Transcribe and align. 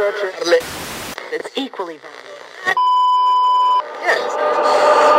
It's 0.00 1.50
equally 1.56 1.98
valuable. 1.98 2.38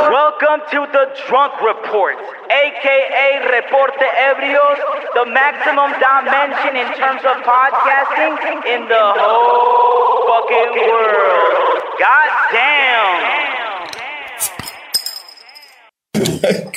Welcome 0.08 0.62
to 0.72 0.88
the 0.96 1.12
Drunk 1.28 1.60
Report, 1.60 2.16
aka 2.48 3.60
Reporte 3.60 4.00
Ebrios, 4.00 4.80
the 5.16 5.26
maximum 5.36 5.92
dimension 6.00 6.78
in 6.80 6.88
terms 6.96 7.20
of 7.28 7.44
podcasting 7.44 8.40
in 8.72 8.88
the 8.88 9.04
whole 9.20 10.24
fucking 10.32 10.72
world. 10.88 11.84
God 12.00 12.30
damn! 12.54 13.50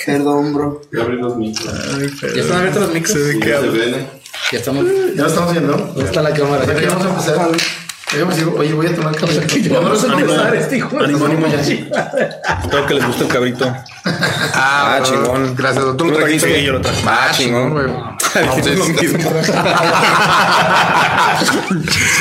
Perdón, 0.04 0.52
bro. 0.52 0.80
Ya 0.92 1.02
abrí 1.04 1.18
los 1.18 1.36
micros. 1.36 1.70
Ya 2.34 2.42
están 2.42 2.58
abiertos 2.58 2.82
los 2.82 2.92
micros. 2.92 3.14
Ya 3.46 3.60
se 3.60 3.68
ven. 3.68 4.10
Ya 4.50 4.58
estamos. 4.58 4.86
Ya 5.14 5.26
estamos 5.26 5.52
viendo. 5.52 5.76
¿Dónde 5.76 6.04
está 6.04 6.20
la 6.20 6.34
cámara? 6.34 6.64
Ya 6.64 6.74
que 6.74 6.86
vamos 6.86 7.06
a 7.06 7.10
empezar. 7.10 7.81
Yo 8.16 8.26
me 8.26 8.34
digo, 8.34 8.54
oye, 8.58 8.74
voy 8.74 8.86
a 8.86 8.94
tomar 8.94 9.14
me 9.14 9.20
lo 9.22 9.96
sé 9.98 10.06
empezar, 10.06 10.54
este 10.54 10.76
hijo. 10.76 10.98
Ánimo, 10.98 11.24
ánimo. 11.24 11.46
Espero 11.46 12.86
que 12.86 12.94
les 12.94 13.06
guste 13.06 13.24
el 13.24 13.28
cabrito. 13.30 13.74
Ah, 14.04 15.00
chingón. 15.02 15.56
Gracias, 15.56 15.82
Tú 15.82 15.88
doctor. 15.88 16.06
lo 16.08 16.16
trajiste 16.18 16.60
y 16.60 16.64
yo 16.64 16.72
lo 16.72 16.80
traje. 16.82 17.02
Ah, 17.06 17.30
chingón, 17.32 17.70
güey. 17.70 17.86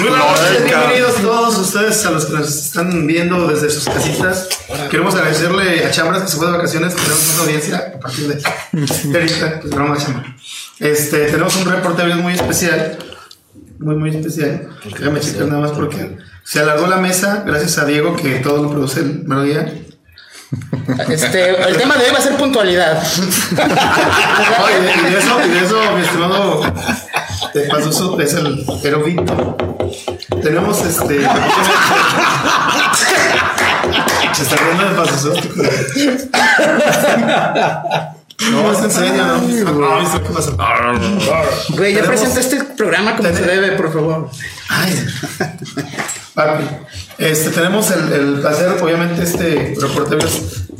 Buenas 0.01 0.19
noches, 0.19 0.63
bienvenidos 0.65 1.15
todos 1.21 1.57
ustedes 1.57 2.05
a 2.05 2.11
los 2.11 2.25
que 2.25 2.33
nos 2.33 2.47
están 2.49 3.07
viendo 3.07 3.47
desde 3.47 3.69
sus 3.69 3.85
casitas. 3.85 4.47
Queremos 4.89 5.15
agradecerle 5.15 5.85
a 5.85 5.91
Chambras 5.91 6.23
que 6.23 6.27
se 6.29 6.37
fue 6.37 6.45
de 6.47 6.53
vacaciones. 6.53 6.95
Tenemos 6.95 7.33
una 7.33 7.43
audiencia 7.43 7.93
a 7.95 7.99
partir 7.99 8.27
de 8.27 9.19
ahorita. 9.19 9.59
Pues 9.61 9.73
broma, 9.73 9.97
Chambra. 9.97 10.35
Este, 10.79 11.25
tenemos 11.27 11.55
un 11.57 11.65
reporte 11.65 12.03
muy 12.15 12.33
especial. 12.33 12.97
Muy, 13.81 13.95
muy 13.95 14.11
especial. 14.11 14.69
Déjame 14.85 15.19
checar 15.19 15.47
nada 15.47 15.61
más 15.61 15.71
porque 15.71 16.17
se 16.43 16.59
alargó 16.59 16.85
la 16.87 16.97
mesa 16.97 17.43
gracias 17.45 17.77
a 17.79 17.85
Diego 17.85 18.15
que 18.15 18.35
todo 18.35 18.63
lo 18.63 18.69
produce 18.69 18.99
el 18.99 19.23
mero 19.25 19.41
día. 19.43 19.73
Este, 21.09 21.49
el 21.67 21.77
tema 21.77 21.97
de 21.97 22.05
hoy 22.05 22.11
va 22.11 22.19
a 22.19 22.21
ser 22.21 22.35
puntualidad. 22.35 23.01
Oye, 24.63 24.93
y 25.07 25.11
de 25.11 25.17
eso, 25.17 25.43
y 25.45 25.49
de 25.49 25.65
eso, 25.65 25.81
mi 25.95 26.01
estimado 26.01 26.61
de 27.53 27.61
Pazuzu 27.69 28.19
es 28.19 28.33
el 28.35 28.65
Erovito. 28.83 29.57
Tenemos 30.43 30.85
este. 30.85 31.21
Se 34.33 34.43
está 34.43 34.55
riendo 34.57 34.93
de. 34.93 35.01
No, 38.49 38.71
es 38.71 38.79
en 38.79 38.91
serio, 38.91 39.25
¿no? 39.25 39.95
Ay, 39.95 40.07
¿qué 40.13 40.33
pasa? 40.33 40.51
Güey, 41.69 41.93
ya 41.93 42.03
presenta 42.03 42.39
este 42.39 42.63
programa 42.63 43.15
como 43.15 43.29
se 43.29 43.43
debe, 43.43 43.73
por 43.73 43.93
favor. 43.93 44.29
Ay, 44.69 45.05
papi. 46.33 46.63
Este, 47.17 47.51
tenemos 47.51 47.91
el, 47.91 48.11
el 48.11 48.39
placer, 48.39 48.81
obviamente, 48.81 49.21
este 49.23 49.75
reportero 49.79 50.27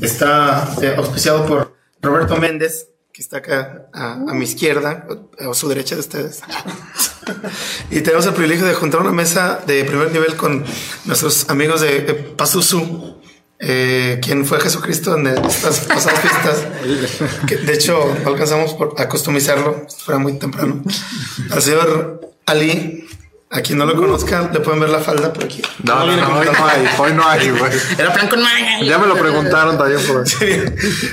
está 0.01 0.73
eh, 0.81 0.95
auspiciado 0.97 1.45
por 1.45 1.75
Roberto 2.01 2.37
Méndez, 2.37 2.87
que 3.13 3.21
está 3.21 3.37
acá 3.37 3.89
a, 3.93 4.13
a 4.13 4.33
mi 4.33 4.45
izquierda, 4.45 5.05
o 5.45 5.51
a 5.51 5.53
su 5.53 5.67
derecha 5.69 5.95
de 5.95 6.01
ustedes. 6.01 6.41
y 7.91 8.01
tenemos 8.01 8.25
el 8.25 8.33
privilegio 8.33 8.65
de 8.65 8.73
juntar 8.73 9.01
una 9.01 9.11
mesa 9.11 9.59
de 9.67 9.83
primer 9.83 10.11
nivel 10.11 10.35
con 10.35 10.65
nuestros 11.05 11.49
amigos 11.49 11.81
de 11.81 11.97
eh, 11.97 12.13
Pazuzu. 12.35 13.20
Eh, 13.63 14.19
quien 14.23 14.43
fue 14.43 14.59
Jesucristo 14.59 15.15
en 15.15 15.27
estas 15.27 15.81
pasadas 15.81 16.19
fiestas. 16.19 16.65
Que, 17.47 17.57
de 17.57 17.73
hecho, 17.73 18.11
no 18.23 18.29
alcanzamos 18.31 18.73
por, 18.73 18.95
a 18.97 19.07
customizarlo, 19.07 19.85
fuera 20.03 20.17
muy 20.17 20.33
temprano. 20.33 20.81
Al 21.51 21.61
señor 21.61 22.21
Ali, 22.47 23.07
a 23.51 23.61
quien 23.61 23.77
no 23.77 23.85
lo 23.85 23.95
conozca, 23.95 24.49
le 24.51 24.61
pueden 24.61 24.79
ver 24.79 24.89
la 24.89 24.99
falda 24.99 25.31
por 25.31 25.43
aquí. 25.43 25.61
No, 25.83 26.05
no, 26.07 26.17
no, 26.17 26.39
hoy 26.39 26.47
no 26.51 26.65
hay, 26.65 26.89
hoy 26.97 27.13
no 27.13 27.27
hay, 27.27 27.49
güey. 27.51 27.71
Era 27.99 28.11
plan 28.11 28.27
con. 28.29 28.39
Ya 28.83 28.97
me 28.97 29.05
lo 29.05 29.15
preguntaron 29.15 29.77
también 29.77 30.01
por 30.07 30.27
Sí, 30.27 30.45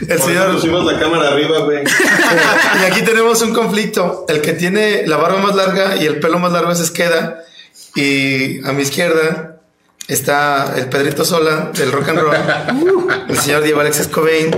el 0.09 0.23
señor. 0.23 0.55
pusimos 0.55 0.91
la 0.91 0.99
cámara 0.99 1.29
arriba, 1.29 1.59
güey. 1.59 1.85
Y 2.81 2.85
aquí 2.91 3.03
tenemos 3.03 3.43
un 3.43 3.53
conflicto. 3.53 4.25
El 4.27 4.41
que 4.41 4.55
tiene 4.55 5.07
la 5.07 5.19
barba 5.19 5.41
más 5.41 5.55
larga 5.55 5.97
y 5.97 6.07
el 6.07 6.19
pelo 6.19 6.39
más 6.39 6.53
largo 6.53 6.73
es 6.73 6.81
Esqueda. 6.81 7.45
Y 7.95 8.65
a 8.67 8.73
mi 8.73 8.83
izquierda 8.83 9.58
está 10.09 10.75
el 10.77 10.89
Pedrito 10.89 11.25
Sola 11.25 11.71
del 11.75 11.93
rock 11.93 12.09
and 12.09 12.19
roll, 12.19 12.35
el 13.29 13.39
señor 13.39 13.63
Diego 13.63 13.81
Alexis 13.81 14.09
Cobain. 14.09 14.51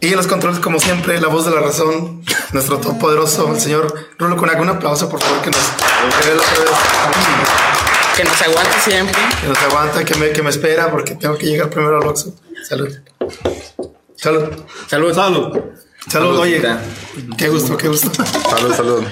Y 0.00 0.08
en 0.08 0.16
los 0.16 0.26
controles, 0.26 0.60
como 0.60 0.78
siempre, 0.80 1.20
la 1.20 1.28
voz 1.28 1.44
de 1.46 1.52
la 1.52 1.60
razón, 1.60 2.22
nuestro 2.52 2.78
todopoderoso, 2.78 3.50
el 3.54 3.60
señor 3.60 4.08
Rulo 4.18 4.36
Conac. 4.36 4.60
Un 4.60 4.68
aplauso, 4.70 5.08
por 5.08 5.22
favor, 5.22 5.40
que 5.42 5.50
nos, 5.50 5.60
que 5.60 6.34
nos- 6.34 6.44
Que 8.16 8.24
nos 8.24 8.42
aguante 8.42 8.80
siempre. 8.84 9.20
que 9.40 9.46
nos 9.48 9.58
aguanta, 9.62 10.04
que 10.04 10.14
me, 10.16 10.30
que 10.30 10.42
me 10.42 10.50
espera, 10.50 10.90
porque 10.90 11.14
tengo 11.14 11.38
que 11.38 11.46
llegar 11.46 11.70
primero 11.70 11.98
al 12.00 12.06
Oxxo. 12.08 12.34
Salud. 12.68 12.88
Salud. 14.16 14.48
Salud. 14.88 15.14
Salud. 15.14 15.58
Salud, 16.08 16.38
oye. 16.38 16.62
Qué 17.38 17.48
gusto, 17.48 17.76
qué 17.76 17.88
gusto. 17.88 18.10
Salud, 18.24 18.74
salud. 18.74 19.04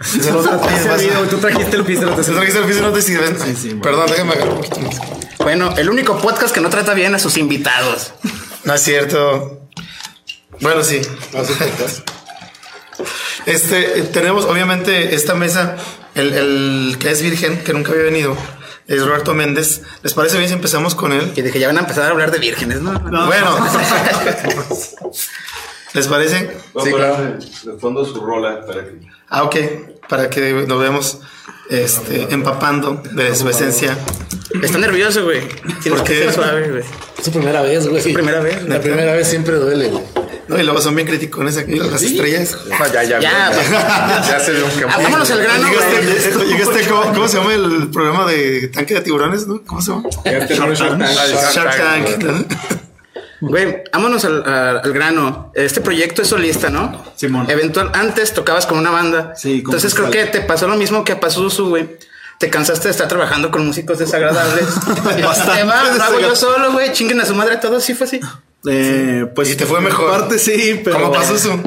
Tú 1.30 1.38
trajiste 1.38 1.76
el 1.76 1.84
piso. 1.84 2.22
Se 2.22 2.32
trajiste 2.32 2.58
el 2.58 2.64
piso, 2.64 2.80
no 2.80 2.92
te 2.92 3.02
sirven. 3.02 3.36
Perdón, 3.80 4.06
déjame 4.08 4.32
agarrar 4.32 4.54
un 4.54 4.56
poquito 4.56 4.80
más. 4.80 4.96
Bueno, 5.38 5.74
el 5.76 5.90
único 5.90 6.18
podcast 6.18 6.54
que 6.54 6.60
no 6.60 6.70
trata 6.70 6.94
bien 6.94 7.14
a 7.14 7.18
sus 7.18 7.36
invitados. 7.36 8.12
No 8.64 8.74
es 8.74 8.82
cierto. 8.82 9.60
Bueno, 10.60 10.82
sí. 10.82 11.00
Este, 13.46 14.02
tenemos 14.12 14.44
obviamente 14.44 15.14
esta 15.14 15.34
mesa, 15.34 15.76
el, 16.14 16.34
el 16.34 16.96
que 16.98 17.10
es 17.10 17.22
virgen, 17.22 17.62
que 17.62 17.72
nunca 17.72 17.92
había 17.92 18.04
venido, 18.04 18.36
es 18.86 19.04
Roberto 19.04 19.34
Méndez. 19.34 19.82
¿Les 20.02 20.14
parece 20.14 20.36
bien 20.38 20.48
si 20.48 20.54
empezamos 20.54 20.94
con 20.94 21.12
él? 21.12 21.32
Y 21.36 21.42
dije, 21.42 21.58
ya 21.58 21.66
van 21.66 21.76
a 21.78 21.80
empezar 21.80 22.04
a 22.04 22.08
hablar 22.08 22.30
de 22.30 22.38
vírgenes, 22.38 22.80
¿no? 22.80 22.98
Bueno, 23.00 23.58
¿les 25.92 26.08
parece? 26.08 26.56
Voy 26.72 26.88
a 26.88 26.92
poner 26.92 27.38
de 27.38 27.78
fondo 27.78 28.04
su 28.04 28.20
rola 28.20 28.64
para 28.66 28.84
que. 28.84 29.19
Ah, 29.30 29.44
ok, 29.44 29.56
para 30.08 30.28
que 30.28 30.52
nos 30.66 30.80
veamos 30.80 31.18
este, 31.70 32.26
empapando 32.34 33.00
de 33.12 33.34
su 33.34 33.48
esencia. 33.48 33.96
Está 34.62 34.78
nervioso, 34.78 35.22
güey. 35.24 35.40
Tienes 35.82 36.00
¿Por 36.00 36.04
que 36.04 36.12
qué? 36.14 36.18
ser 36.24 36.32
suave, 36.34 36.68
güey. 36.68 36.82
Es 37.16 37.24
su 37.24 37.30
primera 37.30 37.62
vez, 37.62 37.86
güey. 37.88 38.02
Su 38.02 38.12
primera 38.12 38.40
vez. 38.40 38.62
La 38.68 38.80
primera 38.80 39.12
vez 39.12 39.28
siempre 39.28 39.54
duele, 39.54 39.88
güey. 39.88 40.02
No, 40.48 40.58
y 40.58 40.64
luego 40.64 40.80
son 40.80 40.96
bien 40.96 41.06
criticones 41.06 41.56
aquí, 41.58 41.76
las 41.76 42.02
estrellas. 42.02 42.58
Ah, 42.72 42.88
ya, 42.92 43.04
ya, 43.04 43.20
Ya, 43.20 43.52
ya, 43.52 44.24
ya 44.28 44.40
se 44.40 44.52
dio 44.52 44.64
un 44.64 44.70
campo. 44.72 45.00
vámonos 45.00 45.30
al 45.30 45.42
grano, 45.42 45.68
Llegaste, 46.48 46.88
¿cómo, 46.88 47.02
cómo 47.14 47.28
se 47.28 47.36
llama 47.36 47.54
el 47.54 47.88
programa 47.92 48.26
de 48.26 48.66
tanque 48.66 48.94
de 48.94 49.00
tiburones? 49.02 49.46
¿no? 49.46 49.62
¿Cómo 49.64 49.80
se 49.80 49.92
llama? 49.92 50.08
Shark 51.54 51.76
Tank. 51.76 52.22
¿no? 52.24 52.44
Güey, 53.40 53.84
vámonos 53.92 54.24
al, 54.24 54.42
al- 54.46 54.80
al 54.84 54.92
grano. 54.92 55.50
Este 55.54 55.80
proyecto 55.80 56.22
es 56.22 56.28
solista, 56.28 56.68
¿no? 56.70 57.04
Simón. 57.16 57.50
Eventual, 57.50 57.90
antes 57.94 58.34
tocabas 58.34 58.66
con 58.66 58.78
una 58.78 58.90
banda. 58.90 59.34
Sí, 59.36 59.62
con 59.62 59.74
Entonces 59.74 59.94
creo 59.94 60.10
que 60.10 60.24
te 60.26 60.40
pasó 60.42 60.68
lo 60.68 60.76
mismo 60.76 61.04
que 61.04 61.12
a 61.12 61.20
Pazuzu, 61.20 61.68
güey. 61.70 61.98
Te 62.38 62.48
cansaste 62.50 62.88
de 62.88 62.92
estar 62.92 63.06
trabajando 63.08 63.50
con 63.50 63.66
músicos 63.66 63.98
desagradables. 63.98 64.64
Bastante. 65.24 65.64
Lo 65.64 66.02
hago 66.04 66.20
yo 66.20 66.34
solo, 66.36 66.72
güey. 66.72 66.92
Chinguen 66.92 67.20
a 67.20 67.26
su 67.26 67.34
madre 67.34 67.56
todos. 67.58 67.82
Sí 67.84 67.94
fue 67.94 68.06
así. 68.06 68.20
Eh, 68.66 69.26
pues 69.34 69.50
Y 69.50 69.56
te 69.56 69.64
fue 69.66 69.80
mejor. 69.80 70.10
Parte 70.20 70.38
sí, 70.38 70.80
pero. 70.84 70.96
¿Cómo 71.00 71.12
pasó 71.12 71.34
eso? 71.34 71.58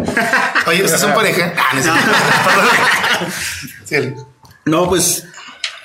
Oye, 0.67 0.81
¿ustedes 0.83 1.01
son 1.01 1.13
pareja? 1.13 1.53
Ah, 1.57 1.79
no. 1.85 1.94
No, 4.66 4.88
pues. 4.89 5.25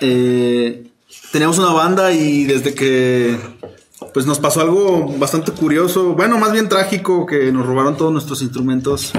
Eh, 0.01 0.85
teníamos 1.33 1.59
una 1.59 1.73
banda 1.73 2.13
y 2.13 2.45
desde 2.45 2.75
que. 2.75 3.39
Pues 4.13 4.27
nos 4.27 4.39
pasó 4.39 4.61
algo 4.61 5.15
bastante 5.19 5.53
curioso. 5.53 6.15
Bueno, 6.15 6.39
más 6.39 6.53
bien 6.53 6.69
trágico, 6.69 7.27
que 7.27 7.53
nos 7.53 7.67
robaron 7.67 7.97
todos 7.97 8.13
nuestros 8.13 8.43
instrumentos 8.43 9.13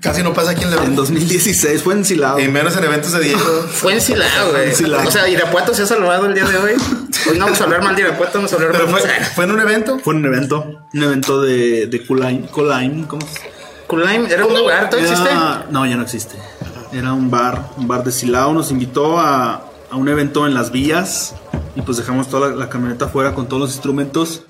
Casi 0.00 0.22
no 0.22 0.32
pasa 0.32 0.52
aquí 0.52 0.62
en 0.62 0.70
la 0.70 0.84
en 0.84 0.94
2016. 0.94 1.82
Fue 1.82 1.94
en 1.94 2.04
Silao. 2.04 2.38
Y 2.38 2.46
menos 2.48 2.76
en 2.76 2.84
eventos 2.84 3.12
de 3.12 3.20
Diego. 3.20 3.40
Fue 3.68 3.94
en 3.94 4.00
Silao, 4.00 4.50
güey. 4.50 4.68
En 4.68 4.76
Silao. 4.76 5.06
O 5.06 5.10
sea, 5.10 5.28
Irapuato 5.28 5.74
se 5.74 5.82
ha 5.82 5.86
salvado 5.86 6.26
el 6.26 6.34
día 6.34 6.44
de 6.44 6.56
hoy. 6.56 6.72
Hoy 7.28 7.38
no 7.38 7.46
vamos 7.46 7.60
a 7.60 7.64
hablar 7.64 7.82
mal 7.82 7.96
de 7.96 8.02
Irapuato, 8.02 8.38
vamos 8.38 8.52
a 8.52 8.56
hablar 8.56 8.72
Pero 8.72 8.86
mal 8.86 9.00
fue, 9.00 9.10
fue 9.34 9.44
en 9.44 9.50
un 9.50 9.60
evento. 9.60 9.98
Fue 9.98 10.14
un 10.14 10.24
evento. 10.24 10.86
Un 10.94 11.02
evento 11.02 11.42
de, 11.42 11.86
de 11.88 12.06
Kulaim. 12.06 12.46
Kulaim, 12.46 13.06
¿cómo 13.06 13.26
se 13.26 13.50
Kulaim, 13.88 14.26
¿era 14.26 14.46
un 14.46 14.56
lugar? 14.56 14.88
¿Todavía 14.88 15.10
existe? 15.10 15.34
No, 15.70 15.84
ya 15.86 15.96
no 15.96 16.02
existe. 16.02 16.36
Era 16.92 17.12
un 17.12 17.30
bar, 17.30 17.70
un 17.76 17.88
bar 17.88 18.04
de 18.04 18.12
Silao. 18.12 18.54
Nos 18.54 18.70
invitó 18.70 19.18
a, 19.18 19.67
a 19.90 19.96
un 19.96 20.08
evento 20.08 20.46
en 20.46 20.54
las 20.54 20.70
vías 20.70 21.34
y 21.76 21.82
pues 21.82 21.96
dejamos 21.96 22.28
toda 22.28 22.48
la, 22.50 22.56
la 22.56 22.68
camioneta 22.68 23.06
afuera 23.06 23.34
con 23.34 23.46
todos 23.48 23.60
los 23.62 23.72
instrumentos. 23.72 24.42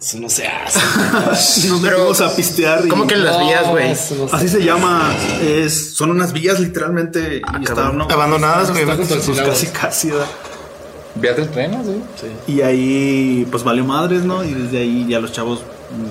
Eso 0.00 0.18
no 0.18 0.30
se 0.30 0.46
hace. 0.48 1.68
Nos 1.68 1.80
metimos 1.82 2.20
a 2.22 2.34
pistear. 2.34 2.86
y- 2.86 2.88
¿Cómo 2.88 3.06
que 3.06 3.14
en 3.14 3.24
las 3.24 3.38
vías, 3.38 3.68
güey? 3.68 3.88
No 4.18 4.28
Así 4.32 4.48
se 4.48 4.62
llama. 4.64 5.12
Es, 5.42 5.94
son 5.94 6.10
unas 6.10 6.32
vías 6.32 6.58
literalmente. 6.58 7.42
y 7.60 7.64
estaban, 7.64 7.98
¿no? 7.98 8.04
Abandonadas, 8.10 8.70
güey. 8.70 8.86
Pues 8.86 8.98
casi, 9.44 9.66
casi. 9.66 10.10
¿verdad? 10.10 10.26
¿Vías 11.16 11.36
del 11.36 11.48
tren, 11.50 11.72
sí? 12.18 12.52
Y 12.52 12.60
ahí, 12.62 13.46
pues 13.50 13.62
valió 13.64 13.84
madres, 13.84 14.22
¿no? 14.22 14.42
Y 14.44 14.54
desde 14.54 14.78
ahí 14.78 15.06
ya 15.08 15.18
los 15.20 15.32
chavos 15.32 15.60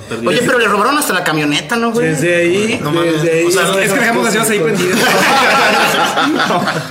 perdí. 0.08 0.28
Oye, 0.28 0.42
pero 0.46 0.60
le 0.60 0.68
robaron 0.68 0.98
hasta 0.98 1.14
la 1.14 1.24
camioneta, 1.24 1.76
¿no, 1.76 1.92
güey? 1.92 2.08
Desde 2.08 2.36
ahí, 2.36 2.80
No 2.82 2.92
mames. 2.92 3.22
desde 3.22 3.40
ahí. 3.40 3.46
O 3.46 3.52
sea, 3.52 3.64
no 3.64 3.80
Es 3.80 3.92
que 3.92 4.00
dejamos 4.00 4.24
las 4.26 4.34
llaves 4.34 4.50
ahí 4.50 4.60
prendidas. 4.60 5.00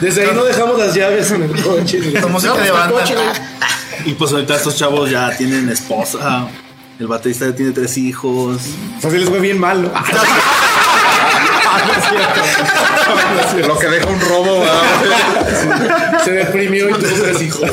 Desde 0.01 0.23
ahí 0.23 0.31
no 0.35 0.45
dejamos 0.45 0.79
las 0.79 0.95
llaves 0.95 1.31
en 1.31 1.43
el 1.43 1.63
coche. 1.63 2.01
música 2.29 2.55
de 2.55 2.71
banda. 2.71 3.05
Y 4.05 4.15
pues 4.15 4.33
ahorita 4.33 4.57
estos 4.57 4.77
chavos 4.77 5.11
ya 5.11 5.37
tienen 5.37 5.69
esposa. 5.69 6.47
El 6.99 7.07
baterista 7.07 7.47
ya 7.47 7.55
tiene 7.55 7.73
tres 7.73 7.97
hijos. 7.97 8.61
O 8.99 9.01
sea, 9.01 9.11
sí 9.11 9.19
les 9.19 9.29
fue 9.29 9.41
bien 9.41 9.59
mal, 9.59 9.83
¿no? 9.83 9.89
Lo 13.67 13.79
que 13.79 13.89
deja 13.89 14.07
un 14.07 14.21
robo, 14.21 14.61
¿verdad? 14.61 16.21
Se 16.25 16.31
deprimió 16.33 16.91
y 16.91 16.93
tuvo 16.95 17.23
tres 17.23 17.43
hijos. 17.43 17.71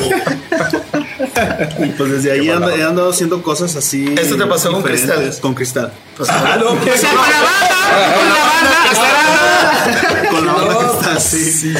Y 1.78 1.86
pues 1.90 2.10
desde 2.12 2.32
ahí 2.32 2.48
han, 2.50 2.62
he 2.64 2.82
andado 2.82 3.10
haciendo 3.10 3.42
cosas 3.42 3.76
así. 3.76 4.14
¿Esto 4.18 4.36
te 4.36 4.46
pasó 4.46 4.72
con. 4.72 4.82
Cristal? 4.82 5.34
Con 5.40 5.54
cristal. 5.54 5.92
Pues, 6.16 6.28
Ah, 6.30 6.56
no, 6.58 6.74
pues, 6.76 7.00
¡Con 7.04 7.14
la 7.14 7.22
banda! 7.42 7.76
¡Con 8.14 8.26
la 8.28 8.34
banda! 8.42 10.30
Con 10.30 10.46
la 10.46 10.52
No, 10.52 10.58
banda 10.66 10.78
cristal, 10.78 11.14
pues, 11.14 11.24
sí. 11.60 11.74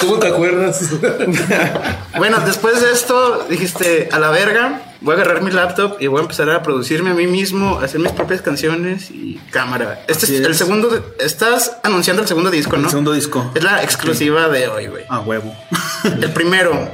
¿Cómo 0.00 0.18
te 0.18 0.28
acuerdas? 0.28 0.80
Bueno, 2.18 2.38
después 2.44 2.80
de 2.82 2.90
esto 2.92 3.46
dijiste, 3.48 4.08
a 4.12 4.18
la 4.18 4.30
verga, 4.30 4.82
voy 5.00 5.12
a 5.12 5.20
agarrar 5.20 5.42
mi 5.42 5.50
laptop 5.50 5.96
y 6.00 6.06
voy 6.06 6.18
a 6.18 6.22
empezar 6.22 6.50
a 6.50 6.62
producirme 6.62 7.10
a 7.10 7.14
mí 7.14 7.26
mismo, 7.26 7.78
a 7.80 7.84
hacer 7.84 8.00
mis 8.00 8.12
propias 8.12 8.42
canciones 8.42 9.10
y 9.10 9.40
cámara. 9.50 10.02
Este 10.08 10.26
Así 10.26 10.34
es, 10.36 10.40
el 10.42 10.52
es. 10.52 10.58
segundo, 10.58 10.88
de- 10.88 11.02
estás 11.24 11.76
anunciando 11.82 12.22
el 12.22 12.28
segundo 12.28 12.50
disco, 12.50 12.76
¿no? 12.76 12.84
El 12.84 12.90
segundo 12.90 13.12
disco. 13.12 13.50
Es 13.54 13.62
la 13.62 13.82
exclusiva 13.82 14.48
de 14.48 14.68
hoy, 14.68 14.86
güey. 14.86 15.04
A 15.08 15.20
huevo. 15.20 15.54
El 16.04 16.30
primero, 16.32 16.88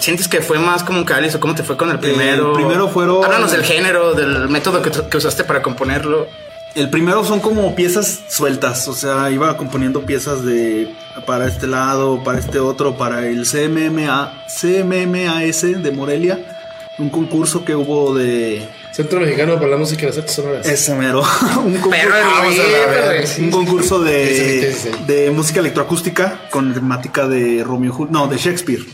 ¿sientes 0.00 0.28
que 0.28 0.40
fue 0.40 0.58
más 0.58 0.82
como 0.82 0.98
un 0.98 1.04
cáliz 1.04 1.34
o 1.34 1.40
cómo 1.40 1.54
te 1.54 1.62
fue 1.62 1.76
con 1.76 1.90
el 1.90 1.98
primero? 1.98 2.50
El 2.50 2.54
primero 2.56 2.88
fueron- 2.88 3.24
Háblanos 3.24 3.52
del 3.52 3.64
género, 3.64 4.14
del 4.14 4.48
método 4.48 4.82
que, 4.82 4.90
que 4.90 5.16
usaste 5.16 5.44
para 5.44 5.62
componerlo. 5.62 6.26
El 6.74 6.90
primero 6.90 7.24
son 7.24 7.40
como 7.40 7.74
piezas 7.74 8.20
sueltas, 8.28 8.86
o 8.88 8.92
sea, 8.92 9.30
iba 9.30 9.56
componiendo 9.56 10.02
piezas 10.02 10.44
de 10.44 10.94
para 11.24 11.46
este 11.46 11.66
lado, 11.66 12.22
para 12.22 12.38
este 12.38 12.58
otro, 12.60 12.98
para 12.98 13.26
el 13.26 13.46
CMMA, 13.46 14.44
CMMAS 14.60 15.62
de 15.82 15.90
Morelia, 15.92 16.55
un 16.98 17.10
concurso 17.10 17.64
que 17.64 17.74
hubo 17.74 18.14
de 18.14 18.66
Centro 18.94 19.20
Mexicano 19.20 19.56
para 19.56 19.68
la 19.68 19.76
Música 19.76 20.04
y 20.04 20.06
las 20.06 20.16
Artes 20.18 20.34
Sonoras. 20.34 20.66
ese 20.66 20.94
mero, 20.94 21.22
un 21.64 21.74
concurso, 21.74 21.90
Pero, 21.90 22.10
vamos 22.10 22.54
a 22.58 22.62
la 22.62 22.86
verga. 22.86 23.22
güey. 23.22 23.44
un 23.44 23.50
concurso 23.50 23.98
de, 24.02 24.74
de 25.06 25.30
música 25.30 25.60
electroacústica 25.60 26.48
con 26.50 26.72
temática 26.72 27.26
de 27.28 27.62
Romeo 27.64 27.92
y 27.92 27.94
Jul- 27.94 28.08
no, 28.10 28.26
de 28.28 28.38
Shakespeare. 28.38 28.84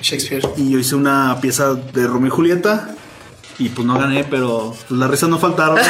Shakespeare. 0.00 0.42
Y 0.56 0.70
yo 0.70 0.78
hice 0.78 0.94
una 0.94 1.38
pieza 1.42 1.74
de 1.74 2.06
Romeo 2.06 2.28
y 2.28 2.30
Julieta 2.30 2.94
y 3.58 3.68
pues 3.68 3.86
no 3.86 3.98
gané, 3.98 4.24
pero 4.24 4.74
pues, 4.88 4.98
las 4.98 5.10
risas 5.10 5.28
no 5.28 5.38
faltaron. 5.38 5.78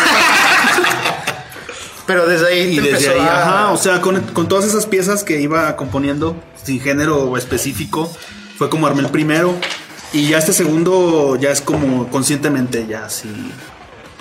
Pero 2.06 2.26
desde 2.26 2.49
ahí 2.49 2.58
Y 2.76 2.81
desde 2.81 3.11
ahí, 3.11 3.20
a- 3.20 3.40
ajá, 3.43 3.70
o 3.70 3.76
sea, 3.76 4.00
con, 4.00 4.20
con 4.32 4.49
todas 4.49 4.64
esas 4.64 4.84
piezas 4.87 5.23
que 5.23 5.40
iba 5.40 5.76
componiendo, 5.76 6.34
sin 6.64 6.81
género 6.81 7.37
específico, 7.37 8.11
fue 8.58 8.69
como 8.69 8.88
armé 8.88 9.02
el 9.02 9.11
primero. 9.11 9.55
Y 10.12 10.28
ya 10.28 10.38
este 10.38 10.52
segundo 10.52 11.36
ya 11.36 11.50
es 11.50 11.60
como 11.60 12.08
conscientemente, 12.08 12.86
ya 12.88 13.04
así. 13.06 13.28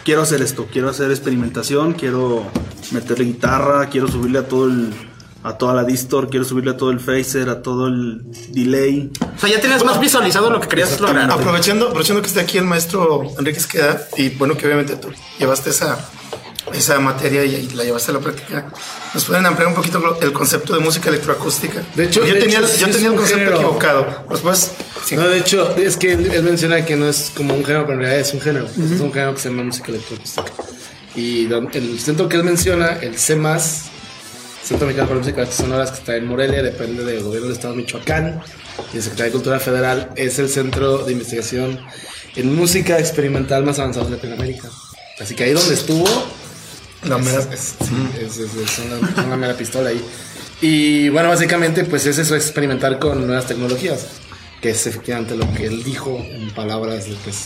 Quiero 0.04 0.22
hacer 0.22 0.42
esto, 0.42 0.68
quiero 0.72 0.90
hacer 0.90 1.10
experimentación, 1.10 1.94
quiero 1.94 2.46
meterle 2.92 3.26
guitarra, 3.26 3.90
quiero 3.90 4.08
subirle 4.08 4.40
a 4.40 4.48
todo 4.48 4.66
el. 4.66 4.94
a 5.44 5.58
toda 5.58 5.74
la 5.74 5.84
distor, 5.84 6.30
quiero 6.30 6.46
subirle 6.46 6.72
a 6.72 6.78
todo 6.78 6.92
el 6.92 7.00
phaser, 7.00 7.50
a 7.50 7.62
todo 7.64 7.88
el 7.88 8.22
delay. 8.50 9.12
O 9.36 9.40
sea, 9.40 9.50
ya 9.50 9.60
tienes 9.60 9.84
más 9.84 10.00
visualizado 10.00 10.52
lo 10.52 10.60
que 10.60 10.68
querías 10.68 11.00
lograr. 11.00 11.30
Aprovechando, 11.32 11.88
aprovechando 11.88 12.22
que 12.22 12.28
está 12.28 12.42
aquí 12.42 12.60
el 12.60 12.66
maestro 12.66 13.24
Enrique 13.38 13.60
Esqueda, 13.60 14.08
y 14.16 14.30
bueno, 14.30 14.56
que 14.56 14.68
obviamente 14.68 14.96
tú 14.96 15.10
llevaste 15.40 15.72
esa, 15.72 15.98
esa 16.74 17.00
materia 17.00 17.44
y, 17.46 17.70
la 17.70 17.84
llevaste 17.84 18.12
a 18.12 18.16
la 18.16 18.20
práctica, 18.20 18.66
¿nos 19.14 19.26
pueden 19.26 19.46
ampliar 19.46 19.68
un 19.70 19.76
poquito 19.76 20.18
el 20.22 20.34
concepto 20.34 20.74
de 20.74 20.80
música 20.80 21.10
electroacústica? 21.10 21.82
De 21.96 22.06
hecho- 22.06 22.26
yo 22.26 22.34
de 22.34 22.40
tenía, 22.40 22.60
hecho, 22.60 22.68
yo 22.78 22.90
tenía 22.90 23.08
el 23.08 23.12
un 23.12 23.18
concepto 23.18 23.40
género. 23.40 23.56
equivocado. 23.58 24.26
Después, 24.30 24.72
sí. 25.06 25.16
No, 25.16 25.28
de 25.28 25.38
hecho, 25.38 25.76
es 25.78 25.98
que 25.98 26.14
él, 26.14 26.32
él 26.32 26.44
menciona 26.44 26.86
que 26.86 26.96
no 26.96 27.08
es 27.08 27.32
como 27.36 27.54
un 27.54 27.64
género, 27.64 27.86
pero 27.86 27.94
en 27.94 28.00
realidad 28.06 28.22
es 28.22 28.34
un 28.34 28.42
género. 28.42 28.66
Es 28.66 29.00
un 29.02 29.12
género 29.12 29.34
que 29.36 29.42
se 29.42 29.50
llama 29.50 29.64
música 29.64 29.90
electroacústica. 29.90 30.52
Y 31.16 31.46
el 31.52 32.00
centro 32.00 32.30
que 32.30 32.38
él 32.38 32.44
menciona, 32.44 32.98
el 33.02 33.18
CEMAS, 33.18 33.86
Centro 34.64 34.86
Mexicano 34.86 35.08
para 35.10 35.20
Música 35.22 35.46
Sonoras, 35.52 35.90
que 35.92 35.98
está 35.98 36.16
en 36.16 36.28
Morelia, 36.28 36.62
depende 36.62 37.04
del 37.04 37.24
gobierno 37.24 37.48
del 37.48 37.56
Estado 37.56 37.74
de 37.74 37.82
Michoacán. 37.82 38.40
Y 38.94 38.98
la 38.98 39.02
Secretaría 39.02 39.26
de 39.26 39.32
Cultura 39.32 39.60
Federal 39.60 40.10
es 40.16 40.38
el 40.38 40.48
centro 40.50 41.00
de 41.00 41.14
investigación 41.14 41.80
en 42.36 42.56
música 42.56 43.00
experimental 43.00 43.64
más 43.66 43.80
avanzado 43.80 44.06
de 44.06 44.18
Latinoamérica. 44.18 44.70
Así 45.20 45.34
que 45.36 45.46
ahí 45.46 45.54
donde 45.54 45.74
estuvo, 45.74 46.06
La 47.04 47.18
mera- 47.18 47.48
es, 47.54 47.76
sí, 47.80 48.10
es, 48.20 48.38
es- 48.38 48.56
es 48.56 48.80
una, 48.80 49.26
una 49.26 49.38
mera 49.38 49.54
pistola 49.56 49.90
ahí. 49.90 50.04
Y 50.62 51.08
bueno, 51.10 51.30
básicamente, 51.30 51.86
pues 51.86 52.06
es 52.06 52.18
eso, 52.18 52.36
experimentar 52.36 53.00
con 53.00 53.26
nuevas 53.26 53.48
tecnologías. 53.48 54.08
Que 54.62 54.72
es 54.72 54.88
efectivamente 54.88 55.38
lo 55.38 55.50
que 55.54 55.68
él 55.68 55.84
dijo 55.84 56.18
en 56.22 56.52
palabras 56.52 57.06
de 57.06 57.16
pues. 57.24 57.46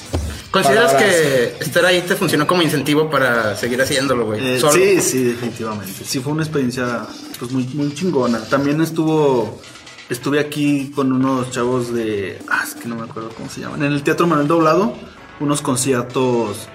¿Consideras 0.50 0.94
palabras- 0.94 1.14
que 1.16 1.64
estar 1.64 1.86
ahí 1.86 2.02
te 2.02 2.16
funcionó 2.16 2.48
como 2.48 2.64
incentivo 2.64 3.08
para 3.12 3.56
seguir 3.56 3.80
haciéndolo, 3.84 4.26
güey? 4.26 4.56
Eh, 4.56 4.60
sí, 4.74 5.00
sí, 5.00 5.24
definitivamente. 5.26 6.04
Sí, 6.04 6.20
fue 6.22 6.32
una 6.34 6.42
experiencia 6.42 7.06
pues, 7.38 7.52
muy, 7.52 7.66
muy 7.76 7.94
chingona. 7.94 8.40
También 8.46 8.82
estuvo. 8.82 9.62
Estuve 10.10 10.40
aquí 10.40 10.92
con 10.96 11.12
unos 11.12 11.52
chavos 11.52 11.94
de. 11.94 12.40
Ah, 12.50 12.64
es 12.68 12.74
que 12.74 12.88
no 12.88 12.96
me 12.96 13.04
acuerdo 13.04 13.30
cómo 13.30 13.48
se 13.48 13.62
llaman. 13.62 13.84
En 13.84 13.92
el 13.94 14.02
Teatro 14.02 14.26
Manuel 14.26 14.48
Doblado. 14.48 14.96
Unos 15.40 15.62
conciertos. 15.62 16.68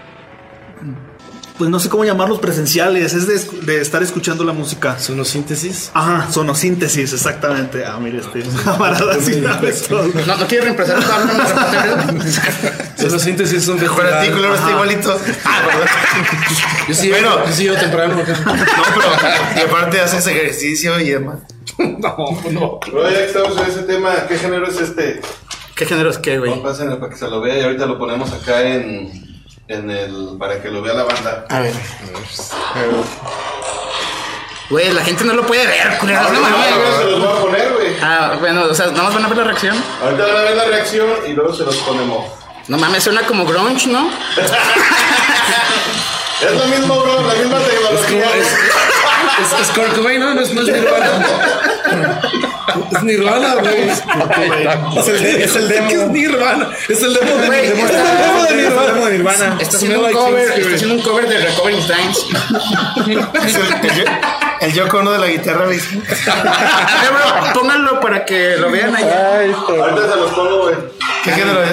Pues 1.58 1.68
no 1.70 1.80
sé 1.80 1.88
cómo 1.88 2.04
llamarlos 2.04 2.38
presenciales. 2.38 3.14
Es 3.14 3.26
de, 3.26 3.62
de 3.66 3.80
estar 3.80 4.00
escuchando 4.00 4.44
la 4.44 4.52
música. 4.52 4.96
Sonosíntesis. 4.98 5.90
Ajá, 5.92 6.30
sonosíntesis, 6.30 7.12
exactamente. 7.12 7.84
Ah, 7.84 7.98
mire, 8.00 8.18
este 8.18 8.44
camarada 8.64 9.14
sí 9.20 9.42
sabe 9.42 9.72
todo. 9.72 10.06
No, 10.24 10.36
no 10.36 10.46
quieres 10.46 10.64
reemplazar? 10.66 11.02
Sonosíntesis 12.96 13.62
es 13.62 13.68
un 13.68 13.80
Mejor 13.80 14.06
artículo, 14.06 14.44
ahora 14.46 14.58
está 14.58 14.70
igualito. 14.70 15.20
Ah. 15.44 15.62
Yo 16.88 16.94
sí, 16.94 17.10
Bueno. 17.10 17.44
yo 17.46 17.52
sí 17.52 17.62
llego 17.64 17.76
temprano. 17.76 18.14
No, 18.14 18.24
pero 18.24 19.56
y 19.56 19.60
aparte 19.60 20.00
haces 20.00 20.26
ejercicio 20.26 20.98
y 21.00 21.10
demás. 21.10 21.38
No, 21.78 22.16
no. 22.50 22.80
Pero 22.80 23.10
ya 23.10 23.18
que 23.18 23.24
estamos 23.26 23.56
en 23.58 23.66
ese 23.66 23.82
tema, 23.82 24.10
¿qué 24.28 24.36
género 24.38 24.66
es 24.68 24.80
este? 24.80 25.20
¿Qué 25.76 25.86
género 25.86 26.10
es 26.10 26.18
qué, 26.18 26.38
güey? 26.38 26.50
Vamos, 26.50 26.64
pásenle 26.64 26.96
para 26.96 27.12
que 27.12 27.18
se 27.18 27.28
lo 27.28 27.40
vea 27.40 27.58
y 27.58 27.62
ahorita 27.62 27.86
lo 27.86 27.98
ponemos 27.98 28.32
acá 28.32 28.62
en, 28.62 29.27
en 29.68 29.90
el. 29.90 30.36
para 30.38 30.60
que 30.62 30.68
lo 30.68 30.82
vea 30.82 30.94
la 30.94 31.04
banda. 31.04 31.44
A 31.48 31.60
ver. 31.60 31.74
Güey, 34.70 34.92
la 34.92 35.02
gente 35.02 35.24
no 35.24 35.32
lo 35.32 35.46
puede 35.46 35.66
ver, 35.66 35.96
culero. 35.98 36.22
No 36.30 36.40
mames, 36.40 36.52
Ahora 36.72 36.76
güey. 36.76 36.98
se 36.98 37.04
los 37.10 37.20
voy 37.20 37.28
a 37.28 37.40
poner, 37.40 37.72
güey. 37.72 37.96
Ah, 38.02 38.36
bueno, 38.38 38.64
o 38.64 38.74
sea, 38.74 38.86
nada 38.88 39.04
más 39.04 39.14
van 39.14 39.24
a 39.24 39.28
ver 39.28 39.38
la 39.38 39.44
reacción. 39.44 39.82
Ahorita 40.02 40.26
van 40.26 40.36
a 40.36 40.40
ver 40.40 40.56
la 40.56 40.64
reacción 40.64 41.08
y 41.26 41.32
luego 41.32 41.54
se 41.54 41.64
los 41.64 41.76
ponemos. 41.76 42.26
No 42.66 42.76
mames, 42.76 43.02
suena 43.04 43.22
como 43.22 43.46
grunge, 43.46 43.86
¿no? 43.88 44.10
Es 46.40 46.52
lo 46.52 46.66
mismo, 46.66 47.00
bro, 47.00 47.26
la 47.26 47.34
misma 47.34 47.58
tecnología. 47.58 48.26
Es, 48.36 49.60
es 49.60 49.68
Kurt 49.74 49.92
Cobain, 49.96 50.20
¿no? 50.20 50.34
No 50.34 50.40
es, 50.40 50.52
no 50.54 50.60
es 50.62 50.68
Nirvana. 50.72 51.08
Es 52.92 53.02
Nirvana, 53.02 53.54
güey. 53.56 53.88
Es 54.98 55.08
el, 55.08 55.26
es 55.42 55.56
el 55.56 55.68
demo. 55.68 55.88
Es 55.90 56.08
Nirvana. 56.08 56.68
Es 56.88 57.02
el 57.02 57.14
demo 57.14 57.36
de 57.36 57.46
Güey, 57.46 57.68
Nirvana. 57.74 57.90
está- 57.90 58.02
Es 58.02 58.10
el 58.10 58.18
demo 58.22 58.44
de 58.44 58.54
Nirvana. 58.54 59.10
Nirvana. 59.10 59.56
Está 59.60 59.76
haciendo 59.76 60.00
un 60.06 60.12
cover, 60.12 60.48
está 60.58 60.74
haciendo 60.74 60.94
un 60.96 61.02
cover 61.02 61.28
de 61.28 61.38
Recovering 61.38 61.86
Times. 61.86 62.26
Es 63.44 63.58
el, 64.60 64.72
Yoko 64.74 64.98
Ono 64.98 65.12
de 65.12 65.18
la 65.18 65.26
guitarra, 65.28 65.66
bro, 65.66 67.52
pónganlo 67.54 68.00
para 68.00 68.24
que 68.24 68.56
lo 68.58 68.70
vean 68.70 68.94
allá. 68.94 69.40
Ahorita 69.40 70.10
se 70.12 70.16
los 70.16 70.30
pongo, 70.32 70.62
güey. 70.64 70.74
¿Qué 71.24 71.32
género 71.32 71.62
es? 71.62 71.70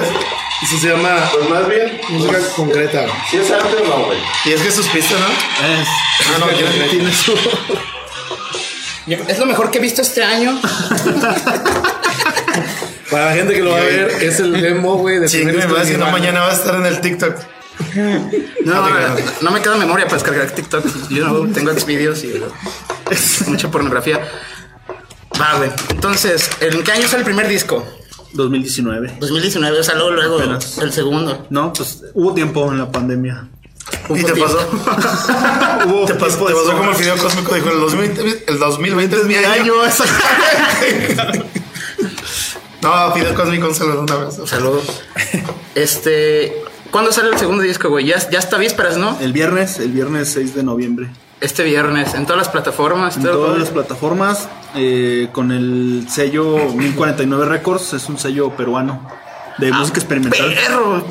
Eso 0.64 0.78
se 0.80 0.88
llama 0.90 1.10
Pues 1.34 1.50
más 1.50 1.68
bien, 1.68 2.00
música 2.10 2.38
concreta. 2.56 3.06
si 3.30 3.38
es 3.38 3.52
arte 3.52 3.76
o 3.84 3.88
no, 3.88 4.06
güey. 4.06 4.18
Y 4.46 4.54
es 4.54 4.62
Jesús 4.62 4.88
Cristo, 4.92 5.16
¿no? 5.20 5.28
Es, 5.28 5.88
Ah, 5.88 6.38
no, 6.40 6.50
yo- 6.58 6.90
tiene 6.90 7.12
su. 7.14 7.34
Es 9.08 9.40
lo 9.40 9.46
mejor 9.46 9.70
que 9.72 9.78
he 9.78 9.82
visto 9.82 10.02
este 10.02 10.24
año. 10.24 10.60
Para 13.12 13.26
la 13.26 13.34
gente 13.36 13.54
que 13.54 13.62
lo 13.62 13.70
va 13.72 13.78
a 13.78 13.82
ver, 13.82 14.10
es 14.22 14.40
el 14.40 14.60
demo, 14.60 14.98
güey, 14.98 15.20
de 15.20 15.28
Chingue, 15.28 15.54
primer 15.54 15.86
si 15.86 15.96
no, 15.96 16.10
mañana 16.10 16.40
va 16.42 16.50
a 16.50 16.54
estar 16.54 16.74
en 16.76 16.88
el 16.88 17.00
TikTok. 17.02 17.36
No, 18.66 18.90
no 19.42 19.52
me 19.52 19.62
queda 19.62 19.76
memoria 19.78 20.06
para 20.06 20.18
descargar 20.18 20.50
TikTok. 20.52 21.10
Yo 21.10 21.28
no 21.28 21.48
tengo 21.54 21.72
Xvideos 21.72 22.24
y 22.24 22.42
es 23.12 23.48
mucha 23.48 23.70
pornografía. 23.70 24.20
Va, 25.40 25.58
güey. 25.58 25.70
Entonces, 25.90 26.50
¿en 26.62 26.84
qué 26.84 26.92
año 26.94 27.08
sale 27.08 27.20
el 27.20 27.26
primer 27.26 27.48
disco? 27.48 27.86
2019. 28.34 29.18
2019, 29.20 29.80
o 29.80 29.84
sea, 29.84 29.96
luego, 29.96 30.12
luego 30.12 30.38
Apenas. 30.40 30.78
el 30.80 30.92
segundo. 30.92 31.46
No, 31.50 31.74
pues 31.74 32.04
hubo 32.14 32.34
tiempo 32.34 32.72
en 32.72 32.80
la 32.80 32.92
pandemia. 32.92 33.50
¿Y 34.10 34.24
te 34.24 34.34
pasó? 34.36 34.60
Hubo 35.88 36.06
¿Te 36.06 36.16
pasó, 36.16 36.46
te 36.46 36.54
como 36.54 36.92
el 36.92 36.98
video 36.98 37.18
cósmico 37.18 37.54
dijo, 37.56 37.70
el 37.70 37.80
2020, 37.80 38.46
el 38.48 38.60
2020 38.60 39.16
es 39.16 39.26
mi 39.26 39.36
año. 39.36 39.74
No, 42.82 43.12
Fidel 43.14 43.34
Cósmico, 43.34 43.68
un 43.68 43.74
saludo 43.76 44.02
una 44.02 44.16
vez. 44.18 44.36
Saludos. 44.46 45.02
Este, 45.74 46.54
¿Cuándo 46.92 47.12
sale 47.12 47.30
el 47.30 47.38
segundo 47.40 47.64
disco, 47.64 47.90
güey? 47.90 48.06
Ya, 48.06 48.18
ya 48.30 48.38
está 48.38 48.58
vísperas, 48.58 48.98
¿no? 48.98 49.18
El 49.20 49.34
viernes, 49.34 49.80
el 49.80 49.92
viernes 49.92 50.32
6 50.34 50.54
de 50.54 50.62
noviembre. 50.64 51.10
Este 51.42 51.64
viernes, 51.64 52.14
en 52.14 52.26
todas 52.26 52.38
las 52.38 52.50
plataformas. 52.50 53.18
En 53.18 53.24
todo- 53.24 53.48
todas 53.48 53.58
las 53.60 53.70
plataformas, 53.70 54.48
eh, 54.76 55.30
con 55.32 55.52
el 55.52 56.06
sello 56.10 56.58
1049 56.76 57.46
Records, 57.48 57.94
es 57.94 58.08
un 58.08 58.20
sello 58.20 58.52
peruano 58.52 59.10
de 59.58 59.72
música 59.72 59.98
experimental. 60.00 60.54
¡Perro! 60.54 61.04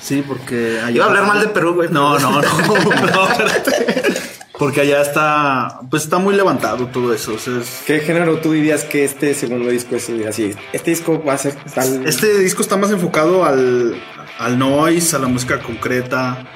Sí, 0.00 0.24
porque 0.26 0.80
allá- 0.80 0.90
Iba 0.96 1.04
a 1.04 1.08
hablar 1.08 1.26
mal 1.26 1.40
de 1.40 1.48
Perú, 1.48 1.74
güey. 1.74 1.88
No, 1.90 2.18
no, 2.18 2.40
no, 2.40 2.42
no, 3.12 3.28
espérate. 3.28 4.12
Porque 4.58 4.82
allá 4.82 5.00
está, 5.00 5.80
pues 5.90 6.02
está 6.04 6.18
muy 6.18 6.34
levantado 6.34 6.86
todo 6.88 7.14
eso. 7.14 7.34
o 7.34 7.38
sea, 7.38 7.58
es- 7.60 7.82
¿Qué 7.86 8.00
género 8.00 8.38
tú 8.40 8.52
dirías 8.52 8.84
que 8.84 9.04
este 9.04 9.34
segundo 9.34 9.68
disco 9.70 9.96
es 9.96 10.10
así? 10.28 10.54
Este 10.72 10.90
disco 10.90 11.22
va 11.26 11.34
a 11.34 11.38
ser 11.38 11.54
tal. 11.74 12.06
Este 12.06 12.38
disco 12.38 12.62
está 12.62 12.76
más 12.76 12.90
enfocado 12.90 13.44
al, 13.44 13.94
al 14.38 14.58
noise, 14.58 15.16
a 15.16 15.18
la 15.18 15.28
música 15.28 15.60
concreta. 15.62 16.46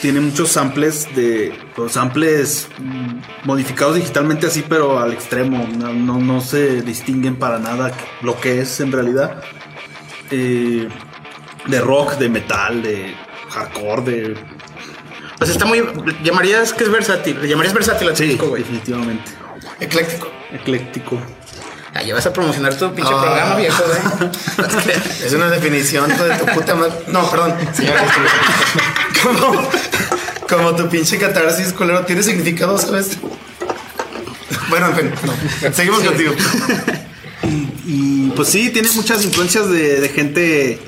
Tiene 0.00 0.20
muchos 0.20 0.50
samples 0.50 1.14
de 1.14 1.52
pues, 1.76 1.92
samples 1.92 2.68
mm, 2.78 3.46
modificados 3.46 3.94
digitalmente 3.96 4.46
así, 4.46 4.64
pero 4.68 4.98
al 4.98 5.12
extremo. 5.12 5.68
No, 5.76 5.92
no, 5.92 6.18
no 6.18 6.40
se 6.40 6.82
distinguen 6.82 7.36
para 7.36 7.58
nada 7.58 7.92
lo 8.22 8.40
que 8.40 8.60
es 8.60 8.80
en 8.80 8.90
realidad. 8.90 9.42
Eh, 10.30 10.88
de 11.66 11.80
rock, 11.80 12.14
de 12.18 12.28
metal, 12.28 12.82
de 12.82 13.14
hardcore, 13.50 14.02
de 14.02 14.34
Pues 15.38 15.50
está 15.50 15.64
muy. 15.64 15.82
Llamarías 16.22 16.72
que 16.72 16.84
es 16.84 16.90
versátil. 16.90 17.40
Le 17.40 17.48
llamarías 17.48 17.74
versátil 17.74 18.08
a 18.08 18.14
tu 18.14 18.22
disco, 18.22 18.48
güey. 18.48 18.62
definitivamente 18.62 19.30
Ecléctico. 19.80 20.28
ecléctico. 20.52 21.20
Ah, 21.94 22.02
ya 22.02 22.14
vas 22.14 22.24
a 22.24 22.32
promocionar 22.32 22.74
tu 22.74 22.90
pinche 22.94 23.12
Ah. 23.14 23.20
programa, 23.22 23.56
viejo, 23.56 23.82
güey. 23.84 24.30
Es 25.26 25.32
una 25.34 25.50
definición 25.50 26.08
de 26.08 26.36
tu 26.38 26.46
puta 26.46 26.74
madre. 26.74 26.92
No, 27.08 27.30
perdón, 27.30 27.54
como, 29.22 29.68
como 30.48 30.74
tu 30.76 30.88
pinche 30.88 31.18
catarsis, 31.18 31.72
culero, 31.74 32.04
tiene 32.06 32.22
significado, 32.22 32.78
¿sabes? 32.78 33.18
Bueno, 34.70 34.88
en 34.88 34.96
fin, 34.96 35.10
no. 35.24 35.72
Seguimos 35.72 36.00
contigo. 36.00 36.32
Y 37.86 38.30
pues 38.30 38.48
sí, 38.48 38.70
tiene 38.70 38.88
muchas 38.94 39.22
influencias 39.24 39.68
de, 39.68 40.00
de 40.00 40.08
gente 40.08 40.78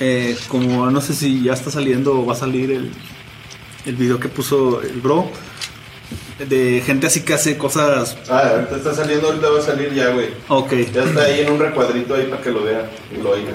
eh, 0.00 0.36
como 0.48 0.90
no 0.90 1.00
sé 1.00 1.14
si 1.14 1.42
ya 1.42 1.52
está 1.52 1.70
saliendo 1.70 2.20
o 2.20 2.26
va 2.26 2.32
a 2.34 2.36
salir 2.36 2.70
el, 2.70 2.90
el 3.86 3.96
video 3.96 4.18
que 4.20 4.28
puso 4.28 4.80
el 4.82 5.00
bro. 5.00 5.30
De 6.48 6.82
gente 6.84 7.06
así 7.06 7.20
que 7.20 7.34
hace 7.34 7.56
cosas. 7.56 8.16
Ah, 8.28 8.50
ahorita 8.54 8.76
está 8.76 8.94
saliendo, 8.94 9.28
ahorita 9.28 9.48
va 9.50 9.58
a 9.60 9.62
salir 9.62 9.92
ya, 9.94 10.08
güey. 10.10 10.28
Ok. 10.48 10.72
Ya 10.92 11.04
está 11.04 11.22
ahí 11.22 11.40
en 11.40 11.52
un 11.52 11.60
recuadrito 11.60 12.14
ahí 12.14 12.26
para 12.26 12.42
que 12.42 12.50
lo 12.50 12.64
vean 12.64 12.82
y 13.16 13.22
lo 13.22 13.30
oigan. 13.30 13.54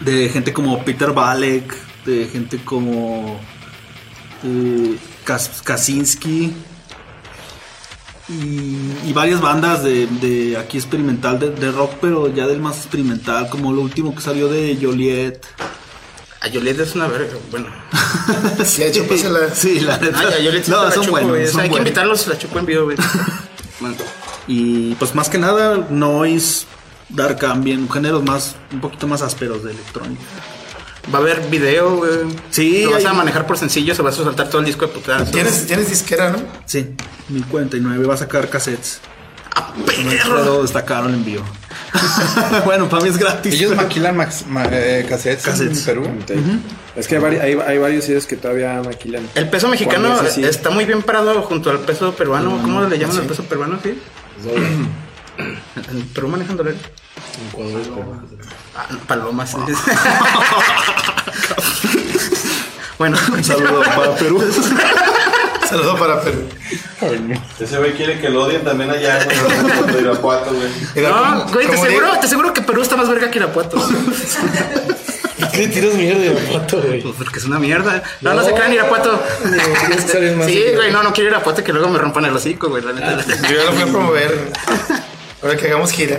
De 0.00 0.28
gente 0.28 0.52
como 0.52 0.84
Peter 0.84 1.12
Balek. 1.12 1.74
De 2.04 2.26
gente 2.26 2.58
como. 2.64 3.38
eh, 4.42 4.96
Kas- 5.24 5.62
Kaczynski. 5.62 6.52
Y, 8.28 9.08
y 9.08 9.12
varias 9.14 9.40
bandas 9.40 9.82
de, 9.82 10.06
de 10.06 10.56
aquí 10.58 10.76
experimental, 10.76 11.38
de, 11.38 11.50
de 11.50 11.72
rock, 11.72 11.92
pero 12.00 12.32
ya 12.32 12.46
del 12.46 12.60
más 12.60 12.76
experimental, 12.76 13.48
como 13.48 13.72
lo 13.72 13.80
último 13.80 14.14
que 14.14 14.20
salió 14.20 14.48
de 14.48 14.76
Joliet. 14.80 15.40
A 16.40 16.48
Yoliet 16.48 16.78
es 16.78 16.94
una 16.94 17.08
verga, 17.08 17.36
bueno. 17.50 17.68
Sí, 18.64 18.82
hecho, 18.82 19.04
la- 19.30 19.54
Sí, 19.54 19.80
la 19.80 19.96
neta. 19.98 20.18
Ah, 20.20 20.24
no, 20.68 20.84
la 20.84 20.90
son 20.92 21.04
chupo, 21.04 21.18
buenos. 21.20 21.48
O 21.48 21.52
sea, 21.52 21.62
hay 21.62 21.70
que 21.70 21.78
invitarlos, 21.78 22.26
la 22.26 22.36
chupo 22.38 22.58
en 22.58 22.66
vivo, 22.66 22.84
güey. 22.84 22.96
Bueno, 23.80 23.96
Y 24.48 24.94
pues 24.96 25.14
más 25.14 25.28
que 25.28 25.38
nada, 25.38 25.86
noise, 25.88 26.66
dark 27.08 27.44
ambient, 27.46 27.90
géneros 27.90 28.24
más, 28.24 28.56
un 28.72 28.80
poquito 28.80 29.06
más 29.06 29.22
ásperos 29.22 29.62
de 29.64 29.70
electrónica. 29.70 30.20
Va 31.12 31.18
a 31.18 31.22
haber 31.22 31.40
video, 31.48 31.96
güey. 31.96 32.10
Sí, 32.50 32.82
¿Lo 32.84 32.92
vas 32.92 33.04
a 33.06 33.12
manejar 33.14 33.46
por 33.46 33.56
sencillos 33.56 33.98
o 33.98 34.02
vas 34.02 34.18
a 34.18 34.24
saltar 34.24 34.48
todo 34.48 34.60
el 34.60 34.66
disco 34.66 34.86
de 34.86 34.92
putadas? 34.92 35.30
¿Tienes, 35.30 35.66
tienes 35.66 35.88
disquera, 35.88 36.30
¿no? 36.30 36.38
Sí, 36.66 36.86
1049, 37.28 38.06
va 38.06 38.14
a 38.14 38.16
sacar 38.18 38.48
cassettes. 38.50 39.00
¡Ah, 39.54 39.72
No 39.76 39.84
perro! 39.86 40.34
puedo 40.34 40.62
destacar 40.62 41.04
el 41.06 41.14
envío. 41.14 41.40
bueno, 42.64 42.88
para 42.88 43.02
mí 43.02 43.08
es 43.08 43.16
gratis. 43.16 43.54
Ellos 43.54 43.74
maquilan 43.74 44.16
max- 44.16 44.44
ma- 44.46 44.66
eh, 44.70 45.06
cassettes, 45.08 45.44
Cassettes. 45.44 45.78
en 45.78 45.84
Perú. 45.84 46.08
Es 46.94 47.08
que 47.08 47.16
hay, 47.16 47.36
hay, 47.36 47.58
hay 47.66 47.78
varios 47.78 48.04
sitios 48.04 48.26
que 48.26 48.36
todavía 48.36 48.82
maquilan. 48.84 49.26
El 49.34 49.48
peso 49.48 49.68
mexicano 49.68 50.20
es 50.22 50.36
está 50.38 50.70
muy 50.70 50.84
bien 50.84 51.02
parado 51.02 51.40
junto 51.42 51.70
al 51.70 51.78
peso 51.80 52.12
peruano. 52.14 52.60
¿Cómo 52.62 52.82
le 52.82 52.98
llaman 52.98 53.16
al 53.16 53.26
peso 53.26 53.44
peruano? 53.44 53.78
¿Sí? 53.82 53.98
En 55.38 56.02
Perú 56.08 56.26
manejan 56.28 56.56
dólares. 56.56 56.80
Ah, 58.80 58.86
palomas. 59.08 59.56
bueno, 62.98 63.18
Un 63.32 63.42
saludo 63.42 63.82
para 63.82 64.14
Perú. 64.14 64.40
Saludo 65.68 65.96
para 65.98 66.20
Perú. 66.22 66.44
Ese 67.58 67.78
güey 67.78 67.92
quiere 67.94 68.20
que 68.20 68.28
lo 68.30 68.44
odien 68.44 68.62
también 68.64 68.90
allá, 68.90 69.24
güey. 69.24 69.92
de 69.94 70.00
Irapuato, 70.00 70.52
güey. 70.54 70.68
Mira, 70.94 71.10
No, 71.10 71.46
güey, 71.52 71.66
te 71.66 71.74
aseguro, 71.74 72.10
te 72.20 72.26
aseguro 72.26 72.52
que 72.54 72.62
Perú 72.62 72.82
está 72.82 72.96
más 72.96 73.08
verga 73.08 73.30
que 73.30 73.38
Irapuato. 73.38 73.76
¿Por 73.78 75.50
qué 75.50 75.58
le 75.58 75.68
tiras 75.68 75.94
mierda 75.94 76.20
de 76.20 76.36
foto, 76.36 76.80
güey? 76.80 77.02
Pues 77.02 77.14
porque 77.18 77.38
es 77.40 77.44
una 77.46 77.58
mierda. 77.58 78.02
No, 78.20 78.32
no, 78.34 78.44
se 78.44 78.52
crean 78.52 78.72
Irapuato. 78.72 79.20
Sí, 80.46 80.62
güey, 80.76 80.92
no, 80.92 81.02
no 81.02 81.12
quiero 81.12 81.30
Irapuato 81.30 81.64
que 81.64 81.72
luego 81.72 81.88
me 81.88 81.98
rompan 81.98 82.24
el 82.26 82.34
hocico, 82.36 82.68
güey. 82.68 82.82
La 82.84 82.92
neta. 82.92 83.24
Yo 83.48 83.56
ya 83.56 83.64
lo 83.64 83.72
fui 83.72 83.82
a 83.82 83.86
promover. 83.86 84.52
Ahora 85.42 85.56
que 85.56 85.66
hagamos 85.66 85.90
gira. 85.92 86.18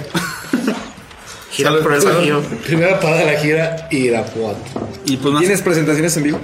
Gira 1.60 1.72
Salud, 1.72 1.84
por 1.84 1.94
el 1.94 2.01
salud. 2.01 2.16
bajío. 2.18 2.42
Primera 2.66 3.00
parada 3.00 3.25
de 3.25 3.34
la 3.34 3.39
gira, 3.39 3.88
Irapuato. 3.92 4.89
Y 5.06 5.18
pues 5.18 5.34
más- 5.34 5.42
¿Tienes 5.42 5.62
presentaciones 5.62 6.16
en 6.18 6.24
vivo? 6.24 6.39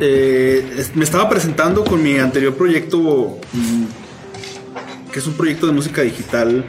eh, 0.00 0.74
es- 0.76 0.94
me 0.96 1.04
estaba 1.04 1.28
presentando 1.30 1.82
con 1.84 2.02
mi 2.02 2.18
anterior 2.18 2.54
proyecto, 2.54 3.38
mm, 3.52 3.84
que 5.12 5.18
es 5.18 5.26
un 5.26 5.34
proyecto 5.34 5.66
de 5.66 5.72
música 5.72 6.02
digital. 6.02 6.64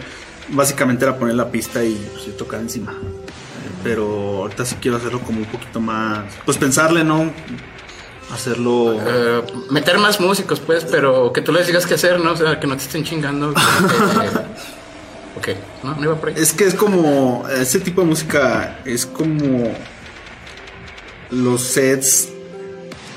Básicamente 0.50 1.04
era 1.06 1.18
poner 1.18 1.36
la 1.36 1.50
pista 1.52 1.84
y, 1.84 1.96
pues, 2.14 2.28
y 2.28 2.32
tocar 2.32 2.60
encima. 2.62 2.94
Pero 3.84 4.38
ahorita 4.44 4.64
sí 4.66 4.76
quiero 4.82 4.98
hacerlo 4.98 5.20
como 5.22 5.40
un 5.40 5.46
poquito 5.46 5.80
más. 5.80 6.26
Pues 6.46 6.58
pensarle, 6.58 7.04
¿no? 7.04 7.32
Hacerlo. 8.34 8.96
Eh, 9.06 9.42
meter 9.70 9.98
más 10.00 10.20
músicos, 10.20 10.60
pues, 10.60 10.86
pero 10.86 11.32
que 11.34 11.42
tú 11.42 11.52
les 11.52 11.68
digas 11.68 11.86
qué 11.86 11.96
hacer, 11.96 12.20
¿no? 12.20 12.32
O 12.32 12.38
sea, 12.38 12.60
que 12.60 12.68
no 12.68 12.76
te 12.78 12.84
estén 12.84 13.04
chingando. 13.04 13.54
ok, 15.38 15.50
no, 15.84 15.96
no 15.96 16.04
iba 16.04 16.16
por 16.16 16.30
ahí. 16.30 16.36
Es 16.38 16.54
que 16.54 16.66
es 16.66 16.74
como. 16.76 17.46
Ese 17.50 17.80
tipo 17.80 18.02
de 18.02 18.08
música 18.08 18.80
es 18.86 19.06
como. 19.06 19.72
Los 21.32 21.62
sets. 21.62 22.30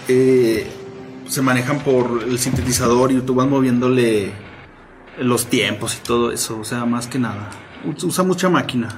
eh, 0.09 0.67
se 1.29 1.43
manejan 1.43 1.81
por 1.81 2.23
el 2.23 2.39
sintetizador 2.39 3.13
y 3.13 3.21
tú 3.21 3.35
vas 3.35 3.47
moviéndole 3.47 4.33
los 5.19 5.47
tiempos 5.47 5.97
y 5.97 6.07
todo 6.07 6.33
eso. 6.33 6.59
O 6.59 6.65
sea, 6.65 6.87
más 6.87 7.07
que 7.07 7.19
nada. 7.19 7.51
Usa 7.85 8.25
mucha 8.25 8.49
máquina. 8.49 8.89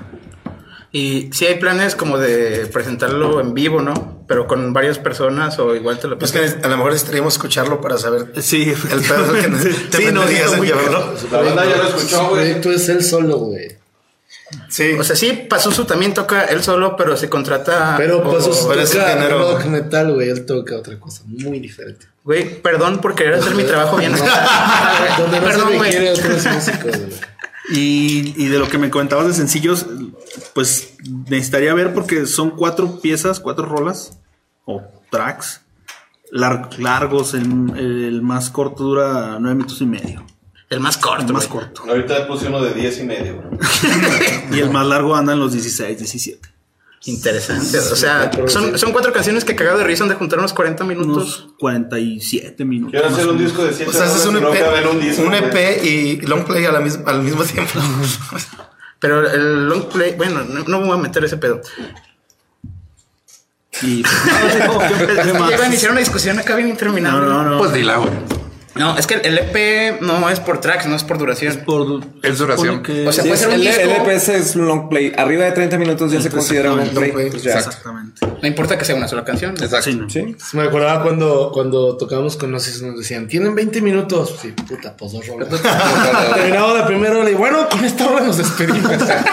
Y 0.93 1.31
si 1.33 1.47
hay 1.47 1.55
planes 1.61 1.95
como 1.95 2.19
de 2.19 2.67
presentarlo 2.73 3.41
en 3.41 3.55
vivo, 3.55 3.81
¿no? 3.81 4.25
Pero 4.27 4.47
con 4.49 4.73
varias 4.73 4.99
personas 4.99 5.59
o 5.61 5.75
igual 5.77 5.99
te 6.01 6.09
lo 6.09 6.19
Pues 6.19 6.33
que 6.33 6.39
a 6.41 6.69
lo 6.69 6.77
mejor 6.77 6.93
necesitaríamos 6.93 7.35
escucharlo 7.35 7.81
para 7.81 7.97
saber 7.97 8.33
Sí, 8.43 8.73
el 8.91 9.01
pedo 9.01 9.33
que 9.33 9.43
Sí, 9.97 10.07
no, 10.13 10.27
sí, 10.27 10.37
en 10.37 10.57
muy 10.57 10.67
llevarlo. 10.67 11.15
La 11.31 11.41
banda 11.43 11.65
ya 11.65 11.77
lo 11.77 11.89
escuchó, 11.89 12.21
El 12.23 12.27
güey. 12.29 12.41
proyecto 12.43 12.73
es 12.73 12.89
él 12.89 13.05
solo, 13.05 13.39
güey. 13.39 13.79
Sí. 14.69 14.95
O 14.99 15.05
sea, 15.05 15.15
sí, 15.15 15.47
Pazuzu 15.49 15.85
también 15.85 16.13
toca 16.13 16.45
él 16.47 16.63
solo, 16.65 16.97
pero 16.97 17.17
se 17.17 17.29
contrata. 17.29 17.95
Pero 17.97 18.19
o- 18.19 18.37
eso 18.39 18.69
pero 18.69 18.81
es 18.83 18.91
toca 18.91 19.29
rock 19.29 19.65
metal, 19.67 20.13
güey. 20.15 20.29
Él 20.29 20.45
toca 20.45 20.77
otra 20.77 20.99
cosa 20.99 21.23
muy 21.27 21.61
diferente. 21.61 22.07
Güey, 22.25 22.61
perdón 22.61 23.01
por 23.01 23.15
querer 23.15 23.35
hacer 23.35 23.55
mi 23.55 23.63
trabajo 23.63 23.97
bien. 23.97 24.13
Donde 25.19 25.39
no 25.41 25.47
Perdón, 25.47 25.71
se 25.73 25.79
requiere 25.79 26.11
otros 26.11 26.47
músicos, 26.47 26.83
güey. 26.99 27.13
Y, 27.71 28.35
y 28.37 28.49
de 28.49 28.59
lo 28.59 28.69
que 28.69 28.79
me 28.79 28.91
comentabas 28.91 29.27
de 29.29 29.35
sencillos, 29.35 29.87
pues 30.55 30.95
necesitaría 31.29 31.73
ver 31.75 31.95
porque 31.95 32.27
son 32.27 32.51
cuatro 32.51 33.01
piezas, 33.01 33.39
cuatro 33.41 33.65
rolas 33.67 34.19
o 34.65 34.83
tracks 35.11 35.63
lar- 36.33 36.77
largos. 36.79 37.35
El, 37.35 37.79
el 37.79 38.23
más 38.23 38.51
corto 38.51 38.83
dura 38.85 39.39
nueve 39.41 39.55
minutos 39.57 39.81
y 39.81 39.87
medio. 39.87 40.25
El 40.69 40.81
más 40.81 40.97
corto. 40.99 41.27
El 41.27 41.33
más 41.33 41.49
güey. 41.49 41.65
corto. 41.65 41.83
Ahorita 41.89 42.27
puse 42.29 42.47
uno 42.47 42.63
de 42.63 42.73
10 42.75 43.01
y 43.01 43.03
medio, 43.05 43.37
bro. 43.39 43.51
Y 44.57 44.61
el 44.61 44.71
más 44.71 44.87
largo 44.87 45.17
anda 45.17 45.33
en 45.33 45.41
los 45.41 45.53
16, 45.53 45.99
17. 45.99 46.49
Interesante. 47.07 47.79
O 47.79 47.97
sea, 47.97 48.31
son, 48.47 48.79
son 48.79 48.93
cuatro 48.93 49.11
canciones 49.13 49.45
que 49.45 49.57
cagado 49.57 49.79
de 49.79 49.85
risa 49.85 50.03
han 50.03 50.11
de 50.11 50.17
juntar 50.17 50.39
unos 50.39 50.53
40 50.53 50.85
minutos. 50.85 51.41
Unos 51.41 51.55
47 51.59 52.65
minutos. 52.67 52.93
Quiero 52.93 53.09
hacer 53.09 53.27
un 53.29 53.39
disco 53.39 53.65
de 53.65 53.73
7 53.73 53.91
O 53.91 53.93
sea, 53.95 54.05
haces 54.05 54.27
un 54.27 54.37
EP, 54.37 54.45
un 54.93 55.01
disco. 55.01 55.23
un. 55.23 55.35
EP 55.35 55.83
y 55.85 56.21
long 56.27 56.45
play 56.45 56.65
a 56.67 56.73
la 56.73 56.81
mis- 56.81 56.99
al 57.07 57.23
mismo 57.23 57.43
tiempo. 57.45 57.81
Pero 59.01 59.31
el 59.31 59.67
long 59.67 59.85
play, 59.89 60.15
bueno, 60.15 60.45
no, 60.45 60.63
no 60.65 60.81
me 60.81 60.87
voy 60.89 60.99
a 60.99 61.01
meter 61.01 61.25
ese 61.25 61.39
pedo. 61.39 61.63
Y 63.83 64.03
no, 64.67 64.79
¿qué- 64.79 65.07
qué 65.25 65.33
más? 65.33 65.49
Llegan 65.51 65.65
a 65.65 65.67
iniciar 65.69 65.93
una 65.93 66.01
discusión 66.01 66.39
acá 66.39 66.55
bien 66.57 66.69
interminable. 66.69 67.27
No, 67.27 67.43
no, 67.43 67.51
no. 67.53 67.59
Pues 67.59 67.73
dila, 67.73 67.97
güey. 67.97 68.11
No, 68.77 68.97
es 68.97 69.07
que 69.07 69.15
el 69.15 69.37
EP 69.37 70.01
no 70.01 70.31
es 70.31 70.39
por 70.41 70.61
tracks, 70.61 70.87
no 70.87 70.95
es 70.95 71.03
por 71.05 71.19
duración. 71.19 71.63
Por, 71.67 72.03
Es 72.23 72.39
duración. 72.39 72.77
supone 72.77 72.83
que- 72.83 73.09
O 73.09 73.13
sea, 73.13 73.25
Sí, 73.25 73.29
puede 73.29 73.39
ser 73.41 73.49
un 73.49 73.55
el, 73.55 73.61
disco. 73.63 73.81
el 73.83 73.91
LPS 73.91 74.29
es 74.37 74.57
un 74.57 74.67
long 74.69 74.89
play. 74.89 75.13
Arriba 75.17 75.45
de 75.45 75.53
30 75.53 75.77
minutos 75.77 76.13
ya 76.13 76.21
se 76.21 76.31
considera 76.31 76.73
un 76.73 76.79
long 76.79 76.89
play. 76.91 77.11
play. 77.11 77.31
Pues 77.31 77.43
ya. 77.43 77.59
Exactamente. 77.59 78.21
No 78.41 78.47
importa 78.49 78.79
que 78.79 78.85
sea 78.85 78.95
una 78.95 79.09
sola 79.09 79.25
canción. 79.25 79.53
Exacto. 79.53 79.83
Sí, 79.83 79.95
¿no? 79.97 80.09
Sí. 80.09 80.37
Me 80.53 80.63
acordaba 80.63 81.03
cuando, 81.03 81.51
cuando 81.53 81.97
tocábamos 81.97 82.37
con 82.37 82.51
Gnosis, 82.53 82.81
nos 82.83 82.97
decían, 82.99 83.27
tienen 83.29 83.55
20 83.55 83.83
minutos. 83.83 84.37
Sí, 84.41 84.53
puta, 84.53 84.97
pues 84.97 85.13
dos 85.13 85.27
rolas. 85.27 85.49
Terminamos 86.35 86.79
la 86.79 86.87
primera 86.87 87.19
hora 87.19 87.29
y 87.31 87.35
bueno, 87.35 87.69
con 87.69 87.85
esta 87.85 88.09
hora 88.09 88.25
nos 88.25 88.39
despedimos. 88.39 88.91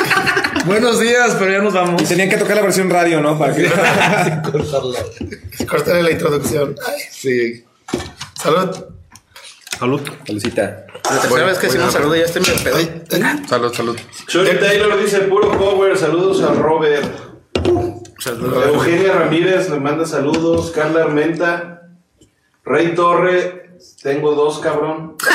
Buenos 0.66 1.00
días, 1.00 1.36
pero 1.40 1.52
ya 1.52 1.60
nos 1.60 1.74
vamos. 1.74 2.02
Y 2.02 2.06
tenían 2.06 2.28
que 2.30 2.38
tocar 2.38 2.56
la 2.58 2.64
versión 2.64 2.90
radio, 2.90 3.22
¿no? 3.22 3.38
Para 3.40 3.54
que... 3.56 3.66
cortarla. 4.52 5.00
Cortarle 5.70 6.04
la 6.04 6.12
introducción. 6.12 6.76
Ay, 6.86 7.02
Sí. 7.12 7.64
salud. 8.42 8.76
Salud. 9.80 10.02
Salucita. 10.26 10.86
La 11.10 11.22
tercera 11.22 11.46
vez 11.46 11.58
que 11.60 11.68
hicimos 11.68 11.94
saludo 11.94 12.16
ya 12.16 12.26
estoy 12.26 12.42
medio 12.42 12.64
pedo. 12.64 12.78
Salud, 13.48 13.74
salud. 13.74 13.98
Shirley 14.28 14.60
Taylor 14.60 15.00
dice 15.00 15.20
puro 15.22 15.56
cover. 15.58 15.98
Saludos 15.98 16.42
a 16.44 16.54
Robert. 16.54 17.06
Eugenia 18.26 19.14
Ramírez 19.14 19.70
le 19.70 19.80
manda 19.80 20.06
saludos. 20.06 20.72
Carla 20.72 21.04
Armenta. 21.04 21.82
Rey 22.66 22.96
Torre. 22.96 23.78
Tengo 24.02 24.34
dos, 24.34 24.60
cabrón. 24.60 25.16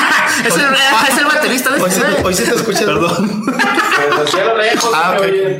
Es 0.45 0.55
el, 0.57 0.61
es 0.63 1.17
el 1.19 1.25
baterista 1.25 1.69
de 1.71 1.81
Hoy 1.81 1.91
sí, 1.91 2.01
este. 2.01 2.23
hoy 2.23 2.33
sí 2.33 2.43
te 2.43 2.55
escuchas. 2.55 2.83
Perdón. 2.85 3.45
Pero 3.97 4.23
hacia 4.23 4.45
lo 4.45 4.57
lejos, 4.57 4.91
Ah, 4.93 5.15
se 5.15 5.25
ok. 5.25 5.31
oye. 5.31 5.57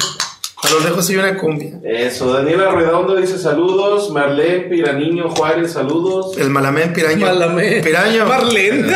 A 0.65 0.70
lo 0.72 0.79
lejos 0.79 1.10
hay 1.10 1.17
una 1.17 1.38
cumbia. 1.38 1.72
Eso, 1.84 2.32
Daniela 2.34 2.72
Redondo 2.72 3.15
dice 3.15 3.38
saludos. 3.38 4.10
Marlene 4.12 4.62
Piraniño 4.70 5.29
Juárez, 5.29 5.74
saludos. 5.74 6.38
El 6.38 6.50
malamén 6.50 6.93
piraño. 6.93 7.25
Malamén. 7.25 7.84
Piraño. 7.84 8.25
Marlene. 8.25 8.89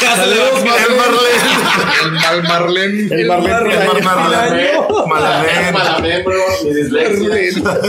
Saludos, 0.00 0.60
El 0.60 0.96
Marlene. 0.96 1.48
El 2.02 2.12
mal 2.12 2.42
Marlene. 2.42 3.14
El 3.14 3.26
Marlene. 3.28 3.74
El 3.74 4.02
Mar- 4.04 4.18
Marlene. 4.18 4.70
Malamén. 5.06 5.72
Malamén, 5.74 6.24
bro. 6.24 6.34
Mi 6.64 6.74
dislexia. 6.74 7.80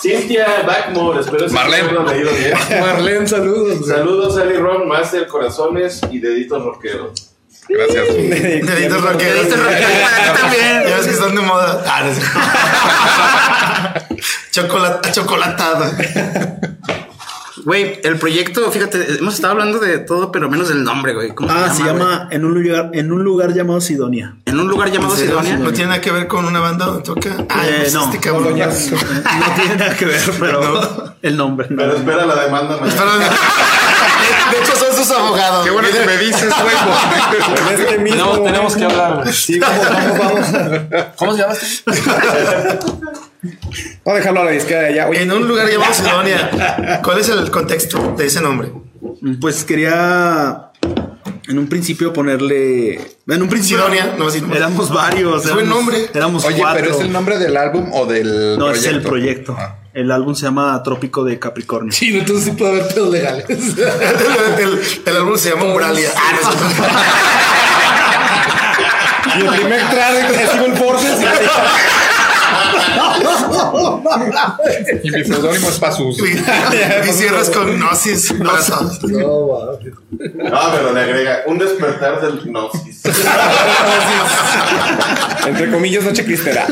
Cintia 0.00 0.46
Backmore, 0.66 1.20
espero 1.20 1.46
que 1.46 1.52
Marlene. 1.52 1.92
lo 1.92 2.04
leído 2.04 2.30
bien. 2.32 2.54
Marlene, 2.80 3.26
saludos. 3.26 3.86
Saludos, 3.88 4.36
Ali 4.38 4.54
Ron, 4.56 4.86
Master 4.86 5.26
Corazones 5.26 6.00
y 6.10 6.20
Deditos 6.20 6.62
Rockeros. 6.62 7.32
Gracias. 7.68 8.06
Deditos 8.16 9.02
rockeros. 9.02 9.34
Deditos 9.34 9.58
rockeros 9.64 10.34
también. 10.40 10.82
Ya 10.88 10.96
ves 10.96 11.06
que 11.06 11.12
están 11.12 11.34
de 11.34 11.42
moda. 11.42 11.82
Ah, 11.86 12.02
no 12.04 12.14
sé. 12.14 12.22
Chocolate, 14.52 15.12
chocolatado. 15.12 15.84
Güey, 17.64 18.00
el 18.04 18.16
proyecto, 18.18 18.70
fíjate, 18.70 19.16
hemos 19.18 19.34
estado 19.34 19.52
hablando 19.54 19.80
de 19.80 19.98
todo, 19.98 20.30
pero 20.30 20.48
menos 20.48 20.68
del 20.68 20.84
nombre, 20.84 21.14
güey. 21.14 21.34
¿Cómo 21.34 21.50
Ah, 21.50 21.68
se 21.74 21.82
llama 21.82 22.28
en 22.30 22.44
un 22.44 22.54
lugar, 22.62 22.90
en 22.94 23.10
un 23.12 23.24
lugar 23.24 23.52
llamado 23.54 23.80
Sidonia. 23.80 24.36
En 24.44 24.60
un 24.60 24.68
lugar 24.68 24.92
llamado 24.92 25.16
Sidonia. 25.16 25.56
No 25.56 25.72
tiene 25.72 25.88
nada 25.90 26.00
que 26.00 26.12
ver 26.12 26.28
con 26.28 26.44
una 26.44 26.60
banda 26.60 26.86
donde 26.86 27.02
toca. 27.02 27.30
Ah, 27.48 27.66
Eh, 27.66 27.78
pues 27.80 27.94
no. 27.94 28.04
este 28.04 28.20
cabrón. 28.20 28.56
No 28.56 29.54
tiene 29.56 29.76
nada 29.76 29.96
que 29.96 30.04
ver, 30.04 30.20
pero 30.38 31.14
el 31.22 31.36
nombre. 31.36 31.66
no. 31.70 31.76
Pero 31.76 31.96
espera 31.96 32.24
la 32.24 32.36
demanda 32.44 32.76
mañana. 32.76 32.94
Pero, 32.96 33.10
de 34.52 34.58
hecho, 34.58 34.72
son 34.76 34.94
sus 34.96 35.10
abogados. 35.10 35.64
Qué 35.64 35.70
bueno 35.70 35.88
que 35.90 36.06
me 36.06 36.16
dices, 36.18 36.48
güey. 36.62 36.76
En 37.74 37.80
este 37.80 37.98
mismo 37.98 38.24
No, 38.24 38.42
tenemos 38.42 38.76
que 38.76 38.84
hablar. 38.84 39.32
Sí, 39.32 39.58
vamos, 39.58 39.86
vamos, 40.18 40.18
vamos. 40.52 41.06
¿Cómo 41.16 41.32
se 41.34 41.38
llama 41.38 41.52
este? 41.54 41.82
Vamos 44.04 44.06
a 44.06 44.14
dejarlo 44.14 44.40
a 44.40 44.44
la 44.44 44.50
disquera 44.52 44.80
de 44.82 44.86
allá. 44.88 45.08
Oye, 45.08 45.22
En 45.22 45.32
un 45.32 45.46
lugar 45.46 45.68
llamado 45.68 45.92
Sidonia. 45.92 47.00
¿Cuál 47.04 47.20
es 47.20 47.28
el 47.28 47.50
contexto 47.50 48.14
de 48.16 48.26
ese 48.26 48.40
nombre? 48.40 48.72
Pues 49.40 49.64
quería 49.64 50.70
en 51.48 51.58
un 51.58 51.68
principio 51.68 52.12
ponerle. 52.12 52.94
En 53.28 53.42
un 53.42 53.48
principio. 53.48 53.78
Sidonia, 53.84 54.14
no, 54.18 54.30
sí, 54.30 54.40
no. 54.40 54.54
Éramos 54.54 54.92
varios. 54.92 55.42
Buen 55.44 55.58
éramos- 55.66 55.68
nombre. 55.76 56.10
Éramos 56.14 56.44
Oye, 56.44 56.58
cuatro. 56.58 56.80
pero 56.82 56.94
es 56.96 57.00
el 57.02 57.12
nombre 57.12 57.38
del 57.38 57.56
álbum 57.56 57.90
o 57.92 58.06
del 58.06 58.58
No, 58.58 58.66
proyecto. 58.66 58.88
es 58.88 58.94
el 58.94 59.02
proyecto. 59.02 59.56
Ah. 59.58 59.76
El 59.96 60.12
álbum 60.12 60.34
se 60.34 60.42
llama 60.42 60.82
Trópico 60.82 61.24
de 61.24 61.38
Capricornio. 61.38 61.90
Sí, 61.90 62.10
no, 62.12 62.18
entonces 62.18 62.44
sí 62.44 62.50
puede 62.52 62.72
haber 62.82 62.94
pedos 62.94 63.08
legales. 63.10 63.46
el, 63.48 63.58
el- 64.60 64.80
el 65.06 65.16
álbum 65.16 65.38
se 65.38 65.48
llama 65.50 65.64
Muralia. 65.64 66.10
Ah, 66.14 66.32
no, 69.38 69.42
y 69.52 69.54
el 69.54 69.60
primer 69.60 69.88
track 69.88 70.30
es 70.30 70.54
Evil 70.54 70.76
Forces. 70.76 71.18
Y 75.02 75.10
mi 75.10 75.24
seudónimo 75.24 75.68
es 75.70 75.78
Pasus. 75.78 76.18
y 76.18 76.36
cierras 77.12 77.48
con 77.50 77.76
Gnosis. 77.78 78.32
para 78.34 78.60
todos. 78.64 79.02
No, 79.02 79.78
pero 80.72 80.92
le 80.92 81.00
agrega 81.00 81.38
un 81.46 81.58
despertar 81.58 82.20
del 82.20 82.42
gnosis. 82.44 83.02
Entre 85.46 85.70
comillas, 85.70 86.04
noche 86.04 86.24
cristera. 86.24 86.66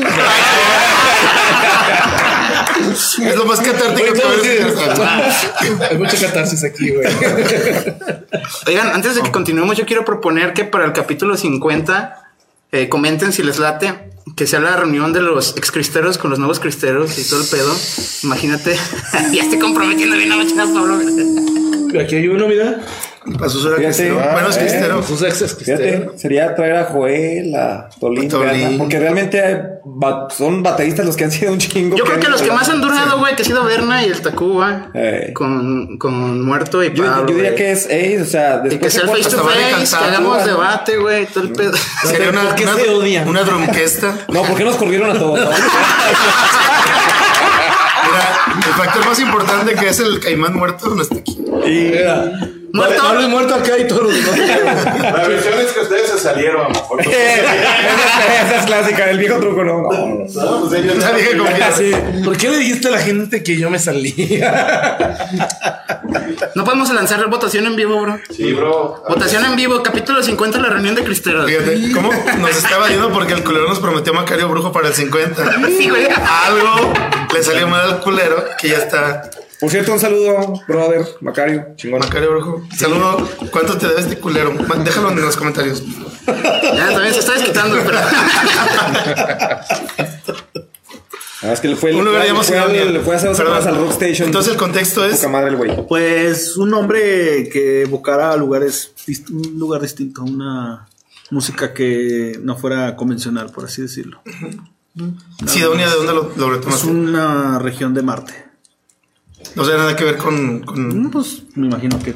Es 3.21 3.35
lo 3.35 3.45
más 3.45 3.59
catártico 3.59 4.13
que 4.13 4.21
puedes 4.21 4.77
Hay 5.91 5.97
mucha 5.97 6.19
catarsis 6.19 6.63
aquí, 6.63 6.91
güey. 6.91 7.07
Oigan, 8.67 8.87
antes 8.89 9.15
de 9.15 9.21
que 9.21 9.31
continuemos, 9.31 9.77
yo 9.77 9.85
quiero 9.85 10.05
proponer 10.05 10.53
que 10.53 10.65
para 10.65 10.85
el 10.85 10.93
capítulo 10.93 11.37
50 11.37 12.31
eh, 12.71 12.89
comenten 12.89 13.31
si 13.31 13.43
les 13.43 13.59
late 13.59 14.11
que 14.35 14.47
sea 14.47 14.59
la 14.59 14.75
reunión 14.75 15.13
de 15.13 15.21
los 15.21 15.55
ex 15.55 15.71
cristeros 15.71 16.17
con 16.17 16.29
los 16.29 16.39
nuevos 16.39 16.59
cristeros 16.59 17.17
y 17.19 17.29
todo 17.29 17.41
el 17.41 17.47
pedo. 17.47 17.73
Imagínate, 18.23 18.75
ya 19.31 19.43
estoy 19.43 19.59
comprometiendo 19.59 20.17
bien 20.17 20.31
a 20.31 20.65
Pablo. 20.65 20.99
Aquí 21.99 22.15
hay 22.15 22.27
uno, 22.27 22.47
mira. 22.47 22.81
Para 23.37 23.49
su 23.49 23.59
suerte. 23.59 23.81
Fíjate. 23.91 24.11
Bueno, 24.11 24.49
es 24.49 24.55
Ah, 24.55 24.59
cristero. 24.59 25.03
Sus 25.03 25.21
exes 25.23 25.55
Fíjate, 25.55 25.83
cristeros. 25.83 26.21
sería 26.21 26.53
traer 26.55 26.75
a 26.75 26.83
Joel, 26.85 27.55
a 27.55 27.89
Tolín, 27.99 28.29
porque 28.77 28.99
realmente 28.99 29.61
son 30.35 30.61
bateristas 30.61 31.05
los 31.05 31.15
que 31.15 31.23
han 31.23 31.31
sido 31.31 31.51
un 31.51 31.57
chingo. 31.57 31.97
Yo 31.97 32.03
creo 32.05 32.19
que 32.19 32.27
los 32.29 32.41
que 32.41 32.51
más 32.51 32.69
han 32.69 32.81
durado, 32.81 33.17
güey, 33.17 33.35
que 33.35 33.41
ha 33.41 33.45
sido 33.45 33.63
Berna 33.63 34.03
y 34.05 34.09
el 34.09 34.21
Tacuba, 34.21 34.89
Eh. 34.93 35.31
con, 35.33 35.97
con 35.97 36.41
Muerto 36.45 36.83
y 36.83 36.89
Yo, 36.89 37.03
yo 37.03 37.11
Pablo. 37.11 37.25
diría 37.33 37.55
que 37.55 37.71
es 37.71 37.85
Ace, 37.85 38.21
o 38.21 38.25
sea, 38.25 38.61
Y 38.63 38.69
que 38.69 38.77
después 38.89 38.93
sea 38.93 39.01
el 39.03 39.07
de 39.07 39.13
face 39.23 39.35
to 39.35 39.43
face, 39.43 39.97
que 39.97 40.03
hagamos 40.05 40.45
debate, 40.45 40.97
güey, 40.97 41.25
todo 41.25 41.43
el 41.45 41.51
pedo. 41.53 41.73
Sería 42.03 42.29
una, 42.29 42.43
¿Por 42.43 42.55
qué 42.55 42.67
se 42.67 42.89
odian? 42.89 43.27
una 43.27 43.41
drumquesta. 43.43 44.17
No, 44.31 44.43
¿por 44.43 44.55
qué 44.55 44.63
nos 44.65 44.75
corrieron 44.75 45.09
a 45.15 45.19
todos? 45.19 45.39
Mira, 48.05 48.67
el 48.67 48.73
factor 48.73 49.05
más 49.05 49.19
importante 49.19 49.73
que 49.75 49.89
es 49.89 49.99
el 49.99 50.19
caimán 50.19 50.53
muerto 50.55 50.89
no 50.93 51.01
está 51.01 51.15
aquí. 51.15 51.37
Mira. 51.65 52.31
Muerto. 52.75 53.29
Muerto 53.29 53.55
acá 53.55 53.77
y 53.77 53.87
todos 53.87 54.03
los. 54.03 54.37
La 54.37 55.25
versión 55.27 55.59
es 55.59 55.71
que 55.71 55.79
ustedes 55.81 56.09
se 56.11 56.19
salieron. 56.19 56.71
porque- 56.87 57.09
esa, 57.09 58.45
esa 58.45 58.59
es 58.59 58.65
clásica, 58.65 59.09
el 59.09 59.17
viejo 59.17 59.39
truco, 59.39 59.63
no. 59.63 59.81
no. 59.83 59.89
No, 59.91 60.61
pues 60.61 60.73
ellos. 60.83 60.95
Sí. 61.77 61.91
¿Por 62.23 62.37
qué 62.37 62.49
le 62.49 62.57
dijiste 62.57 62.87
a 62.87 62.91
la 62.91 62.99
gente 62.99 63.43
que 63.43 63.57
yo 63.57 63.69
me 63.69 63.79
salí? 63.79 64.41
No 66.55 66.63
podemos 66.63 66.89
lanzar 66.93 67.25
votación 67.29 67.65
en 67.65 67.75
vivo, 67.75 67.99
bro. 68.01 68.19
Sí, 68.35 68.53
bro. 68.53 69.03
Votación 69.07 69.45
en 69.45 69.55
vivo, 69.55 69.81
capítulo 69.83 70.21
50, 70.23 70.59
la 70.59 70.69
reunión 70.69 70.95
de 70.95 71.03
cristeros. 71.03 71.45
Fíjate, 71.49 71.91
¿cómo 71.93 72.11
nos 72.39 72.55
estaba 72.55 72.87
yendo? 72.89 73.11
Porque 73.11 73.33
el 73.33 73.43
culero 73.43 73.67
nos 73.67 73.79
prometió 73.79 74.13
Macario 74.13 74.47
Brujo 74.49 74.71
para 74.71 74.87
el 74.87 74.93
50. 74.93 75.43
Sí, 75.77 75.89
güey. 75.89 76.07
Algo 76.45 76.93
le 77.33 77.43
salió 77.43 77.67
mal 77.67 77.81
al 77.81 77.99
culero 77.99 78.45
que 78.57 78.69
ya 78.69 78.77
está. 78.77 79.29
Por 79.59 79.69
cierto, 79.69 79.93
un 79.93 79.99
saludo, 79.99 80.61
brother, 80.67 81.05
Macario, 81.21 81.67
chingón. 81.77 81.99
Macario 81.99 82.31
Brujo. 82.31 82.63
Saludo. 82.75 83.29
¿Cuánto 83.51 83.77
te 83.77 83.87
debe 83.87 84.01
este 84.01 84.19
culero? 84.19 84.51
Déjalo 84.83 85.11
en 85.11 85.21
los 85.21 85.37
comentarios. 85.37 85.81
Ya 86.27 86.89
también 86.91 87.13
se 87.13 87.19
está 87.19 87.33
desquitando, 87.33 87.77
pero. 87.85 87.99
Ah, 91.41 91.51
es 91.53 91.59
que 91.59 91.67
le 91.67 91.75
fue, 91.75 91.93
Un 91.93 92.05
lugar 92.05 92.25
le 92.25 92.33
fue, 92.43 92.57
al- 92.57 92.93
le 92.93 92.99
fue 93.01 93.13
a 93.13 93.17
hacer 93.17 93.29
dos 93.29 93.37
Perdón. 93.37 93.61
semanas 93.61 93.67
al 93.67 93.77
Rock 93.85 93.91
Station. 94.01 94.27
Entonces 94.27 94.53
el 94.53 94.57
contexto 94.57 95.05
es. 95.05 95.17
Poca 95.17 95.29
madre 95.29 95.49
el 95.49 95.57
güey. 95.57 95.87
Pues 95.87 96.57
un 96.57 96.71
nombre 96.71 97.49
que 97.51 97.83
evocara 97.83 98.31
a 98.31 98.37
lugares, 98.37 98.93
un 99.29 99.59
lugar 99.59 99.81
distinto, 99.81 100.23
una 100.23 100.87
música 101.29 101.73
que 101.73 102.39
no 102.41 102.57
fuera 102.57 102.95
convencional, 102.95 103.51
por 103.51 103.65
así 103.65 103.81
decirlo. 103.83 104.21
Sidonia, 105.45 105.87
¿de 105.89 105.95
dónde 105.95 106.13
lo, 106.13 106.31
lo 106.35 106.47
Es 106.47 106.53
retomaste? 106.57 106.87
una 106.87 107.59
región 107.59 107.93
de 107.93 108.01
Marte. 108.01 108.44
No 109.55 109.63
sea 109.65 109.77
nada 109.77 109.95
que 109.95 110.03
ver 110.03 110.17
con. 110.17 110.61
con- 110.63 111.11
Pues 111.11 111.43
me 111.55 111.67
imagino 111.67 111.99
que 112.01 112.13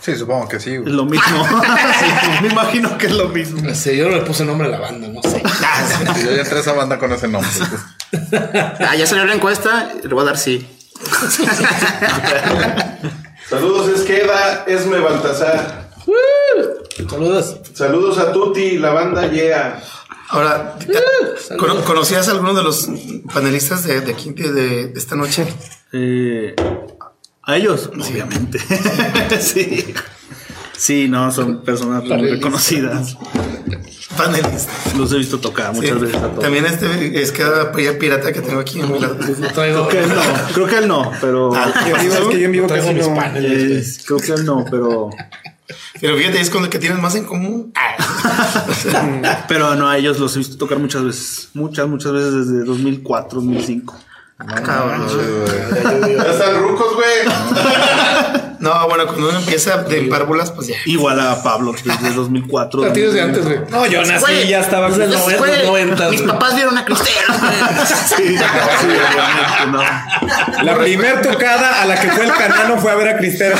Sí, 0.00 0.14
supongo 0.14 0.48
que 0.48 0.60
sí, 0.60 0.74
es 0.74 0.84
lo 0.84 1.04
mismo. 1.04 1.44
Sí, 1.98 2.06
me 2.42 2.48
imagino 2.48 2.96
que 2.96 3.06
es 3.06 3.12
lo 3.12 3.28
mismo. 3.28 3.60
No 3.60 3.74
sé, 3.74 3.96
yo 3.96 4.08
no 4.08 4.16
le 4.16 4.22
puse 4.22 4.44
nombre 4.44 4.68
a 4.68 4.70
la 4.70 4.78
banda, 4.78 5.08
no 5.08 5.20
sé. 5.22 5.42
Yo 6.24 6.32
ya 6.32 6.42
entré 6.42 6.58
a 6.58 6.60
esa 6.60 6.72
banda 6.74 6.98
con 6.98 7.12
ese 7.12 7.26
nombre. 7.28 7.50
Ah, 8.80 8.94
ya 8.94 9.06
salió 9.06 9.24
la 9.24 9.34
encuesta, 9.34 9.92
le 10.02 10.08
voy 10.08 10.22
a 10.22 10.26
dar 10.26 10.38
sí. 10.38 10.64
Saludos, 13.48 13.88
es 13.96 14.02
queda 14.02 14.64
Esme 14.66 14.98
Baltasar. 15.00 15.90
Saludos. 17.08 17.56
Saludos 17.74 18.18
a 18.18 18.32
Tuti, 18.32 18.78
la 18.78 18.90
banda 18.92 19.26
Yeah. 19.30 19.82
Ahora, 20.28 20.76
¿cono- 21.58 21.84
¿conocías 21.84 22.28
a 22.28 22.32
alguno 22.32 22.54
de 22.54 22.62
los 22.62 22.88
panelistas 23.32 23.84
de, 23.84 24.00
de 24.00 24.12
aquí, 24.12 24.32
de, 24.32 24.88
de 24.88 24.92
esta 24.98 25.14
noche? 25.16 25.46
Eh, 25.92 26.54
¿A 27.42 27.56
ellos? 27.56 27.90
Obviamente. 27.94 28.58
sí. 29.40 29.94
Sí, 30.78 31.08
no, 31.08 31.32
son 31.32 31.62
personas 31.64 32.04
muy 32.04 32.28
reconocidas. 32.32 33.16
Panelista. 34.14 34.70
Los 34.98 35.10
he 35.10 35.16
visto 35.16 35.38
tocar 35.40 35.72
muchas 35.72 35.92
Sí. 35.98 36.04
veces 36.04 36.16
a 36.16 36.28
todos. 36.28 36.40
También 36.40 36.66
este 36.66 37.22
es 37.22 37.32
cada 37.32 37.72
pirata 37.72 38.30
que 38.30 38.42
tengo 38.42 38.60
aquí 38.60 38.80
en 38.80 38.92
mi 38.92 38.98
lado. 38.98 39.16
Creo 39.16 39.88
que 39.88 40.00
él 40.00 40.08
no, 40.10 40.22
creo 40.52 40.66
que 40.66 40.76
él 40.76 40.86
no, 40.86 41.12
pero. 41.18 41.50
Ah, 41.54 41.72
Yo 41.88 41.96
digo, 41.96 42.14
es 42.14 42.20
que 42.28 42.38
yo 42.40 42.44
en 42.44 42.52
vivo 42.52 42.66
Traigo 42.66 42.88
casi 42.88 43.08
no. 43.08 43.14
paneles, 43.14 43.98
Eh, 43.98 44.02
creo 44.06 44.18
que 44.18 44.32
él 44.32 44.44
no, 44.44 44.66
pero. 44.70 45.08
Pero 46.00 46.16
fíjate, 46.16 46.40
es 46.40 46.50
con 46.50 46.64
el 46.64 46.70
que 46.70 46.78
tienes 46.78 46.98
más 46.98 47.14
en 47.14 47.24
común. 47.24 47.72
Pero 49.48 49.74
no, 49.74 49.88
a 49.88 49.96
ellos 49.98 50.18
los 50.18 50.34
he 50.36 50.38
visto 50.38 50.56
tocar 50.56 50.78
muchas 50.78 51.04
veces. 51.04 51.48
Muchas, 51.54 51.86
muchas 51.88 52.12
veces 52.12 52.32
desde 52.46 52.64
2004, 52.64 53.40
2005. 53.40 53.96
Ya 54.48 56.30
están 56.30 56.56
rucos, 56.62 56.94
güey. 56.94 57.06
No, 58.58 58.88
bueno, 58.88 59.06
cuando 59.06 59.28
uno 59.28 59.38
empieza 59.38 59.82
de 59.82 60.02
párvulas, 60.04 60.50
pues 60.50 60.68
ya. 60.68 60.76
Igual 60.86 61.20
a 61.20 61.42
Pablo 61.42 61.72
desde 61.72 62.14
2004. 62.14 62.86
La 62.86 62.92
tienes 62.92 63.12
de 63.12 63.20
antes, 63.20 63.44
güey. 63.44 63.58
No, 63.70 63.84
yo 63.86 64.02
nací 64.02 64.32
y 64.32 64.48
ya 64.48 64.60
estaba 64.60 64.88
los 64.88 64.96
noven- 64.98 65.38
los 65.58 65.64
noventas, 65.66 66.10
mis 66.10 66.22
güey. 66.22 66.32
papás 66.32 66.54
vieron 66.56 66.76
a 66.76 66.84
Cristeros, 66.86 67.38
güey. 67.38 67.52
Sí, 68.16 68.36
no. 69.70 69.82
La 70.62 70.78
primer 70.78 71.20
tocada 71.20 71.82
a 71.82 71.84
la 71.84 72.00
que 72.00 72.08
fue 72.10 72.24
el 72.24 72.32
canano 72.32 72.78
fue 72.78 72.90
a 72.92 72.94
ver 72.94 73.08
a 73.08 73.18
Cristero. 73.18 73.56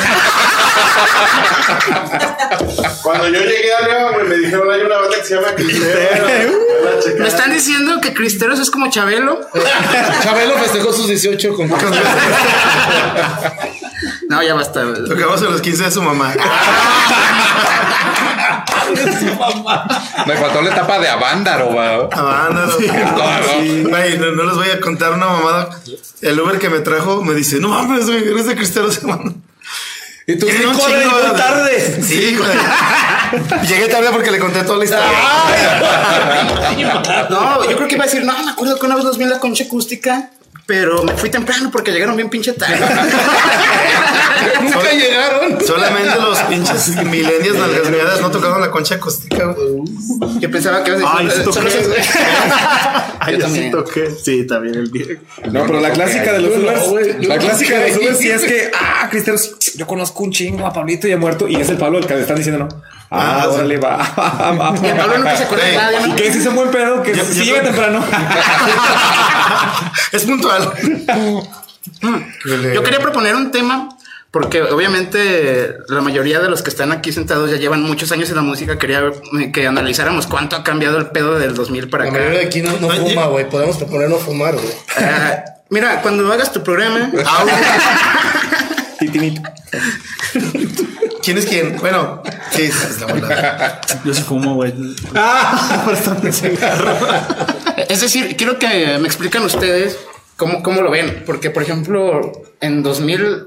Cuando 3.02 3.28
yo 3.28 3.40
llegué 3.40 3.74
a 3.74 3.86
León, 3.86 4.14
güey, 4.14 4.28
me 4.28 4.36
dijeron 4.36 4.70
hay 4.70 4.80
una 4.80 4.96
banda 4.96 5.16
que 5.16 5.24
se 5.24 5.34
llama 5.34 5.54
Cristero. 5.54 6.26
Me 7.18 7.28
están 7.28 7.52
diciendo 7.52 8.00
que 8.00 8.14
Cristeros 8.14 8.58
es 8.58 8.70
como 8.70 8.90
Chabelo. 8.90 9.40
Chabelo 10.22 10.56
festejó 10.58 10.92
sus 10.92 11.08
18 11.08 11.54
con 11.54 11.68
No, 14.28 14.42
ya 14.42 14.54
basta. 14.54 14.82
Tocamos 15.08 15.40
a 15.42 15.44
los 15.44 15.60
15 15.60 15.84
de 15.84 15.90
su 15.90 16.02
mamá. 16.02 16.34
Me 20.26 20.36
faltó 20.36 20.62
la 20.62 20.70
etapa 20.70 20.98
de 20.98 21.08
Avándaro. 21.08 21.68
Güey, 21.68 22.08
no 24.18 24.44
les 24.44 24.56
voy 24.56 24.70
a 24.70 24.80
contar 24.80 25.12
una 25.12 25.26
mamada. 25.26 25.68
El 26.22 26.40
Uber 26.40 26.58
que 26.58 26.70
me 26.70 26.80
trajo 26.80 27.22
me 27.22 27.34
dice, 27.34 27.60
no 27.60 27.68
mames, 27.68 28.06
güey, 28.06 28.26
eres 28.28 28.46
de 28.46 28.56
Cristeros, 28.56 28.98
hermano. 28.98 29.34
Y 30.28 30.36
tú, 30.36 30.46
Tiene 30.46 30.66
un 30.66 30.74
"Hijo 30.74 30.88
de 30.88 30.94
chingo 31.02 31.18
llegó 31.20 31.32
de- 31.32 31.38
tarde. 31.38 32.02
Sí, 32.02 32.36
güey. 32.36 32.50
Llegué 33.68 33.86
tarde 33.88 34.08
porque 34.10 34.30
le 34.32 34.38
conté 34.40 34.62
toda 34.64 34.78
la 34.78 34.84
historia. 34.84 35.06
No, 37.30 37.64
yo 37.68 37.76
creo 37.76 37.88
que 37.88 37.94
iba 37.94 38.04
a 38.04 38.06
decir, 38.06 38.24
no, 38.24 38.32
me 38.42 38.50
acuerdo 38.50 38.78
que 38.78 38.86
una 38.86 38.96
vez 38.96 39.04
los 39.04 39.18
vi 39.18 39.24
en 39.24 39.30
la 39.30 39.40
concha 39.40 39.64
acústica, 39.64 40.30
pero 40.66 41.04
me 41.04 41.12
fui 41.14 41.30
temprano 41.30 41.70
porque 41.72 41.92
llegaron 41.92 42.16
bien 42.16 42.28
pinche 42.28 42.52
tarde. 42.52 42.76
Nunca 44.62 44.92
llegaron. 44.92 45.58
Solamente 45.64 46.16
los 46.20 46.38
pinches 46.40 46.88
milenios 47.04 47.56
nalgas 47.56 48.20
no 48.20 48.30
tocaron 48.30 48.60
la 48.60 48.70
concha 48.70 48.96
acústica. 48.96 49.54
Yo 50.40 50.50
pensaba 50.50 50.82
que 50.84 50.90
ibas 50.92 51.02
a 51.04 51.18
Ay, 51.18 51.30
sí 51.30 51.38
decir, 51.38 51.44
toqué. 51.44 51.70
"Solo 51.70 51.70
se- 51.70 52.02
Ay, 53.20 53.32
Yo 53.34 53.38
sí 53.38 53.42
también. 53.42 53.70
toqué. 53.70 54.10
Sí, 54.22 54.46
también 54.46 54.74
el 54.76 54.90
Diego. 54.92 55.20
No, 55.50 55.66
pero 55.66 55.80
la 55.80 55.90
clásica 55.90 56.32
de 56.32 56.40
los 56.40 56.56
Ubers, 56.56 57.26
la 57.26 57.38
clásica 57.38 57.78
de 57.78 57.88
los. 57.90 57.98
Ubers 57.98 58.18
sí 58.18 58.30
es 58.30 58.42
que, 58.42 58.70
ah, 58.80 59.08
Cristeros, 59.10 59.56
yo 59.76 59.86
conozco 59.86 60.22
un 60.24 60.32
chingo 60.32 60.66
a 60.66 60.72
Pablito 60.72 61.08
y 61.08 61.12
ha 61.12 61.16
muerto, 61.16 61.48
y 61.48 61.56
es 61.56 61.68
el 61.68 61.76
Pablo 61.76 61.98
el 61.98 62.06
que 62.06 62.14
le 62.14 62.20
están 62.22 62.36
diciendo, 62.36 62.64
no. 62.68 62.82
Ah, 63.16 63.40
Ah, 63.42 63.48
órale, 63.48 63.76
va. 63.78 64.76
Y 64.82 64.86
a 64.88 64.96
Pablo 64.96 65.18
nunca 65.18 65.36
se 65.36 65.44
acuerda 65.44 65.64
de 65.64 65.76
nadie, 65.76 66.08
¿no? 66.08 66.16
que 66.16 66.26
ese 66.28 66.38
es 66.38 66.46
un 66.46 66.54
buen 66.56 66.70
pedo, 66.70 67.02
que 67.02 67.14
yo 67.16 67.24
llega 67.24 67.62
temprano. 67.62 68.04
Es 70.12 70.24
puntual. 70.24 70.72
Yo 72.74 72.82
quería 72.82 73.00
proponer 73.00 73.34
un 73.34 73.50
tema 73.50 73.88
porque 74.30 74.62
obviamente 74.62 75.76
la 75.88 76.00
mayoría 76.00 76.40
de 76.40 76.48
los 76.48 76.62
que 76.62 76.70
están 76.70 76.92
aquí 76.92 77.12
sentados 77.12 77.50
ya 77.50 77.56
llevan 77.56 77.82
muchos 77.82 78.12
años 78.12 78.28
en 78.30 78.36
la 78.36 78.42
música. 78.42 78.78
Quería 78.78 79.02
que 79.52 79.66
analizáramos 79.66 80.26
cuánto 80.26 80.56
ha 80.56 80.64
cambiado 80.64 80.98
el 80.98 81.06
pedo 81.06 81.38
del 81.38 81.54
2000 81.54 81.88
para 81.88 82.04
La 82.04 82.10
acá. 82.10 82.18
mayoría 82.18 82.40
de 82.40 82.46
aquí 82.46 82.62
no, 82.62 82.72
no 82.80 82.88
Oye. 82.88 83.10
fuma, 83.10 83.26
güey. 83.26 83.48
Podemos 83.48 83.76
proponer 83.76 84.08
no 84.10 84.16
fumar, 84.16 84.54
güey. 84.54 84.66
Ah, 84.98 85.44
mira, 85.70 86.02
cuando 86.02 86.30
hagas 86.32 86.52
tu 86.52 86.62
programa, 86.62 87.10
Titinito. 88.98 89.42
¿Quién 91.26 91.38
es 91.38 91.46
quién? 91.46 91.76
Bueno, 91.78 92.22
sí, 92.52 92.62
es 92.62 93.00
la 93.00 93.06
verdad. 93.12 93.80
Yo 94.04 94.14
sí 94.14 94.22
fumo, 94.22 94.54
güey. 94.54 94.72
Es 97.88 98.00
decir, 98.00 98.36
quiero 98.36 98.60
que 98.60 98.96
me 99.00 99.06
expliquen 99.08 99.42
ustedes 99.42 99.98
cómo, 100.36 100.62
cómo 100.62 100.82
lo 100.82 100.90
ven. 100.92 101.24
Porque, 101.26 101.50
por 101.50 101.64
ejemplo, 101.64 102.30
en 102.60 102.84
2000 102.84 103.46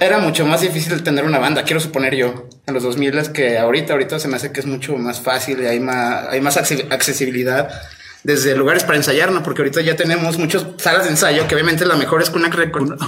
era 0.00 0.18
mucho 0.18 0.44
más 0.46 0.62
difícil 0.62 1.02
tener 1.04 1.24
una 1.24 1.38
banda, 1.38 1.62
quiero 1.62 1.78
suponer 1.78 2.16
yo. 2.16 2.48
En 2.66 2.74
los 2.74 2.82
2000 2.82 3.18
es 3.18 3.28
que 3.28 3.56
ahorita, 3.58 3.92
ahorita 3.92 4.18
se 4.18 4.26
me 4.26 4.34
hace 4.36 4.50
que 4.50 4.58
es 4.58 4.66
mucho 4.66 4.96
más 4.96 5.20
fácil 5.20 5.60
y 5.62 5.66
hay 5.66 5.78
más, 5.78 6.26
hay 6.28 6.40
más 6.40 6.56
acce- 6.56 6.86
accesibilidad 6.92 7.70
desde 8.24 8.56
lugares 8.56 8.82
para 8.82 8.96
ensayar, 8.96 9.30
¿no? 9.30 9.44
Porque 9.44 9.62
ahorita 9.62 9.80
ya 9.82 9.94
tenemos 9.94 10.38
muchas 10.38 10.66
salas 10.78 11.04
de 11.04 11.10
ensayo, 11.10 11.46
que 11.46 11.54
obviamente 11.54 11.86
la 11.86 11.94
mejor 11.94 12.20
es 12.20 12.30
Kunak 12.30 12.52
Record. 12.54 12.98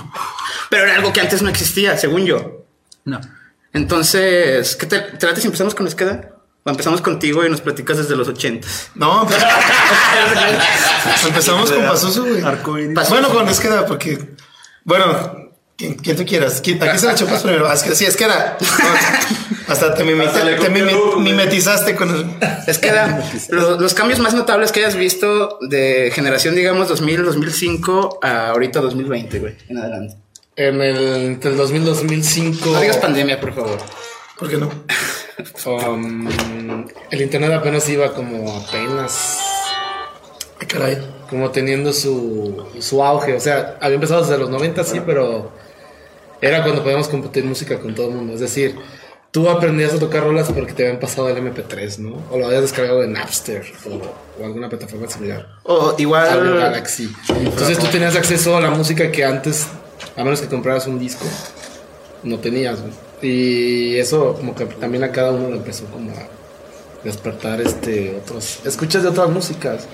Pero 0.70 0.84
era 0.84 0.94
algo 0.94 1.12
que 1.12 1.20
antes 1.20 1.42
no 1.42 1.48
existía, 1.48 1.98
según 1.98 2.26
yo. 2.26 2.64
No. 3.04 3.20
Entonces, 3.72 4.76
¿qué 4.76 4.86
te, 4.86 5.00
te 5.00 5.26
late 5.26 5.40
si 5.40 5.46
empezamos 5.46 5.74
con 5.74 5.84
los 5.84 5.94
queda? 5.94 6.28
O 6.64 6.70
empezamos 6.70 7.00
contigo 7.00 7.44
y 7.44 7.50
nos 7.50 7.60
platicas 7.60 7.96
desde 7.98 8.14
los 8.14 8.28
80. 8.28 8.66
No, 8.94 9.26
pues, 9.26 9.42
empezamos 11.26 11.70
con 11.70 11.82
Pazuzu, 11.84 12.24
güey. 12.26 12.42
Bueno, 13.10 13.28
con 13.30 13.48
Esqueda, 13.48 13.86
porque, 13.86 14.36
bueno, 14.84 15.50
quien, 15.76 15.94
quien 15.94 16.16
tú 16.16 16.24
quieras. 16.24 16.60
¿Quién- 16.62 16.80
¿A 16.82 16.86
quién 16.86 16.98
se 16.98 17.06
la 17.06 17.14
chupas 17.14 17.42
primero? 17.42 17.66
Ah, 17.68 17.74
es 17.74 17.82
que 17.82 17.94
sí, 17.94 18.04
Esqueda. 18.04 18.56
No, 18.60 18.66
hasta 19.72 19.94
te, 19.94 20.04
mimite- 20.04 20.58
te 20.60 20.70
mimi- 20.70 21.16
mimetizaste 21.20 21.96
con 21.96 22.10
el. 22.14 22.26
Es 22.66 22.78
que 22.78 22.92
da, 22.92 23.20
lo- 23.50 23.80
los 23.80 23.94
cambios 23.94 24.20
más 24.20 24.34
notables 24.34 24.70
que 24.70 24.80
hayas 24.80 24.94
visto 24.94 25.58
de 25.62 26.12
generación, 26.14 26.54
digamos, 26.54 26.88
2000, 26.88 27.24
2005 27.24 28.20
a 28.22 28.48
ahorita 28.50 28.80
2020, 28.80 29.38
güey, 29.40 29.56
en 29.68 29.78
adelante. 29.78 30.16
En 30.56 30.80
el, 30.80 30.96
entre 31.26 31.50
el 31.50 31.56
2000 31.56 31.84
2005. 31.84 32.70
No 32.70 32.80
digas 32.80 32.98
pandemia, 32.98 33.40
por 33.40 33.54
favor. 33.54 33.78
¿Por 34.38 34.50
qué 34.50 34.56
no? 34.56 34.70
um, 35.66 36.86
el 37.10 37.20
internet 37.22 37.52
apenas 37.52 37.88
iba 37.88 38.12
como 38.12 38.56
apenas. 38.56 39.38
Ay, 40.60 40.66
caray. 40.66 40.98
Como 41.30 41.50
teniendo 41.50 41.92
su, 41.92 42.66
su 42.80 43.02
auge. 43.02 43.34
O 43.34 43.40
sea, 43.40 43.78
había 43.80 43.94
empezado 43.94 44.22
desde 44.22 44.38
los 44.38 44.50
90, 44.50 44.84
sí, 44.84 45.00
pero. 45.04 45.52
Era 46.40 46.64
cuando 46.64 46.82
podíamos 46.82 47.06
compartir 47.08 47.44
música 47.44 47.78
con 47.78 47.94
todo 47.94 48.08
el 48.08 48.14
mundo. 48.16 48.34
Es 48.34 48.40
decir, 48.40 48.76
tú 49.30 49.48
aprendías 49.48 49.94
a 49.94 49.98
tocar 49.98 50.24
rolas 50.24 50.50
porque 50.52 50.72
te 50.72 50.82
habían 50.82 51.00
pasado 51.00 51.28
el 51.28 51.36
MP3, 51.36 51.98
¿no? 51.98 52.22
O 52.30 52.38
lo 52.38 52.46
habías 52.46 52.62
descargado 52.62 53.00
de 53.00 53.06
Napster 53.06 53.64
o, 53.86 54.42
o 54.42 54.44
alguna 54.44 54.68
plataforma 54.68 55.08
similar. 55.08 55.46
O 55.62 55.72
Audio 55.72 56.02
igual, 56.02 56.58
Galaxy. 56.58 57.12
Entonces 57.28 57.78
tú 57.78 57.86
tenías 57.86 58.16
acceso 58.16 58.56
a 58.56 58.60
la 58.60 58.70
música 58.70 59.10
que 59.12 59.24
antes, 59.24 59.68
a 60.16 60.24
menos 60.24 60.40
que 60.40 60.48
compraras 60.48 60.86
un 60.86 60.98
disco, 60.98 61.24
no 62.22 62.38
tenías. 62.38 62.80
güey. 62.80 62.92
Y 63.22 63.96
eso 63.96 64.34
como 64.34 64.54
que 64.54 64.66
también 64.66 65.04
a 65.04 65.12
cada 65.12 65.30
uno 65.30 65.50
le 65.50 65.56
empezó 65.56 65.84
como 65.86 66.10
a 66.10 66.28
despertar 67.04 67.60
este 67.60 68.16
otros 68.16 68.60
escuchas 68.64 69.02
de 69.02 69.08
otras 69.08 69.30
músicas. 69.30 69.86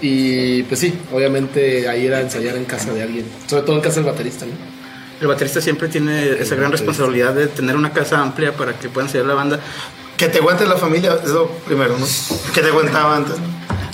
Y 0.00 0.62
pues 0.64 0.80
sí, 0.80 0.98
obviamente 1.12 1.88
ahí 1.88 2.06
era 2.06 2.20
ensayar 2.20 2.56
en 2.56 2.64
casa 2.64 2.92
de 2.92 3.02
alguien, 3.02 3.26
sobre 3.46 3.62
todo 3.64 3.76
en 3.76 3.82
casa 3.82 3.96
del 3.96 4.10
baterista, 4.10 4.46
¿no? 4.46 4.78
el 5.20 5.26
baterista 5.26 5.60
siempre 5.60 5.88
tiene 5.88 6.30
esa 6.40 6.54
gran 6.54 6.70
responsabilidad 6.70 7.34
de 7.34 7.48
tener 7.48 7.76
una 7.76 7.92
casa 7.92 8.20
amplia 8.20 8.52
para 8.52 8.78
que 8.78 8.88
puedan 8.88 9.10
seguir 9.10 9.26
la 9.26 9.34
banda. 9.34 9.60
Que 10.16 10.28
te 10.28 10.38
aguante 10.38 10.66
la 10.66 10.76
familia, 10.76 11.18
es 11.22 11.30
lo 11.30 11.48
primero, 11.48 11.96
¿no? 11.98 12.06
Que 12.54 12.60
te 12.60 12.68
aguantaba 12.68 13.16
antes. 13.16 13.34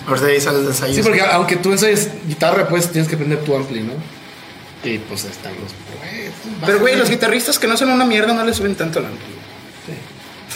Ahorita 0.07 0.27
ahí 0.27 0.40
sales 0.40 0.62
de 0.62 0.69
ensayo. 0.69 0.95
Sí, 0.95 1.03
porque 1.03 1.21
aunque 1.23 1.57
tú 1.57 1.73
ensayes 1.73 2.11
guitarra, 2.27 2.69
pues 2.69 2.90
tienes 2.90 3.09
que 3.09 3.17
prender 3.17 3.38
tu 3.40 3.55
ampli, 3.55 3.81
¿no? 3.81 3.93
Y 4.85 4.99
pues 4.99 5.25
están 5.25 5.55
los... 5.55 5.73
Pero, 6.64 6.79
güey, 6.81 6.97
los 6.97 7.09
guitarristas 7.09 7.59
que 7.59 7.66
no 7.66 7.77
son 7.77 7.90
una 7.90 8.05
mierda 8.05 8.35
no 8.35 8.44
le 8.44 8.53
suben 8.53 8.75
tanto 8.75 9.01
la 9.01 9.09
ampli. 9.09 9.35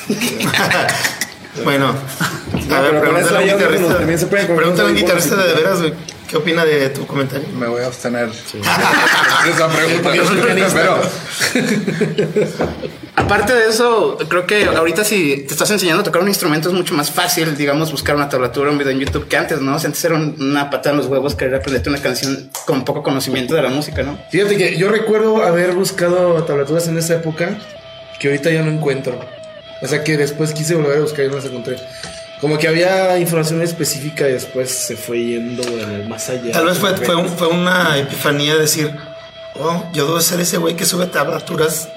Bueno, 1.64 1.88
a 1.88 2.80
ver, 2.80 3.00
pregúntale 3.00 3.38
a 3.38 3.40
un 3.40 3.46
guitarrista. 3.58 3.98
Pregúntale 4.56 4.88
a 4.88 4.90
un 4.92 4.96
guitarrista 4.96 5.36
de 5.36 5.54
veras, 5.54 5.78
güey. 5.80 5.92
¿Qué 6.28 6.36
opina 6.36 6.64
de 6.66 6.90
tu 6.90 7.06
comentario? 7.06 7.48
Me 7.58 7.66
voy 7.66 7.82
a 7.82 7.86
abstener. 7.86 8.28
Esa 9.48 9.68
pregunta. 9.68 10.12
Aparte 13.16 13.52
de 13.54 13.68
eso, 13.68 14.16
creo 14.28 14.46
que 14.46 14.64
ahorita 14.66 15.04
si 15.04 15.44
te 15.46 15.52
estás 15.52 15.70
enseñando 15.70 16.02
a 16.02 16.04
tocar 16.04 16.22
un 16.22 16.28
instrumento 16.28 16.68
es 16.68 16.74
mucho 16.74 16.94
más 16.94 17.10
fácil, 17.10 17.56
digamos, 17.56 17.90
buscar 17.90 18.14
una 18.14 18.28
tablatura, 18.28 18.70
un 18.70 18.78
video 18.78 18.92
en 18.92 19.00
YouTube 19.00 19.26
que 19.26 19.36
antes, 19.36 19.60
¿no? 19.60 19.74
O 19.74 19.78
sea, 19.78 19.88
antes 19.88 20.04
era 20.04 20.14
un- 20.14 20.36
una 20.38 20.70
patada 20.70 20.92
en 20.92 20.98
los 20.98 21.06
huevos 21.06 21.34
querer 21.34 21.56
aprenderte 21.56 21.88
una 21.90 22.00
canción 22.00 22.50
con 22.66 22.84
poco 22.84 23.02
conocimiento 23.02 23.54
de 23.54 23.62
la 23.62 23.70
música, 23.70 24.02
¿no? 24.02 24.18
Fíjate 24.30 24.56
que 24.56 24.76
yo 24.78 24.88
recuerdo 24.90 25.42
haber 25.42 25.72
buscado 25.72 26.42
tablaturas 26.44 26.86
en 26.88 26.96
esa 26.98 27.14
época 27.16 27.58
que 28.20 28.28
ahorita 28.28 28.50
ya 28.50 28.62
no 28.62 28.70
encuentro. 28.70 29.18
O 29.80 29.86
sea 29.86 30.02
que 30.04 30.16
después 30.16 30.52
quise 30.52 30.74
volver 30.74 30.98
a 30.98 31.00
buscar 31.00 31.24
y 31.24 31.28
no 31.28 31.36
las 31.36 31.44
encontré. 31.44 31.76
Como 32.40 32.56
que 32.58 32.68
había 32.68 33.18
información 33.18 33.62
específica 33.62 34.28
y 34.28 34.32
después 34.32 34.70
se 34.70 34.96
fue 34.96 35.18
yendo 35.24 35.62
en 35.62 35.90
el 35.90 36.08
más 36.08 36.28
allá. 36.28 36.52
Tal 36.52 36.66
vez 36.66 36.78
fue, 36.78 36.96
fue, 36.96 37.16
un- 37.16 37.28
fue 37.28 37.48
una 37.48 37.98
epifanía 37.98 38.56
decir, 38.56 38.94
Oh, 39.60 39.82
yo 39.92 40.06
debo 40.06 40.20
ser 40.20 40.38
ese 40.38 40.56
güey 40.58 40.76
que 40.76 40.84
sube 40.86 41.06
tablaturas, 41.06 41.88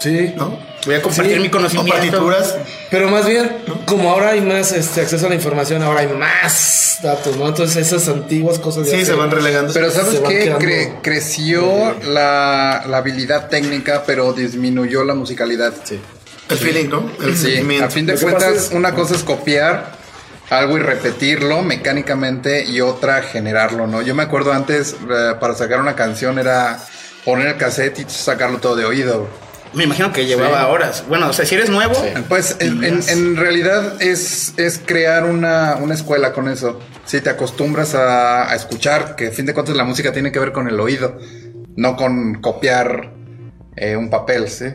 Sí. 0.00 0.32
¿no? 0.36 0.58
Voy 0.86 0.94
a 0.96 1.02
compartir 1.02 1.36
Sí, 1.36 1.42
mi 1.42 1.48
conocimiento. 1.50 1.92
partituras. 1.94 2.56
Pero 2.90 3.08
más 3.10 3.26
bien, 3.26 3.50
como 3.86 4.10
ahora 4.10 4.30
hay 4.30 4.40
más 4.40 4.72
este, 4.72 5.00
acceso 5.02 5.26
a 5.26 5.28
la 5.30 5.34
información, 5.34 5.82
ahora 5.82 6.00
hay 6.00 6.08
más 6.08 6.98
datos, 7.02 7.36
¿no? 7.36 7.48
Entonces 7.48 7.86
esas 7.86 8.08
antiguas 8.08 8.58
cosas 8.58 8.86
ya 8.90 8.96
Sí, 8.98 9.04
se 9.04 9.12
van 9.14 9.30
relegando. 9.30 9.72
Pero 9.72 9.90
¿sabes 9.90 10.20
qué? 10.28 10.52
Cre- 10.54 10.98
creció 11.02 11.94
la, 12.04 12.84
la 12.86 12.96
habilidad 12.98 13.48
técnica, 13.48 14.04
pero 14.06 14.32
disminuyó 14.32 15.04
la 15.04 15.14
musicalidad. 15.14 15.72
Sí. 15.84 15.98
El 16.50 16.56
feeling, 16.58 16.88
¿no? 16.88 17.10
El 17.22 17.36
Sí, 17.36 17.46
sentimiento. 17.52 17.86
a 17.86 17.90
fin 17.90 18.06
de 18.06 18.14
cuentas, 18.16 18.70
una 18.72 18.94
cosa 18.94 19.14
es 19.14 19.22
copiar 19.22 19.92
algo 20.50 20.76
y 20.76 20.80
repetirlo 20.80 21.62
mecánicamente 21.62 22.64
y 22.64 22.80
otra 22.80 23.22
generarlo, 23.22 23.86
¿no? 23.86 24.02
Yo 24.02 24.14
me 24.14 24.22
acuerdo 24.22 24.52
antes, 24.52 24.94
eh, 25.10 25.34
para 25.40 25.54
sacar 25.54 25.80
una 25.80 25.94
canción 25.96 26.38
era 26.38 26.78
poner 27.24 27.46
el 27.48 27.56
cassette 27.56 28.00
y 28.00 28.04
sacarlo 28.08 28.58
todo 28.58 28.76
de 28.76 28.84
oído. 28.84 29.26
Me 29.72 29.84
imagino 29.84 30.12
que 30.12 30.24
llevaba 30.26 30.68
horas. 30.68 31.02
Bueno, 31.08 31.28
o 31.30 31.32
sea, 31.32 31.44
si 31.46 31.56
eres 31.56 31.68
nuevo, 31.70 31.94
Pues 32.28 32.56
en, 32.60 32.84
en- 32.84 33.02
en 33.08 33.36
realidad 33.36 34.00
es, 34.00 34.52
es 34.56 34.78
crear 34.84 35.24
una, 35.24 35.76
una 35.76 35.94
escuela 35.94 36.32
con 36.32 36.48
eso. 36.48 36.78
Si 37.06 37.20
te 37.20 37.30
acostumbras 37.30 37.94
a, 37.96 38.48
a 38.50 38.54
escuchar, 38.54 39.16
que 39.16 39.28
a 39.28 39.30
fin 39.32 39.46
de 39.46 39.54
cuentas 39.54 39.74
la 39.74 39.82
música 39.84 40.12
tiene 40.12 40.30
que 40.30 40.38
ver 40.38 40.52
con 40.52 40.68
el 40.68 40.78
oído, 40.78 41.18
no 41.76 41.96
con 41.96 42.40
copiar 42.40 43.10
eh, 43.76 43.96
un 43.96 44.10
papel, 44.10 44.48
¿sí? 44.48 44.66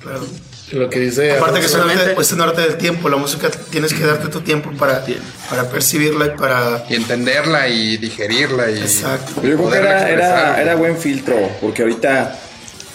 Claro. 0.00 0.24
Lo 0.72 0.90
que 0.90 0.98
dice. 1.00 1.32
Aparte 1.32 1.60
que 1.60 1.66
es 1.66 1.74
un 1.74 1.80
arte, 1.82 1.92
Solamente- 1.94 2.20
es 2.22 2.32
un 2.32 2.40
arte 2.40 2.60
del 2.62 2.76
tiempo. 2.76 3.08
La 3.08 3.16
música 3.16 3.48
tienes 3.70 3.94
que 3.94 4.04
darte 4.04 4.28
tu 4.28 4.40
tiempo 4.40 4.70
para, 4.72 5.04
para 5.48 5.68
percibirla 5.70 6.26
y 6.26 6.30
para. 6.30 6.84
Y 6.88 6.96
entenderla 6.96 7.68
y 7.68 7.96
digerirla 7.98 8.70
y 8.70 8.78
Exacto. 8.78 9.34
Yo 9.42 9.56
creo 9.56 9.70
que 9.70 9.78
era, 9.78 10.08
era, 10.10 10.60
era 10.60 10.74
buen 10.74 10.96
filtro, 10.98 11.36
porque 11.60 11.82
ahorita, 11.82 12.36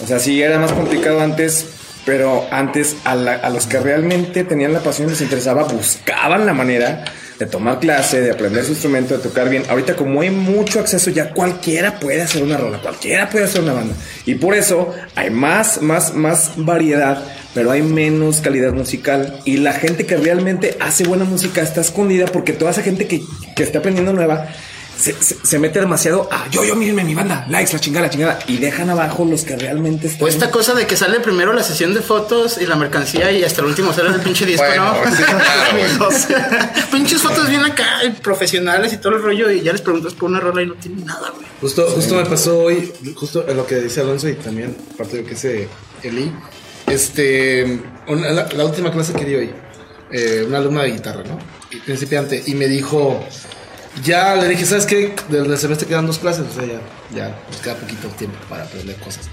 o 0.04 0.08
sea, 0.08 0.20
sí 0.20 0.42
era 0.42 0.60
más 0.60 0.74
complicado 0.74 1.22
antes, 1.22 1.66
pero 2.06 2.46
antes 2.52 2.98
a, 3.06 3.16
la- 3.16 3.36
a 3.36 3.50
los 3.50 3.68
que 3.68 3.80
realmente 3.80 4.44
tenían 4.44 4.74
la 4.74 4.80
pasión 4.82 5.08
y 5.08 5.12
les 5.12 5.22
interesaba, 5.22 5.64
buscaban 5.64 6.46
la 6.46 6.54
manera 6.54 7.06
de 7.42 7.48
tomar 7.48 7.80
clase, 7.80 8.22
de 8.22 8.30
aprender 8.30 8.64
su 8.64 8.74
instrumento, 8.74 9.18
de 9.18 9.24
tocar 9.24 9.50
bien. 9.50 9.64
Ahorita 9.68 9.96
como 9.96 10.22
hay 10.22 10.30
mucho 10.30 10.80
acceso, 10.80 11.10
ya 11.10 11.32
cualquiera 11.34 12.00
puede 12.00 12.22
hacer 12.22 12.44
una 12.44 12.56
rola, 12.56 12.80
cualquiera 12.80 13.32
puede 13.32 13.46
hacer 13.46 13.62
una 13.62 13.74
banda. 13.74 13.96
Y 14.28 14.36
por 14.36 14.54
eso 14.54 14.94
hay 15.16 15.32
más, 15.32 15.82
más, 15.82 16.14
más 16.14 16.52
variedad, 16.56 17.24
pero 17.56 17.72
hay 17.72 17.82
menos 17.82 18.42
calidad 18.42 18.74
musical. 18.74 19.40
Y 19.44 19.58
la 19.58 19.74
gente 19.74 20.06
que 20.06 20.18
realmente 20.18 20.78
hace 20.80 21.04
buena 21.04 21.26
música 21.26 21.64
está 21.64 21.82
escondida 21.82 22.28
porque 22.28 22.54
toda 22.54 22.70
esa 22.70 22.84
gente 22.84 23.08
que, 23.08 23.24
que 23.56 23.64
está 23.64 23.80
aprendiendo 23.80 24.14
nueva 24.14 24.48
se, 25.02 25.14
se- 25.22 25.38
se 25.44 25.60
mete 25.60 25.80
demasiado 25.80 26.30
a 26.32 26.48
yo, 26.50 26.64
yo, 26.64 26.76
mírenme 26.76 27.04
mi 27.04 27.16
banda, 27.16 27.46
likes, 27.50 27.74
la 27.74 27.80
chingada, 27.80 28.06
la 28.06 28.10
chingada. 28.12 28.40
Y 28.48 28.58
dejan 28.58 28.90
abajo 28.90 29.26
los 29.26 29.44
que 29.44 29.56
realmente 29.56 30.08
están. 30.08 30.24
o 30.24 30.28
esta 30.28 30.52
cosa 30.52 30.74
de 30.74 30.86
que 30.86 30.96
sale 30.96 31.20
primero 31.20 31.54
la 31.54 31.64
sesión 31.64 31.94
de 31.94 32.02
fotos 32.02 32.60
y 32.62 32.66
la 32.68 32.76
mercancía 32.76 33.32
y 33.32 33.44
hasta 33.44 33.62
el 33.62 33.68
último 33.68 33.92
sale 33.94 34.10
el 34.10 34.22
pinche 34.22 34.46
disco, 34.46 34.64
Bueno, 34.66 34.94
¿no? 35.04 35.16
sí, 35.16 35.24
claro. 35.24 35.40
Amigos. 35.72 36.28
Pinches 36.92 37.22
fotos 37.22 37.50
bien 37.50 37.64
acá, 37.64 38.00
profesionales 38.22 38.94
y 38.94 38.98
todo 38.98 39.16
el 39.16 39.22
rollo, 39.24 39.50
y 39.52 39.62
ya 39.62 39.72
les 39.72 39.82
preguntas 39.82 40.14
por 40.14 40.30
una 40.30 40.40
rola 40.40 40.62
y 40.62 40.68
no 40.68 40.76
tienen 40.76 41.06
nada, 41.06 41.32
güey. 41.32 41.46
Justo, 41.62 41.86
justo 41.90 42.16
me 42.16 42.26
pasó 42.26 42.60
hoy, 42.60 42.94
justo 43.16 43.46
en 43.48 43.58
lo 43.58 43.66
que 43.66 43.76
dice 43.76 44.02
Alonso 44.02 44.30
y 44.30 44.34
también 44.36 44.76
parte 44.98 45.16
de 45.18 45.22
lo 45.24 45.28
que 45.28 45.34
dice 45.36 45.68
Eli. 46.04 46.32
Este, 46.88 47.80
una- 48.08 48.32
la, 48.32 48.48
la 48.56 48.66
última 48.66 48.92
clase 48.92 49.14
que 49.14 49.26
di 49.26 49.36
hoy, 49.36 49.52
eh, 50.12 50.44
una 50.48 50.58
alumna 50.58 50.84
de 50.84 50.92
guitarra, 50.92 51.24
¿no? 51.24 51.40
Principiante, 51.86 52.44
y 52.46 52.56
me 52.56 52.68
dijo, 52.68 53.24
ya 54.04 54.36
le 54.36 54.48
dije, 54.48 54.66
¿sabes 54.66 54.86
qué? 54.86 55.14
Del, 55.30 55.58
semestre 55.58 55.88
quedan 55.88 56.08
dos 56.08 56.20
clases, 56.20 56.46
o 56.50 56.54
sea, 56.54 56.66
ya, 56.66 56.82
ya 57.16 57.40
nos 57.50 57.62
queda 57.62 57.76
poquito 57.76 58.08
tiempo 58.10 58.38
para 58.50 58.64
aprender 58.64 58.96
cosas. 58.98 59.30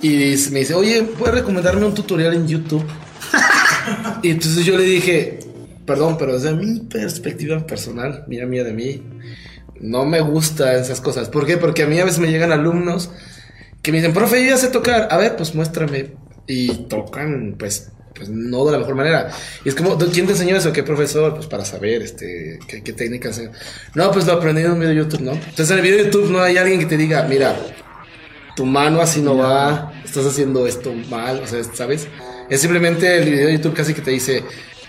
Y 0.00 0.34
me 0.50 0.60
dice, 0.60 0.74
oye, 0.74 1.02
¿puedes 1.02 1.36
recomendarme 1.36 1.86
un 1.86 1.94
tutorial 1.94 2.34
en 2.34 2.46
YouTube? 2.46 2.84
y 4.22 4.30
entonces 4.30 4.64
yo 4.64 4.76
le 4.76 4.84
dije, 4.84 5.40
perdón, 5.86 6.16
pero 6.18 6.34
desde 6.34 6.54
mi 6.54 6.80
perspectiva 6.80 7.66
personal, 7.66 8.24
mira 8.26 8.46
mía 8.46 8.64
de 8.64 8.72
mí, 8.72 9.02
no 9.80 10.04
me 10.04 10.20
gustan 10.20 10.76
esas 10.76 11.00
cosas. 11.00 11.28
¿Por 11.28 11.46
qué? 11.46 11.56
Porque 11.56 11.82
a 11.82 11.86
mí 11.86 11.98
a 11.98 12.04
veces 12.04 12.20
me 12.20 12.30
llegan 12.30 12.52
alumnos 12.52 13.10
que 13.82 13.90
me 13.90 13.98
dicen, 13.98 14.14
profe, 14.14 14.42
yo 14.42 14.50
ya 14.50 14.56
sé 14.56 14.68
tocar. 14.68 15.08
A 15.10 15.16
ver, 15.16 15.36
pues 15.36 15.54
muéstrame. 15.54 16.12
Y 16.46 16.86
tocan, 16.88 17.56
pues, 17.58 17.90
pues 18.22 18.36
no 18.36 18.64
de 18.64 18.72
la 18.72 18.78
mejor 18.78 18.94
manera. 18.94 19.30
Y 19.64 19.68
es 19.68 19.74
como, 19.74 19.98
¿quién 19.98 20.26
te 20.26 20.32
enseñó 20.32 20.56
eso? 20.56 20.72
¿Qué 20.72 20.84
profesor? 20.84 21.34
Pues 21.34 21.46
para 21.46 21.64
saber, 21.64 22.02
este, 22.02 22.60
qué, 22.68 22.82
qué 22.82 22.92
técnicas. 22.92 23.40
No, 23.94 24.12
pues 24.12 24.26
lo 24.26 24.34
aprendí 24.34 24.62
en 24.62 24.72
un 24.72 24.78
video 24.78 24.90
de 24.90 24.96
YouTube, 24.96 25.22
¿no? 25.22 25.32
Entonces 25.32 25.70
en 25.70 25.76
el 25.78 25.82
video 25.82 25.98
de 25.98 26.04
YouTube 26.04 26.30
no 26.30 26.40
hay 26.40 26.56
alguien 26.56 26.78
que 26.78 26.86
te 26.86 26.96
diga, 26.96 27.24
mira, 27.28 27.56
tu 28.54 28.64
mano 28.64 29.00
así 29.00 29.20
no 29.20 29.36
va, 29.36 29.92
estás 30.04 30.24
haciendo 30.24 30.66
esto 30.68 30.92
mal, 31.10 31.40
o 31.42 31.46
sea, 31.46 31.64
¿sabes? 31.64 32.06
Es 32.48 32.60
simplemente 32.60 33.18
el 33.18 33.24
video 33.24 33.46
de 33.48 33.54
YouTube 33.54 33.74
casi 33.74 33.92
que 33.92 34.02
te 34.02 34.12
dice, 34.12 34.44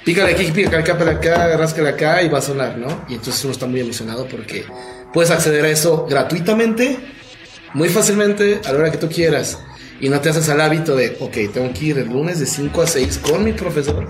pícale 0.06 0.34
aquí, 0.34 0.52
pícale 0.52 0.78
acá, 0.78 0.96
pícale 0.96 1.12
acá, 1.18 1.58
ráscale 1.58 1.90
acá 1.90 2.22
y 2.22 2.30
va 2.30 2.38
a 2.38 2.42
sonar, 2.42 2.78
¿no? 2.78 3.06
Y 3.10 3.16
entonces 3.16 3.44
uno 3.46 3.54
está 3.54 3.66
muy 3.66 3.80
emocionado 3.80 4.28
porque 4.28 4.66
puedes 5.12 5.32
acceder 5.32 5.66
a 5.66 5.70
eso 5.70 6.06
gratuitamente, 6.08 7.00
muy 7.74 7.90
fácilmente, 7.90 8.62
a 8.64 8.72
la 8.74 8.80
hora 8.80 8.92
que 8.92 9.00
tú 9.00 9.10
quieras. 9.10 9.58
Y 10.00 10.10
no 10.10 10.20
te 10.20 10.30
haces 10.30 10.50
al 10.50 10.62
hábito 10.62 10.96
de, 10.96 11.18
ok, 11.20 11.54
tengo 11.54 11.74
que 11.74 11.86
ir 11.86 11.98
el 11.98 12.08
lunes 12.08 12.40
de 12.40 12.46
5 12.46 12.82
a 12.82 12.88
6 12.88 13.20
con 13.20 13.44
mi 13.44 13.54
profesor, 13.54 14.08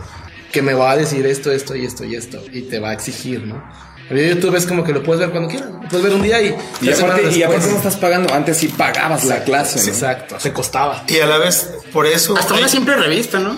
que 0.52 0.62
me 0.62 0.74
va 0.74 0.92
a 0.92 0.98
decir 0.98 1.26
esto, 1.26 1.52
esto 1.52 1.76
y 1.76 1.86
esto 1.86 2.04
y 2.04 2.16
esto, 2.16 2.44
y 2.52 2.64
te 2.64 2.80
va 2.80 2.90
a 2.90 2.94
exigir, 2.94 3.46
¿no? 3.46 3.64
El 4.10 4.18
video 4.18 4.30
de 4.30 4.42
YouTube 4.42 4.56
es 4.56 4.66
como 4.66 4.84
que 4.84 4.92
lo 4.92 5.02
puedes 5.02 5.22
ver 5.22 5.32
cuando 5.32 5.50
quieras, 5.50 5.70
lo 5.70 5.88
puedes 5.88 6.04
ver 6.04 6.14
un 6.14 6.22
día 6.22 6.42
y... 6.42 6.56
Y 6.82 6.92
aparte, 6.92 7.32
y 7.32 7.44
aparte 7.44 7.68
no 7.68 7.78
estás 7.78 7.96
pagando, 7.96 8.34
antes 8.34 8.58
sí 8.58 8.68
pagabas 8.68 9.24
la 9.26 9.44
clase. 9.44 9.80
¿no? 9.80 9.88
Exacto, 9.88 10.36
te 10.42 10.52
costaba. 10.52 11.04
Y 11.08 11.20
a 11.20 11.26
la 11.26 11.38
vez, 11.38 11.72
por 11.94 12.06
eso. 12.06 12.36
Hasta 12.38 12.54
una 12.54 12.68
simple 12.68 12.96
revista, 12.96 13.40
¿no? 13.40 13.58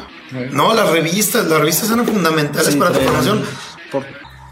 No, 0.51 0.73
las 0.73 0.89
revistas, 0.89 1.45
las 1.45 1.59
revistas 1.59 1.87
son 1.87 2.05
fundamentales 2.05 2.73
Sí, 2.73 2.79
para 2.79 2.91
tu 2.91 2.99
formación. 2.99 3.43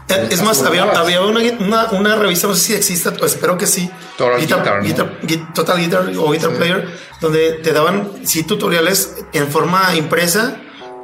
Es 0.08 0.42
más, 0.42 0.62
había, 0.62 0.84
había 0.84 1.22
una, 1.22 1.40
una, 1.60 1.84
una 1.92 2.16
revista, 2.16 2.46
no 2.46 2.54
sé 2.54 2.60
si 2.60 2.74
exista, 2.74 3.12
pues 3.14 3.34
espero 3.34 3.56
que 3.56 3.66
sí. 3.66 3.90
Total 4.38 4.82
Guitar, 4.82 5.12
¿no? 5.12 5.20
Gui- 5.22 5.52
Total 5.54 5.78
Guitar 5.78 6.12
o 6.18 6.30
Guitar 6.30 6.50
Player, 6.50 6.88
donde 7.20 7.52
te 7.54 7.72
daban, 7.72 8.10
sí, 8.24 8.42
tutoriales 8.42 9.16
en 9.32 9.48
forma 9.48 9.94
impresa, 9.96 10.56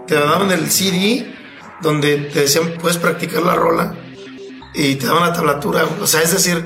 te 0.07 0.15
daban 0.17 0.51
el 0.51 0.71
CD, 0.71 1.35
donde 1.81 2.17
te 2.19 2.41
decían, 2.41 2.75
puedes 2.81 2.99
practicar 2.99 3.43
la 3.43 3.55
rola, 3.55 3.95
y 4.75 4.97
te 4.97 5.07
daban 5.07 5.23
la 5.23 5.33
tablatura. 5.33 5.85
O 6.03 6.07
sea, 6.07 6.21
es 6.23 6.33
decir, 6.33 6.63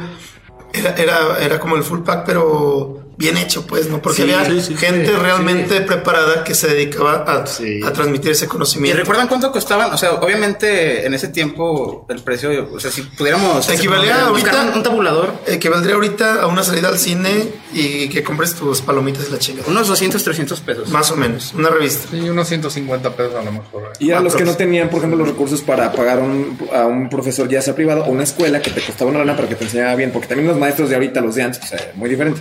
era, 0.72 0.90
era, 0.96 1.38
era 1.40 1.60
como 1.60 1.76
el 1.76 1.84
full 1.84 2.00
pack, 2.00 2.24
pero 2.26 3.03
bien 3.16 3.36
hecho, 3.36 3.66
pues, 3.66 3.88
¿no? 3.88 4.00
Porque 4.02 4.22
Sí, 4.24 4.32
había 4.32 4.44
sí, 4.44 4.60
sí, 4.60 4.76
gente 4.76 5.06
sí, 5.06 5.12
realmente 5.12 5.80
preparada 5.82 6.44
que 6.44 6.54
se 6.54 6.68
dedicaba 6.68 7.24
a, 7.26 7.44
a 7.86 7.92
transmitir 7.92 8.30
ese 8.32 8.46
¿Y 8.46 8.48
conocimiento. 8.48 8.98
recuerdan 8.98 9.28
cuánto 9.28 9.52
costaban? 9.52 9.92
O 9.92 9.98
sea, 9.98 10.12
obviamente 10.14 11.06
en 11.06 11.14
ese 11.14 11.28
tiempo 11.28 12.06
el 12.08 12.20
precio, 12.22 12.68
o 12.72 12.80
sea, 12.80 12.90
si 12.90 13.02
pudiéramos 13.02 13.68
Equivalía 13.70 14.26
ahorita- 14.26 14.68
un, 14.70 14.78
un 14.78 14.82
tabulador, 14.82 15.32
Equivaldría 15.46 15.94
ahorita 15.94 16.42
a 16.42 16.46
una 16.46 16.62
salida 16.62 16.88
al 16.88 16.98
cine 16.98 17.48
y 17.72 18.08
que 18.08 18.22
compres 18.22 18.54
tus 18.54 18.80
palomitas 18.82 19.28
y 19.28 19.32
la 19.32 19.38
chingada. 19.38 19.68
unos 19.70 19.86
200, 19.88 20.22
300 20.22 20.60
pesos. 20.60 20.88
Más 20.90 21.10
o 21.10 21.16
menos, 21.16 21.52
una 21.54 21.68
revista. 21.70 22.08
Sí, 22.10 22.20
unos 22.28 22.48
150 22.48 23.10
pesos 23.16 23.34
a 23.34 23.42
lo 23.42 23.52
mejor. 23.52 23.92
Y 23.98 24.10
a 24.10 24.18
Ah, 24.18 24.20
los 24.20 24.34
que 24.34 24.44
no 24.44 24.54
tenían, 24.56 24.88
por 24.90 24.98
ejemplo, 24.98 25.18
los 25.18 25.28
recursos 25.28 25.60
para 25.62 25.92
pagar 25.92 26.20
un- 26.20 26.58
a 26.74 26.84
un 26.86 27.08
profesor, 27.08 27.48
ya 27.48 27.60
sea 27.62 27.74
privado 27.74 28.04
o 28.04 28.10
una 28.10 28.24
escuela 28.24 28.60
que 28.62 28.70
te 28.70 28.80
costaba 28.80 29.10
una 29.10 29.20
lana 29.20 29.36
para 29.36 29.48
que 29.48 29.54
te 29.54 29.64
enseñara 29.64 29.94
bien, 29.96 30.10
porque 30.12 30.28
también 30.28 30.48
los 30.48 30.56
maestros 30.58 30.88
de 30.88 30.94
ahorita, 30.96 31.20
los 31.20 31.34
de 31.34 31.42
antes, 31.42 31.58
pues, 31.60 31.72
eh, 31.80 31.90
muy 31.94 32.08
diferente. 32.10 32.40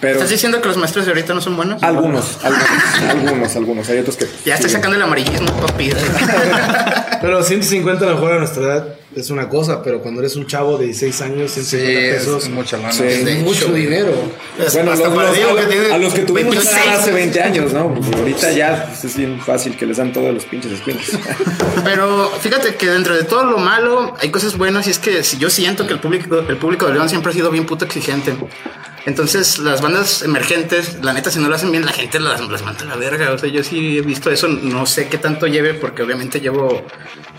Pero 0.00 0.14
¿Estás 0.14 0.30
diciendo 0.30 0.62
que 0.62 0.68
los 0.68 0.76
maestros 0.78 1.04
de 1.04 1.10
ahorita 1.10 1.34
no 1.34 1.40
son 1.40 1.56
buenos? 1.56 1.82
algunos, 1.82 2.38
algunos, 2.42 2.66
algunos, 3.08 3.56
algunos, 3.56 3.88
hay 3.90 3.98
otros 3.98 4.16
que. 4.16 4.26
Ya 4.46 4.54
estoy 4.54 4.70
sí. 4.70 4.76
sacando 4.76 4.96
el 4.96 5.02
amarillismo, 5.02 5.52
papi. 5.60 5.90
Pero 7.20 7.42
150 7.42 8.04
a 8.04 8.08
lo 8.08 8.14
mejor 8.14 8.32
a 8.32 8.38
nuestra 8.38 8.62
edad 8.62 8.99
es 9.16 9.30
una 9.30 9.48
cosa, 9.48 9.82
pero 9.82 10.00
cuando 10.00 10.20
eres 10.20 10.36
un 10.36 10.46
chavo 10.46 10.78
de 10.78 10.86
16 10.86 11.20
años, 11.22 11.50
150 11.52 11.66
Sí, 11.66 12.10
pesos 12.12 12.44
es 12.44 12.50
mucha 12.50 12.76
lana. 12.76 12.92
Sí. 12.92 13.02
es 13.04 13.38
mucho 13.42 13.72
dinero. 13.72 14.12
Es 14.58 14.72
Bueno, 14.74 14.92
hasta 14.92 15.06
los- 15.06 15.14
para 15.14 15.28
los- 15.28 15.36
Diego 15.36 15.50
a, 15.52 15.60
que 15.60 15.66
tiene 15.66 15.92
a 15.92 15.98
los 15.98 16.14
que 16.14 16.22
tuvimos 16.22 16.54
26. 16.54 16.88
hace 16.96 17.12
20 17.12 17.42
años, 17.42 17.72
¿no? 17.72 17.92
Pues 17.94 18.12
ahorita 18.16 18.52
ya 18.52 18.92
es 19.02 19.16
bien 19.16 19.40
fácil 19.40 19.76
que 19.76 19.86
les 19.86 19.96
dan 19.96 20.12
todos 20.12 20.32
los 20.32 20.44
pinches 20.44 20.72
escuintes. 20.72 21.10
Pero 21.84 22.30
fíjate 22.40 22.74
que 22.76 22.86
dentro 22.86 23.16
de 23.16 23.24
todo 23.24 23.44
lo 23.44 23.58
malo 23.58 24.14
hay 24.20 24.30
cosas 24.30 24.56
buenas 24.56 24.86
y 24.86 24.90
es 24.90 24.98
que 24.98 25.22
si 25.24 25.38
yo 25.38 25.50
siento 25.50 25.86
que 25.86 25.92
el 25.94 26.00
público, 26.00 26.40
el 26.48 26.56
público 26.56 26.86
de 26.86 26.94
León 26.94 27.08
siempre 27.08 27.30
ha 27.30 27.34
sido 27.34 27.50
bien 27.50 27.66
puto 27.66 27.84
exigente. 27.84 28.34
Entonces 29.06 29.58
las 29.58 29.80
bandas 29.80 30.20
emergentes, 30.22 30.98
la 31.02 31.14
neta, 31.14 31.30
si 31.30 31.38
no 31.38 31.48
lo 31.48 31.54
hacen 31.54 31.70
bien, 31.70 31.86
la 31.86 31.92
gente 31.92 32.20
las, 32.20 32.38
las 32.46 32.62
manda 32.62 32.82
a 32.82 32.84
la 32.84 32.96
verga. 32.96 33.32
O 33.32 33.38
sea, 33.38 33.48
yo 33.48 33.64
sí 33.64 33.96
he 33.96 34.02
visto 34.02 34.30
eso, 34.30 34.46
no 34.46 34.84
sé 34.84 35.08
qué 35.08 35.16
tanto 35.16 35.46
lleve 35.46 35.72
porque 35.72 36.02
obviamente 36.02 36.38
llevo 36.38 36.82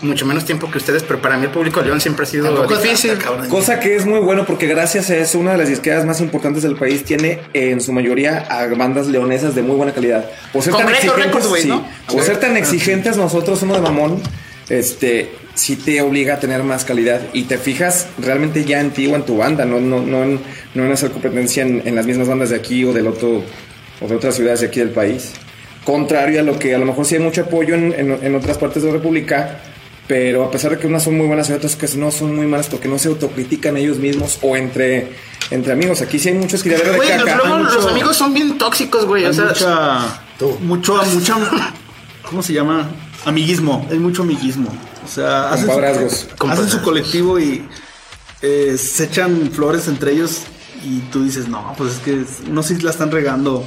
mucho 0.00 0.26
menos 0.26 0.44
tiempo 0.44 0.68
que 0.72 0.78
ustedes, 0.78 1.04
pero 1.04 1.22
para 1.22 1.36
mí 1.36 1.44
el 1.44 1.52
público 1.52 1.61
de 1.80 1.86
León 1.86 2.00
siempre 2.00 2.24
ha 2.24 2.26
sido 2.26 2.44
difícil. 2.82 3.10
Cosa 3.48 3.80
que 3.80 3.96
es 3.96 4.06
muy 4.06 4.18
bueno 4.20 4.44
porque 4.46 4.66
gracias 4.66 5.10
a 5.10 5.16
eso 5.16 5.38
una 5.38 5.52
de 5.52 5.58
las 5.58 5.68
disqueras 5.68 6.04
más 6.04 6.20
importantes 6.20 6.62
del 6.62 6.76
país 6.76 7.04
tiene 7.04 7.40
en 7.52 7.80
su 7.80 7.92
mayoría 7.92 8.38
a 8.48 8.66
bandas 8.74 9.06
leonesas 9.06 9.54
de 9.54 9.62
muy 9.62 9.76
buena 9.76 9.92
calidad. 9.92 10.24
Por 10.52 10.62
ser 10.62 10.74
tan 10.74 10.88
exigentes, 10.88 11.24
Records, 11.26 11.48
güey, 11.48 11.62
sí, 11.62 11.68
¿no? 11.68 11.86
por 12.08 12.22
ser 12.22 12.36
tan 12.38 12.56
exigentes 12.56 13.16
nosotros, 13.16 13.62
uno 13.62 13.74
de 13.74 13.80
mamón, 13.80 14.20
este, 14.68 15.30
sí 15.54 15.76
te 15.76 16.00
obliga 16.02 16.34
a 16.34 16.40
tener 16.40 16.62
más 16.62 16.84
calidad 16.84 17.20
y 17.32 17.44
te 17.44 17.58
fijas 17.58 18.06
realmente 18.18 18.64
ya 18.64 18.80
en 18.80 18.90
ti 18.90 19.06
o 19.06 19.16
en 19.16 19.22
tu 19.24 19.36
banda, 19.36 19.64
no, 19.64 19.80
no, 19.80 20.00
no, 20.00 20.22
en, 20.22 20.40
no 20.74 20.84
en 20.84 20.92
hacer 20.92 21.10
competencia 21.10 21.62
en, 21.62 21.82
en 21.84 21.94
las 21.94 22.06
mismas 22.06 22.28
bandas 22.28 22.50
de 22.50 22.56
aquí 22.56 22.84
o 22.84 22.92
del 22.92 23.06
otro 23.06 23.42
o 24.00 24.08
de 24.08 24.14
otras 24.16 24.34
ciudades 24.36 24.60
de 24.60 24.66
aquí 24.68 24.80
del 24.80 24.90
país. 24.90 25.32
Contrario 25.84 26.40
a 26.40 26.42
lo 26.42 26.58
que 26.58 26.74
a 26.74 26.78
lo 26.78 26.86
mejor 26.86 27.04
sí 27.04 27.16
hay 27.16 27.20
mucho 27.20 27.42
apoyo 27.42 27.74
en, 27.74 27.92
en- 27.92 28.18
en 28.22 28.34
otras 28.36 28.56
partes 28.56 28.82
de 28.82 28.88
la 28.88 28.94
República, 28.94 29.60
pero 30.12 30.44
a 30.44 30.50
pesar 30.50 30.72
de 30.72 30.78
que 30.78 30.86
unas 30.86 31.02
son 31.04 31.16
muy 31.16 31.26
buenas 31.26 31.48
y 31.48 31.54
otras 31.54 31.74
que 31.74 31.88
no 31.96 32.10
son 32.10 32.36
muy 32.36 32.46
malas 32.46 32.66
porque 32.66 32.86
no 32.86 32.98
se 32.98 33.08
autocritican 33.08 33.78
ellos 33.78 33.96
mismos 33.96 34.38
o 34.42 34.58
entre, 34.58 35.10
entre 35.50 35.72
amigos. 35.72 36.02
Aquí 36.02 36.18
sí 36.18 36.28
hay 36.28 36.34
muchos 36.34 36.62
criaderos 36.62 36.92
de 36.92 36.96
Güey, 36.98 37.08
caca. 37.08 37.36
luego 37.36 37.54
Hay 37.54 37.62
mucho- 37.62 37.74
los 37.76 37.86
amigos 37.86 38.16
son 38.18 38.34
bien 38.34 38.58
tóxicos, 38.58 39.06
güey. 39.06 39.24
O 39.24 39.28
Hay 39.28 39.34
sea, 39.34 39.46
mucha, 39.46 40.58
mucho, 40.60 41.02
mucha, 41.14 41.36
¿cómo 42.28 42.42
se 42.42 42.52
llama? 42.52 42.90
Amiguismo. 43.24 43.88
Hay 43.90 43.98
mucho 43.98 44.20
amiguismo. 44.20 44.68
O 45.02 45.08
sea, 45.08 45.50
hacen 45.50 45.66
Compadrazgos. 45.68 46.26
su, 46.38 46.46
hacen 46.46 46.68
su 46.68 46.82
colectivo 46.82 47.38
y 47.40 47.66
eh, 48.42 48.76
se 48.76 49.04
echan 49.04 49.50
flores 49.50 49.88
entre 49.88 50.12
ellos 50.12 50.42
y 50.84 50.98
tú 51.10 51.24
dices, 51.24 51.48
no, 51.48 51.74
pues 51.78 51.94
es 51.94 51.98
que 52.00 52.24
no 52.50 52.62
sé 52.62 52.76
si 52.76 52.82
la 52.82 52.90
están 52.90 53.10
regando. 53.10 53.66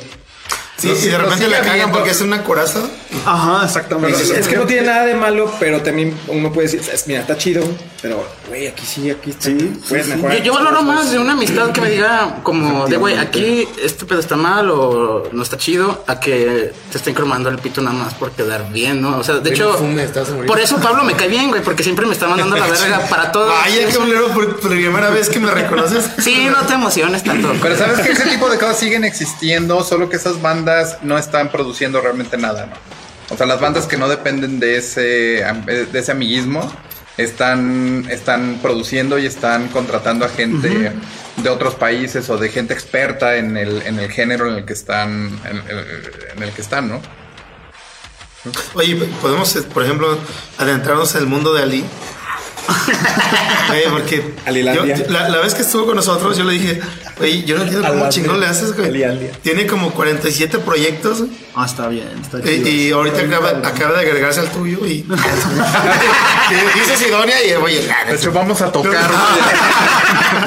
Sí, 0.77 0.89
y 0.89 1.08
de 1.08 1.17
repente 1.17 1.47
la 1.47 1.62
cagan 1.62 1.91
porque 1.91 2.12
es 2.12 2.21
una 2.21 2.43
coraza. 2.43 2.81
Ajá, 3.26 3.65
exactamente. 3.65 4.22
Es, 4.22 4.30
es 4.30 4.48
que 4.48 4.56
no 4.58 4.65
tiene 4.65 4.88
nada 4.88 5.06
de 5.06 5.15
malo, 5.15 5.52
pero 5.60 5.82
también 5.82 6.15
uno 6.28 6.52
puede 6.52 6.68
decir, 6.70 6.82
"Es- 6.94 7.08
mira, 7.08 7.22
está 7.22 7.38
chido, 7.38 7.63
pero, 8.02 8.26
güey, 8.48 8.68
aquí 8.68 8.86
sí, 8.86 9.10
aquí 9.10 9.32
está. 9.32 9.50
puedes 9.89 10.08
mejorar. 10.08 10.38
Yo, 10.38 10.44
yo 10.44 10.54
valoro 10.54 10.82
más 10.84 11.12
de 11.12 11.20
una 11.20 11.34
amistad 11.34 11.72
que 11.72 11.82
me 11.82 11.89
diga 11.89 12.39
como 12.44 12.88
de 12.88 12.98
güey, 12.98 13.18
aquí 13.18 13.68
este 13.84 14.06
pedo 14.06 14.20
está 14.20 14.36
mal 14.36 14.70
o 14.70 15.30
no 15.32 15.44
está 15.44 15.58
chido, 15.58 16.04
a 16.08 16.20
que 16.20 16.74
te 16.91 16.98
estén 16.98 17.13
cromando 17.13 17.50
el 17.50 17.58
pito 17.60 17.82
nada 17.82 17.96
más 17.98 18.13
por 18.13 18.32
quedar 18.32 18.72
bien, 18.72 19.02
¿no? 19.02 19.18
O 19.18 19.24
sea, 19.24 19.36
de 19.36 19.50
hecho, 19.52 19.78
por 20.48 20.60
eso 20.60 20.78
Pablo 20.78 21.04
me 21.04 21.13
cae 21.13 21.28
bien, 21.28 21.50
güey, 21.50 21.62
porque 21.63 21.84
siempre 21.84 22.06
me 22.06 22.13
está 22.13 22.28
mandando 22.28 22.56
la 22.58 22.68
verga 22.68 23.00
para 23.10 23.32
todo. 23.32 23.48
Vaya, 23.48 23.88
qué 23.89 23.98
bolero 23.98 24.28
por, 24.30 24.60
por 24.60 24.70
primera 24.72 25.10
vez 25.10 25.30
que 25.30 25.39
me 25.39 25.50
reconoces. 25.52 26.10
Sí, 26.20 26.48
no 26.52 26.65
te 26.65 26.74
emociones 26.74 27.24
tanto. 27.24 27.52
Pero 27.62 27.78
sabes 27.78 28.00
que 28.00 28.12
ese 28.12 28.24
tipo 28.30 28.50
de 28.50 28.58
cosas 28.58 28.78
siguen 28.80 29.04
existiendo, 29.04 29.84
solo 29.84 30.10
que 30.10 30.18
esas 30.18 30.41
bandas 30.41 30.98
no 31.02 31.18
están 31.18 31.50
produciendo 31.52 32.02
realmente 32.02 32.38
nada, 32.38 32.68
¿no? 32.68 32.74
O 33.36 33.38
sea, 33.38 33.45
las 33.45 33.60
bandas 33.60 33.86
que 33.86 33.98
no 33.98 34.08
dependen 34.08 34.60
de 34.62 34.78
ese, 34.78 35.43
am- 35.43 35.65
de 35.65 36.00
ese 36.00 36.12
amiguismo 36.13 36.71
están, 37.17 38.06
están 38.10 38.60
produciendo 38.62 39.19
y 39.19 39.26
están 39.26 39.67
contratando 39.67 40.24
a 40.26 40.30
gente 40.30 40.93
de 41.36 41.50
otros 41.50 41.76
países 41.76 42.30
o 42.30 42.38
de 42.38 42.48
gente 42.48 42.74
experta 42.74 43.36
en 43.36 43.58
el, 43.58 43.82
en 43.82 44.00
el 44.00 44.10
género 44.10 44.48
en 44.50 44.56
el 44.56 44.65
que 44.65 44.71
están, 44.74 45.38
en, 45.50 45.62
en 46.38 46.43
el 46.43 46.52
que 46.54 46.62
están, 46.62 46.88
¿no? 46.88 47.02
Oye, 48.76 48.95
podemos, 49.21 49.54
eh, 49.56 49.63
por 49.63 49.84
ejemplo, 49.84 50.17
adentrarnos 50.58 51.13
en 51.15 51.21
el 51.21 51.28
mundo 51.28 51.54
de 51.54 51.63
Ali. 51.63 51.86
Oye, 53.71 53.84
porque 53.91 54.23
yo- 54.73 54.86
la, 55.10 55.30
la 55.30 55.38
vez 55.39 55.54
que 55.56 55.62
estuvo 55.63 55.86
con 55.88 55.95
nosotros, 55.95 56.38
yo 56.38 56.43
le 56.43 56.54
dije, 56.54 56.80
oye, 57.19 57.43
yo 57.43 57.56
no 57.58 57.63
entiendo 57.63 57.88
cómo 57.88 58.04
Alilandia. 58.06 58.10
chingón 58.10 58.39
le 58.39 58.45
haces, 58.47 58.75
güey. 58.75 58.89
Alilandia. 58.89 59.32
Tiene 59.41 59.65
como 59.67 59.91
47 59.91 60.60
proyectos 60.60 61.23
Ah, 61.56 61.65
está 61.65 61.88
bien, 61.88 62.08
está 62.21 62.39
y, 62.39 62.43
chido. 62.63 62.67
y 62.69 62.91
ahorita 62.91 63.21
acaba, 63.21 63.49
acaba 63.49 63.93
de 63.99 63.99
agregarse 64.10 64.39
al 64.41 64.51
tuyo 64.51 64.80
y, 64.86 64.91
y 64.91 65.04
dice 66.80 66.97
Sidonia 66.97 67.43
y 67.45 67.54
oye, 67.54 67.84
la- 67.88 68.12
De 68.12 68.17
hecho, 68.17 68.32
vamos 68.32 68.62
a 68.62 68.71
tocar. 68.71 69.10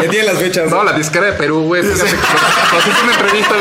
Ya 0.02 0.10
tiene 0.10 0.26
las 0.26 0.38
fechas. 0.38 0.70
No, 0.70 0.84
la 0.84 0.92
disquera 0.92 1.26
de 1.26 1.32
Perú, 1.32 1.62
güey. 1.64 1.82
Fíjate 1.82 2.10
que 2.10 2.16
nos 2.76 2.86
hizo 2.86 3.02
una 3.04 3.12
entrevista 3.14 3.54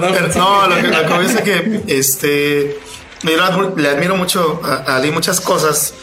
Pero 0.12 0.28
no, 0.34 0.66
lo 0.66 0.76
que, 0.76 0.82
lo 0.88 1.18
que 1.20 1.26
es 1.26 1.40
que 1.42 1.80
este, 1.88 2.78
yo 3.22 3.30
le 3.36 3.42
admiro- 3.42 3.74
le 3.76 3.88
admiro 3.88 4.16
mucho 4.16 4.60
a, 4.64 4.90
a 4.92 4.96
Ali 4.96 5.10
muchas 5.10 5.40
cosas 5.40 5.94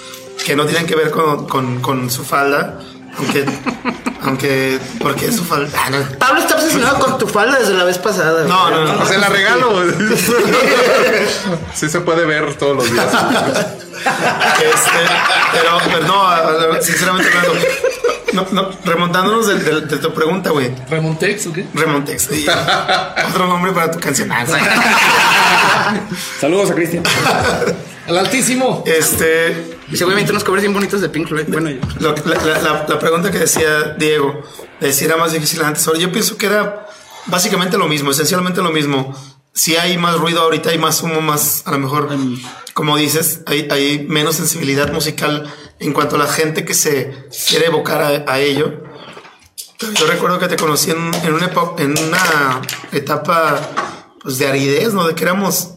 que 0.46 0.56
no 0.56 0.66
tienen 0.66 0.86
que 0.86 0.96
ver 0.96 1.10
con, 1.12 1.48
con, 1.48 1.82
con 1.82 2.10
su 2.12 2.24
falda, 2.24 2.80
aunque, 3.18 3.46
aunque, 4.24 4.80
porque 5.00 5.28
es 5.28 5.36
su 5.38 5.44
falda. 5.46 5.70
Ah, 5.78 5.90
no. 5.90 6.18
Pablo 6.18 6.42
está 6.42 6.56
obsesionado 6.56 7.00
con 7.00 7.18
tu 7.18 7.28
falda 7.28 7.60
desde 7.60 7.74
la 7.74 7.84
vez 7.86 7.98
pasada. 7.98 8.44
No, 8.48 8.70
no, 8.70 8.86
no. 8.86 8.98
Pues 8.98 9.10
se 9.10 9.18
la 9.18 9.30
regalo. 9.30 9.82
sí 11.74 11.90
se 11.90 12.00
puede 12.02 12.26
ver 12.26 12.54
todos 12.56 12.78
los 12.78 12.92
días. 12.92 13.06
Este, 14.04 15.00
pero, 15.54 15.78
pero 15.86 16.00
no, 16.08 16.82
sinceramente 16.82 17.30
hablando, 17.30 17.54
no, 18.34 18.48
no, 18.52 18.70
remontándonos 18.84 19.48
de, 19.48 19.56
de- 19.60 19.82
de 19.82 19.98
tu 19.98 20.14
pregunta, 20.14 20.50
güey. 20.50 20.74
¿Remontex 20.90 21.48
o 21.48 21.54
qué? 21.54 21.66
Remontex. 21.74 22.24
sí. 22.24 22.46
Otro 23.30 23.48
nombre 23.48 23.72
para 23.72 23.92
tu 23.92 24.00
canción. 24.00 24.30
Ah, 24.32 24.44
Saludos 26.40 26.72
a 26.72 26.76
Cristian. 26.76 27.04
Al 28.08 28.18
altísimo. 28.18 28.84
Este, 28.86 29.78
Güey, 30.02 30.16
vente 30.16 30.32
unos 30.32 30.44
covers 30.44 30.62
bien 30.64 30.74
bonitos 30.74 31.02
de 31.02 31.10
Pink 31.10 31.28
Floyd. 31.28 31.46
Bueno, 31.48 31.70
yo- 31.70 31.80
Lo- 32.00 32.16
la, 32.26 32.36
la- 32.62 32.86
la- 32.88 33.00
pregunta 33.00 33.32
que 33.32 33.40
decía 33.40 33.96
Diego, 33.98 34.42
de 34.80 34.92
si 34.94 35.06
era 35.06 35.18
más 35.18 35.32
difícil 35.32 35.62
antes. 35.62 35.88
Ahora, 35.88 36.00
yo 36.00 36.12
pienso 36.12 36.38
que 36.38 36.48
era 36.48 36.88
básicamente 37.28 37.78
lo 37.78 37.88
mismo, 37.88 38.12
esencialmente 38.12 38.62
lo 38.62 38.72
mismo. 38.72 39.16
Si 39.54 39.76
hay 39.76 39.98
más 39.98 40.16
ruido 40.18 40.42
ahorita, 40.42 40.72
hay 40.72 40.80
más 40.80 41.02
humo, 41.04 41.22
más, 41.22 41.62
a 41.66 41.72
lo 41.72 41.78
mejor, 41.80 42.10
como 42.74 42.98
dices, 42.98 43.42
hay, 43.46 43.68
hay 43.70 44.06
menos 44.10 44.36
sensibilidad 44.38 44.92
musical 44.92 45.52
en 45.80 45.94
cuanto 45.94 46.16
a 46.16 46.20
la 46.20 46.28
gente 46.28 46.66
que 46.66 46.74
se 46.74 47.28
quiere 47.48 47.68
evocar 47.68 48.02
a, 48.02 48.32
a 48.34 48.40
ello. 48.40 48.82
Yo 49.96 50.08
recuerdo 50.08 50.40
que 50.40 50.48
te 50.48 50.56
conocí 50.56 50.92
en, 50.92 51.12
en 51.24 51.34
una, 51.34 51.52
en 51.78 51.92
una 52.00 52.62
etapa 52.94 53.60
pues, 54.22 54.38
de 54.40 54.48
aridez, 54.48 54.94
¿no? 54.94 55.06
De 55.06 55.14
que 55.14 55.24
éramos 55.24 55.73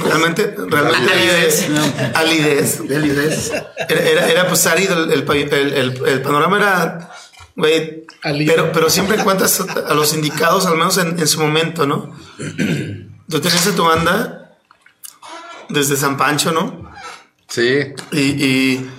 Realmente, 0.00 0.54
realmente 0.56 1.12
alidez. 1.12 1.66
Alidez. 2.14 2.80
Alidez. 2.80 3.52
Era, 3.88 4.00
era, 4.00 4.28
era, 4.28 4.48
pues 4.48 4.66
árido 4.66 5.04
el, 5.04 5.12
el, 5.12 5.24
pa- 5.24 5.34
el- 5.36 5.52
el- 5.52 6.02
el 6.06 6.22
panorama 6.22 6.56
era, 6.58 7.10
güey, 7.56 8.04
pero, 8.46 8.72
pero 8.72 8.90
siempre 8.90 9.16
encuentras 9.18 9.60
a 9.60 9.94
los 9.94 10.14
indicados, 10.14 10.66
al 10.66 10.76
menos 10.76 10.96
en, 10.98 11.18
en 11.18 11.26
su 11.26 11.40
momento, 11.40 11.86
¿no? 11.86 12.16
Tú 13.28 13.40
tenías 13.40 13.66
a 13.66 13.74
tu 13.74 13.84
banda 13.84 14.56
desde 15.68 15.96
San 15.96 16.16
Pancho, 16.16 16.52
¿no? 16.52 16.90
Sí. 17.48 17.78
Y, 18.12 18.18
y, 18.20 18.90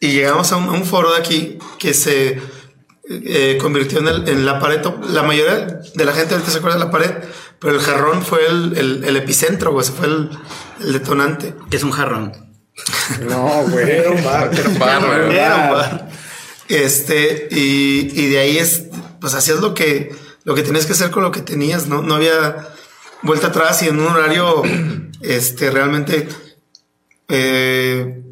y 0.00 0.08
llegamos 0.12 0.50
a 0.52 0.56
un, 0.56 0.68
a 0.68 0.72
un 0.72 0.84
foro 0.84 1.12
de 1.12 1.18
aquí 1.18 1.58
que 1.78 1.92
se 1.94 2.40
eh, 3.10 3.58
convirtió 3.60 3.98
en, 4.00 4.08
el- 4.08 4.28
en 4.28 4.46
la 4.46 4.58
pared. 4.58 4.80
La 5.10 5.22
mayoría 5.22 5.80
de 5.94 6.04
la 6.04 6.12
gente 6.12 6.34
ahorita 6.34 6.50
se 6.50 6.58
acuerda 6.58 6.78
de 6.78 6.84
la 6.84 6.90
pared, 6.90 7.12
pero 7.60 7.74
el 7.74 7.80
jarrón 7.80 8.22
fue 8.22 8.46
el, 8.46 8.76
el- 8.76 9.04
el 9.04 9.16
epicentro, 9.16 9.72
güey, 9.72 9.84
ese 9.84 9.92
fue 9.92 10.06
el, 10.06 10.30
el 10.80 10.92
detonante. 10.92 11.54
Que 11.70 11.76
es 11.76 11.82
un 11.84 11.90
jarrón. 11.92 12.32
No, 13.28 13.64
güey. 13.68 13.90
Era 13.98 14.10
un 14.10 14.24
bar, 14.24 14.50
era 14.52 14.68
un 14.68 14.78
bar, 14.78 15.04
güey. 15.06 15.36
Era 15.36 15.56
un 15.56 15.70
bar. 15.72 16.08
Este, 16.68 17.48
y, 17.50 18.10
y 18.14 18.26
de 18.30 18.38
ahí 18.38 18.58
es, 18.58 18.84
pues 19.20 19.34
hacías 19.34 19.60
lo 19.60 19.74
que, 19.74 20.14
lo 20.44 20.54
que 20.54 20.62
tenías 20.62 20.86
que 20.86 20.92
hacer 20.92 21.10
con 21.10 21.22
lo 21.22 21.30
que 21.32 21.40
tenías, 21.40 21.86
¿no? 21.88 22.02
No 22.02 22.14
había 22.14 22.68
vuelta 23.22 23.48
atrás 23.48 23.82
y 23.82 23.88
en 23.88 23.98
un 23.98 24.06
horario, 24.06 24.62
este, 25.22 25.70
realmente, 25.70 26.28
eh, 27.28 28.22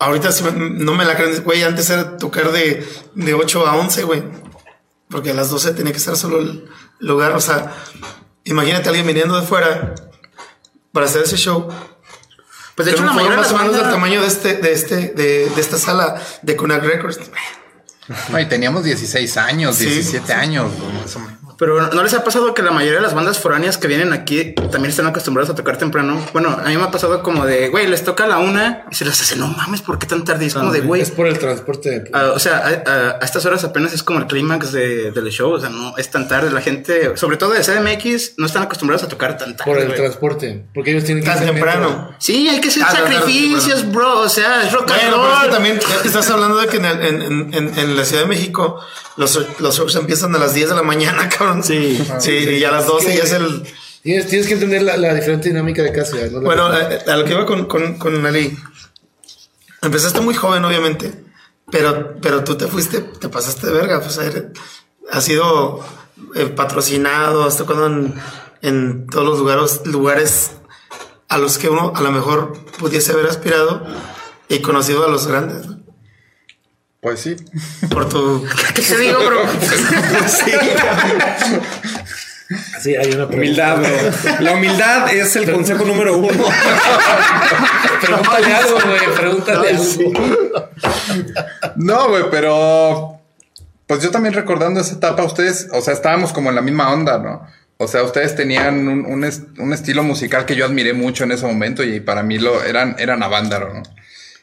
ahorita 0.00 0.32
sí 0.32 0.44
me- 0.44 0.70
no 0.70 0.94
me 0.94 1.04
la 1.04 1.16
creen, 1.16 1.42
güey, 1.44 1.62
antes 1.62 1.88
era 1.90 2.16
tocar 2.16 2.50
de, 2.52 2.86
de 3.14 3.34
8 3.34 3.66
a 3.66 3.76
11, 3.76 4.02
güey, 4.04 4.22
porque 5.08 5.30
a 5.30 5.34
las 5.34 5.50
12 5.50 5.72
tenía 5.74 5.92
que 5.92 5.98
estar 5.98 6.16
solo 6.16 6.40
el 6.40 6.64
lugar, 6.98 7.32
o 7.32 7.40
sea, 7.40 7.72
imagínate 8.46 8.86
a 8.86 8.88
alguien 8.88 9.06
viniendo 9.06 9.38
de 9.40 9.46
fuera 9.46 9.94
para 10.92 11.06
hacer 11.06 11.22
ese 11.22 11.36
show. 11.36 11.68
Pues 12.74 12.86
de 12.86 12.92
hecho, 12.92 13.04
la 13.04 13.12
mayoría 13.12 13.38
más 13.38 13.52
o 13.52 13.58
menos 13.58 13.74
del 13.74 13.82
tamaño 13.90 14.20
de 14.20 14.26
este, 14.26 14.54
de 14.54 14.72
este, 14.72 14.96
de, 15.08 15.48
de 15.48 15.60
esta 15.60 15.78
sala 15.78 16.20
de 16.42 16.56
Kunak 16.56 16.82
Records. 16.82 17.20
No, 18.30 18.38
y 18.38 18.46
teníamos 18.46 18.84
16 18.84 19.36
años, 19.36 19.76
Sí. 19.76 19.86
17 19.86 20.32
años, 20.32 20.70
más 21.02 21.16
o 21.16 21.20
menos. 21.20 21.45
Pero 21.58 21.90
¿no 21.90 22.02
les 22.02 22.12
ha 22.14 22.22
pasado 22.24 22.52
que 22.54 22.62
la 22.62 22.70
mayoría 22.70 22.96
de 22.96 23.02
las 23.02 23.14
bandas 23.14 23.38
foráneas 23.38 23.78
que 23.78 23.86
vienen 23.88 24.12
aquí 24.12 24.52
también 24.54 24.86
están 24.86 25.06
acostumbradas 25.06 25.50
a 25.50 25.54
tocar 25.54 25.76
temprano? 25.78 26.20
Bueno, 26.32 26.50
a 26.50 26.68
mí 26.68 26.76
me 26.76 26.82
ha 26.82 26.90
pasado 26.90 27.22
como 27.22 27.46
de, 27.46 27.68
güey, 27.68 27.86
les 27.86 28.04
toca 28.04 28.24
a 28.24 28.26
la 28.28 28.38
una 28.38 28.84
y 28.90 28.94
se 28.94 29.04
les 29.04 29.20
hace, 29.20 29.36
no 29.36 29.46
mames, 29.48 29.80
¿por 29.82 29.98
qué 29.98 30.06
tan 30.06 30.24
tarde? 30.24 30.44
Y 30.44 30.48
es 30.48 30.54
como 30.54 30.70
de, 30.72 30.80
güey. 30.80 31.00
Es 31.00 31.10
por 31.10 31.26
el 31.26 31.38
transporte. 31.38 31.90
de- 32.00 32.10
ah, 32.12 32.32
o 32.34 32.38
sea, 32.38 32.58
a, 32.58 32.90
a- 32.90 33.10
a 33.20 33.24
estas 33.24 33.44
horas 33.46 33.64
apenas 33.64 33.92
es 33.92 34.02
como 34.02 34.18
el 34.18 34.26
clímax 34.26 34.72
de, 34.72 35.12
del 35.12 35.28
show. 35.30 35.52
O 35.52 35.60
sea, 35.60 35.70
no 35.70 35.96
es 35.96 36.10
tan 36.10 36.28
tarde. 36.28 36.50
La 36.50 36.60
gente, 36.60 37.16
sobre 37.16 37.36
todo 37.36 37.50
de 37.52 37.60
CDMX, 37.62 38.34
no 38.38 38.46
están 38.46 38.62
acostumbrados 38.62 39.02
a 39.04 39.08
tocar 39.08 39.36
tan 39.38 39.56
tarde. 39.56 39.70
Por 39.72 39.78
el 39.82 39.94
transporte. 39.94 40.66
Porque 40.74 40.90
ellos 40.90 41.04
tienen 41.04 41.24
que 41.24 41.30
Tan 41.30 41.44
temprano. 41.46 41.88
metro. 41.88 42.14
Sí, 42.18 42.48
hay 42.48 42.60
que 42.60 42.68
hacer 42.68 42.82
Ah, 42.86 42.92
no, 42.92 42.98
sacrificios, 43.06 43.90
bro. 43.92 44.20
O 44.20 44.28
sea, 44.28 44.62
es 44.62 44.72
rock 44.72 44.90
and 44.90 45.00
Bueno, 45.00 45.16
pero 45.22 45.32
es 45.32 45.38
que 45.38 45.42
roll. 45.46 45.50
también 45.54 45.80
estás 46.04 46.30
hablando 46.30 46.56
de 46.58 46.66
que 46.68 46.76
en, 46.76 46.84
el- 46.84 47.00
en, 47.02 47.22
en- 47.22 47.54
en- 47.54 47.78
en 47.78 47.96
la 47.96 48.04
Ciudad 48.04 48.22
de 48.22 48.28
México 48.28 48.78
los, 49.16 49.60
los 49.60 49.76
shows 49.76 49.94
empiezan 49.96 50.34
a 50.34 50.38
las 50.38 50.54
10 50.54 50.70
de 50.70 50.74
la 50.74 50.82
mañana, 50.82 51.28
cabrón. 51.38 51.62
Sí. 51.62 51.98
Sí, 52.18 52.32
y 52.32 52.64
a 52.64 52.70
las 52.70 52.86
12 52.86 53.16
ya 53.16 53.24
es 53.24 53.32
el. 53.32 53.62
Tienes, 54.02 54.28
tienes 54.28 54.46
que 54.46 54.54
entender 54.54 54.82
la, 54.82 54.96
la 54.96 55.14
diferente 55.14 55.48
dinámica 55.48 55.82
de 55.82 55.90
cada 55.90 56.04
ciudad. 56.04 56.30
¿no? 56.30 56.40
Bueno, 56.40 56.66
a, 56.66 56.76
a 56.76 57.16
lo 57.16 57.24
que 57.24 57.32
iba 57.32 57.44
con, 57.44 57.66
con, 57.66 57.98
con 57.98 58.24
Ali. 58.24 58.56
Empezaste 59.82 60.20
muy 60.20 60.34
joven, 60.34 60.64
obviamente. 60.64 61.12
Pero, 61.70 62.16
pero 62.22 62.44
tú 62.44 62.56
te 62.56 62.68
fuiste, 62.68 63.00
te 63.00 63.28
pasaste 63.28 63.66
de 63.66 63.72
verga. 63.72 64.00
Pues, 64.00 64.20
has 65.10 65.24
sido 65.24 65.84
eh, 66.36 66.46
patrocinado, 66.46 67.44
has 67.44 67.56
tocado 67.56 67.86
en, 67.86 68.14
en 68.62 69.06
todos 69.08 69.26
los 69.26 69.38
lugares, 69.40 69.80
lugares 69.84 70.52
a 71.28 71.38
los 71.38 71.58
que 71.58 71.68
uno 71.68 71.92
a 71.94 72.00
lo 72.02 72.12
mejor 72.12 72.52
pudiese 72.78 73.12
haber 73.12 73.26
aspirado. 73.26 73.84
y 74.48 74.60
conocido 74.60 75.04
a 75.04 75.08
los 75.08 75.26
grandes. 75.26 75.66
¿no? 75.66 75.75
Pues 77.06 77.20
sí. 77.20 77.36
Por 77.88 78.08
tu. 78.08 78.44
¿Qué 78.74 78.82
te 78.82 78.98
digo, 78.98 79.24
bro? 79.24 79.42
Sí, 82.80 82.96
hay 82.96 83.12
una 83.12 83.26
Humildad, 83.26 83.76
bro. 83.78 83.88
La 84.40 84.52
humildad 84.54 85.12
es 85.14 85.36
el 85.36 85.52
consejo 85.52 85.84
número 85.84 86.16
uno. 86.18 86.28
Pregúntale 88.00 88.54
algo, 88.54 88.78
güey. 88.84 89.14
Pregúntale 89.16 89.68
algo. 89.70 89.84
No, 91.76 92.08
güey, 92.08 92.24
pero 92.28 93.20
pues 93.86 94.02
yo 94.02 94.10
también 94.10 94.34
recordando 94.34 94.80
esa 94.80 94.94
etapa, 94.96 95.22
ustedes, 95.22 95.68
o 95.72 95.80
sea, 95.80 95.94
estábamos 95.94 96.32
como 96.32 96.48
en 96.50 96.56
la 96.56 96.62
misma 96.62 96.92
onda, 96.92 97.18
¿no? 97.18 97.46
O 97.76 97.86
sea, 97.86 98.02
ustedes 98.02 98.34
tenían 98.34 98.88
un, 98.88 99.06
un 99.06 99.22
es- 99.22 99.42
un 99.58 99.72
estilo 99.72 100.02
musical 100.02 100.44
que 100.44 100.56
yo 100.56 100.64
admiré 100.66 100.92
mucho 100.92 101.22
en 101.22 101.30
ese 101.30 101.46
momento 101.46 101.84
y 101.84 102.00
para 102.00 102.24
mí 102.24 102.38
lo 102.40 102.64
eran, 102.64 102.96
eran 102.98 103.22
Avándaro, 103.22 103.74
¿no? 103.74 103.82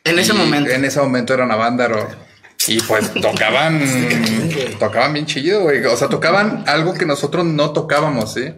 En 0.05 0.18
ese 0.20 0.32
Y 0.34 0.38
momento. 0.38 0.72
En 0.72 0.86
ese 0.86 1.01
momento 1.01 1.34
eran 1.34 1.51
Avándaro. 1.51 2.32
Y 2.68 2.80
pues 2.82 3.11
tocaban, 3.14 3.82
tocaban 4.80 5.14
bien 5.14 5.26
chido, 5.26 5.61
güey. 5.64 5.84
O 5.86 5.97
sea, 5.97 6.07
tocaban 6.09 6.64
algo 6.68 6.93
que 6.93 7.05
nosotros 7.05 7.45
no 7.45 7.72
tocábamos, 7.72 8.34
¿sí? 8.34 8.53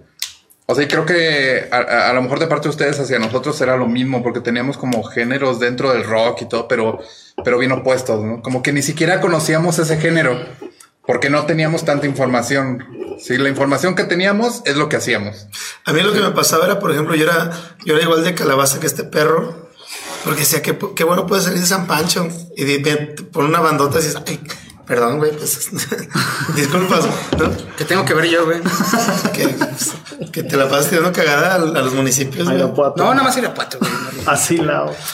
O 0.67 0.73
sea, 0.75 0.83
y 0.83 0.87
creo 0.87 1.05
que 1.05 1.67
a, 1.71 1.77
a- 1.77 2.09
a 2.09 2.13
lo 2.13 2.21
mejor 2.21 2.39
de 2.39 2.47
parte 2.47 2.63
de 2.63 2.69
ustedes 2.71 2.99
hacia 2.99 3.19
nosotros 3.19 3.59
era 3.61 3.77
lo 3.77 3.87
mismo, 3.87 4.23
porque 4.23 4.39
teníamos 4.41 4.77
como 4.77 5.03
géneros 5.03 5.59
dentro 5.59 5.91
del 5.93 6.03
rock 6.03 6.41
y 6.41 6.45
todo, 6.49 6.67
pero, 6.67 6.99
pero 7.43 7.57
bien 7.59 7.71
opuestos, 7.71 8.23
¿no? 8.23 8.41
Como 8.41 8.63
que 8.63 8.71
ni 8.73 8.81
siquiera 8.81 9.21
conocíamos 9.21 9.77
ese 9.79 9.97
género, 9.97 10.39
porque 11.05 11.29
no 11.29 11.45
teníamos 11.45 11.85
tanta 11.85 12.07
información. 12.07 12.83
Sí, 13.19 13.37
la 13.37 13.47
información 13.49 13.93
que 13.95 14.03
teníamos 14.05 14.61
es 14.65 14.75
lo 14.75 14.89
que 14.89 14.95
hacíamos. 14.97 15.47
A 15.85 15.93
mí 15.93 16.01
lo 16.01 16.13
que 16.13 16.19
me 16.21 16.31
pasaba 16.31 16.65
era, 16.65 16.79
por 16.79 16.91
ejemplo, 16.91 17.15
yo 17.15 17.25
era, 17.25 17.51
yo 17.85 17.93
era 17.93 18.03
igual 18.03 18.23
de 18.23 18.33
calabaza 18.33 18.79
que 18.79 18.87
este 18.87 19.03
perro, 19.03 19.64
porque 20.25 20.41
decía 20.41 20.61
que 20.61 20.77
qué 20.95 21.03
bueno 21.05 21.25
puede 21.25 21.41
salir 21.43 21.59
de 21.61 21.65
San 21.65 21.87
Pancho. 21.87 22.27
Y 22.57 22.65
de, 22.65 22.79
de- 22.79 22.97
por 23.31 23.45
una 23.45 23.59
bandota 23.61 23.99
dices, 23.99 24.17
ay, 24.27 24.39
perdón, 24.85 25.19
güey, 25.19 25.31
pues 25.31 25.69
disculpas, 26.55 27.05
¿no? 27.37 27.51
¿Qué 27.77 27.85
tengo 27.85 28.03
que 28.05 28.13
ver 28.13 28.25
yo, 28.25 28.45
güey? 28.45 28.59
Que, 29.33 29.47
pues, 29.49 29.93
que 30.31 30.43
te 30.43 30.57
la 30.57 30.67
pasas 30.69 30.89
tirando 30.89 31.11
cagada 31.11 31.53
a, 31.53 31.55
a 31.55 31.59
los 31.59 31.93
municipios. 31.93 32.49
Irapuato. 32.49 33.03
No, 33.03 33.11
nada 33.11 33.23
más 33.23 33.37
Irapuato, 33.37 33.77
güey. 33.79 33.91
Así 34.25 34.57
lao. 34.57 34.93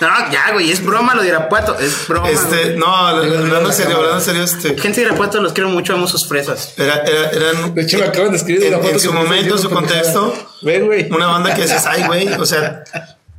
No, 0.00 0.08
ya, 0.30 0.52
güey, 0.52 0.70
es 0.70 0.82
broma 0.84 1.14
lo 1.14 1.22
de 1.22 1.28
Irapuato. 1.28 1.78
Es 1.78 2.06
broma. 2.08 2.30
Este, 2.30 2.64
güey. 2.64 2.76
no, 2.78 2.86
hablando 2.96 3.66
en 3.68 3.72
serio, 3.72 3.96
hablando 3.96 4.18
en 4.18 4.24
serio, 4.24 4.42
este. 4.42 4.78
Gente 4.78 5.00
de 5.00 5.06
Irapuato, 5.08 5.40
los 5.42 5.52
quiero 5.52 5.68
mucho, 5.68 5.92
amo 5.94 6.06
sus 6.06 6.26
fresas. 6.26 6.72
Era, 6.76 7.02
era, 7.02 7.30
eran, 7.30 7.74
De 7.74 7.82
hecho, 7.82 7.98
me 7.98 8.04
acaban 8.06 8.30
de 8.30 8.38
escribir 8.38 8.62
en, 8.62 8.68
Irapuato 8.68 8.94
en 8.94 9.00
su 9.00 9.12
momento, 9.12 9.54
en 9.56 9.60
su 9.60 9.70
contexto, 9.70 10.34
Ven, 10.62 10.86
güey. 10.86 11.10
una 11.10 11.26
banda 11.26 11.54
que 11.54 11.62
dices, 11.62 11.84
ay, 11.86 12.04
güey, 12.06 12.32
o 12.32 12.46
sea, 12.46 12.84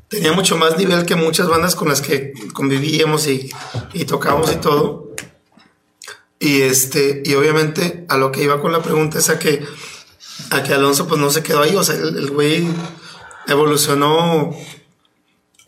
tenía 0.09 0.33
mucho 0.33 0.57
más 0.57 0.77
nivel 0.77 1.05
que 1.05 1.15
muchas 1.15 1.47
bandas 1.47 1.75
con 1.75 1.87
las 1.87 2.01
que 2.01 2.33
convivíamos 2.53 3.27
y, 3.27 3.49
y 3.93 4.05
tocábamos 4.05 4.51
y 4.51 4.55
todo. 4.55 5.13
Y 6.39 6.61
este, 6.61 7.21
y 7.25 7.35
obviamente 7.35 8.05
a 8.09 8.17
lo 8.17 8.31
que 8.31 8.43
iba 8.43 8.61
con 8.61 8.71
la 8.71 8.81
pregunta 8.81 9.19
es 9.19 9.29
a 9.29 9.39
que, 9.39 9.63
a 10.51 10.63
que 10.63 10.73
Alonso 10.73 11.07
pues 11.07 11.19
no 11.19 11.29
se 11.29 11.43
quedó 11.43 11.61
ahí, 11.61 11.75
o 11.75 11.83
sea, 11.83 11.95
el, 11.95 12.17
el 12.17 12.31
güey 12.31 12.67
evolucionó. 13.47 14.55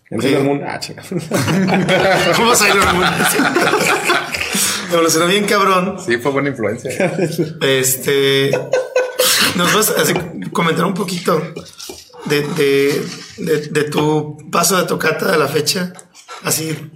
En 0.10 0.22
Sailor 0.22 0.44
Moon. 0.44 0.62
Ah, 0.66 0.80
chinga. 0.80 1.04
¿Cómo 2.36 2.56
Sailor 2.56 2.94
Moon? 2.94 3.08
evolucionó 4.92 5.28
bien 5.28 5.46
cabrón. 5.46 5.98
Sí, 6.06 6.18
fue 6.18 6.32
buena 6.32 6.50
influencia. 6.50 6.92
Este. 7.62 8.52
Nos 9.56 9.74
vas 9.74 9.89
a 9.89 10.50
comentar 10.52 10.86
un 10.86 10.94
poquito 10.94 11.42
de, 12.26 12.41
de, 12.41 13.07
de, 13.38 13.57
de 13.67 13.84
tu 13.86 14.38
paso 14.51 14.78
de 14.78 14.86
tocata 14.86 15.34
a 15.34 15.38
la 15.38 15.47
fecha. 15.47 15.93
Así. 16.43 16.91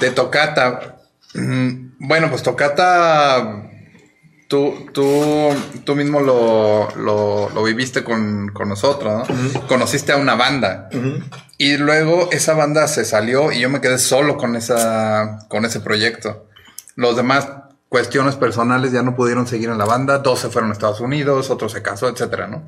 De 0.00 0.10
Tocata. 0.10 0.98
mm, 1.34 1.96
Bueno, 2.00 2.28
pues 2.30 2.42
Tocata. 2.42 3.62
Tú, 4.48 4.86
tú, 4.92 5.52
tú 5.84 5.96
mismo 5.96 6.20
lo, 6.20 6.88
lo, 6.96 7.50
lo 7.50 7.62
viviste 7.64 8.04
con, 8.04 8.50
con 8.54 8.68
nosotros, 8.68 9.28
¿no? 9.28 9.66
Conociste 9.66 10.12
a 10.12 10.18
una 10.18 10.36
banda. 10.36 10.88
Y 11.58 11.76
luego 11.78 12.28
esa 12.30 12.54
banda 12.54 12.86
se 12.86 13.04
salió 13.04 13.50
y 13.50 13.58
yo 13.58 13.68
me 13.70 13.80
quedé 13.80 13.98
solo 13.98 14.36
con, 14.36 14.54
esa, 14.54 15.40
con 15.48 15.64
ese 15.64 15.80
proyecto. 15.80 16.46
Los 16.94 17.16
demás 17.16 17.48
cuestiones 17.88 18.36
personales 18.36 18.92
ya 18.92 19.02
no 19.02 19.16
pudieron 19.16 19.48
seguir 19.48 19.68
en 19.70 19.78
la 19.78 19.84
banda. 19.84 20.18
Dos 20.18 20.38
se 20.38 20.48
fueron 20.48 20.70
a 20.70 20.74
Estados 20.74 21.00
Unidos, 21.00 21.50
otro 21.50 21.68
se 21.68 21.82
casó, 21.82 22.08
etcétera, 22.08 22.46
¿no? 22.46 22.64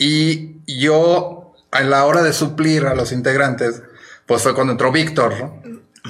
Y 0.00 0.56
yo, 0.66 1.52
a 1.70 1.82
la 1.82 2.06
hora 2.06 2.22
de 2.22 2.32
suplir 2.32 2.86
a 2.86 2.94
los 2.94 3.12
integrantes, 3.12 3.82
pues 4.24 4.42
fue 4.42 4.54
cuando 4.54 4.72
entró 4.72 4.90
Víctor, 4.90 5.34
¿no? 5.38 5.62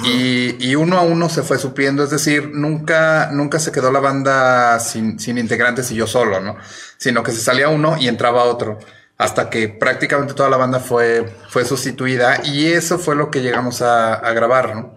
Y, 0.05 0.55
y 0.64 0.76
uno 0.76 0.97
a 0.97 1.03
uno 1.03 1.28
se 1.28 1.43
fue 1.43 1.59
supliendo, 1.59 2.05
es 2.05 2.11
decir, 2.11 2.53
nunca, 2.55 3.30
nunca 3.32 3.59
se 3.59 3.72
quedó 3.72 3.91
la 3.91 3.99
banda 3.99 4.78
sin, 4.78 5.18
sin 5.18 5.38
integrantes 5.38 5.91
y 5.91 5.97
yo 5.97 6.07
solo, 6.07 6.41
¿no? 6.41 6.57
Sino 6.99 7.24
que 7.24 7.32
se 7.32 7.41
salía 7.41 7.68
uno 7.68 7.97
y 7.99 8.07
entraba 8.07 8.45
otro, 8.45 8.78
hasta 9.18 9.51
que 9.51 9.68
prácticamente 9.68 10.34
toda 10.34 10.49
la 10.49 10.57
banda 10.57 10.78
fue, 10.78 11.28
fue 11.49 11.64
sustituida 11.64 12.43
y 12.45 12.66
eso 12.66 12.97
fue 12.97 13.16
lo 13.16 13.32
que 13.32 13.43
llegamos 13.43 13.82
a, 13.82 14.14
a 14.14 14.32
grabar, 14.32 14.76
¿no? 14.76 14.95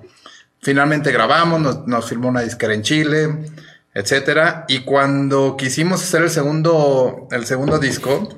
Finalmente 0.62 1.12
grabamos, 1.12 1.60
nos, 1.60 1.88
nos 1.88 2.08
filmó 2.08 2.30
una 2.30 2.42
disquera 2.42 2.76
en 2.76 2.84
Chile, 2.84 3.50
etcétera, 3.96 4.66
y 4.68 4.82
cuando 4.82 5.58
quisimos 5.58 6.04
hacer 6.04 6.22
el 6.22 6.30
segundo, 6.30 7.28
el 7.32 7.48
segundo 7.48 7.80
disco, 7.80 8.30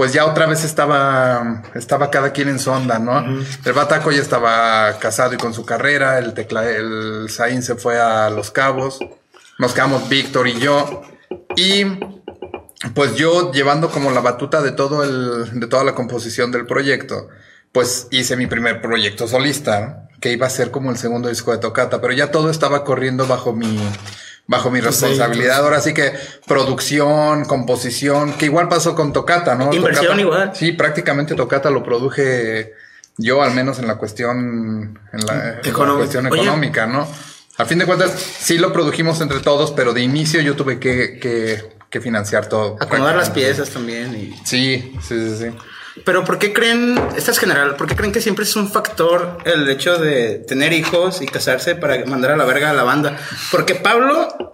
pues 0.00 0.14
ya 0.14 0.24
otra 0.24 0.46
vez 0.46 0.64
estaba, 0.64 1.62
estaba 1.74 2.10
cada 2.10 2.32
quien 2.32 2.48
en 2.48 2.58
su 2.58 2.70
onda, 2.70 2.98
¿no? 2.98 3.22
El 3.66 3.72
Bataco 3.74 4.10
ya 4.10 4.22
estaba 4.22 4.98
casado 4.98 5.34
y 5.34 5.36
con 5.36 5.52
su 5.52 5.66
carrera, 5.66 6.18
el 6.18 6.32
tecla, 6.32 6.66
el 6.70 7.26
Zain 7.28 7.62
se 7.62 7.74
fue 7.74 8.00
a 8.00 8.30
Los 8.30 8.50
Cabos, 8.50 8.98
nos 9.58 9.74
quedamos 9.74 10.08
Víctor 10.08 10.48
y 10.48 10.58
yo, 10.58 11.02
y 11.54 11.84
pues 12.94 13.16
yo 13.16 13.52
llevando 13.52 13.90
como 13.90 14.10
la 14.10 14.22
batuta 14.22 14.62
de 14.62 14.72
todo 14.72 15.04
el, 15.04 15.60
de 15.60 15.66
toda 15.66 15.84
la 15.84 15.94
composición 15.94 16.50
del 16.50 16.64
proyecto, 16.64 17.28
pues 17.70 18.08
hice 18.10 18.38
mi 18.38 18.46
primer 18.46 18.80
proyecto 18.80 19.28
solista, 19.28 20.08
que 20.18 20.32
iba 20.32 20.46
a 20.46 20.50
ser 20.50 20.70
como 20.70 20.90
el 20.90 20.96
segundo 20.96 21.28
disco 21.28 21.52
de 21.52 21.58
Tocata, 21.58 22.00
pero 22.00 22.14
ya 22.14 22.30
todo 22.30 22.48
estaba 22.48 22.84
corriendo 22.84 23.26
bajo 23.26 23.52
mi, 23.52 23.78
bajo 24.50 24.68
mi 24.68 24.80
responsabilidad. 24.80 25.58
Ahora 25.64 25.80
sí 25.80 25.94
que 25.94 26.12
producción, 26.44 27.44
composición, 27.44 28.32
que 28.32 28.46
igual 28.46 28.68
pasó 28.68 28.96
con 28.96 29.12
Tocata, 29.12 29.54
¿no? 29.54 29.72
Inversión 29.72 30.06
Tocata- 30.16 30.20
igual. 30.20 30.50
Sí, 30.56 30.72
prácticamente 30.72 31.36
Tocata 31.36 31.70
lo 31.70 31.84
produje 31.84 32.74
yo, 33.16 33.42
al 33.42 33.54
menos 33.54 33.78
en 33.78 33.86
la 33.86 33.94
cuestión, 33.94 34.98
en 35.12 35.26
la, 35.26 35.32
en 35.34 35.54
la 35.62 35.68
Económica. 35.68 35.98
cuestión 35.98 36.26
Oye. 36.26 36.42
económica, 36.42 36.86
¿no? 36.86 37.06
A 37.58 37.64
fin 37.64 37.78
de 37.78 37.86
cuentas, 37.86 38.10
sí 38.12 38.58
lo 38.58 38.72
produjimos 38.72 39.20
entre 39.20 39.38
todos, 39.38 39.70
pero 39.70 39.92
de 39.92 40.00
inicio 40.00 40.40
yo 40.40 40.56
tuve 40.56 40.80
que, 40.80 41.18
que, 41.20 41.62
que 41.88 42.00
financiar 42.00 42.46
todo. 42.48 42.76
Acomodar 42.80 43.14
las 43.16 43.30
piezas 43.30 43.70
también. 43.70 44.16
Y... 44.16 44.36
Sí, 44.44 44.92
sí, 45.06 45.30
sí, 45.30 45.36
sí. 45.38 45.56
Pero 46.04 46.24
¿por 46.24 46.38
qué 46.38 46.52
creen, 46.52 47.00
esta 47.16 47.30
es 47.30 47.38
general, 47.38 47.76
por 47.76 47.86
qué 47.86 47.96
creen 47.96 48.12
que 48.12 48.20
siempre 48.20 48.44
es 48.44 48.56
un 48.56 48.70
factor 48.70 49.38
el 49.44 49.68
hecho 49.68 49.98
de 49.98 50.38
tener 50.38 50.72
hijos 50.72 51.20
y 51.20 51.26
casarse 51.26 51.74
para 51.74 52.04
mandar 52.06 52.32
a 52.32 52.36
la 52.36 52.44
verga 52.44 52.70
a 52.70 52.72
la 52.72 52.84
banda? 52.84 53.18
Porque 53.50 53.74
Pablo, 53.74 54.52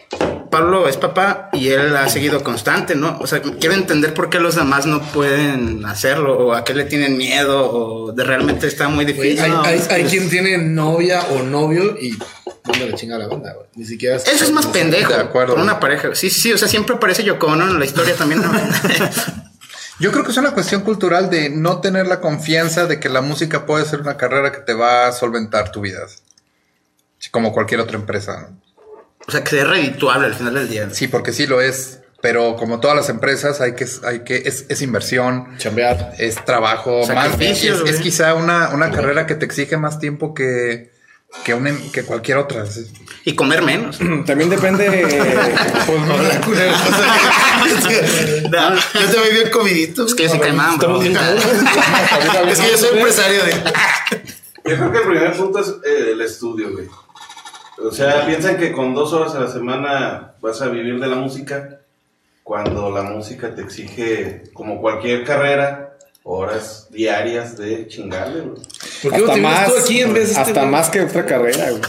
Pablo 0.51 0.89
es 0.89 0.97
papá 0.97 1.51
y 1.53 1.69
él 1.69 1.95
ha 1.97 2.09
seguido 2.09 2.43
constante, 2.43 2.95
¿no? 2.95 3.19
O 3.21 3.27
sea, 3.27 3.43
quiero 3.43 3.75
entender 3.75 4.15
por 4.15 4.31
qué 4.31 4.41
los 4.41 4.55
demás 4.55 4.87
no 4.87 5.03
pueden 5.03 5.85
hacerlo 5.85 6.39
o 6.39 6.55
a 6.55 6.65
qué 6.65 6.75
le 6.75 6.85
tienen 6.85 7.17
miedo 7.17 7.71
o 7.71 8.13
de 8.13 8.25
realmente 8.25 8.67
está 8.67 8.89
muy 8.89 9.05
difícil. 9.05 9.41
hay, 9.41 9.51
No, 9.51 9.63
hay, 9.63 9.79
pues, 9.79 10.11
quien 10.11 10.31
tiene 10.31 10.59
novia 10.59 11.23
o 11.31 11.43
novio 11.43 11.97
y 12.01 12.17
manda 12.65 12.87
la 12.87 12.95
chinga 12.95 13.17
a 13.17 13.19
la 13.19 13.29
banda, 13.29 13.53
güey. 13.53 13.67
Ni 13.75 13.85
siquiera. 13.85 14.17
Eso 14.17 14.45
es 14.45 14.53
más 14.53 14.67
pendejo. 14.67 15.13
De 15.13 15.21
acuerdo. 15.21 15.55
Por 15.55 15.63
una 15.63 15.79
pareja. 15.79 16.15
Sí, 16.15 16.31
sí, 16.31 16.41
sí. 16.41 16.53
O 16.53 16.59
sea, 16.59 16.69
siempre 16.69 16.97
aparece 16.97 17.23
Yoko 17.25 17.49
Ono 17.49 17.69
en 17.69 17.79
la 17.79 17.85
historia 17.85 18.15
también. 18.15 18.43
¿no? 18.43 18.51
Yo 19.99 20.13
creo 20.13 20.25
que 20.25 20.31
es 20.31 20.37
una 20.37 20.53
cuestión 20.53 20.83
cultural 20.83 21.31
de 21.31 21.49
no 21.49 21.81
tener 21.81 22.07
la 22.07 22.21
confianza 22.21 22.87
de 22.87 23.01
que 23.01 23.09
la 23.09 23.23
música 23.23 23.65
puede 23.65 23.85
ser 23.85 24.01
una 24.01 24.17
carrera 24.17 24.53
que 24.53 24.61
te 24.61 24.75
va 24.75 25.07
a 25.07 25.13
solventar 25.13 25.73
tu 25.73 25.81
vida. 25.81 26.01
Como 27.31 27.53
cualquier 27.53 27.81
otra 27.81 27.97
empresa. 27.97 28.49
¿no? 28.51 28.67
o 29.27 29.31
sea, 29.31 29.43
que 29.43 29.59
es 29.59 29.67
redituable 29.67 30.27
al 30.27 30.35
final 30.35 30.55
del 30.55 30.69
día. 30.69 30.91
Sí, 30.91 31.09
porque 31.09 31.33
sí 31.33 31.47
lo 31.47 31.61
es. 31.61 32.01
Pero 32.23 32.57
como 32.57 32.81
todas 32.81 32.97
las 32.97 33.09
empresas, 33.09 33.61
hay 33.61 33.75
que, 33.75 33.87
hay 34.05 34.21
que, 34.21 34.37
es, 34.47 34.65
es 34.69 34.81
inversión, 34.81 35.57
Chambear. 35.59 36.15
es 36.19 36.43
trabajo, 36.45 37.07
más, 37.09 37.39
es, 37.39 37.63
es 37.63 38.01
quizá 38.01 38.35
una, 38.35 38.71
una 38.71 38.91
carrera 38.91 39.27
que 39.27 39.35
te 39.35 39.45
exige 39.45 39.77
más 39.77 39.99
tiempo 39.99 40.33
que, 40.33 40.96
que, 41.45 41.55
una, 41.55 41.73
que 41.93 42.05
cualquier 42.05 42.39
otra. 42.39 42.65
sí. 42.67 42.87
Y 43.27 43.35
comer 43.35 43.61
menos. 43.63 43.99
También 44.27 44.49
depende. 44.49 44.89
pues, 45.87 46.01
No, 48.51 48.75
yo 48.77 49.11
te 49.11 49.19
voy 49.19 49.31
bien 49.33 49.51
comidito. 49.51 50.07
Es 50.07 50.15
que 50.15 50.29
yo 50.29 50.39
caimán, 50.39 50.79
bro. 50.79 51.03
Es 51.03 52.61
que 52.61 52.71
yo 52.71 52.79
soy 52.79 52.99
empresario 52.99 53.43
de. 53.45 53.53
Yo 54.65 54.77
creo 54.77 54.93
que 54.93 54.99
el 54.99 55.09
primer 55.09 55.37
punto 55.37 55.59
es 55.59 55.69
eh, 55.85 56.11
el 56.13 56.21
estudio, 56.21 56.71
güey. 56.73 56.87
O 57.79 57.91
sea, 57.91 58.25
piensan 58.27 58.59
que 58.59 58.71
con 58.73 58.95
dos 58.95 59.13
horas 59.13 59.35
a 59.35 59.41
la 59.41 59.49
semana 59.49 60.35
vas 60.41 60.63
a 60.63 60.69
vivir 60.69 61.01
de 61.01 61.07
la 61.09 61.17
música, 61.17 61.81
cuando 62.45 62.91
la 62.91 63.03
música 63.03 63.53
te 63.55 63.61
exige, 63.63 64.45
como 64.55 64.81
cualquier 64.81 65.25
carrera, 65.25 65.86
horas 66.29 66.89
diarias 66.91 67.57
de 67.57 67.87
chingarle, 67.87 68.41
güey. 68.41 68.63
¿Por 69.03 69.13
qué 69.13 69.19
Hasta 69.19 69.37
más, 69.37 69.69
tú 69.73 69.79
aquí 69.79 70.01
en 70.01 70.13
vez 70.13 70.25
de 70.25 70.31
este 70.31 70.41
hasta 70.41 70.61
güey? 70.61 70.73
más 70.73 70.91
que 70.91 71.01
otra 71.03 71.25
carrera, 71.25 71.71
güey. 71.71 71.83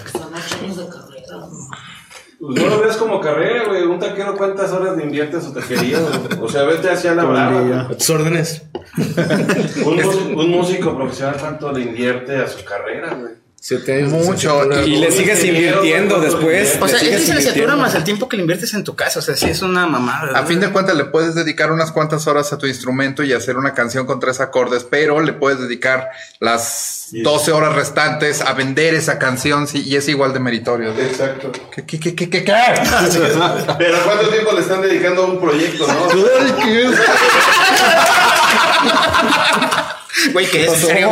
Pues 2.39 2.61
no 2.61 2.67
lo 2.69 2.81
ves 2.81 2.97
como 2.97 3.19
carrera, 3.19 3.65
güey. 3.67 3.81
Un 3.83 3.99
taquero, 3.99 4.37
¿cuántas 4.37 4.71
horas 4.71 4.95
le 4.95 5.03
invierte 5.05 5.37
a 5.37 5.41
su 5.41 5.51
taquería? 5.53 5.99
güey? 5.99 6.39
O 6.43 6.47
sea, 6.47 6.63
vete 6.63 6.87
hacia 6.89 7.15
la 7.15 7.23
brava. 7.25 7.61
güey. 7.61 7.73
A 7.79 7.87
tus 7.87 8.09
órdenes. 8.11 8.61
Un, 9.85 10.35
un 10.39 10.49
músico 10.49 10.95
profesional, 10.95 11.37
¿cuánto 11.39 11.71
le 11.71 11.81
invierte 11.81 12.35
a 12.37 12.47
su 12.47 12.63
carrera, 12.63 13.13
güey? 13.15 13.33
Siete 13.59 13.95
años. 13.95 14.11
Mucho. 14.11 14.69
Y 14.85 14.97
le 14.97 15.11
sigues 15.11 15.43
invirtiendo 15.43 16.21
después. 16.21 16.77
O 16.79 16.87
sea, 16.87 16.99
es 16.99 17.19
licenciatura 17.19 17.75
más 17.75 17.95
el 17.95 18.03
tiempo 18.03 18.29
que 18.29 18.37
le 18.37 18.41
inviertes 18.41 18.73
en 18.73 18.83
tu 18.83 18.95
casa. 18.95 19.19
O 19.19 19.21
sea, 19.21 19.35
sí 19.35 19.47
es 19.47 19.61
una 19.61 19.87
mamada. 19.87 20.39
A 20.39 20.45
fin 20.45 20.59
de 20.59 20.69
cuentas 20.69 20.95
le 20.95 21.05
puedes 21.05 21.35
dedicar 21.35 21.71
unas 21.71 21.91
cuantas 21.91 22.27
horas 22.27 22.53
a 22.53 22.57
tu 22.57 22.67
instrumento 22.67 23.23
y 23.23 23.33
hacer 23.33 23.57
una 23.57 23.73
canción 23.73 24.05
con 24.05 24.19
tres 24.19 24.39
acordes, 24.39 24.83
pero 24.83 25.19
le 25.21 25.33
puedes 25.33 25.59
dedicar 25.59 26.09
las 26.39 27.07
12 27.11 27.51
horas 27.51 27.75
restantes 27.75 28.41
a 28.41 28.53
vender 28.53 28.93
esa 28.93 29.17
canción 29.17 29.67
sí, 29.67 29.83
y 29.83 29.95
es 29.95 30.07
igual 30.07 30.33
de 30.33 30.39
meritorio. 30.39 30.93
Exacto. 30.97 31.51
¿Qué, 31.73 31.85
qué, 31.85 31.99
qué, 31.99 32.15
qué, 32.15 32.29
qué, 32.29 32.43
qué? 32.43 32.53
Pero 33.77 33.97
¿cuánto 34.03 34.29
tiempo 34.29 34.51
le 34.53 34.61
están 34.61 34.81
dedicando 34.81 35.23
a 35.23 35.25
un 35.25 35.39
proyecto, 35.39 35.87
no? 35.87 35.93
Güey, 40.33 40.45
¿qué 40.47 40.65
es? 40.65 40.73
¿En 40.73 40.79
serio? 40.79 41.09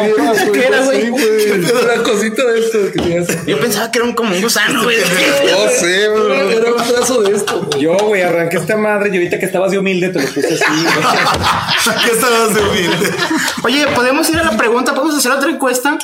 ¿Qué 0.53 0.65
era, 0.65 0.81
güey? 0.83 1.09
Una 1.09 2.03
cosita 2.03 2.43
de 2.45 2.59
esto 2.59 2.91
que 2.91 2.99
tienes. 2.99 3.45
Yo 3.45 3.59
pensaba 3.59 3.91
que 3.91 3.99
era 3.99 4.07
un, 4.07 4.13
como 4.13 4.35
un 4.35 4.41
gusano, 4.41 4.83
güey. 4.83 4.97
No 4.97 5.69
sé, 5.69 6.09
bro. 6.09 6.33
Era 6.33 6.73
un 6.73 6.83
pedazo 6.83 7.21
de 7.21 7.35
esto. 7.35 7.61
güey. 7.61 7.81
Yo, 7.83 7.97
güey, 7.97 8.21
arranqué 8.21 8.57
esta 8.57 8.77
madre 8.77 9.09
y 9.13 9.17
ahorita 9.17 9.39
que 9.39 9.45
estabas 9.45 9.71
de 9.71 9.77
humilde 9.79 10.09
te 10.09 10.21
lo 10.21 10.27
puse 10.27 10.47
así. 10.55 10.63
güey. 10.83 11.95
¿Qué 12.05 12.11
estabas 12.11 12.55
de 12.55 12.61
humilde? 12.61 13.11
Oye, 13.63 13.87
podemos 13.95 14.29
ir 14.29 14.37
a 14.39 14.43
la 14.43 14.57
pregunta, 14.57 14.93
podemos 14.93 15.15
hacer 15.15 15.31
otra 15.31 15.49
encuesta 15.49 15.97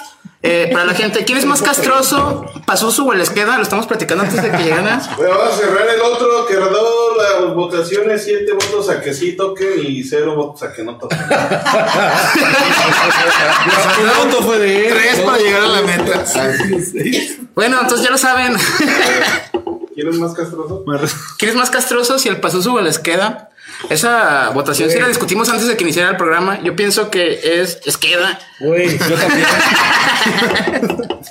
eh, 0.44 0.70
para 0.72 0.86
la 0.86 0.94
gente. 0.94 1.24
¿Quién 1.24 1.38
es 1.38 1.46
más 1.46 1.62
castroso? 1.62 2.46
¿Pazuzu 2.66 3.10
o 3.10 3.14
les 3.14 3.30
queda? 3.30 3.58
Lo 3.58 3.64
estamos 3.64 3.86
platicando 3.86 4.24
antes 4.24 4.42
de 4.42 4.50
que 4.50 4.58
llegara. 4.58 5.00
Bueno, 5.18 5.38
vamos 5.38 5.54
a 5.54 5.58
cerrar 5.58 5.88
el 5.88 6.02
otro 6.02 6.48
que 6.48 6.56
redó 6.56 7.16
las 7.16 7.54
votaciones, 7.54 8.24
siete 8.24 8.54
votos 8.54 8.90
a 8.90 9.02
que 9.02 9.14
sí 9.14 9.34
toquen 9.34 9.74
y 9.86 10.04
cero 10.04 10.36
votos 10.36 10.64
a 10.64 10.74
que 10.74 10.84
no 10.84 10.98
toquen. 10.98 11.20
El 14.02 14.10
voto 14.26 14.42
fue 14.44 14.58
de 14.58 14.88
él. 14.88 14.94
Tres 14.94 15.20
para 15.20 15.38
llegar 15.38 15.62
a 15.62 15.68
la 15.68 15.82
meta. 15.82 16.26
Bueno, 17.54 17.82
entonces 17.82 18.06
ya 18.06 18.12
lo 18.12 18.18
saben. 18.18 18.56
¿Quién 19.94 20.08
es 20.08 20.16
más 20.16 20.34
castroso? 20.34 20.86
¿Quién 21.38 21.52
es 21.52 21.58
más 21.58 21.70
castroso? 21.70 22.18
Si 22.18 22.30
el 22.30 22.40
Pazuzu 22.40 22.78
o 22.78 22.82
les 22.82 22.98
queda. 22.98 23.51
Esa 23.90 24.50
votación 24.50 24.90
sí 24.90 25.00
la 25.00 25.08
discutimos 25.08 25.50
antes 25.50 25.68
de 25.68 25.76
que 25.76 25.84
iniciara 25.84 26.10
el 26.12 26.18
programa. 26.18 26.60
Yo 26.64 26.76
pienso 26.76 27.10
que 27.10 27.62
es 27.62 27.80
Esqueda. 27.86 28.40
Güey, 28.60 28.98
yo 28.98 29.16
también. 29.16 29.48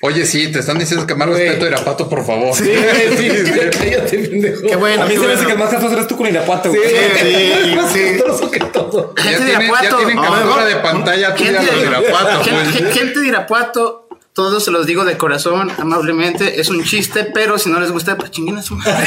Oye, 0.00 0.26
sí, 0.26 0.52
te 0.52 0.58
están 0.58 0.78
diciendo 0.78 1.06
que 1.06 1.14
más 1.14 1.26
respeto 1.26 1.64
a 1.64 1.68
Irapato, 1.68 2.10
por 2.10 2.26
favor. 2.26 2.54
Sí, 2.54 2.64
sí, 3.16 3.30
sí, 3.30 3.52
cállate, 3.72 4.18
pendejo. 4.18 4.60
Qué 4.68 4.76
bueno. 4.76 5.02
A 5.04 5.06
mí 5.06 5.14
se 5.14 5.20
me 5.26 5.32
hace 5.32 5.46
que 5.46 5.52
el 5.52 5.58
más 5.58 5.70
castroso 5.70 5.94
eres 5.94 6.06
tú 6.08 6.16
con 6.18 6.26
Irapuato, 6.26 6.70
Sí, 6.70 6.76
güey. 6.76 6.90
es 7.70 7.76
más 7.76 7.90
sí. 7.90 8.00
castroso 8.18 8.50
que 8.50 8.60
todo. 8.60 9.14
Ya 9.16 9.22
Gente 9.22 9.44
de 9.44 9.46
tienen, 9.46 9.60
ya 9.60 9.80
Irapuato. 9.82 9.96
tienen 9.96 10.16
captura 10.22 10.60
no. 10.60 10.66
de 10.66 10.76
pantalla 10.76 11.34
tuya 11.34 11.52
de 11.52 11.66
de, 11.70 11.86
Irapuato, 11.86 12.44
gente, 12.44 12.80
pues. 12.82 12.94
gente 12.94 13.20
de 13.20 13.26
Irapuato, 13.28 14.03
todos 14.34 14.64
se 14.64 14.72
los 14.72 14.84
digo 14.84 15.04
de 15.04 15.16
corazón, 15.16 15.70
amablemente. 15.78 16.60
Es 16.60 16.68
un 16.68 16.82
chiste, 16.82 17.24
pero 17.24 17.56
si 17.56 17.70
no 17.70 17.78
les 17.78 17.92
gusta, 17.92 18.16
pues 18.18 18.32
chinguen 18.32 18.58
a 18.58 18.62
su 18.62 18.74
madre. 18.74 19.06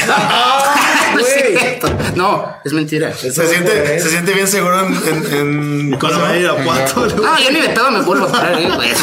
no, 2.16 2.56
es 2.64 2.72
no, 2.72 2.76
mentira. 2.76 3.12
Se 3.14 3.30
siente, 3.30 4.00
se 4.00 4.08
siente 4.08 4.32
bien 4.32 4.48
seguro 4.48 4.80
en, 4.80 4.94
en, 5.06 5.34
en. 5.34 5.98
Irapuato. 6.40 7.06
No, 7.16 7.38
yo 7.38 7.50
ni 7.50 7.60
de 7.60 7.68
pedo 7.68 7.90
me 7.90 8.00
vuelvo 8.00 8.24
a 8.26 8.32
parar, 8.32 8.58
eh, 8.60 8.70
güey. 8.74 8.90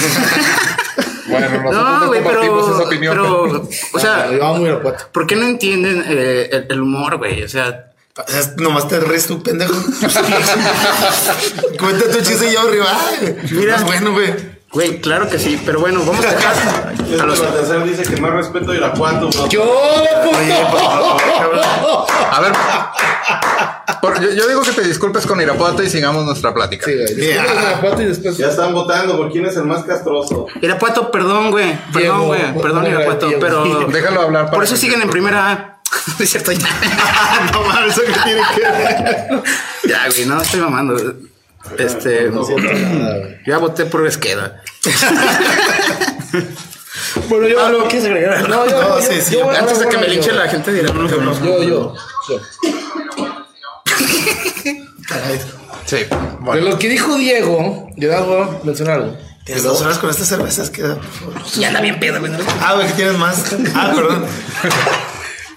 Bueno, 1.28 1.50
nosotros 1.50 2.02
No, 2.02 2.08
güey, 2.08 2.24
pero, 2.24 2.76
esa 2.76 2.84
opinión. 2.84 3.18
pero, 3.18 3.68
o 3.94 4.00
sea. 4.00 4.30
¿por 5.12 5.26
qué 5.26 5.36
no 5.36 5.46
entienden 5.48 6.04
eh, 6.08 6.50
el, 6.52 6.68
el 6.70 6.82
humor, 6.82 7.18
güey? 7.18 7.42
O 7.44 7.50
sea, 7.50 7.88
nomás 8.58 8.88
te 8.88 9.00
ríes 9.00 9.26
tú, 9.26 9.42
pendejo. 9.42 9.74
Cuenta 11.80 12.12
tu 12.12 12.22
chiste 12.22 12.48
y 12.48 12.54
yo 12.54 12.62
arriba. 12.62 12.88
Mira, 13.52 13.82
bueno, 13.84 14.12
güey. 14.12 14.55
Güey, 14.76 15.00
claro 15.02 15.28
que 15.30 15.40
sí, 15.40 15.60
pero 15.66 15.80
bueno, 15.80 16.02
vamos 16.06 16.24
a 16.24 16.30
dejar 16.36 16.54
a 17.22 17.26
los... 17.26 17.40
Baltasar 17.42 17.84
dice 17.86 18.04
que 18.04 18.18
más 18.22 18.32
respeto 18.32 18.72
a 18.72 18.76
Irapuato, 18.76 19.30
bro. 19.30 19.48
Yo, 19.48 19.64
puto. 20.24 22.08
A 22.32 22.40
ver, 22.42 22.52
por- 24.02 24.20
yo, 24.22 24.30
yo 24.32 24.48
digo 24.48 24.62
que 24.62 24.72
te 24.72 24.82
disculpes 24.84 25.26
con 25.26 25.40
Irapuato 25.42 25.82
y 25.82 25.90
sigamos 25.90 26.26
nuestra 26.26 26.54
plática. 26.54 26.86
Sí, 26.86 26.94
güey. 26.94 27.06
Después 27.16 27.56
de 27.56 27.62
Irapuato 27.64 28.02
y 28.02 28.06
después. 28.06 28.38
Ya 28.38 28.48
están 28.48 28.74
votando 28.74 29.18
por 29.18 29.32
quién 29.32 29.46
es 29.46 29.56
el 29.58 29.64
más 29.64 29.84
castroso. 29.86 30.48
Irapuato, 30.62 31.10
perdón, 31.12 31.52
güey. 31.52 31.74
Perdón, 31.94 32.02
Diego, 32.02 32.26
güey. 32.26 32.62
Perdón, 32.62 32.86
Irapuato, 32.88 33.28
Diego. 33.28 33.42
pero... 33.42 33.64
Déjalo 33.92 34.22
hablar. 34.22 34.46
para 34.46 34.56
Por 34.56 34.64
eso 34.64 34.74
que- 34.76 34.82
siguen 34.82 35.02
en 35.02 35.10
primera 35.10 35.52
A. 35.52 35.72
Es 36.20 36.30
cierto, 36.30 36.52
ya. 36.52 36.68
no 37.54 37.62
mames, 37.62 37.94
eso 37.98 38.02
que 38.02 38.12
tiene 38.24 38.42
que 38.56 38.62
ver. 38.62 39.44
Ya, 39.88 40.08
güey, 40.10 40.26
no 40.26 40.42
estoy 40.42 40.60
mamando. 40.60 40.96
Este. 41.78 42.30
Ya 43.46 43.58
voté 43.60 43.86
por 43.86 44.06
Esqueda. 44.08 44.62
Bueno, 47.30 47.48
yo. 47.48 47.66
¿Algo 47.66 47.88
quieres 47.88 48.06
agregar? 48.08 48.50
No, 48.50 48.66
yo. 48.68 48.82
No, 48.82 49.00
yo- 49.00 49.06
sí, 49.06 49.22
sí, 49.22 49.34
yo- 49.36 49.50
Antes 49.50 49.80
de 49.80 49.88
que 49.90 49.98
me 49.98 50.08
linche 50.08 50.30
yo- 50.30 50.36
la 50.36 50.48
gente 50.48 50.72
dirá, 50.74 50.92
no, 50.94 51.04
no, 51.04 51.44
Yo, 51.44 51.64
yo. 51.64 51.96
yo. 52.30 52.42
Sí, 55.86 55.98
De 55.98 56.10
bueno. 56.40 56.62
lo 56.70 56.80
que 56.80 56.90
dijo 56.90 57.16
Diego, 57.16 57.90
yo 57.96 58.10
a 58.18 58.60
mencionar 58.64 58.96
algo. 59.02 59.18
Tienes 59.46 59.64
dos 59.64 59.82
horas 59.82 60.00
con 60.00 60.10
estas 60.10 60.28
cervezas 60.28 60.70
queda. 60.72 60.98
Ya 61.58 61.68
anda 61.68 61.82
bien 61.82 62.00
pedo, 62.00 62.20
güey. 62.20 62.32
¿no? 62.32 62.40
Ah, 62.62 62.74
güey, 62.74 62.88
que 62.88 62.94
tienes 62.94 63.18
más. 63.18 63.46
Ah, 63.74 63.92
perdón. 63.96 64.26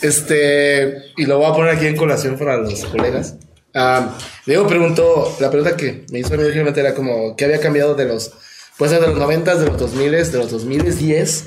Este, 0.01 1.13
y 1.17 1.27
lo 1.27 1.39
voy 1.39 1.51
a 1.51 1.55
poner 1.55 1.75
aquí 1.75 1.87
en 1.89 1.97
colación 1.97 2.39
para 2.39 2.57
los 2.57 2.85
colegas. 2.85 3.35
Ah, 3.75 4.17
Diego 4.47 4.67
preguntó, 4.67 5.37
la 5.41 5.51
pregunta 5.51 5.77
que 5.77 6.05
me 6.11 6.21
hizo 6.21 6.31
mí 6.37 6.43
originalmente 6.43 6.81
era 6.81 6.95
como, 6.95 7.37
¿qué 7.37 7.45
había 7.45 7.61
cambiado 7.61 7.95
de 7.95 8.07
los, 8.07 8.33
pues 8.77 8.91
de 8.91 9.01
los 9.01 9.17
90, 9.17 9.57
de 9.57 9.67
los 9.67 9.79
2000, 9.79 10.11
de 10.11 10.39
los 10.39 10.51
2010 10.51 11.45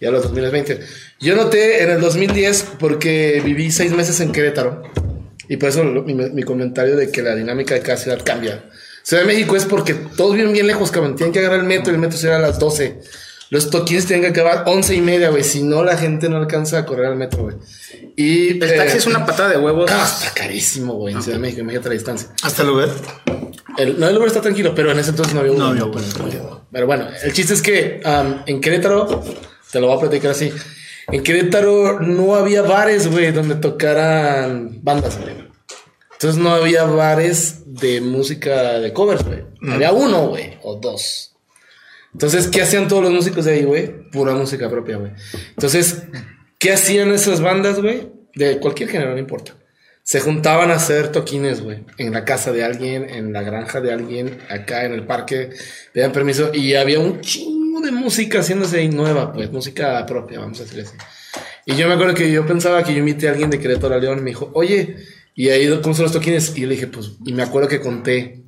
y 0.00 0.06
a 0.06 0.10
los 0.10 0.22
2020? 0.24 0.80
Yo 1.20 1.36
noté 1.36 1.82
en 1.82 1.90
el 1.90 2.00
2010 2.00 2.66
porque 2.78 3.40
viví 3.44 3.70
seis 3.70 3.92
meses 3.92 4.20
en 4.20 4.32
Querétaro 4.32 4.82
y 5.48 5.56
por 5.56 5.70
eso 5.70 5.84
mi, 5.84 6.14
mi 6.14 6.42
comentario 6.42 6.96
de 6.96 7.10
que 7.10 7.22
la 7.22 7.34
dinámica 7.34 7.74
de 7.74 7.80
cada 7.80 7.96
ciudad 7.96 8.20
cambia. 8.24 8.64
Ciudad 9.02 9.22
de 9.22 9.26
México 9.26 9.54
es 9.54 9.66
porque 9.66 9.92
todos 9.92 10.34
viven 10.34 10.52
bien 10.52 10.66
lejos, 10.66 10.90
cabrón. 10.90 11.14
Tienen 11.14 11.32
que 11.32 11.40
agarrar 11.40 11.60
el 11.60 11.66
metro 11.66 11.92
y 11.92 11.94
el 11.94 12.00
metro 12.00 12.16
será 12.16 12.36
a 12.36 12.40
las 12.40 12.58
12. 12.58 13.00
Los 13.54 13.70
toquines 13.70 14.04
tienen 14.04 14.24
que 14.24 14.40
acabar 14.40 14.64
11 14.66 14.96
y 14.96 15.00
media, 15.00 15.30
güey. 15.30 15.44
Si 15.44 15.62
no, 15.62 15.84
la 15.84 15.96
gente 15.96 16.28
no 16.28 16.38
alcanza 16.38 16.78
a 16.78 16.84
correr 16.84 17.06
al 17.06 17.14
metro, 17.14 17.44
güey. 17.44 17.54
Y 18.16 18.48
El 18.48 18.58
taxi 18.58 18.96
es 18.96 19.06
una 19.06 19.24
patada 19.24 19.50
de 19.50 19.58
huevos. 19.58 19.88
Ah, 19.92 20.12
está 20.12 20.34
carísimo, 20.34 20.94
güey. 20.94 21.14
En 21.14 21.22
Ciudad 21.22 21.36
de 21.36 21.42
México, 21.42 21.60
imagínate 21.60 21.88
la 21.88 21.94
distancia. 21.94 22.30
Hasta 22.42 22.62
el 22.62 22.68
lugar. 22.68 22.88
El, 23.78 24.00
no, 24.00 24.08
el 24.08 24.16
Uber 24.16 24.26
está 24.26 24.40
tranquilo, 24.40 24.74
pero 24.74 24.90
en 24.90 24.98
ese 24.98 25.10
entonces 25.10 25.34
no 25.34 25.38
había 25.38 25.52
Uber. 25.52 25.60
No 25.62 25.68
había 25.68 25.86
Pues, 25.86 26.16
Uber. 26.16 26.42
Pero 26.72 26.86
bueno, 26.88 27.06
el 27.22 27.32
chiste 27.32 27.54
es 27.54 27.62
que 27.62 28.00
am, 28.04 28.42
en 28.44 28.60
Querétaro, 28.60 29.22
te 29.70 29.80
lo 29.80 29.86
voy 29.86 29.98
a 29.98 30.00
platicar 30.00 30.32
así. 30.32 30.52
En 31.12 31.22
Querétaro 31.22 32.00
no 32.00 32.34
había 32.34 32.62
bares, 32.62 33.08
güey, 33.08 33.30
donde 33.30 33.54
tocaran 33.54 34.80
bandas, 34.82 35.16
güey. 35.20 35.32
Entonces 36.14 36.42
no 36.42 36.50
había 36.50 36.82
bares 36.86 37.62
de 37.66 38.00
música 38.00 38.80
de 38.80 38.92
covers, 38.92 39.24
güey. 39.24 39.44
Había 39.70 39.92
uno, 39.92 40.26
güey, 40.26 40.58
o 40.64 40.74
dos. 40.74 41.33
Entonces, 42.14 42.46
¿qué 42.46 42.62
hacían 42.62 42.88
todos 42.88 43.02
los 43.02 43.12
músicos 43.12 43.44
de 43.44 43.52
ahí, 43.52 43.64
güey? 43.64 44.08
Pura 44.10 44.34
música 44.34 44.70
propia, 44.70 44.96
güey. 44.96 45.12
Entonces, 45.50 46.04
¿qué 46.58 46.72
hacían 46.72 47.10
esas 47.10 47.40
bandas, 47.40 47.80
güey? 47.80 48.08
De 48.34 48.58
cualquier 48.60 48.88
género, 48.88 49.12
no 49.12 49.18
importa. 49.18 49.56
Se 50.04 50.20
juntaban 50.20 50.70
a 50.70 50.74
hacer 50.74 51.08
toquines, 51.08 51.60
güey. 51.60 51.84
En 51.98 52.12
la 52.12 52.24
casa 52.24 52.52
de 52.52 52.62
alguien, 52.62 53.08
en 53.10 53.32
la 53.32 53.42
granja 53.42 53.80
de 53.80 53.92
alguien, 53.92 54.38
acá 54.48 54.84
en 54.84 54.92
el 54.92 55.06
parque. 55.06 55.50
Pedían 55.92 56.12
permiso 56.12 56.50
y 56.54 56.74
había 56.74 57.00
un 57.00 57.20
chingo 57.20 57.80
de 57.80 57.90
música 57.90 58.40
haciéndose 58.40 58.78
ahí 58.78 58.88
nueva, 58.88 59.32
pues. 59.32 59.50
Música 59.50 60.06
propia, 60.06 60.38
vamos 60.38 60.60
a 60.60 60.62
decirle 60.62 60.84
así. 60.84 60.96
Y 61.66 61.74
yo 61.74 61.88
me 61.88 61.94
acuerdo 61.94 62.14
que 62.14 62.30
yo 62.30 62.46
pensaba 62.46 62.84
que 62.84 62.92
yo 62.92 63.00
invité 63.00 63.28
a 63.28 63.32
alguien 63.32 63.50
de 63.50 63.58
Querétaro 63.58 63.94
a 63.94 63.98
León 63.98 64.18
y 64.18 64.22
me 64.22 64.30
dijo, 64.30 64.50
oye, 64.54 64.96
¿y 65.34 65.48
ahí 65.48 65.68
cómo 65.82 65.94
son 65.94 66.04
los 66.04 66.12
toquines? 66.12 66.56
Y 66.56 66.60
yo 66.60 66.68
le 66.68 66.74
dije, 66.74 66.86
pues, 66.86 67.12
y 67.24 67.32
me 67.32 67.42
acuerdo 67.42 67.68
que 67.68 67.80
conté 67.80 68.43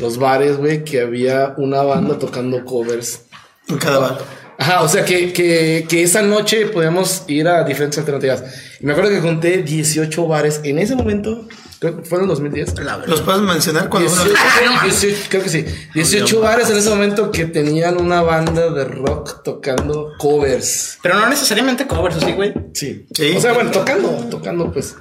los 0.00 0.18
bares, 0.18 0.56
güey, 0.56 0.84
que 0.84 1.00
había 1.00 1.54
una 1.56 1.82
banda 1.82 2.18
tocando 2.18 2.64
covers. 2.64 3.22
En 3.68 3.78
cada 3.78 3.98
bar. 3.98 4.18
Ajá, 4.60 4.82
o 4.82 4.88
sea 4.88 5.04
que, 5.04 5.32
que, 5.32 5.86
que 5.88 6.02
esa 6.02 6.20
noche 6.22 6.66
podíamos 6.66 7.22
ir 7.28 7.46
a 7.46 7.62
diferentes 7.62 7.96
alternativas. 7.98 8.42
Y 8.80 8.86
me 8.86 8.92
acuerdo 8.92 9.10
que 9.10 9.20
conté 9.20 9.62
18 9.62 10.26
bares 10.26 10.60
en 10.64 10.80
ese 10.80 10.96
momento, 10.96 11.46
creo 11.78 11.96
que 11.96 12.02
fue 12.02 12.18
en 12.18 12.24
el 12.24 12.28
2010. 12.30 12.74
¿Los 13.06 13.20
puedes 13.20 13.40
mencionar 13.42 13.88
cuando 13.88 14.10
18, 14.10 14.34
18, 14.82 15.16
creo 15.28 15.42
que 15.44 15.48
sí. 15.48 15.64
18 15.94 16.40
bares 16.40 16.70
en 16.70 16.76
ese 16.76 16.90
momento 16.90 17.30
que 17.30 17.44
tenían 17.44 18.00
una 18.00 18.22
banda 18.22 18.70
de 18.70 18.84
rock 18.84 19.44
tocando 19.44 20.10
covers. 20.18 20.98
Pero 21.02 21.14
no 21.14 21.28
necesariamente 21.28 21.86
covers, 21.86 22.16
¿o 22.16 22.20
sí, 22.20 22.32
güey? 22.32 22.52
Sí. 22.74 23.06
Sí. 23.14 23.34
O 23.36 23.40
sea, 23.40 23.52
bueno, 23.52 23.70
tocando, 23.70 24.08
tocando, 24.28 24.72
pues. 24.72 24.96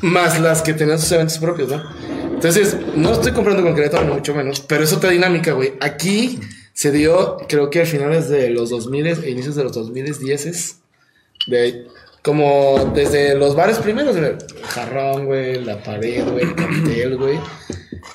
Más 0.00 0.40
las 0.40 0.62
que 0.62 0.74
tenían 0.74 1.00
sus 1.00 1.10
eventos 1.10 1.38
propios, 1.38 1.70
¿no? 1.70 1.82
Entonces, 2.42 2.76
no 2.96 3.12
estoy 3.12 3.30
comprando 3.30 3.62
con 3.62 3.72
Querétaro, 3.76 4.12
mucho 4.12 4.34
menos, 4.34 4.58
pero 4.60 4.82
es 4.82 4.92
otra 4.92 5.10
dinámica, 5.10 5.52
güey. 5.52 5.74
Aquí 5.80 6.40
se 6.72 6.90
dio, 6.90 7.36
creo 7.48 7.70
que 7.70 7.82
a 7.82 7.86
finales 7.86 8.28
de 8.28 8.50
los 8.50 8.70
2000 8.70 9.06
e 9.06 9.30
inicios 9.30 9.54
de 9.54 9.62
los 9.62 9.72
2010 9.72 10.78
de 11.46 11.86
como 12.22 12.92
desde 12.96 13.36
los 13.36 13.54
bares 13.54 13.78
primeros, 13.78 14.16
el 14.16 14.38
jarrón, 14.64 15.26
güey, 15.26 15.64
la 15.64 15.80
pared, 15.84 16.24
güey, 16.28 16.44
el 16.44 16.54
cartel, 16.56 17.16
güey, 17.16 17.38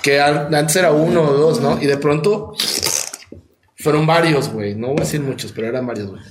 que 0.04 0.20
an- 0.20 0.54
antes 0.54 0.76
era 0.76 0.92
uno 0.92 1.22
o 1.24 1.34
dos, 1.34 1.62
¿no? 1.62 1.82
Y 1.82 1.86
de 1.86 1.96
pronto 1.98 2.54
fueron 3.78 4.06
varios, 4.06 4.50
güey, 4.50 4.76
no 4.76 4.88
voy 4.88 4.98
a 4.98 5.04
decir 5.04 5.22
muchos, 5.22 5.54
pero 5.54 5.68
eran 5.68 5.88
varios, 5.88 6.10
güey. 6.10 6.22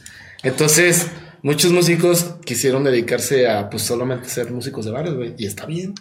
Entonces, 0.43 1.07
muchos 1.43 1.73
músicos 1.73 2.35
quisieron 2.45 2.85
dedicarse 2.85 3.49
a, 3.49 3.71
pues, 3.71 3.83
solamente 3.85 4.29
ser 4.29 4.51
músicos 4.51 4.85
de 4.85 4.91
bares, 4.91 5.15
güey, 5.15 5.35
y 5.39 5.47
está 5.47 5.65
bien. 5.65 5.95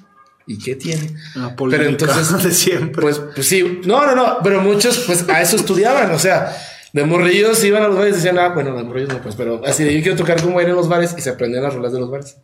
¿Y 0.48 0.60
qué 0.60 0.76
tiene? 0.76 1.12
La 1.36 1.56
Pero 1.56 1.86
entonces, 1.86 2.44
de 2.44 2.52
siempre. 2.52 3.02
Pues, 3.02 3.20
pues 3.34 3.48
sí, 3.48 3.82
no, 3.86 4.06
no, 4.06 4.16
no, 4.16 4.38
pero 4.44 4.62
muchos 4.62 5.00
pues 5.08 5.28
a 5.28 5.42
eso 5.42 5.56
estudiaban, 5.56 6.12
o 6.12 6.20
sea, 6.20 6.56
de 6.94 7.04
morrillos 7.04 7.64
iban 7.64 7.84
a 7.84 7.88
los 7.88 7.98
bares 7.98 8.14
y 8.14 8.16
decían, 8.18 8.38
ah, 8.38 8.50
bueno, 8.50 8.76
de 8.76 8.84
morrillos 8.84 9.10
no, 9.10 9.22
pues, 9.22 9.36
pero 9.36 9.62
así 9.66 9.84
de 9.84 9.94
yo 9.96 10.02
quiero 10.02 10.18
tocar 10.18 10.42
como 10.42 10.62
ir 10.62 10.70
en 10.70 10.76
los 10.76 10.88
bares 10.88 11.16
y 11.18 11.22
se 11.22 11.32
aprendían 11.32 11.64
las 11.64 11.74
rolas 11.74 11.92
de 11.94 12.00
los 12.00 12.12
bares. 12.12 12.38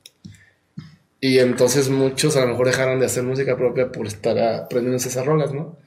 Y 1.19 1.37
entonces 1.37 1.89
muchos 1.89 2.35
a 2.35 2.41
lo 2.41 2.47
mejor 2.47 2.65
dejaron 2.65 2.99
de 2.99 3.05
hacer 3.05 3.21
música 3.23 3.55
propia 3.55 3.91
por 3.91 4.07
estar 4.07 4.37
aprendiéndose 4.39 5.09
esas 5.09 5.25
rolas, 5.25 5.53
¿no? 5.53 5.77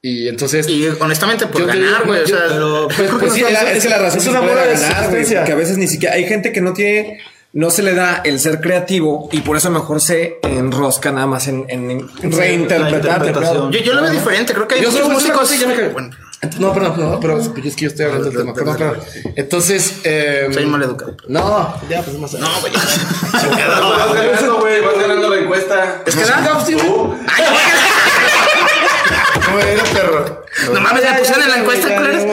Y 0.00 0.28
entonces... 0.28 0.68
Y 0.68 0.86
honestamente, 1.00 1.46
por 1.48 1.66
ganar, 1.66 2.06
güey. 2.06 2.22
O 2.22 2.26
sea, 2.26 2.38
pero 2.48 2.88
pues, 2.96 3.10
pues 3.18 3.32
sí, 3.32 3.40
es, 3.42 3.52
la, 3.52 3.70
es- 3.72 3.78
es 3.78 3.82
que 3.84 3.88
la 3.90 3.98
razón 3.98 4.20
es 4.20 4.26
una 4.28 4.44
era 4.44 4.66
de 4.66 4.74
ganar, 4.74 5.10
güey, 5.10 5.24
porque 5.24 5.52
a 5.52 5.56
veces 5.56 5.78
ni 5.78 5.88
siquiera 5.88 6.14
hay 6.14 6.24
gente 6.26 6.52
que 6.52 6.60
no 6.60 6.72
tiene 6.72 7.20
no 7.54 7.70
se 7.70 7.82
le 7.82 7.94
da 7.94 8.22
el 8.24 8.40
ser 8.40 8.60
creativo 8.60 9.28
y 9.30 9.40
por 9.42 9.56
eso 9.56 9.70
mejor 9.70 10.00
se 10.00 10.38
enrosca 10.42 11.12
nada 11.12 11.26
más 11.26 11.48
en, 11.48 11.66
en 11.68 12.08
reinterpretar. 12.32 13.24
yo, 13.70 13.70
yo 13.70 13.92
lo 13.94 14.02
veo 14.02 14.10
diferente. 14.10 14.54
Creo 14.54 14.66
que 14.66 14.76
hay 14.76 14.82
Yo 14.82 14.90
solo 14.90 15.10
músicos. 15.10 15.42
músicos, 15.50 15.60
ya 15.60 15.66
me. 15.82 15.88
Bueno, 15.90 16.10
No, 16.58 16.72
perdón, 16.72 16.94
no, 16.98 17.20
pero 17.20 17.38
es 17.38 17.48
que 17.48 17.82
yo 17.82 17.88
estoy 17.88 18.06
hablando 18.06 18.30
del 18.30 18.38
tema. 18.38 18.54
Perdón, 18.54 18.76
perdón. 18.78 18.98
Entonces, 19.36 20.00
eh, 20.04 20.48
soy 20.52 20.64
mal 20.66 20.82
educado. 20.82 21.14
No, 21.28 21.74
ya, 21.90 22.02
pues 22.02 22.18
más. 22.18 22.32
No, 22.34 22.48
güey. 22.60 22.72
Vas 23.32 24.14
ganando, 24.14 24.58
güey, 24.60 24.80
vas 24.80 24.98
ganando 25.00 25.28
la 25.28 25.36
encuesta. 25.36 26.02
Es 26.06 26.16
que 26.16 26.24
nada, 26.24 26.64
sí, 26.64 26.72
güey. 26.74 26.86
Ay, 27.28 27.44
¿Cómo 29.44 29.58
era, 29.58 29.84
perro? 29.92 30.44
no 30.72 30.80
mames, 30.80 31.02
me 31.04 31.18
pusieron 31.18 31.42
en 31.42 31.48
la 31.50 31.56
encuesta, 31.58 31.96
culeros. 31.96 32.24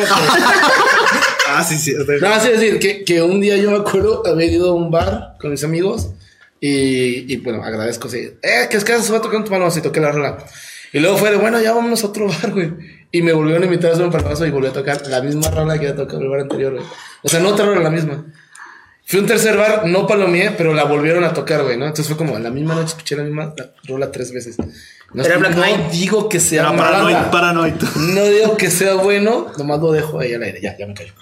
Ah, 1.60 1.64
sí, 1.64 1.78
sí. 1.78 1.94
No, 2.22 2.28
así 2.30 2.50
es 2.50 2.60
decir, 2.60 2.80
que, 2.80 3.04
que 3.04 3.22
un 3.22 3.42
día 3.42 3.58
yo 3.58 3.72
me 3.72 3.78
acuerdo 3.78 4.26
haber 4.26 4.50
ido 4.50 4.70
a 4.70 4.74
un 4.74 4.92
bar 4.92 5.36
con 5.40 5.52
mis 5.52 5.64
amigos 5.64 6.12
y, 6.62 7.32
y 7.32 7.38
bueno, 7.38 7.64
agradezco. 7.64 8.10
Sí. 8.10 8.32
Eh, 8.42 8.68
que 8.70 8.78
es 8.78 8.84
que 8.84 8.98
se 9.00 9.12
va 9.12 9.20
a 9.20 9.22
tocar 9.22 9.38
en 9.38 9.46
tu 9.46 9.52
mano 9.52 9.66
así, 9.66 9.82
toqué 9.82 10.00
la 10.00 10.12
rola. 10.12 10.38
Y 10.92 11.00
luego 11.00 11.18
fue 11.18 11.32
de, 11.32 11.38
bueno, 11.38 11.62
ya 11.62 11.74
vámonos 11.74 12.04
a 12.04 12.08
otro 12.08 12.28
bar, 12.42 12.52
güey. 12.52 12.72
Y 13.12 13.22
me 13.22 13.34
volvieron 13.34 13.64
a 13.64 13.66
invitar 13.66 13.92
a 13.92 13.94
hacer 13.94 14.06
un 14.06 14.12
perpaso 14.12 14.46
y 14.46 14.52
volví 14.52 14.68
a 14.68 14.74
tocar 14.74 15.06
la 15.08 15.22
misma 15.22 15.50
rola 15.50 15.74
que 15.80 15.88
había 15.88 15.96
tocado 15.96 16.20
en 16.20 16.24
el 16.24 16.30
bar 16.30 16.40
anterior, 16.42 16.74
güey. 16.74 16.86
O 17.24 17.30
sea, 17.30 17.40
no 17.40 17.50
otra 17.50 17.66
rola, 17.66 17.82
la 17.82 17.90
misma. 17.90 18.26
Fui 19.06 19.18
a 19.18 19.22
un 19.24 19.28
tercer 19.28 19.58
bar, 19.58 19.88
no 19.88 20.06
palomeé, 20.06 20.52
pero 20.52 20.72
la 20.76 20.84
volvieron 20.84 21.24
a 21.24 21.34
tocar, 21.34 21.64
güey, 21.64 21.78
¿no? 21.78 21.86
Entonces 21.86 22.06
fue 22.06 22.16
como, 22.16 22.38
la 22.38 22.52
misma 22.52 22.76
noche 22.76 22.90
escuché 22.90 23.16
la 23.16 23.24
misma 23.24 23.56
rola 23.86 24.12
tres 24.12 24.32
veces. 24.32 24.58
No, 25.12 25.24
Era 25.24 25.40
no 25.40 25.90
digo 25.92 26.30
que 26.30 26.40
sea 26.40 26.72
mala 26.72 26.92
paranoid, 26.92 27.32
paranoid. 27.32 27.74
No 28.14 28.26
digo 28.26 28.56
que 28.56 28.70
sea 28.70 28.94
bueno, 28.94 29.48
nomás 29.58 29.80
lo 29.80 29.92
dejo 29.92 30.20
ahí 30.20 30.36
al 30.36 30.44
aire. 30.44 30.62
Ya, 30.62 30.78
ya 30.78 30.86
me 30.86 30.94
callo. 30.94 31.14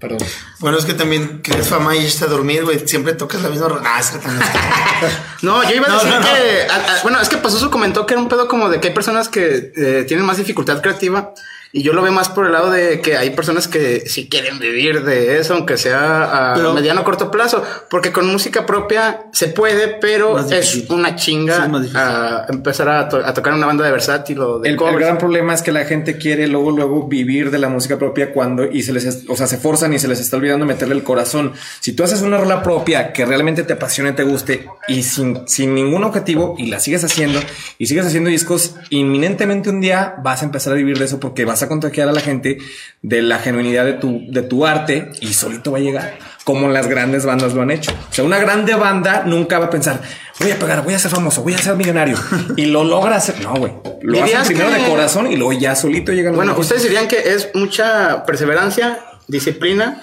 Perdón. 0.00 0.26
Bueno, 0.60 0.78
es 0.78 0.84
que 0.84 0.94
también 0.94 1.40
crees 1.44 1.68
fama 1.68 1.94
y 1.94 2.04
irte 2.04 2.24
a 2.24 2.28
dormir, 2.28 2.64
güey. 2.64 2.86
Siempre 2.88 3.12
tocas 3.12 3.42
la 3.42 3.50
misma. 3.50 3.80
Ah, 3.84 4.00
es 4.00 4.10
que 4.10 4.18
también. 4.18 4.42
No, 5.42 5.62
yo 5.62 5.70
iba 5.76 5.86
a 5.86 5.90
No, 5.90 5.94
decir 5.96 6.10
no, 6.10 6.20
no. 6.20 6.26
que. 6.26 6.66
a- 6.70 6.74
a- 6.98 7.02
bueno, 7.02 7.20
es 7.20 7.28
que 7.28 7.36
Pazuzu 7.38 7.70
comentó 7.70 8.04
que 8.06 8.14
era 8.14 8.20
un 8.22 8.28
pedo 8.28 8.48
como 8.48 8.68
de 8.68 8.80
que 8.80 8.88
hay 8.88 8.94
personas 8.94 9.28
que 9.28 9.72
eh, 9.76 10.04
tienen 10.08 10.26
más 10.26 10.36
dificultad 10.38 10.80
creativa. 10.82 11.32
Y 11.72 11.82
yo 11.82 11.92
lo 11.92 12.02
veo 12.02 12.10
más 12.12 12.28
por 12.28 12.46
el 12.46 12.52
lado 12.52 12.70
de 12.70 13.00
que 13.00 13.16
hay 13.16 13.30
personas 13.30 13.68
que 13.68 14.00
sí 14.08 14.28
quieren 14.28 14.58
vivir 14.58 15.04
de 15.04 15.38
eso, 15.38 15.54
aunque 15.54 15.76
sea 15.78 16.50
a 16.52 16.54
Pero- 16.54 16.74
mediano 16.74 17.02
o 17.02 17.04
corto 17.04 17.30
plazo. 17.30 17.62
Porque 17.88 18.10
con 18.12 18.26
música 18.26 18.66
propia 18.66 19.26
se 19.32 19.48
puede, 19.48 19.86
pero 20.00 20.38
es 20.38 20.48
difícil. 20.48 20.86
una 20.90 21.14
chinga 21.14 21.70
a 21.94 22.46
empezar 22.48 22.88
a, 22.88 23.08
to- 23.08 23.24
a 23.24 23.32
tocar 23.34 23.54
una 23.54 23.66
banda 23.66 23.84
de 23.84 23.92
versátil 23.92 24.40
o 24.40 24.58
de 24.58 24.68
El, 24.70 24.82
el 24.82 24.98
gran 24.98 25.18
problema 25.18 25.54
es 25.54 25.62
que 25.62 25.70
la 25.70 25.84
gente 25.84 26.18
quiere 26.18 26.48
luego, 26.48 26.72
luego 26.72 27.06
vivir 27.06 27.50
de 27.50 27.58
la 27.58 27.68
música 27.68 27.98
propia 27.98 28.32
cuando 28.32 28.64
y 28.64 28.82
se 28.82 28.92
les, 28.92 29.04
es- 29.04 29.24
o 29.28 29.36
sea, 29.36 29.46
se 29.46 29.56
forzan 29.56 29.92
y 29.94 29.98
se 30.00 30.08
les 30.08 30.18
está 30.20 30.36
olvidando 30.36 30.66
meterle 30.66 30.94
el 30.96 31.04
corazón. 31.04 31.52
Si 31.80 31.92
tú 31.92 32.02
haces 32.02 32.22
una 32.22 32.38
rola 32.38 32.62
propia 32.64 33.12
que 33.12 33.24
realmente 33.24 33.62
te 33.62 33.74
apasione, 33.74 34.12
te 34.12 34.24
guste 34.24 34.66
y 34.88 35.02
sin, 35.04 35.46
sin 35.46 35.74
ningún 35.74 36.02
objetivo 36.04 36.56
y 36.58 36.66
la 36.66 36.80
sigues 36.80 37.04
haciendo 37.04 37.38
y 37.78 37.86
sigues 37.86 38.06
haciendo 38.06 38.28
discos, 38.28 38.74
inminentemente 38.90 39.70
un 39.70 39.80
día 39.80 40.14
vas 40.22 40.42
a 40.42 40.46
empezar 40.46 40.72
a 40.72 40.76
vivir 40.76 40.98
de 40.98 41.04
eso 41.04 41.20
porque 41.20 41.44
vas 41.44 41.59
a 41.62 41.68
contagiar 41.68 42.08
a 42.08 42.12
la 42.12 42.20
gente 42.20 42.58
de 43.02 43.22
la 43.22 43.38
genuinidad 43.38 43.84
de 43.84 43.94
tu, 43.94 44.22
de 44.28 44.42
tu 44.42 44.66
arte 44.66 45.10
y 45.20 45.32
solito 45.34 45.72
va 45.72 45.78
a 45.78 45.80
llegar 45.80 46.18
como 46.44 46.68
las 46.68 46.88
grandes 46.88 47.24
bandas 47.26 47.54
lo 47.54 47.62
han 47.62 47.70
hecho. 47.70 47.92
O 47.92 48.12
sea, 48.14 48.24
una 48.24 48.38
grande 48.38 48.74
banda 48.74 49.22
nunca 49.26 49.58
va 49.58 49.66
a 49.66 49.70
pensar, 49.70 50.00
voy 50.40 50.50
a 50.50 50.58
pegar, 50.58 50.82
voy 50.82 50.94
a 50.94 50.98
ser 50.98 51.10
famoso, 51.10 51.42
voy 51.42 51.54
a 51.54 51.58
ser 51.58 51.76
millonario 51.76 52.16
y 52.56 52.66
lo 52.66 52.82
logra 52.84 53.16
hacer. 53.16 53.40
No, 53.40 53.54
güey. 53.54 53.72
Lo 54.02 54.14
hacen 54.14 54.24
¿Dirías 54.26 54.46
primero 54.46 54.70
que- 54.70 54.82
de 54.82 54.88
corazón 54.88 55.30
y 55.30 55.36
luego 55.36 55.52
ya 55.52 55.76
solito 55.76 56.12
llegan 56.12 56.32
los 56.32 56.36
Bueno, 56.44 56.58
ustedes 56.58 56.82
dirían 56.82 57.06
que 57.08 57.18
es 57.34 57.50
mucha 57.54 58.24
perseverancia, 58.26 58.98
disciplina. 59.28 60.02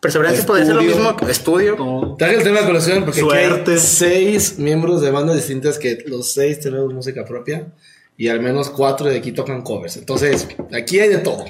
Perseverancia 0.00 0.44
puede 0.44 0.66
ser 0.66 0.74
lo 0.74 0.80
Estudio. 0.82 0.96
mismo 1.02 1.16
que 1.16 1.30
estudio. 1.30 2.16
Traje 2.18 2.34
el 2.34 2.42
tema 2.42 2.60
de 2.60 2.66
colación 2.66 3.04
porque 3.04 3.20
Suerte. 3.20 3.72
hay 3.72 3.78
seis 3.78 4.58
miembros 4.58 5.00
de 5.00 5.10
bandas 5.10 5.36
distintas 5.36 5.78
que 5.78 6.04
los 6.06 6.32
seis 6.34 6.60
tenemos 6.60 6.92
música 6.92 7.24
propia 7.24 7.68
y 8.16 8.28
al 8.28 8.40
menos 8.40 8.70
cuatro 8.70 9.08
de 9.08 9.18
aquí 9.18 9.32
tocan 9.32 9.62
covers. 9.62 9.96
Entonces, 9.96 10.48
aquí 10.76 11.00
hay 11.00 11.08
de 11.08 11.18
todo. 11.18 11.44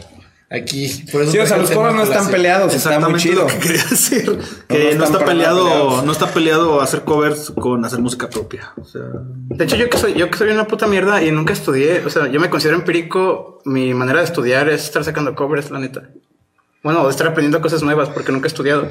Aquí, 0.51 0.89
por 1.11 1.23
eso 1.23 1.33
Sí, 1.33 1.39
o 1.39 1.47
sea, 1.47 1.57
los 1.57 1.71
covers 1.71 1.95
no 1.97 2.03
están 2.05 2.31
peleados, 2.31 2.73
está 2.75 3.01
muy 3.01 3.19
chido. 3.19 3.43
lo 3.43 3.47
que 3.49 3.59
quería 3.59 3.85
decir. 3.91 4.25
No, 4.27 4.39
Que 4.69 4.79
no 4.79 4.99
no, 4.99 5.05
están 5.05 5.13
está 5.15 5.25
peleado, 5.25 5.65
peleados. 5.65 6.05
no 6.05 6.13
está 6.13 6.27
peleado 6.33 6.81
hacer 6.81 7.03
covers 7.03 7.51
con 7.51 7.85
hacer 7.85 7.99
música 8.01 8.29
propia. 8.29 8.73
O 8.81 8.85
sea, 8.85 9.03
De 9.49 9.65
hecho, 9.65 9.75
yo 9.77 9.91
que 9.91 9.99
soy, 9.99 10.15
yo 10.15 10.31
que 10.31 10.39
soy 10.39 10.51
una 10.51 10.67
puta 10.67 10.87
mierda 10.87 11.23
y 11.25 11.33
nunca 11.33 11.53
estudié, 11.53 12.05
o 12.05 12.11
sea, 12.11 12.29
yo 12.29 12.39
me 12.41 12.51
considero 12.51 12.77
empírico, 12.77 13.63
mi 13.65 13.95
manera 13.95 14.21
de 14.21 14.27
estudiar 14.27 14.69
es 14.69 14.85
estar 14.85 15.03
sacando 15.03 15.35
covers, 15.35 15.71
la 15.71 15.81
neta. 15.81 16.11
Bueno, 16.85 17.03
de 17.05 17.11
estar 17.11 17.27
aprendiendo 17.27 17.61
cosas 17.61 17.83
nuevas 17.83 18.11
porque 18.11 18.31
nunca 18.31 18.47
he 18.47 18.49
estudiado. 18.49 18.87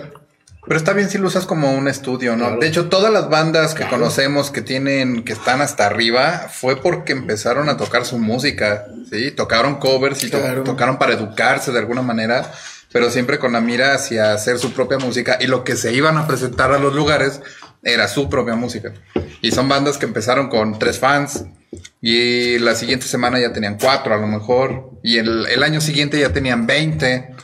Pero 0.65 0.77
está 0.77 0.93
bien 0.93 1.09
si 1.09 1.17
lo 1.17 1.27
usas 1.27 1.45
como 1.45 1.73
un 1.73 1.87
estudio, 1.87 2.35
¿no? 2.37 2.57
De 2.57 2.67
hecho, 2.67 2.87
todas 2.87 3.11
las 3.11 3.29
bandas 3.29 3.73
que 3.75 3.85
conocemos 3.87 4.49
que 4.49 4.61
tienen, 4.61 5.23
que 5.23 5.33
están 5.33 5.61
hasta 5.61 5.85
arriba, 5.85 6.47
fue 6.51 6.81
porque 6.81 7.11
empezaron 7.11 7.67
a 7.69 7.75
tocar 7.77 8.05
su 8.05 8.17
música, 8.17 8.85
¿sí? 9.11 9.31
Tocaron 9.31 9.75
covers 9.75 10.23
y 10.23 10.29
to- 10.29 10.39
tocaron 10.63 10.97
para 10.97 11.13
educarse 11.13 11.71
de 11.73 11.79
alguna 11.79 12.01
manera, 12.01 12.49
pero 12.93 13.09
siempre 13.11 13.39
con 13.39 13.51
la 13.53 13.59
mira 13.59 13.93
hacia 13.93 14.31
hacer 14.33 14.57
su 14.57 14.71
propia 14.73 14.97
música 14.99 15.37
y 15.41 15.47
lo 15.47 15.63
que 15.65 15.75
se 15.75 15.91
iban 15.93 16.17
a 16.17 16.27
presentar 16.27 16.71
a 16.71 16.79
los 16.79 16.93
lugares 16.93 17.41
era 17.83 18.07
su 18.07 18.29
propia 18.29 18.55
música. 18.55 18.93
Y 19.41 19.51
son 19.51 19.67
bandas 19.67 19.97
que 19.97 20.05
empezaron 20.05 20.47
con 20.47 20.79
tres 20.79 20.97
fans 20.99 21.43
y 22.01 22.57
la 22.59 22.75
siguiente 22.75 23.05
semana 23.07 23.39
ya 23.39 23.51
tenían 23.51 23.77
cuatro 23.77 24.13
a 24.13 24.17
lo 24.17 24.27
mejor 24.27 24.91
y 25.03 25.17
el, 25.17 25.45
el 25.47 25.63
año 25.63 25.81
siguiente 25.81 26.19
ya 26.19 26.31
tenían 26.31 26.65
20. 26.65 27.35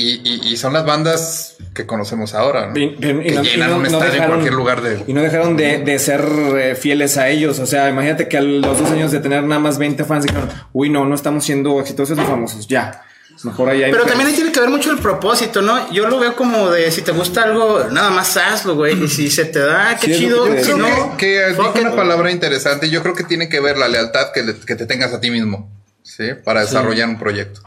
Y, 0.00 0.20
y- 0.22 0.52
y 0.52 0.56
son 0.56 0.72
las 0.74 0.86
bandas 0.86 1.56
que 1.74 1.84
conocemos 1.84 2.32
ahora, 2.34 2.68
¿no? 2.68 2.78
Y- 2.78 2.94
que 2.96 3.12
no- 3.14 3.20
y 3.22 3.30
llenan 3.42 3.70
no- 3.70 3.76
un 3.78 3.82
no 3.82 3.88
estadio 3.88 4.06
en 4.06 4.12
dejaron- 4.12 4.28
cualquier 4.30 4.54
lugar 4.54 4.80
de... 4.82 5.02
Y 5.08 5.12
no 5.12 5.22
dejaron 5.22 5.56
de, 5.56 5.78
de 5.78 5.98
ser 5.98 6.24
eh, 6.56 6.74
fieles 6.76 7.16
a 7.16 7.28
ellos. 7.28 7.58
O 7.58 7.66
sea, 7.66 7.88
imagínate 7.88 8.28
que 8.28 8.38
a 8.38 8.40
los 8.42 8.78
dos 8.78 8.90
años 8.92 9.10
de 9.10 9.18
tener 9.18 9.42
nada 9.42 9.60
más 9.60 9.76
20 9.78 10.04
fans 10.04 10.24
dijeron, 10.24 10.48
uy, 10.72 10.88
no, 10.88 11.04
no 11.04 11.14
estamos 11.16 11.44
siendo 11.44 11.80
exitosos 11.80 12.16
ni 12.16 12.24
famosos. 12.24 12.68
Ya. 12.68 13.02
Mejor 13.44 13.68
ahí 13.70 13.82
hay 13.84 13.90
Pero 13.92 14.04
también 14.04 14.28
ahí 14.28 14.34
tiene 14.34 14.50
que 14.52 14.58
ver 14.60 14.68
mucho 14.68 14.90
el 14.92 14.98
propósito, 14.98 15.62
¿no? 15.62 15.92
Yo 15.92 16.08
lo 16.08 16.18
veo 16.18 16.34
como 16.36 16.70
de 16.70 16.90
si 16.92 17.02
te 17.02 17.12
gusta 17.12 17.42
algo, 17.44 17.84
nada 17.90 18.10
más 18.10 18.36
hazlo, 18.36 18.74
güey. 18.76 19.00
Y 19.04 19.08
si 19.08 19.30
se 19.30 19.44
te 19.46 19.60
da, 19.60 19.96
qué 20.00 20.12
Sí, 20.14 20.20
chido. 20.20 20.44
que 20.44 20.62
Si 20.64 20.74
no, 20.74 21.16
que, 21.16 21.26
que 21.26 21.46
dijo 21.50 21.72
una 21.80 21.94
palabra 21.96 22.30
interesante. 22.32 22.90
Yo 22.90 23.00
creo 23.02 23.14
que 23.14 23.22
tiene 23.24 23.48
que 23.48 23.60
ver 23.60 23.78
la 23.78 23.86
lealtad 23.88 24.32
que, 24.32 24.42
le- 24.44 24.58
que 24.58 24.74
te 24.74 24.86
tengas 24.86 25.12
a 25.12 25.20
ti 25.20 25.30
mismo, 25.30 25.70
¿sí? 26.02 26.30
Para 26.44 26.60
desarrollar 26.62 27.08
un 27.08 27.18
proyecto. 27.18 27.62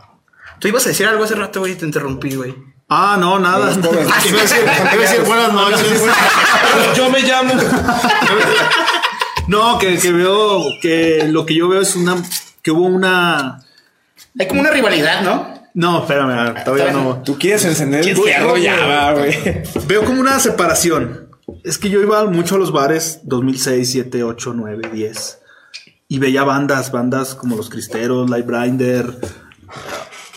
Tú 0.61 0.67
ibas 0.67 0.85
a 0.85 0.89
decir 0.89 1.07
algo 1.07 1.23
hace 1.23 1.33
rato, 1.33 1.59
güey, 1.61 1.71
y 1.71 1.75
te 1.75 1.85
interrumpí, 1.85 2.35
güey. 2.35 2.53
ah, 2.87 3.17
no, 3.19 3.39
nada. 3.39 3.73
Iba 3.73 3.89
a 3.89 4.15
decir, 4.21 4.59
iba 4.61 4.91
a 4.91 4.95
decir 4.95 5.21
buenas 5.25 5.51
noches. 5.51 6.03
Yo 6.95 7.09
me 7.09 7.21
llamo. 7.23 7.53
No, 9.47 9.79
que, 9.79 9.97
que 9.97 10.11
veo 10.11 10.63
que 10.79 11.27
lo 11.27 11.45
que 11.47 11.55
yo 11.55 11.67
veo 11.67 11.81
es 11.81 11.95
una 11.95 12.15
que 12.61 12.69
hubo 12.71 12.85
una 12.85 13.63
Hay 14.39 14.47
como 14.47 14.61
una 14.61 14.69
rivalidad, 14.69 15.23
¿no? 15.23 15.61
no, 15.73 16.01
espérame, 16.01 16.63
todavía 16.63 16.91
no. 16.91 17.23
Tú 17.25 17.39
quieres 17.39 17.65
encender 17.65 18.01
el 18.01 18.05
¿Quieres 18.05 18.23
fierro 18.23 18.55
ya, 18.55 18.85
va, 18.85 19.13
güey. 19.13 19.33
Veo 19.87 20.05
como 20.05 20.21
una 20.21 20.39
separación. 20.39 21.27
Es 21.63 21.79
que 21.79 21.89
yo 21.89 22.01
iba 22.01 22.23
mucho 22.25 22.55
a 22.55 22.59
los 22.59 22.71
bares 22.71 23.21
2006, 23.23 23.91
7, 23.91 24.23
8, 24.23 24.53
9, 24.55 24.89
10 24.93 25.39
y 26.07 26.19
veía 26.19 26.43
bandas, 26.43 26.91
bandas 26.91 27.33
como 27.35 27.55
los 27.57 27.69
Cristeros, 27.69 28.29
Lightbrinder, 28.29 29.17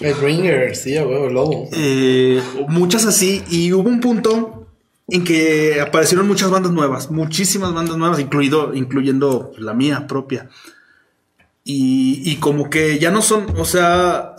Ringer, 0.01 0.75
sí, 0.77 0.97
a 0.97 1.05
lobo. 1.05 1.69
eh, 1.73 2.43
muchas 2.69 3.07
así 3.07 3.43
y 3.49 3.73
hubo 3.73 3.89
un 3.89 4.01
punto 4.01 4.69
en 5.09 5.25
que 5.25 5.81
aparecieron 5.81 6.27
muchas 6.27 6.51
bandas 6.51 6.73
nuevas, 6.73 7.11
muchísimas 7.11 7.73
bandas 7.73 7.97
nuevas, 7.97 8.19
incluido, 8.19 8.75
incluyendo 8.75 9.53
la 9.59 9.75
mía 9.75 10.07
propia. 10.07 10.49
Y, 11.63 12.23
y 12.25 12.37
como 12.37 12.71
que 12.71 12.99
ya 12.99 13.11
no 13.11 13.23
son, 13.23 13.47
o 13.59 13.65
sea, 13.65 14.35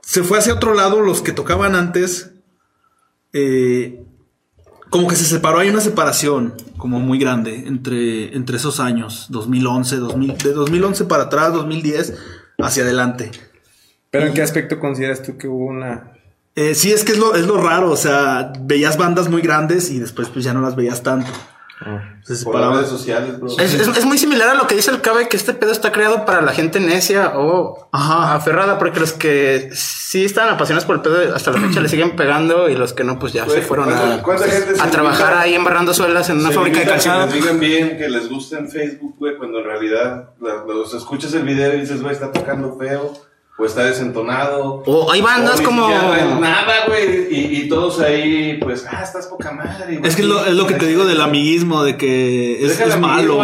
se 0.00 0.22
fue 0.22 0.38
hacia 0.38 0.54
otro 0.54 0.74
lado, 0.74 1.00
los 1.00 1.22
que 1.22 1.32
tocaban 1.32 1.74
antes, 1.74 2.30
eh, 3.32 4.02
como 4.90 5.08
que 5.08 5.16
se 5.16 5.24
separó, 5.24 5.58
hay 5.58 5.68
una 5.68 5.80
separación 5.80 6.54
como 6.78 7.00
muy 7.00 7.18
grande 7.18 7.64
entre, 7.66 8.34
entre 8.34 8.56
esos 8.56 8.80
años, 8.80 9.26
2011, 9.30 9.96
2000, 9.96 10.38
de 10.38 10.52
2011 10.52 11.04
para 11.04 11.24
atrás, 11.24 11.52
2010, 11.52 12.14
hacia 12.58 12.82
adelante. 12.82 13.30
¿Pero 14.10 14.26
en 14.26 14.34
qué 14.34 14.42
aspecto 14.42 14.78
consideras 14.80 15.22
tú 15.22 15.36
que 15.36 15.48
hubo 15.48 15.66
una... 15.66 16.12
Eh, 16.54 16.74
sí, 16.74 16.92
es 16.92 17.04
que 17.04 17.12
es 17.12 17.18
lo, 17.18 17.34
es 17.36 17.46
lo 17.46 17.62
raro, 17.62 17.90
o 17.90 17.96
sea, 17.96 18.52
veías 18.60 18.96
bandas 18.96 19.28
muy 19.28 19.42
grandes 19.42 19.90
y 19.90 20.00
después 20.00 20.28
pues 20.28 20.44
ya 20.44 20.52
no 20.54 20.60
las 20.60 20.74
veías 20.74 21.02
tanto. 21.02 21.30
Por 21.78 21.92
las 22.28 22.38
separaban. 22.40 22.74
redes 22.78 22.88
sociales, 22.88 23.38
bro. 23.38 23.48
Es, 23.60 23.72
es- 23.74 23.86
es 23.98 24.04
muy 24.04 24.18
similar 24.18 24.48
a 24.48 24.54
lo 24.54 24.66
que 24.66 24.74
dice 24.74 24.90
el 24.90 25.00
Cabe, 25.00 25.28
que 25.28 25.36
este 25.36 25.54
pedo 25.54 25.70
está 25.70 25.92
creado 25.92 26.24
para 26.24 26.42
la 26.42 26.52
gente 26.52 26.80
necia 26.80 27.34
o 27.36 27.88
Ajá. 27.92 28.34
aferrada, 28.34 28.78
porque 28.78 28.98
los 28.98 29.12
que 29.12 29.70
sí 29.72 30.24
están 30.24 30.48
apasionados 30.48 30.84
por 30.84 30.96
el 30.96 31.02
pedo 31.02 31.36
hasta 31.36 31.52
la 31.52 31.60
fecha 31.60 31.80
le 31.80 31.88
siguen 31.88 32.16
pegando 32.16 32.68
y 32.68 32.74
los 32.74 32.92
que 32.94 33.04
no, 33.04 33.20
pues 33.20 33.32
ya 33.32 33.48
se 33.48 33.62
fueron 33.62 33.84
¿cuánta- 33.90 34.14
a, 34.16 34.22
cuánta 34.24 34.48
gente 34.48 34.74
se 34.74 34.82
a 34.82 34.90
trabajar 34.90 35.34
ahí 35.34 35.54
embarrando 35.54 35.94
suelas 35.94 36.28
en 36.30 36.38
una 36.40 36.50
fábrica 36.50 36.80
de 36.80 36.86
calzado. 36.86 37.28
Que 37.28 37.34
les 37.34 37.42
digan 37.44 37.60
bien, 37.60 37.96
que 37.98 38.08
les 38.08 38.28
gusta 38.28 38.58
en 38.58 38.68
Facebook, 38.68 39.14
güey, 39.16 39.36
cuando 39.36 39.60
en 39.60 39.64
realidad 39.66 40.30
los 40.40 40.92
escuchas 40.94 41.32
el 41.34 41.42
video 41.44 41.74
y 41.76 41.80
dices, 41.82 42.02
güey, 42.02 42.12
está 42.14 42.32
tocando 42.32 42.76
feo, 42.76 43.12
o 43.60 43.66
está 43.66 43.84
desentonado. 43.84 44.84
O 44.86 45.10
hay 45.10 45.20
bandas 45.20 45.60
o 45.60 45.64
como- 45.64 45.88
Nada, 45.88 46.86
güey, 46.86 47.26
y, 47.28 47.56
y 47.62 47.68
todos 47.68 47.98
ahí, 48.00 48.58
pues, 48.62 48.86
ah, 48.88 49.02
estás 49.02 49.26
poca 49.26 49.50
madre. 49.50 49.96
güey. 49.96 50.08
Es 50.08 50.14
que 50.14 50.22
es 50.22 50.28
lo, 50.28 50.44
es 50.46 50.52
lo 50.54 50.66
que 50.66 50.74
te 50.74 50.86
digo 50.86 51.04
del 51.04 51.20
amiguismo, 51.20 51.82
de 51.82 51.96
que 51.96 52.64
es, 52.64 52.78
malo. 52.98 53.42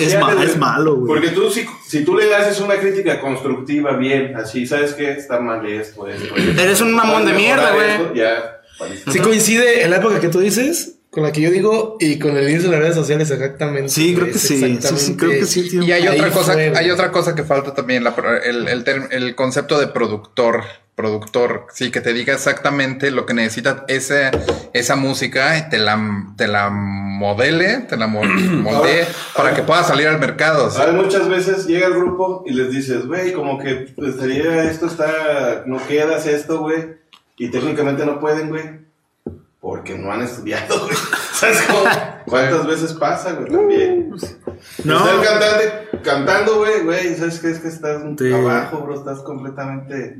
es 0.00 0.56
ma- 0.56 0.70
malo, 0.72 0.96
güey. 0.96 1.06
Porque 1.08 1.28
tú, 1.28 1.50
si, 1.50 1.66
si 1.86 2.04
tú 2.04 2.16
le 2.16 2.34
haces 2.34 2.60
una 2.60 2.76
crítica 2.76 3.20
constructiva 3.20 3.92
bien, 3.92 4.34
así, 4.36 4.66
¿sabes 4.66 4.94
qué? 4.94 5.10
Está 5.12 5.40
mal 5.40 5.64
esto, 5.66 6.08
esto. 6.08 6.34
esto. 6.36 6.62
Eres 6.62 6.80
un 6.80 6.94
mamón 6.94 7.26
de 7.26 7.32
mierda, 7.34 7.72
güey. 7.72 8.14
Ya, 8.18 8.60
valiste. 8.78 9.12
Sí 9.12 9.18
coincide 9.18 9.84
en 9.84 9.90
la 9.90 9.96
época 9.98 10.20
que 10.20 10.28
tú 10.28 10.40
dices 10.40 10.99
con 11.10 11.24
la 11.24 11.32
que 11.32 11.40
yo 11.40 11.50
digo 11.50 11.96
y 11.98 12.18
con 12.18 12.36
el 12.36 12.48
inicio 12.48 12.70
de 12.70 12.76
las 12.76 12.80
redes 12.80 12.94
sociales 12.94 13.30
exactamente. 13.30 13.88
Sí, 13.88 14.14
creo 14.14 14.26
que 14.28 14.34
sí. 14.34 14.48
Sí, 14.48 14.58
sí, 14.58 14.64
exactamente- 14.74 15.16
creo 15.16 15.30
que 15.40 15.46
sí. 15.46 15.68
tío. 15.68 15.82
Y 15.82 15.92
hay 15.92 16.06
Ahí 16.06 16.18
otra 16.20 16.30
cosa, 16.30 16.52
fue, 16.52 16.72
hay 16.76 16.90
otra 16.90 17.10
cosa 17.10 17.34
que 17.34 17.42
falta 17.42 17.74
también, 17.74 18.04
la 18.04 18.14
pro- 18.14 18.40
el, 18.42 18.68
el, 18.68 18.84
term- 18.84 19.08
el 19.10 19.34
concepto 19.34 19.78
de 19.80 19.88
productor. 19.88 20.62
Productor, 20.96 21.66
sí, 21.72 21.90
que 21.90 22.02
te 22.02 22.12
diga 22.12 22.34
exactamente 22.34 23.10
lo 23.10 23.24
que 23.24 23.32
necesita 23.32 23.86
esa, 23.88 24.30
esa 24.74 24.96
música 24.96 25.56
y 25.56 25.70
te 25.70 25.78
la, 25.78 25.98
te 26.36 26.46
la 26.46 26.68
modele, 26.68 27.78
te 27.88 27.96
la 27.96 28.06
mo- 28.06 28.22
moldee 28.24 29.06
para 29.34 29.54
que 29.54 29.62
pueda 29.62 29.82
salir 29.82 30.08
al 30.08 30.18
mercado. 30.20 30.70
¿sí? 30.70 30.76
¿Sabes? 30.76 30.94
Muchas 30.94 31.26
veces 31.28 31.66
llega 31.66 31.86
el 31.86 31.94
grupo 31.94 32.44
y 32.46 32.52
les 32.52 32.70
dices, 32.70 33.06
güey, 33.06 33.32
como 33.32 33.58
que 33.58 33.86
pues, 33.96 34.10
estaría, 34.14 34.64
esto 34.64 34.86
está, 34.88 35.62
no 35.64 35.78
quedas 35.86 36.26
esto, 36.26 36.58
güey. 36.60 36.96
Y 37.38 37.48
técnicamente 37.48 38.04
no 38.04 38.20
pueden, 38.20 38.50
güey. 38.50 38.64
Porque 39.60 39.96
no 39.98 40.10
han 40.10 40.22
estudiado, 40.22 40.84
güey. 40.86 40.96
¿Sabes 41.34 41.62
cómo? 41.68 41.84
¿Cuántas 42.26 42.66
veces 42.66 42.92
pasa, 42.94 43.32
güey? 43.32 43.52
También. 43.52 44.10
No. 44.84 44.98
Está 44.98 45.14
el 45.14 45.20
cantante 45.22 45.88
cantando, 46.02 46.58
güey, 46.58 46.80
güey. 46.82 47.14
¿Sabes 47.16 47.40
qué? 47.40 47.50
Es 47.50 47.58
que 47.58 47.68
estás 47.68 48.02
Sí. 48.18 48.32
abajo, 48.32 48.78
bro. 48.80 48.94
Estás 48.94 49.20
completamente, 49.20 50.16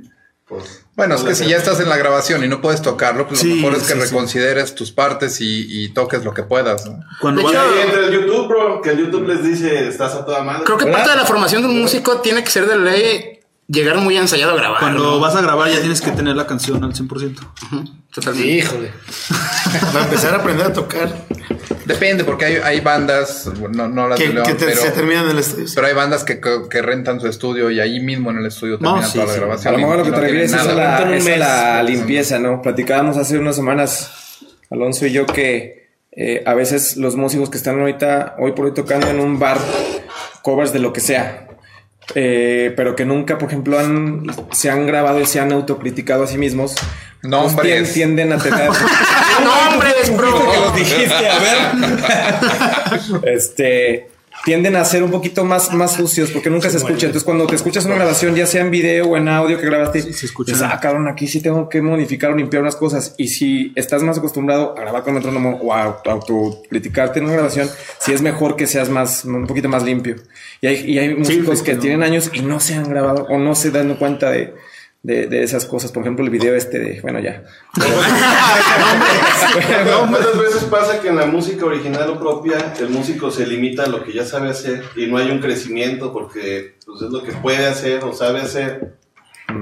pues... 0.46 0.84
Bueno, 0.94 1.14
es 1.14 1.22
que 1.22 1.34
si 1.34 1.46
ya 1.48 1.56
estás 1.56 1.80
en 1.80 1.88
la 1.88 1.96
grabación 1.96 2.44
y 2.44 2.48
no 2.48 2.60
puedes 2.60 2.82
tocarlo, 2.82 3.26
pues 3.26 3.40
Sí, 3.40 3.48
lo 3.48 3.56
mejor 3.56 3.72
es 3.76 3.84
que 3.84 3.94
sí, 3.94 4.00
sí. 4.00 4.06
reconsideres 4.06 4.74
tus 4.74 4.92
partes 4.92 5.40
y, 5.40 5.84
y 5.84 5.88
toques 5.94 6.22
lo 6.22 6.34
que 6.34 6.42
puedas. 6.42 6.84
¿no? 6.86 7.00
Cuando 7.22 7.40
hecho, 7.40 7.62
entra 7.82 8.00
el 8.00 8.10
YouTube, 8.12 8.46
bro. 8.48 8.82
Que 8.82 8.90
el 8.90 8.98
YouTube 8.98 9.26
les 9.26 9.42
dice, 9.42 9.88
estás 9.88 10.14
a 10.16 10.24
toda 10.26 10.42
madre. 10.42 10.64
Creo 10.64 10.76
que 10.76 10.84
¿Verdad? 10.84 10.98
parte 10.98 11.10
de 11.12 11.16
la 11.16 11.24
formación 11.24 11.62
de 11.62 11.68
un 11.68 11.80
músico 11.80 12.20
tiene 12.20 12.44
que 12.44 12.50
ser 12.50 12.66
de 12.66 12.76
ley 12.78 13.39
llegar 13.70 13.96
muy 13.98 14.16
ensayado 14.16 14.52
a 14.52 14.56
grabar. 14.56 14.80
cuando 14.80 15.02
¿no? 15.02 15.20
vas 15.20 15.34
a 15.36 15.42
grabar 15.42 15.70
ya 15.70 15.78
tienes 15.80 16.00
que 16.00 16.10
tener 16.10 16.36
la 16.36 16.46
canción 16.46 16.82
al 16.82 16.92
100%. 16.92 17.38
Totalmente. 18.12 18.48
Híjole. 18.50 18.90
Para 19.92 20.04
empezar 20.04 20.34
a 20.34 20.38
aprender 20.38 20.66
a 20.66 20.72
tocar. 20.72 21.10
Depende, 21.84 22.24
porque 22.24 22.44
hay, 22.44 22.56
hay 22.56 22.80
bandas, 22.80 23.48
no, 23.72 23.88
no 23.88 24.08
las 24.08 24.18
de 24.18 24.26
Que, 24.26 24.32
León, 24.32 24.46
que 24.46 24.54
te- 24.54 24.66
pero, 24.66 24.80
se 24.82 24.90
terminan 24.90 25.24
en 25.24 25.30
el 25.32 25.38
estudio. 25.38 25.66
pero 25.74 25.86
hay 25.86 25.94
bandas 25.94 26.24
que, 26.24 26.40
que, 26.40 26.50
que 26.70 26.82
rentan 26.82 27.20
su 27.20 27.26
estudio 27.26 27.70
y 27.70 27.80
ahí 27.80 28.00
mismo 28.00 28.30
en 28.30 28.38
el 28.38 28.46
estudio 28.46 28.78
No, 28.80 28.90
terminan 28.94 29.08
sí, 29.10 29.14
toda 29.14 29.26
la 29.26 29.32
sí. 29.32 29.38
grabación. 29.40 29.74
A 29.74 29.76
lo 29.76 29.82
mejor 29.82 29.96
lo 29.98 30.04
que 30.04 30.10
no 30.10 30.16
te 30.16 30.22
refieres 30.22 30.52
es 30.52 30.66
la, 30.66 31.16
es 31.16 31.38
la 31.38 31.82
limpieza, 31.82 32.38
¿no? 32.38 32.62
Platicábamos 32.62 33.16
hace 33.16 33.38
unas 33.38 33.56
semanas, 33.56 34.10
Alonso 34.70 35.06
y 35.06 35.12
yo, 35.12 35.26
que 35.26 35.90
eh, 36.12 36.42
a 36.46 36.54
veces 36.54 36.96
los 36.96 37.16
músicos 37.16 37.50
que 37.50 37.56
están 37.56 37.80
ahorita, 37.80 38.36
hoy 38.38 38.52
por 38.52 38.66
hoy 38.66 38.74
tocando 38.74 39.08
en 39.08 39.18
un 39.20 39.38
bar, 39.38 39.58
covers 40.42 40.72
de 40.72 40.78
lo 40.80 40.92
que 40.92 41.00
sea, 41.00 41.48
eh, 42.14 42.72
pero 42.76 42.96
que 42.96 43.04
nunca, 43.04 43.38
por 43.38 43.48
ejemplo, 43.48 43.78
han, 43.78 44.24
se 44.52 44.70
han 44.70 44.86
grabado 44.86 45.20
y 45.20 45.26
se 45.26 45.40
han 45.40 45.52
autocriticado 45.52 46.24
a 46.24 46.26
sí 46.26 46.38
mismos, 46.38 46.74
pues 46.74 47.30
Nombres. 47.30 47.88
tien- 47.90 47.92
tienden 47.94 48.32
a 48.32 48.38
tener... 48.38 48.68
¡Nombres, 49.70 50.16
bro! 50.16 50.50
que 50.50 50.58
los 50.60 50.74
dijiste, 50.74 51.28
a 51.28 51.38
ver. 51.38 53.20
este 53.34 54.08
tienden 54.44 54.76
a 54.76 54.84
ser 54.84 55.02
un 55.02 55.10
poquito 55.10 55.44
más, 55.44 55.72
más 55.74 55.92
sucios 55.94 56.30
porque 56.30 56.48
nunca 56.50 56.70
se 56.70 56.78
escucha. 56.78 57.06
Entonces, 57.06 57.24
cuando 57.24 57.46
te 57.46 57.56
escuchas 57.56 57.84
una 57.84 57.94
grabación, 57.96 58.34
ya 58.34 58.46
sea 58.46 58.62
en 58.62 58.70
video 58.70 59.08
o 59.08 59.16
en 59.16 59.28
audio 59.28 59.58
que 59.58 59.66
grabaste, 59.66 60.00
se 60.00 60.26
escucha. 60.26 60.52
dices, 60.52 60.66
ah, 60.70 60.78
cabrón, 60.80 61.08
aquí 61.08 61.26
sí 61.28 61.40
tengo 61.40 61.68
que 61.68 61.82
modificar 61.82 62.30
o 62.32 62.36
limpiar 62.36 62.62
unas 62.62 62.76
cosas. 62.76 63.14
Y 63.18 63.28
si 63.28 63.72
estás 63.76 64.02
más 64.02 64.18
acostumbrado 64.18 64.74
a 64.76 64.80
grabar 64.80 65.02
con 65.02 65.14
metrónomo 65.14 65.58
o 65.62 65.72
a 65.74 65.82
auto- 65.84 66.10
autocriticarte 66.10 67.18
en 67.18 67.26
una 67.26 67.34
grabación, 67.34 67.68
sí 67.98 68.12
es 68.12 68.22
mejor 68.22 68.56
que 68.56 68.66
seas 68.66 68.88
más, 68.88 69.24
un 69.24 69.46
poquito 69.46 69.68
más 69.68 69.82
limpio. 69.82 70.16
Y 70.60 70.66
hay, 70.66 70.90
y 70.90 70.98
hay 70.98 71.14
músicos 71.14 71.62
que 71.62 71.74
no. 71.74 71.80
tienen 71.80 72.02
años 72.02 72.30
y 72.32 72.40
no 72.40 72.60
se 72.60 72.74
han 72.74 72.88
grabado 72.88 73.26
o 73.28 73.38
no 73.38 73.54
se 73.54 73.70
dan 73.70 73.94
cuenta 73.96 74.30
de. 74.30 74.54
De, 75.02 75.26
de 75.28 75.42
esas 75.42 75.64
cosas, 75.64 75.92
por 75.92 76.02
ejemplo, 76.02 76.22
el 76.24 76.30
video 76.30 76.54
este 76.54 76.78
de, 76.78 77.00
bueno, 77.00 77.20
ya. 77.20 77.42
¿Cuántas 80.10 80.38
veces 80.38 80.64
pasa 80.64 81.00
que 81.00 81.08
en 81.08 81.16
la 81.16 81.24
música 81.26 81.64
original 81.64 82.10
o 82.10 82.18
propia 82.20 82.74
el 82.78 82.90
músico 82.90 83.30
se 83.30 83.46
limita 83.46 83.84
a 83.84 83.88
lo 83.88 84.04
que 84.04 84.12
ya 84.12 84.24
sabe 84.26 84.50
hacer 84.50 84.84
y 84.96 85.06
no 85.06 85.16
hay 85.16 85.30
un 85.30 85.40
crecimiento 85.40 86.12
porque 86.12 86.76
pues, 86.84 87.00
es 87.02 87.10
lo 87.10 87.22
que 87.22 87.32
puede 87.32 87.66
hacer 87.66 88.04
o 88.04 88.12
sabe 88.12 88.40
hacer? 88.40 88.94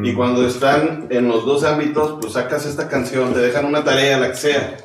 Y 0.02 0.12
cuando 0.12 0.46
están 0.46 1.06
en 1.10 1.28
los 1.28 1.46
dos 1.46 1.64
ámbitos, 1.64 2.18
pues 2.20 2.32
sacas 2.34 2.66
esta 2.66 2.88
canción, 2.88 3.32
te 3.32 3.38
dejan 3.40 3.64
una 3.64 3.84
tarea, 3.84 4.18
la 4.18 4.30
que 4.32 4.36
sea, 4.36 4.76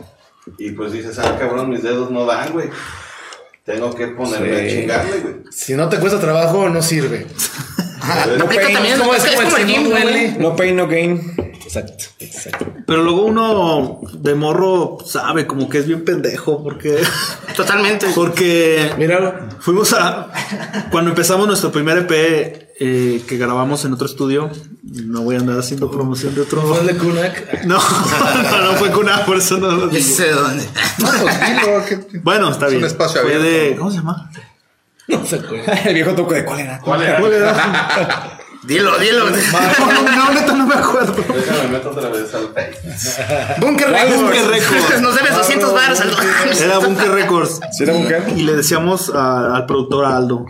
y 0.58 0.72
pues 0.72 0.93
dices, 0.93 1.20
ah, 1.20 1.36
cabrón, 1.38 1.70
mis 1.70 1.84
dedos 1.84 2.10
no 2.10 2.26
dan, 2.26 2.54
güey. 2.54 2.70
Tengo 3.66 3.93
que 3.95 4.08
ponerme 4.08 4.60
Sí. 4.60 4.66
a 4.66 4.70
chingarle, 4.82 5.20
güey. 5.20 5.36
Si 5.51 5.74
no 5.74 5.89
te 5.89 5.97
cuesta 5.97 6.20
trabajo, 6.20 6.70
no 6.70 6.82
sirve. 6.82 7.26
No 8.38 8.43
aplica 8.45 8.72
también, 8.72 8.97
¿Cómo 8.99 9.14
es, 9.14 9.24
es? 9.24 9.32
es 9.32 9.36
¿Cómo 9.36 9.49
como 9.49 9.58
el 9.58 9.64
es? 9.64 9.68
gym, 9.70 9.84
No 9.84 9.89
güey. 9.91 10.04
duele. 10.04 10.36
No 10.39 10.56
pain, 10.56 10.76
no 10.76 10.88
gain. 10.88 11.34
Exacto, 11.66 12.04
exacto. 12.20 12.66
Pero 12.86 13.01
luego 13.04 13.24
uno 13.26 14.01
de 14.14 14.36
morro 14.36 14.97
sabe 15.06 15.47
como 15.47 15.70
que 15.70 15.80
es 15.80 15.88
bien 15.88 16.04
pendejo 16.04 16.62
porque 16.62 17.01
Totalmente. 17.56 18.08
porque 18.14 18.91
Míralo. 18.97 19.34
fuimos 19.60 19.93
a 19.93 20.30
cuando 20.91 21.12
empezamos 21.12 21.47
nuestro 21.47 21.72
primer 21.72 21.99
EP 21.99 22.12
eh, 22.80 23.22
que 23.28 23.38
grabamos 23.38 23.86
en 23.86 23.93
otro 23.93 24.06
estudio. 24.08 24.51
No 24.84 25.22
voy 25.22 25.36
a 25.36 25.39
andar 25.39 25.58
haciendo 25.58 25.89
promoción 25.89 26.36
de 26.36 26.41
otro. 26.41 26.62
Fue 26.62 26.82
el 26.82 26.88
de 26.88 26.97
Kunak. 26.97 27.64
No, 27.66 27.78
no, 27.80 28.62
no 28.62 28.74
fue 28.74 28.91
con 28.91 29.06
una 29.06 29.26
por 29.26 29.38
eso 29.38 29.58
no 29.58 29.72
lo 29.72 29.88
digo. 29.88 30.04
sé 30.06 30.30
dónde. 30.32 30.66
No, 30.99 31.10
Bueno, 32.24 32.51
está 32.51 32.66
Es 32.66 32.72
bien. 32.72 32.84
un 32.84 32.88
espacio 32.88 33.22
Fue 33.22 33.36
abierto, 33.36 33.47
de 33.47 33.72
¿no? 33.72 33.78
¿cómo 33.78 33.91
se 33.91 33.97
llama? 33.97 34.32
No 35.08 35.26
se 35.26 35.36
acuerda. 35.36 35.74
El 35.86 35.93
viejo 35.93 36.12
toco 36.14 36.34
de. 36.34 36.45
¿Cuál 36.45 36.60
era? 36.62 36.80
¿Cómo 36.80 36.95
era? 36.95 38.38
Dilo, 38.64 38.97
dilo. 38.97 39.26
No, 39.30 39.36
no, 40.16 40.32
neta 40.32 40.54
no 40.54 40.66
me 40.66 40.74
acuerdo. 40.76 41.14
Déjame 41.14 41.68
meter 41.68 41.88
otra 41.88 42.08
vez 42.10 42.34
al 42.34 42.47
Face. 42.54 43.60
Bunker 43.60 43.89
Records. 43.89 44.22
Bunker? 44.22 45.01
Nos 45.01 45.16
debes 45.18 45.36
200 45.36 45.74
baros 45.74 45.99
al 45.99 46.16
Era 46.62 46.78
Bunker 46.78 47.12
Records. 47.12 47.60
¿Sí 47.74 47.84
era 47.84 47.91
mujer? 47.91 48.24
Y 48.38 48.43
le 48.43 48.56
decíamos 48.56 49.12
a- 49.14 49.54
al 49.58 49.66
productor 49.66 50.06
Aldo, 50.06 50.45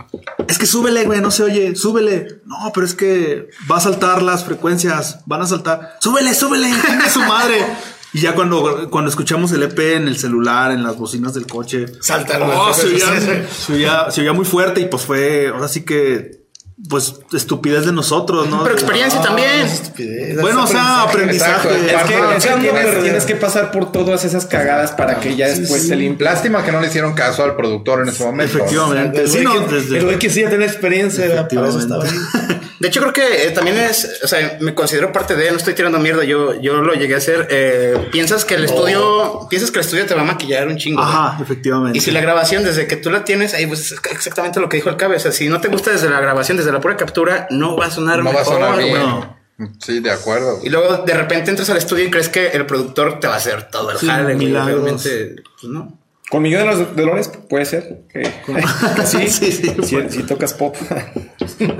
es 0.48 0.60
que 0.60 0.68
súbele, 0.68 1.06
güey, 1.06 1.22
no 1.22 1.32
se 1.32 1.42
oye, 1.42 1.76
súbele. 1.76 2.42
No, 2.46 2.72
pero 2.72 2.86
es 2.86 2.94
que 2.94 3.50
va 3.72 3.78
a 3.78 3.82
saltar 3.82 4.22
las 4.22 4.44
frecuencias, 4.46 5.22
van 5.26 5.42
a 5.42 5.48
saltar. 5.48 5.96
Súbele, 6.00 6.36
súbele, 6.36 6.68
chingue 6.86 7.10
su 7.10 7.20
madre. 7.22 7.66
Y 8.14 8.20
ya 8.22 8.36
cuando, 8.36 8.90
cuando 8.92 9.10
escuchamos 9.10 9.52
el 9.54 9.64
EP 9.64 9.80
en 9.96 10.08
el 10.08 10.18
celular, 10.18 10.72
en 10.72 10.84
las 10.84 10.96
bocinas 10.98 11.34
del 11.34 11.48
coche, 11.48 11.86
Saltaron 12.00 12.50
oh, 12.54 12.74
se, 12.74 12.88
oía, 12.88 13.46
se 13.50 13.74
oía- 13.74 14.12
se 14.12 14.22
oía 14.22 14.34
muy 14.34 14.46
fuerte 14.46 14.82
y 14.82 14.86
pues 14.86 15.04
fue, 15.04 15.48
ahora 15.48 15.68
sí 15.68 15.84
que, 15.84 16.44
pues 16.90 17.16
estupidez 17.34 17.86
de 17.86 17.92
nosotros, 17.92 18.50
¿no? 18.50 18.62
Pero 18.64 18.76
experiencia 18.76 19.22
también. 19.22 19.62
Estupidez. 19.62 20.40
Bueno, 20.42 20.64
o 20.64 20.68
sea, 20.68 21.04
aprendizaje. 21.04 21.70
Exacto, 21.70 21.70
Es 21.76 22.06
que, 22.08 22.16
Ajá, 22.16 22.36
es 22.36 22.46
que 22.46 22.52
sí, 22.54 22.60
tienes, 23.02 23.24
que 23.26 23.36
pasar 23.36 23.72
por 23.72 23.92
todas 23.92 24.26
esas 24.26 24.46
cagadas 24.46 24.92
para 24.92 25.20
que 25.20 25.36
ya 25.36 25.48
después 25.48 25.88
se 25.88 25.96
limpie. 25.96 26.26
Lástima 26.26 26.64
que 26.64 26.72
no 26.72 26.82
le 26.82 26.88
hicieron 26.88 27.14
caso 27.14 27.44
al 27.44 27.56
productor 27.56 28.02
en 28.02 28.10
ese 28.10 28.24
momento. 28.26 28.58
Efectivamente. 28.58 29.28
Sí, 29.28 29.42
no, 29.44 29.68
que- 29.68 29.76
desde- 29.76 29.98
el 30.00 30.06
güey 30.06 30.20
que 30.20 30.30
sí 30.30 30.42
ya 30.42 30.50
tenía 30.50 30.68
experiencia, 30.68 31.48
para 31.48 31.70
eso 31.70 31.80
estaba 31.80 32.04
ahí. 32.04 32.12
De 32.84 32.90
hecho, 32.90 33.00
creo 33.00 33.14
que 33.14 33.48
eh, 33.48 33.52
también 33.52 33.78
es, 33.80 34.20
o 34.24 34.28
sea, 34.28 34.58
me 34.60 34.76
considero 34.76 35.14
parte 35.14 35.38
de, 35.38 35.50
no 35.52 35.56
estoy 35.56 35.74
tirando 35.74 36.00
mierda, 36.00 36.26
yo, 36.26 36.60
yo 36.60 36.82
lo 36.82 36.94
llegué 36.94 37.14
a 37.16 37.18
hacer. 37.20 37.48
eh, 37.50 38.10
piensas 38.12 38.44
que 38.44 38.56
el 38.56 38.66
estudio, 38.66 39.48
piensas 39.50 39.72
que 39.72 39.80
el 39.80 39.86
estudio 39.86 40.06
te 40.06 40.14
va 40.14 40.22
a 40.22 40.26
maquillar 40.26 40.68
un 40.68 40.76
chingo. 40.76 41.02
Ajá, 41.02 41.42
efectivamente. 41.42 41.98
Y 41.98 42.02
si 42.02 42.12
la 42.12 42.20
grabación, 42.20 42.66
desde 42.66 42.86
que 42.86 42.98
tú 42.98 43.10
la 43.10 43.24
tienes, 43.24 43.54
ahí 43.54 43.66
pues 43.68 43.90
es 43.94 44.00
exactamente 44.12 44.60
lo 44.60 44.68
que 44.68 44.76
dijo 44.76 44.90
el 44.90 44.98
cabe. 44.98 45.16
O 45.16 45.20
sea, 45.20 45.32
si 45.32 45.48
no 45.48 45.62
te 45.62 45.70
gusta 45.70 45.92
desde 45.92 46.10
la 46.10 46.20
grabación, 46.20 46.58
desde 46.58 46.74
la 46.74 46.82
pura 46.82 46.98
captura, 46.98 47.48
no 47.52 47.78
va 47.78 47.86
a 47.86 47.90
sonar 47.92 48.18
No 48.20 48.26
va 48.26 48.32
a 48.32 48.34
mejor, 48.40 48.54
sonar 48.54 48.78
bien. 48.78 48.90
güey. 48.90 49.02
No. 49.02 49.38
Sí, 49.80 50.02
de 50.02 50.12
acuerdo. 50.12 50.60
Y 50.62 50.70
luego 50.70 50.98
de 51.06 51.14
repente 51.14 51.52
entras 51.52 51.70
al 51.70 51.78
estudio 51.78 52.04
y 52.04 52.12
crees 52.12 52.28
que 52.28 52.48
el 52.48 52.66
productor 52.66 53.22
te 53.22 53.28
va 53.28 53.36
a 53.36 53.38
hacer 53.38 53.70
todo 53.72 53.92
el 53.92 53.98
Sí, 53.98 54.08
jale. 54.08 54.36
Realmente, 54.36 55.36
pues 55.62 55.72
no. 55.72 56.03
Con 56.30 56.42
Miguel 56.42 56.62
de 56.62 56.66
los 56.66 56.96
Dolores 56.96 57.28
puede 57.50 57.66
ser 57.66 58.02
que, 58.12 58.22
que 58.22 58.64
sí, 59.06 59.28
Sí, 59.30 59.52
sí, 59.52 59.76
si, 59.84 60.10
si 60.10 60.24
tocas 60.24 60.54
pop. 60.54 60.76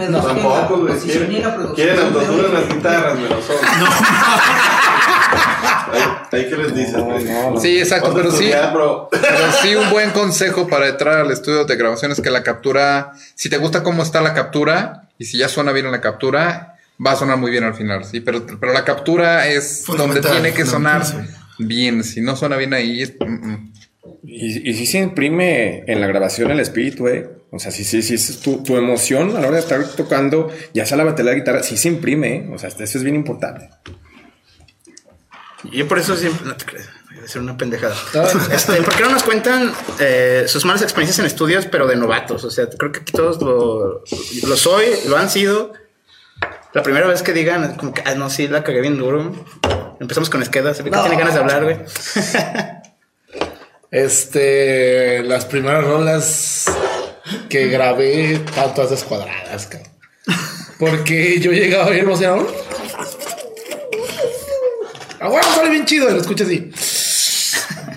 No, 0.10 0.22
tampoco, 0.22 0.82
güey. 0.82 1.00
Quieren, 1.00 1.44
quieren 1.76 2.00
autotune 2.00 2.48
en 2.48 2.54
las 2.54 2.68
guitarras, 2.70 3.20
me 3.20 3.30
lo 3.30 3.42
son. 3.42 3.56
Ahí, 5.94 6.02
ahí 6.32 6.50
que 6.50 6.58
les 6.58 6.74
dices, 6.76 6.98
güey. 6.98 7.24
Sí, 7.62 7.78
exacto, 7.80 8.12
Ponte 8.14 8.22
a 8.22 8.24
pero 8.24 8.36
sí. 8.36 8.52
bro. 8.74 9.10
Pero 9.12 9.52
sí, 9.62 9.76
un 9.76 9.90
buen 9.92 10.10
consejo 10.12 10.68
para 10.68 10.88
entrar 10.88 11.20
al 11.20 11.32
estudio 11.32 11.66
de 11.66 11.76
grabación 11.76 12.12
es 12.12 12.20
que 12.22 12.32
la 12.32 12.42
captura, 12.42 13.12
si 13.36 13.50
te 13.50 13.58
gusta 13.58 13.84
cómo 13.84 14.02
está 14.02 14.22
la 14.22 14.34
captura 14.34 15.08
y 15.20 15.26
si 15.26 15.38
ya 15.38 15.48
suena 15.50 15.72
bien 15.72 15.86
en 15.86 15.92
la 15.92 16.02
captura, 16.02 16.78
va 17.06 17.12
a 17.12 17.16
sonar 17.16 17.38
muy 17.38 17.52
bien 17.52 17.64
al 17.64 17.76
final, 17.76 18.06
sí. 18.06 18.22
Pero, 18.22 18.44
pero 18.60 18.74
la 18.74 18.84
captura 18.84 19.48
es 19.48 19.86
donde 19.86 20.22
tiene 20.22 20.52
que 20.54 20.66
sonar 20.66 21.04
bien. 21.60 22.04
Si 22.04 22.22
no 22.22 22.36
suena 22.36 22.56
bien 22.58 22.74
ahí, 22.74 23.04
es- 23.04 23.14
mm, 23.20 23.26
mm. 23.52 23.74
Y, 24.24 24.70
y 24.70 24.74
sí 24.74 24.86
se 24.86 25.00
imprime 25.00 25.84
en 25.88 26.02
la 26.02 26.08
grabación 26.08 26.52
el 26.52 26.60
espíritu, 26.60 27.08
eh. 27.08 27.30
O 27.52 27.60
sea, 27.60 27.72
sí, 27.72 27.84
sí, 27.84 28.02
sí, 28.02 28.16
es 28.16 28.40
tu, 28.40 28.64
tu 28.64 28.76
emoción 28.78 29.36
a 29.38 29.40
la 29.40 29.48
hora 29.48 29.58
de 29.58 29.62
estar 29.62 29.88
tocando, 29.96 30.50
ya 30.74 30.86
sea 30.86 30.98
la 30.98 31.04
batería, 31.04 31.32
la 31.32 31.38
guitarra, 31.38 31.64
sí 31.64 31.78
se 31.78 31.88
imprime, 31.88 32.36
eh. 32.36 32.50
O 32.54 32.58
sea, 32.58 32.70
eso 32.70 32.84
es 32.84 33.04
bien 33.04 33.16
importante. 33.16 33.70
Yo 35.72 35.88
por 35.88 36.00
eso 36.00 36.16
siempre. 36.16 36.46
No 36.46 36.56
te 36.56 36.66
crees. 36.66 36.90
Voy 37.16 37.24
a 37.24 37.28
ser 37.28 37.42
una 37.42 37.56
pendejada. 37.56 37.96
Este, 38.52 38.82
¿Por 38.82 38.96
qué 38.96 39.04
no 39.04 39.12
nos 39.12 39.24
cuentan 39.24 39.72
eh, 40.00 40.44
sus 40.48 40.66
malas 40.66 40.82
experiencias 40.82 41.20
en 41.20 41.26
estudios, 41.26 41.66
pero 41.68 41.88
de 41.88 41.96
novatos? 41.96 42.44
O 42.44 42.52
sea, 42.52 42.68
creo 42.68 42.92
que 42.92 43.00
aquí 43.00 43.14
todos 43.14 43.42
lo, 43.42 44.04
lo 44.48 44.58
soy, 44.58 44.86
lo 45.08 45.18
han 45.18 45.30
sido. 45.30 45.74
La 46.74 46.82
primera 46.82 47.08
vez 47.08 47.22
que 47.22 47.34
digan, 47.34 47.76
como 47.76 47.94
que, 47.94 48.02
ah, 48.06 48.16
no, 48.16 48.30
sí, 48.30 48.48
la 48.48 48.64
cagué 48.64 48.82
bien 48.82 48.98
duro. 48.98 49.32
Empezamos 50.00 50.30
con 50.30 50.42
Esqueda, 50.42 50.74
se 50.74 50.82
ve 50.82 50.90
que 50.90 50.98
tiene 50.98 51.18
ganas 51.18 51.36
de 51.36 51.40
hablar, 51.40 51.64
güey. 51.64 51.78
Este, 53.94 55.22
las 55.22 55.46
primeras 55.46 55.84
rolas 55.84 56.66
que 57.48 57.68
grabé 57.68 58.34
estaban 58.34 58.74
todas 58.74 58.90
descuadradas, 58.90 59.68
cabrón. 59.68 59.92
Porque 60.80 61.40
yo 61.40 61.52
llegaba 61.52 61.92
bien 61.92 62.06
emocionado. 62.06 62.52
Ah, 65.20 65.30
bueno, 65.30 65.48
sale 65.54 65.70
bien 65.70 65.86
chido, 65.86 66.10
lo 66.10 66.20
escuchas 66.20 66.48
así. 66.48 66.72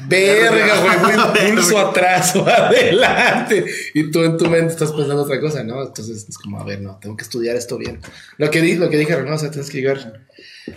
Verga, 0.06 0.80
güey, 0.82 1.16
un 1.16 1.32
pulso 1.54 1.78
atrás 1.78 2.36
o 2.36 2.46
adelante. 2.46 3.64
Y 3.94 4.10
tú 4.10 4.22
en 4.22 4.36
tu 4.36 4.50
mente 4.50 4.74
estás 4.74 4.92
pensando 4.92 5.22
otra 5.22 5.40
cosa, 5.40 5.64
¿no? 5.64 5.82
Entonces 5.82 6.26
es 6.28 6.36
como, 6.36 6.60
a 6.60 6.64
ver, 6.64 6.82
no, 6.82 6.98
tengo 7.00 7.16
que 7.16 7.24
estudiar 7.24 7.56
esto 7.56 7.78
bien. 7.78 8.02
Lo 8.36 8.50
que, 8.50 8.60
di, 8.60 8.74
lo 8.74 8.90
que 8.90 8.98
dije, 8.98 9.16
no, 9.22 9.34
o 9.34 9.38
sea, 9.38 9.50
tienes 9.50 9.70
que 9.70 9.78
llegar. 9.78 10.20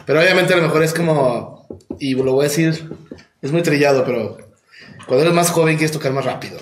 Pero 0.05 0.21
obviamente 0.21 0.53
a 0.53 0.57
lo 0.57 0.63
mejor 0.63 0.81
es 0.81 0.93
como, 0.93 1.67
y 1.99 2.13
lo 2.13 2.31
voy 2.31 2.45
a 2.45 2.47
decir, 2.47 2.89
es 3.41 3.51
muy 3.51 3.63
trillado, 3.63 4.05
pero 4.05 4.48
cuando 5.09 5.23
eres 5.25 5.33
más 5.33 5.49
joven 5.51 5.75
quieres 5.75 5.91
tocar 5.91 6.13
más 6.13 6.23
rápido. 6.23 6.57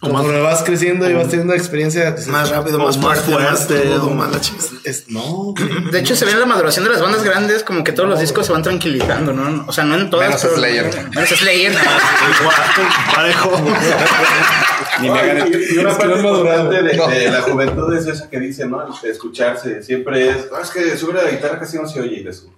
Conforme 0.00 0.40
vas 0.42 0.62
creciendo 0.62 1.08
y 1.08 1.14
vas 1.14 1.28
teniendo 1.28 1.54
experiencia, 1.54 2.10
dices, 2.10 2.28
Más 2.28 2.50
rápido, 2.50 2.78
más 2.78 2.98
más 2.98 3.20
fuerte, 3.20 3.30
más 3.32 3.66
o- 3.70 4.14
la 4.14 4.38
es- 4.84 5.08
no. 5.08 5.54
De 5.90 5.98
hecho, 5.98 6.14
se 6.14 6.26
ve 6.26 6.32
en 6.32 6.40
la 6.40 6.46
maduración 6.46 6.84
de 6.84 6.90
las 6.90 7.00
bandas 7.00 7.22
grandes, 7.22 7.62
como 7.62 7.82
que 7.82 7.92
todos 7.92 8.08
los 8.10 8.20
discos 8.20 8.44
se 8.46 8.52
van 8.52 8.62
tranquilizando, 8.62 9.32
¿no? 9.32 9.64
O 9.66 9.72
sea, 9.72 9.84
no 9.84 9.94
en 9.94 10.10
todas. 10.10 10.26
Menos 10.28 10.42
pero- 10.42 10.56
Slayer. 10.56 11.08
Menos 11.10 11.28
Slayer. 11.30 11.72
Parejo. 13.14 13.50
Ni 15.00 15.10
me 15.10 15.18
hagan 15.20 15.48
Y 15.74 15.78
una 15.78 15.96
parte 15.96 16.16
importante 16.20 16.82
de, 16.82 16.96
No. 16.98 17.08
de 17.08 17.30
la 17.30 17.40
juventud 17.42 17.94
es 17.96 18.06
esa 18.06 18.28
que 18.28 18.40
dice, 18.40 18.66
¿no? 18.66 18.84
Escucharse. 19.04 19.82
Siempre 19.82 20.28
es, 20.28 20.50
no, 20.50 20.58
es 20.60 20.68
que 20.70 20.96
sube 20.98 21.14
la 21.14 21.30
guitarra 21.30 21.58
casi 21.58 21.78
no 21.78 21.88
se 21.88 22.00
oye 22.00 22.16
y 22.16 22.24
le 22.24 22.32
sube. 22.34 22.52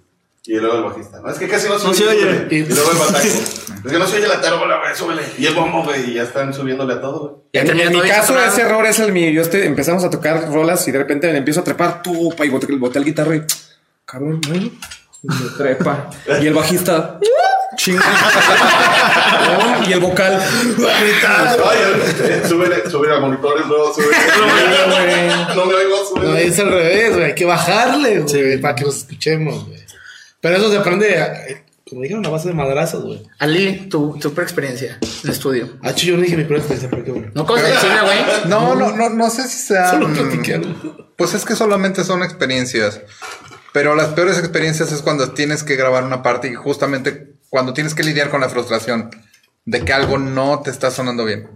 Y 0.45 0.55
luego 0.55 0.77
el 0.77 0.83
bajista, 0.83 1.19
no, 1.21 1.29
es 1.29 1.37
que 1.37 1.47
casi 1.47 1.67
no 1.69 1.77
se 1.79 1.85
No 1.85 1.89
oye. 1.91 1.97
se 1.99 2.07
oye. 2.07 2.19
súbele. 2.21 2.55
Y 2.55 2.63
luego 2.65 2.91
el 2.91 2.97
bataco. 2.97 3.25
es 3.85 3.91
que 3.91 3.99
no 3.99 4.07
se 4.07 4.17
oye 4.17 4.27
la 4.27 4.41
tarola, 4.41 4.79
güey, 4.79 4.95
súbele. 4.95 5.21
Y 5.37 5.45
el 5.45 5.53
bombo, 5.53 5.83
güey, 5.83 6.11
y 6.11 6.13
ya 6.15 6.23
están 6.23 6.53
subiéndole 6.53 6.93
a 6.93 7.01
todo, 7.01 7.19
güey. 7.19 7.33
Ya 7.53 7.61
En, 7.61 7.91
mi 7.93 8.01
caso, 8.01 8.37
ese 8.39 8.61
error 8.61 8.85
es 8.85 8.99
el 8.99 9.11
mío. 9.11 9.29
Yo 9.31 9.41
este, 9.41 9.65
empezamos 9.65 10.03
a 10.03 10.09
tocar 10.09 10.51
rolas 10.51 10.87
y 10.87 10.91
de 10.91 10.97
repente 10.99 11.31
le 11.31 11.37
empiezo 11.37 11.61
a 11.61 11.63
trepar, 11.63 12.01
tú, 12.01 12.33
pa, 12.35 12.45
y 12.45 12.49
boté, 12.49 12.67
boté 12.75 12.99
el 12.99 13.05
guitarra 13.05 13.35
y, 13.35 13.43
cabrón, 14.05 14.41
güey, 14.47 14.71
me 15.23 15.49
trepa. 15.57 16.09
Y 16.41 16.47
el 16.47 16.53
bajista, 16.53 17.19
chinga. 17.75 18.03
y 19.87 19.93
el 19.93 19.99
vocal, 19.99 20.41
súbele, 22.47 22.89
súbele 22.89 23.13
al 23.13 23.21
monitor, 23.21 23.65
luego 23.67 23.93
súbele. 23.93 24.17
No 25.55 25.65
me 25.65 25.73
oigo, 25.73 25.97
No, 25.97 26.05
súbele. 26.05 26.45
es 26.47 26.59
al 26.59 26.69
revés, 26.69 27.13
güey. 27.13 27.25
Hay 27.25 27.35
que 27.35 27.45
bajarle, 27.45 28.19
güey, 28.19 28.61
para 28.61 28.75
que 28.75 28.85
nos 28.85 28.97
escuchemos, 28.97 29.65
güey. 29.67 29.79
Pero 30.41 30.57
eso 30.57 30.71
se 30.71 30.77
aprende, 30.77 31.65
eh, 31.87 31.89
como 31.89 32.01
dijeron, 32.01 32.25
a 32.25 32.29
base 32.29 32.49
de 32.49 32.53
madrazos, 32.53 33.03
güey. 33.03 33.23
Ali, 33.39 33.87
tu, 33.89 34.17
tu 34.19 34.29
experiencia 34.41 34.99
en 35.23 35.29
estudio. 35.29 35.77
Ah, 35.83 35.91
yo 35.93 36.15
no 36.15 36.21
dije 36.21 36.37
mi 36.37 36.43
primera 36.43 36.59
experiencia, 36.59 36.89
pero 36.89 37.03
qué 37.03 37.11
bueno. 37.11 37.31
No 37.33 37.45
cosa 37.45 37.67
decirle, 37.67 38.01
güey. 38.01 38.19
No, 38.47 38.75
no, 38.75 38.91
no, 38.91 39.09
no 39.09 39.29
sé 39.29 39.47
si 39.47 39.57
sea. 39.57 39.91
Solo 39.91 40.13
platiqué 40.13 40.55
algo. 40.55 41.13
Pues 41.17 41.33
es 41.33 41.45
que 41.45 41.55
solamente 41.55 42.03
son 42.03 42.23
experiencias. 42.23 43.01
Pero 43.73 43.95
las 43.95 44.09
peores 44.09 44.37
experiencias 44.37 44.91
es 44.91 45.01
cuando 45.01 45.31
tienes 45.33 45.63
que 45.63 45.75
grabar 45.75 46.03
una 46.03 46.23
parte 46.23 46.49
y 46.49 46.55
justamente 46.55 47.33
cuando 47.49 47.73
tienes 47.73 47.93
que 47.93 48.03
lidiar 48.03 48.29
con 48.29 48.41
la 48.41 48.49
frustración 48.49 49.09
de 49.65 49.81
que 49.81 49.93
algo 49.93 50.17
no 50.17 50.61
te 50.61 50.71
está 50.71 50.91
sonando 50.91 51.25
bien. 51.25 51.49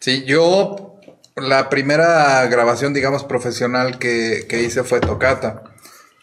Sí, 0.00 0.24
yo 0.26 0.98
la 1.36 1.68
primera 1.68 2.44
grabación, 2.46 2.94
digamos, 2.94 3.24
profesional 3.24 3.98
que, 3.98 4.46
que 4.48 4.62
hice 4.62 4.84
fue 4.84 5.00
Tocata. 5.00 5.62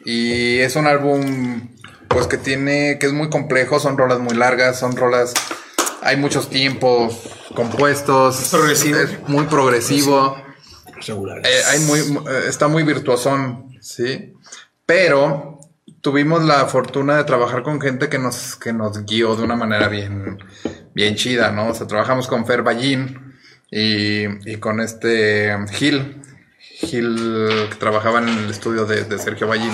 Y 0.03 0.59
es 0.59 0.75
un 0.75 0.87
álbum, 0.87 1.74
pues 2.07 2.27
que 2.27 2.37
tiene, 2.37 2.97
que 2.99 3.07
es 3.07 3.13
muy 3.13 3.29
complejo, 3.29 3.79
son 3.79 3.97
rolas 3.97 4.19
muy 4.19 4.35
largas, 4.35 4.79
son 4.79 4.95
rolas, 4.95 5.33
hay 6.01 6.17
muchos 6.17 6.49
tiempos 6.49 7.19
compuestos. 7.55 8.49
Progresivo. 8.51 8.99
Es 8.99 9.27
muy 9.27 9.45
progresivo. 9.45 10.37
Eh, 11.49 11.61
hay 11.71 11.79
muy, 11.81 12.01
mu- 12.03 12.29
eh, 12.29 12.43
está 12.47 12.67
muy 12.67 12.83
virtuosón, 12.83 13.77
sí. 13.81 14.33
Pero 14.85 15.59
tuvimos 16.01 16.43
la 16.43 16.65
fortuna 16.67 17.17
de 17.17 17.23
trabajar 17.23 17.63
con 17.63 17.81
gente 17.81 18.09
que 18.09 18.19
nos, 18.19 18.55
que 18.55 18.71
nos 18.73 19.05
guió 19.05 19.35
de 19.35 19.43
una 19.43 19.55
manera 19.55 19.87
bien, 19.87 20.37
bien 20.93 21.15
chida, 21.15 21.51
¿no? 21.51 21.69
O 21.69 21.73
sea, 21.73 21.87
trabajamos 21.87 22.27
con 22.27 22.45
Fer 22.45 22.61
Ballín 22.61 23.33
y, 23.71 24.25
y 24.49 24.57
con 24.57 24.79
este 24.79 25.55
Gil. 25.71 26.21
Gil 26.59 27.67
que 27.69 27.75
trabajaba 27.79 28.19
en 28.19 28.29
el 28.29 28.49
estudio 28.49 28.85
de, 28.85 29.05
de 29.05 29.17
Sergio 29.17 29.47
Ballín 29.47 29.71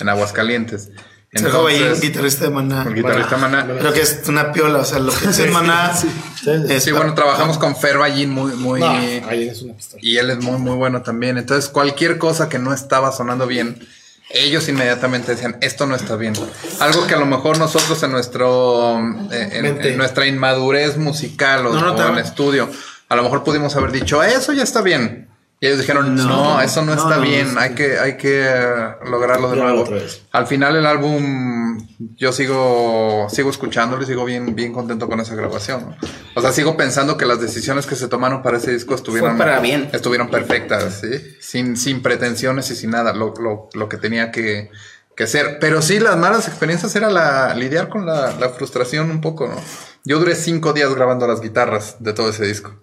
en 0.00 0.08
Aguascalientes. 0.08 0.90
Sergio 1.32 1.62
Ballín, 1.62 2.00
guitarrista 2.00 2.44
de 2.44 2.50
Maná. 2.50 2.84
el 2.88 2.94
guitarrista 2.94 3.36
Maná. 3.36 3.66
Creo 3.78 3.92
que 3.92 4.00
es 4.00 4.22
una 4.28 4.50
piola, 4.52 4.78
o 4.78 4.84
sea, 4.84 4.98
lo 4.98 5.12
que 5.12 5.26
es 5.28 5.38
en 5.38 5.52
Maná. 5.52 5.92
es- 6.68 6.82
Sí, 6.84 6.90
bueno, 6.92 7.14
trabajamos 7.14 7.58
con 7.58 7.76
Fer 7.76 7.98
Ballín 7.98 8.30
muy, 8.30 8.52
muy, 8.54 8.80
No, 8.80 8.88
ahí 8.88 9.48
es 9.50 9.60
una 9.62 9.74
pistola. 9.74 10.00
y 10.02 10.16
él 10.16 10.30
es 10.30 10.38
muy, 10.42 10.58
muy 10.58 10.74
bueno 10.76 11.02
también. 11.02 11.36
Entonces, 11.36 11.68
cualquier 11.70 12.16
cosa 12.18 12.48
que 12.48 12.58
no 12.58 12.72
estaba 12.72 13.12
sonando 13.12 13.46
bien, 13.46 13.86
ellos 14.30 14.68
inmediatamente 14.68 15.32
decían, 15.32 15.58
esto 15.60 15.86
no 15.86 15.94
está 15.96 16.16
bien. 16.16 16.32
Algo 16.80 17.06
que 17.06 17.14
a 17.14 17.18
lo 17.18 17.26
mejor 17.26 17.58
nosotros 17.58 18.02
en 18.02 18.12
nuestro, 18.12 18.98
eh, 19.30 19.50
en, 19.52 19.66
en 19.84 19.96
nuestra 19.98 20.26
inmadurez 20.26 20.96
musical 20.96 21.66
o, 21.66 21.74
No, 21.74 21.80
no, 21.80 21.94
o 21.94 22.08
en 22.08 22.18
estudio, 22.18 22.70
a 23.08 23.16
lo 23.16 23.22
mejor 23.22 23.44
pudimos 23.44 23.74
haber 23.76 23.92
dicho, 23.92 24.22
eso 24.22 24.52
ya 24.54 24.62
está 24.62 24.80
bien. 24.80 25.27
Y 25.60 25.66
ellos 25.66 25.80
dijeron, 25.80 26.14
no, 26.14 26.24
No, 26.24 26.60
eso 26.60 26.84
no, 26.84 26.94
no, 26.94 27.02
está 27.02 27.16
no, 27.16 27.22
bien, 27.22 27.48
es 27.48 27.56
hay 27.56 27.74
que, 27.74 27.98
hay 27.98 28.16
que 28.16 28.44
eh, 28.46 28.94
lograrlo 29.10 29.50
de 29.50 29.56
nuevo. 29.56 29.84
Al 30.30 30.46
final 30.46 30.76
el 30.76 30.86
álbum, 30.86 31.84
yo 32.14 32.32
sigo, 32.32 33.26
sigo 33.28 33.50
escuchándolo 33.50 34.04
y 34.04 34.06
sigo 34.06 34.24
bien, 34.24 34.54
bien 34.54 34.72
contento 34.72 35.08
con 35.08 35.18
esa 35.18 35.34
grabación. 35.34 35.90
¿no? 35.90 35.96
O 36.36 36.40
sea, 36.40 36.52
sigo 36.52 36.76
pensando 36.76 37.16
que 37.16 37.26
las 37.26 37.40
decisiones 37.40 37.86
que 37.86 37.96
se 37.96 38.06
tomaron 38.06 38.40
para 38.40 38.58
ese 38.58 38.72
disco 38.72 38.94
estuvieron, 38.94 39.36
para 39.36 39.58
bien. 39.58 39.90
estuvieron 39.92 40.30
perfectas, 40.30 41.00
¿sí? 41.00 41.36
Sin, 41.40 41.76
sin 41.76 42.02
pretensiones 42.02 42.70
y 42.70 42.76
sin 42.76 42.90
nada, 42.90 43.12
lo, 43.12 43.34
lo, 43.34 43.68
lo 43.74 43.88
que 43.88 43.96
tenía 43.96 44.30
que, 44.30 44.70
que 45.16 45.26
ser. 45.26 45.58
Pero 45.58 45.82
sí, 45.82 45.98
las 45.98 46.16
malas 46.16 46.46
experiencias 46.46 46.94
era 46.94 47.10
la, 47.10 47.52
lidiar 47.56 47.88
con 47.88 48.06
la, 48.06 48.32
la 48.38 48.50
frustración 48.50 49.10
un 49.10 49.20
poco, 49.20 49.48
¿no? 49.48 49.56
Yo 50.04 50.20
duré 50.20 50.36
cinco 50.36 50.72
días 50.72 50.94
grabando 50.94 51.26
las 51.26 51.40
guitarras 51.40 51.96
de 51.98 52.12
todo 52.12 52.30
ese 52.30 52.46
disco. 52.46 52.74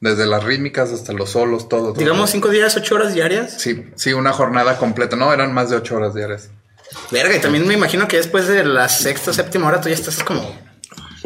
Desde 0.00 0.24
las 0.26 0.42
rítmicas 0.44 0.90
hasta 0.92 1.12
los 1.12 1.30
solos, 1.30 1.68
todo. 1.68 1.92
todo. 1.92 1.92
Digamos 1.92 2.30
cinco 2.30 2.48
días, 2.48 2.74
ocho 2.76 2.94
horas 2.94 3.12
diarias. 3.14 3.54
Sí, 3.58 3.84
sí, 3.96 4.12
una 4.14 4.32
jornada 4.32 4.78
completa. 4.78 5.14
No, 5.16 5.32
eran 5.32 5.52
más 5.52 5.68
de 5.70 5.76
ocho 5.76 5.96
horas 5.96 6.14
diarias. 6.14 6.48
Verga, 7.10 7.36
y 7.36 7.40
también 7.40 7.66
me 7.68 7.74
imagino 7.74 8.08
que 8.08 8.16
después 8.16 8.48
de 8.48 8.64
la 8.64 8.88
sexta 8.88 9.30
o 9.30 9.34
séptima 9.34 9.68
hora 9.68 9.80
tú 9.80 9.88
ya 9.90 9.94
estás 9.94 10.24
como. 10.24 10.42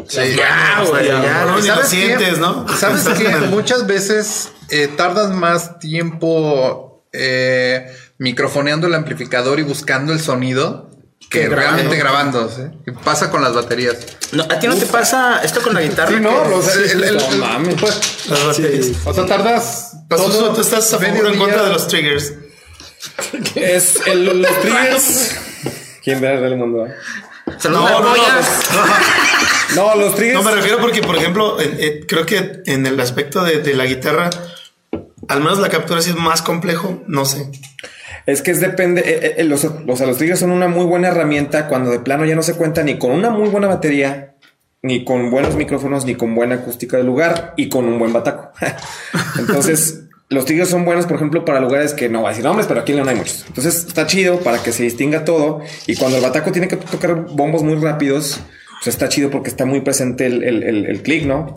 Sí, 0.07 0.35
Ya, 0.35 0.83
güey, 0.87 1.07
ya. 1.07 1.45
no, 1.45 1.57
¿Y 1.57 1.61
ni 1.61 1.67
lo 1.69 1.73
sabes 1.75 1.89
sientes, 1.89 2.37
¿no? 2.37 2.67
¿Sabes 2.77 3.07
que 3.07 3.29
Muchas 3.47 3.87
veces 3.87 4.51
eh, 4.69 4.87
tardas 4.95 5.31
más 5.31 5.79
tiempo 5.79 7.05
eh, 7.13 7.87
microfoneando 8.17 8.87
el 8.87 8.93
amplificador 8.93 9.59
y 9.59 9.63
buscando 9.63 10.11
el 10.11 10.19
sonido 10.19 10.91
que 11.29 11.49
realmente 11.49 11.95
grabando. 11.97 12.49
¿sí? 12.49 12.61
Y 12.87 12.91
pasa 12.91 13.29
con 13.31 13.41
las 13.41 13.53
baterías. 13.53 13.97
No, 14.31 14.43
¿A 14.43 14.59
ti 14.59 14.67
no 14.67 14.75
te 14.75 14.85
pasa 14.85 15.41
esto 15.43 15.61
con 15.61 15.73
la 15.73 15.81
guitarra? 15.81 16.09
Sí, 16.11 16.17
no, 16.19 16.61
sea, 16.61 16.73
el- 16.75 17.03
el- 17.03 17.17
No 17.17 17.27
el- 17.31 17.37
mames. 17.39 17.75
pues, 17.79 18.27
Las 18.29 18.45
baterías. 18.45 18.87
o 19.05 19.13
sea, 19.13 19.25
tardas. 19.25 19.91
Pues, 20.07 20.21
todo 20.21 20.53
tú 20.53 20.61
estás 20.61 20.93
a 20.93 20.99
favor 20.99 21.25
o 21.25 21.29
en 21.29 21.39
contra 21.39 21.63
de 21.63 21.69
los 21.73 21.87
triggers. 21.87 22.33
Es 23.55 24.01
el, 24.07 24.41
los 24.41 24.51
triggers. 24.61 25.35
¿Quién 26.03 26.21
ve 26.21 26.33
el 26.33 26.55
mundo? 26.57 26.85
eh? 26.85 26.93
No, 27.65 27.69
no, 27.69 27.99
no, 28.01 28.09
Pollas. 28.09 28.47
No, 29.75 29.95
los 29.95 30.15
triggers. 30.15 30.35
No, 30.43 30.43
me 30.49 30.55
refiero 30.55 30.79
porque, 30.79 31.01
por 31.01 31.15
ejemplo, 31.15 31.59
en- 31.59 31.79
en- 31.79 32.05
creo 32.05 32.25
que 32.25 32.61
en 32.65 32.85
el 32.85 32.99
aspecto 32.99 33.43
de, 33.43 33.59
de 33.59 33.73
la 33.73 33.85
guitarra, 33.85 34.29
al 35.27 35.39
menos 35.39 35.59
la 35.59 35.69
captura 35.69 36.01
sí 36.01 36.09
es 36.11 36.15
más 36.15 36.41
complejo, 36.41 37.03
no 37.07 37.25
sé. 37.25 37.49
Es 38.25 38.41
que 38.41 38.51
es 38.51 38.59
depende. 38.59 39.01
eh, 39.05 39.35
eh, 39.37 39.43
los, 39.43 39.63
o 39.65 39.95
sea, 39.95 40.07
los 40.07 40.17
triggers 40.17 40.39
son 40.39 40.51
una 40.51 40.67
muy 40.67 40.85
buena 40.85 41.09
herramienta 41.09 41.67
cuando 41.67 41.91
de 41.91 41.99
plano 41.99 42.25
ya 42.25 42.35
no 42.35 42.41
se 42.43 42.55
cuenta 42.55 42.81
ni 42.83 42.97
con 42.97 43.11
una 43.11 43.29
muy 43.29 43.49
buena 43.49 43.67
batería, 43.67 44.33
ni 44.81 45.03
con 45.05 45.29
buenos 45.31 45.55
micrófonos, 45.55 46.05
ni 46.05 46.15
con 46.15 46.33
buena 46.35 46.55
acústica 46.55 46.97
del 46.97 47.05
lugar 47.05 47.53
y 47.57 47.69
con 47.69 47.85
un 47.85 47.99
buen 47.99 48.13
bataco. 48.13 48.51
Entonces, 49.39 50.01
los 50.29 50.45
triggers 50.45 50.69
son 50.69 50.85
buenos, 50.85 51.05
por 51.05 51.17
ejemplo, 51.17 51.45
para 51.45 51.59
lugares 51.59 51.93
que 51.93 52.09
no 52.09 52.19
voy 52.21 52.27
a 52.27 52.29
decir 52.29 52.43
nombres, 52.45 52.67
pero 52.67 52.79
aquí 52.81 52.91
en 52.93 52.97
León 52.97 53.09
hay 53.09 53.15
muchos. 53.15 53.45
Entonces, 53.47 53.85
está 53.87 54.07
chido 54.07 54.39
para 54.39 54.61
que 54.61 54.71
se 54.71 54.83
distinga 54.83 55.23
todo. 55.23 55.61
Y 55.87 55.95
cuando 55.95 56.17
el 56.17 56.23
bataco 56.23 56.51
tiene 56.51 56.67
que 56.67 56.77
tocar 56.77 57.15
bombos 57.31 57.61
muy 57.63 57.75
rápidos, 57.75 58.39
pues 58.83 58.87
está 58.87 59.07
chido 59.09 59.29
porque 59.29 59.49
está 59.49 59.65
muy 59.65 59.81
presente 59.81 60.25
el, 60.25 60.43
el, 60.43 60.63
el- 60.63 60.85
el 60.87 61.01
click, 61.03 61.25
¿no? 61.25 61.53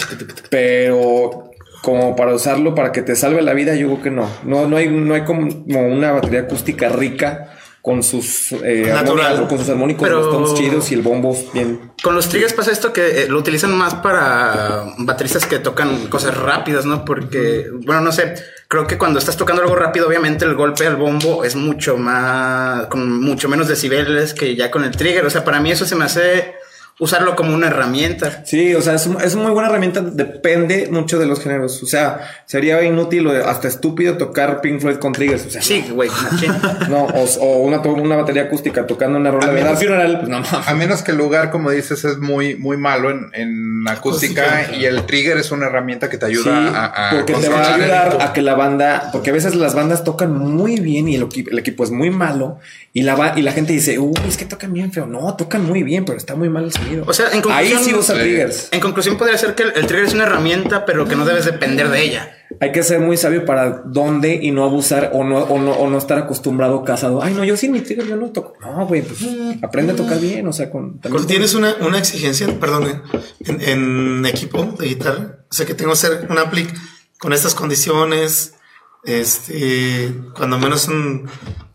Pero 0.50 1.47
como 1.82 2.16
para 2.16 2.34
usarlo 2.34 2.74
para 2.74 2.92
que 2.92 3.02
te 3.02 3.14
salve 3.16 3.42
la 3.42 3.54
vida, 3.54 3.74
yo 3.74 3.86
creo 3.88 4.02
que 4.02 4.10
no. 4.10 4.28
No, 4.44 4.66
no 4.66 4.76
hay, 4.76 4.88
no 4.88 5.14
hay 5.14 5.22
como 5.24 5.48
una 5.66 6.12
batería 6.12 6.40
acústica 6.40 6.88
rica 6.88 7.50
con 7.80 8.02
sus 8.02 8.52
eh, 8.52 8.90
Natural. 8.92 9.26
armónicos, 9.26 9.48
con 9.48 9.58
sus 9.58 9.68
armónicos, 9.70 10.02
Pero- 10.08 10.40
los 10.40 10.54
chidos 10.54 10.90
y 10.90 10.94
el 10.94 11.02
bombo 11.02 11.34
bien. 11.54 11.92
Con 12.02 12.14
los 12.14 12.28
triggers 12.28 12.52
pasa 12.52 12.70
esto 12.72 12.92
que 12.92 13.22
eh, 13.22 13.26
lo 13.28 13.38
utilizan 13.38 13.72
más 13.72 13.94
para 13.94 14.84
bateristas 14.98 15.46
que 15.46 15.58
tocan 15.58 16.08
cosas 16.08 16.36
rápidas, 16.36 16.84
¿no? 16.84 17.04
Porque, 17.04 17.66
bueno, 17.86 18.02
no 18.02 18.12
sé, 18.12 18.34
creo 18.66 18.86
que 18.86 18.98
cuando 18.98 19.18
estás 19.18 19.36
tocando 19.36 19.62
algo 19.62 19.74
rápido, 19.76 20.06
obviamente 20.08 20.44
el 20.44 20.54
golpe 20.54 20.86
al 20.86 20.96
bombo 20.96 21.44
es 21.44 21.56
mucho 21.56 21.96
más, 21.96 22.86
con 22.88 23.20
mucho 23.22 23.48
menos 23.48 23.68
decibeles 23.68 24.34
que 24.34 24.54
ya 24.54 24.70
con 24.70 24.84
el 24.84 24.90
trigger. 24.90 25.24
O 25.24 25.30
sea, 25.30 25.44
para 25.44 25.60
mí 25.60 25.70
eso 25.70 25.86
se 25.86 25.94
me 25.94 26.04
hace 26.04 26.54
usarlo 26.98 27.36
como 27.36 27.54
una 27.54 27.68
herramienta. 27.68 28.42
Sí, 28.44 28.74
o 28.74 28.82
sea, 28.82 28.94
es, 28.94 29.06
es 29.24 29.34
una 29.34 29.44
muy 29.44 29.52
buena 29.52 29.68
herramienta, 29.68 30.00
depende 30.00 30.88
mucho 30.90 31.18
de 31.18 31.26
los 31.26 31.40
géneros. 31.40 31.82
O 31.82 31.86
sea, 31.86 32.20
sería 32.46 32.82
inútil 32.82 33.26
o 33.26 33.48
hasta 33.48 33.68
estúpido 33.68 34.16
tocar 34.16 34.60
Pink 34.60 34.80
Floyd 34.80 34.96
con 34.96 35.12
triggers. 35.12 35.46
O 35.46 35.50
sea, 35.50 35.62
Sí, 35.62 35.84
güey, 35.92 36.10
no, 36.88 37.04
o, 37.04 37.24
o 37.40 37.58
una, 37.58 37.82
to- 37.82 37.92
una 37.92 38.16
batería 38.16 38.42
acústica 38.44 38.86
tocando 38.86 39.18
una 39.18 39.30
rola 39.30 39.46
A 39.46 39.50
de 39.50 39.62
menos- 39.62 39.78
Funeral, 39.78 40.16
pues 40.18 40.28
no 40.28 40.40
mames. 40.40 40.68
A 40.68 40.74
menos 40.74 41.02
que 41.02 41.12
el 41.12 41.18
lugar, 41.18 41.50
como 41.50 41.70
dices, 41.70 42.04
es 42.04 42.18
muy, 42.18 42.56
muy 42.56 42.76
malo 42.76 43.10
en, 43.10 43.30
en 43.32 43.86
acústica 43.88 44.72
y 44.72 44.84
el 44.84 45.04
trigger 45.06 45.36
es 45.38 45.50
una 45.50 45.66
herramienta 45.66 46.08
que 46.10 46.18
te 46.18 46.26
ayuda 46.26 46.42
Sí, 46.44 46.72
a, 46.74 46.84
a 47.08 47.10
porque 47.12 47.34
te 47.34 47.48
va 47.48 47.60
a 47.60 47.74
ayudar 47.74 48.18
a 48.20 48.32
que 48.32 48.42
la 48.42 48.54
banda, 48.54 49.10
porque 49.12 49.30
a 49.30 49.32
veces 49.32 49.54
las 49.54 49.74
bandas 49.74 50.04
tocan 50.04 50.36
muy 50.36 50.80
bien 50.80 51.08
y 51.08 51.14
el, 51.16 51.28
el 51.50 51.58
equipo 51.58 51.84
es 51.84 51.90
muy 51.90 52.10
malo 52.10 52.58
y 52.92 53.02
la, 53.02 53.34
y 53.36 53.42
la 53.42 53.52
gente 53.52 53.72
dice, 53.72 53.98
uy, 53.98 54.14
es 54.26 54.36
que 54.36 54.44
tocan 54.44 54.72
bien 54.72 54.92
feo. 54.92 55.06
No, 55.06 55.34
tocan 55.36 55.64
muy 55.64 55.82
bien, 55.82 56.04
pero 56.04 56.18
está 56.18 56.34
muy 56.34 56.48
mal 56.48 56.64
el 56.64 56.72
sonido. 56.72 56.87
O 57.06 57.12
sea, 57.12 57.26
en 57.28 57.36
ahí 57.36 57.40
conclusión- 57.72 57.84
sí 57.84 57.94
usa 57.94 58.14
Sí. 58.14 58.20
triggers. 58.22 58.68
En 58.72 58.80
conclusión, 58.80 59.16
podría 59.16 59.36
ser 59.38 59.54
que 59.54 59.64
el, 59.64 59.72
el 59.76 59.86
trigger 59.86 60.06
es 60.06 60.14
una 60.14 60.24
herramienta, 60.24 60.84
pero 60.84 61.06
que 61.06 61.16
no 61.16 61.24
debes 61.24 61.44
depender 61.44 61.88
de 61.90 62.02
ella. 62.02 62.34
Hay 62.60 62.72
que 62.72 62.82
ser 62.82 62.98
muy 63.00 63.16
sabio 63.16 63.44
para 63.44 63.82
dónde 63.84 64.38
y 64.42 64.50
no 64.50 64.64
abusar 64.64 65.10
o 65.12 65.22
no, 65.22 65.38
o 65.38 65.58
no, 65.60 65.72
o 65.72 65.88
no 65.90 65.98
estar 65.98 66.18
acostumbrado 66.18 66.82
casado. 66.82 67.22
Ay, 67.22 67.34
no, 67.34 67.44
yo 67.44 67.56
sin 67.56 67.72
mi 67.72 67.80
trigger 67.82 68.06
yo 68.06 68.16
no 68.16 68.30
toco. 68.30 68.54
No, 68.60 68.86
güey, 68.86 69.02
pues 69.02 69.20
aprende 69.62 69.92
a 69.92 69.96
tocar 69.96 70.18
bien. 70.18 70.46
O 70.48 70.52
sea, 70.52 70.70
con 70.70 70.98
Cuando 70.98 71.26
tienes 71.26 71.54
una, 71.54 71.76
una 71.80 71.98
exigencia, 71.98 72.48
perdón, 72.58 72.88
eh, 72.88 73.20
en, 73.40 73.60
en 73.60 74.26
equipo 74.26 74.64
de 74.78 74.86
guitarra, 74.88 75.38
o 75.50 75.54
sea 75.54 75.66
que 75.66 75.74
tengo 75.74 75.90
que 75.90 75.98
hacer 75.98 76.26
un 76.30 76.38
ampli 76.38 76.66
con 77.18 77.32
estas 77.32 77.54
condiciones, 77.54 78.54
este, 79.04 80.12
cuando 80.36 80.58
menos 80.58 80.88
un, 80.88 81.28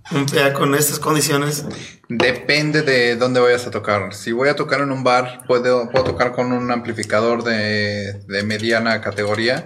PA 0.09 0.53
con 0.53 0.75
estas 0.75 0.99
condiciones. 0.99 1.65
Depende 2.09 2.81
de 2.81 3.15
dónde 3.15 3.39
vayas 3.39 3.65
a 3.65 3.71
tocar. 3.71 4.13
Si 4.13 4.31
voy 4.31 4.49
a 4.49 4.55
tocar 4.55 4.81
en 4.81 4.91
un 4.91 5.03
bar, 5.03 5.43
puedo, 5.47 5.89
puedo 5.89 6.05
tocar 6.05 6.33
con 6.33 6.51
un 6.51 6.71
amplificador 6.71 7.43
de, 7.43 8.21
de 8.27 8.43
mediana 8.43 9.01
categoría 9.01 9.63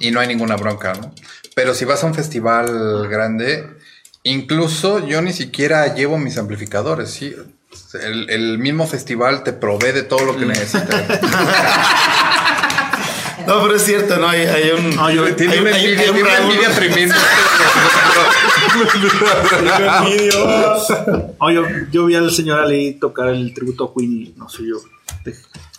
y 0.00 0.10
no 0.10 0.20
hay 0.20 0.28
ninguna 0.28 0.56
bronca, 0.56 0.94
¿no? 0.94 1.14
Pero 1.54 1.74
si 1.74 1.84
vas 1.84 2.02
a 2.02 2.06
un 2.06 2.14
festival 2.14 3.08
grande, 3.08 3.66
incluso 4.24 5.06
yo 5.06 5.22
ni 5.22 5.32
siquiera 5.32 5.94
llevo 5.94 6.18
mis 6.18 6.36
amplificadores, 6.36 7.10
¿sí? 7.10 7.34
El, 7.94 8.28
el 8.30 8.58
mismo 8.58 8.86
festival 8.86 9.42
te 9.42 9.52
provee 9.52 9.92
de 9.92 10.02
todo 10.02 10.24
lo 10.24 10.36
que 10.36 10.46
necesitas. 10.46 10.88
No, 13.46 13.62
pero 13.62 13.74
es 13.76 13.82
cierto, 13.84 14.16
¿no? 14.16 14.28
Hay, 14.28 14.40
hay 14.42 14.70
un. 14.70 14.96
No, 14.96 15.10
yo- 15.10 15.34
Tiene 15.36 15.54
hay- 15.54 15.58
una 15.60 15.70
hay- 15.74 15.84
envidia, 15.86 16.12
hay 16.12 16.20
una 16.22 16.36
envidia 16.38 16.70
tremenda. 16.74 17.16
No, 21.40 21.50
yo, 21.52 21.62
yo 21.90 22.06
vi 22.06 22.14
al 22.14 22.30
señor 22.30 22.60
Ali 22.60 22.94
tocar 22.94 23.28
el 23.28 23.52
tributo 23.54 23.84
a 23.84 23.94
Queen 23.98 24.12
y 24.12 24.34
no 24.36 24.48
sé 24.48 24.62
yo. 24.68 24.76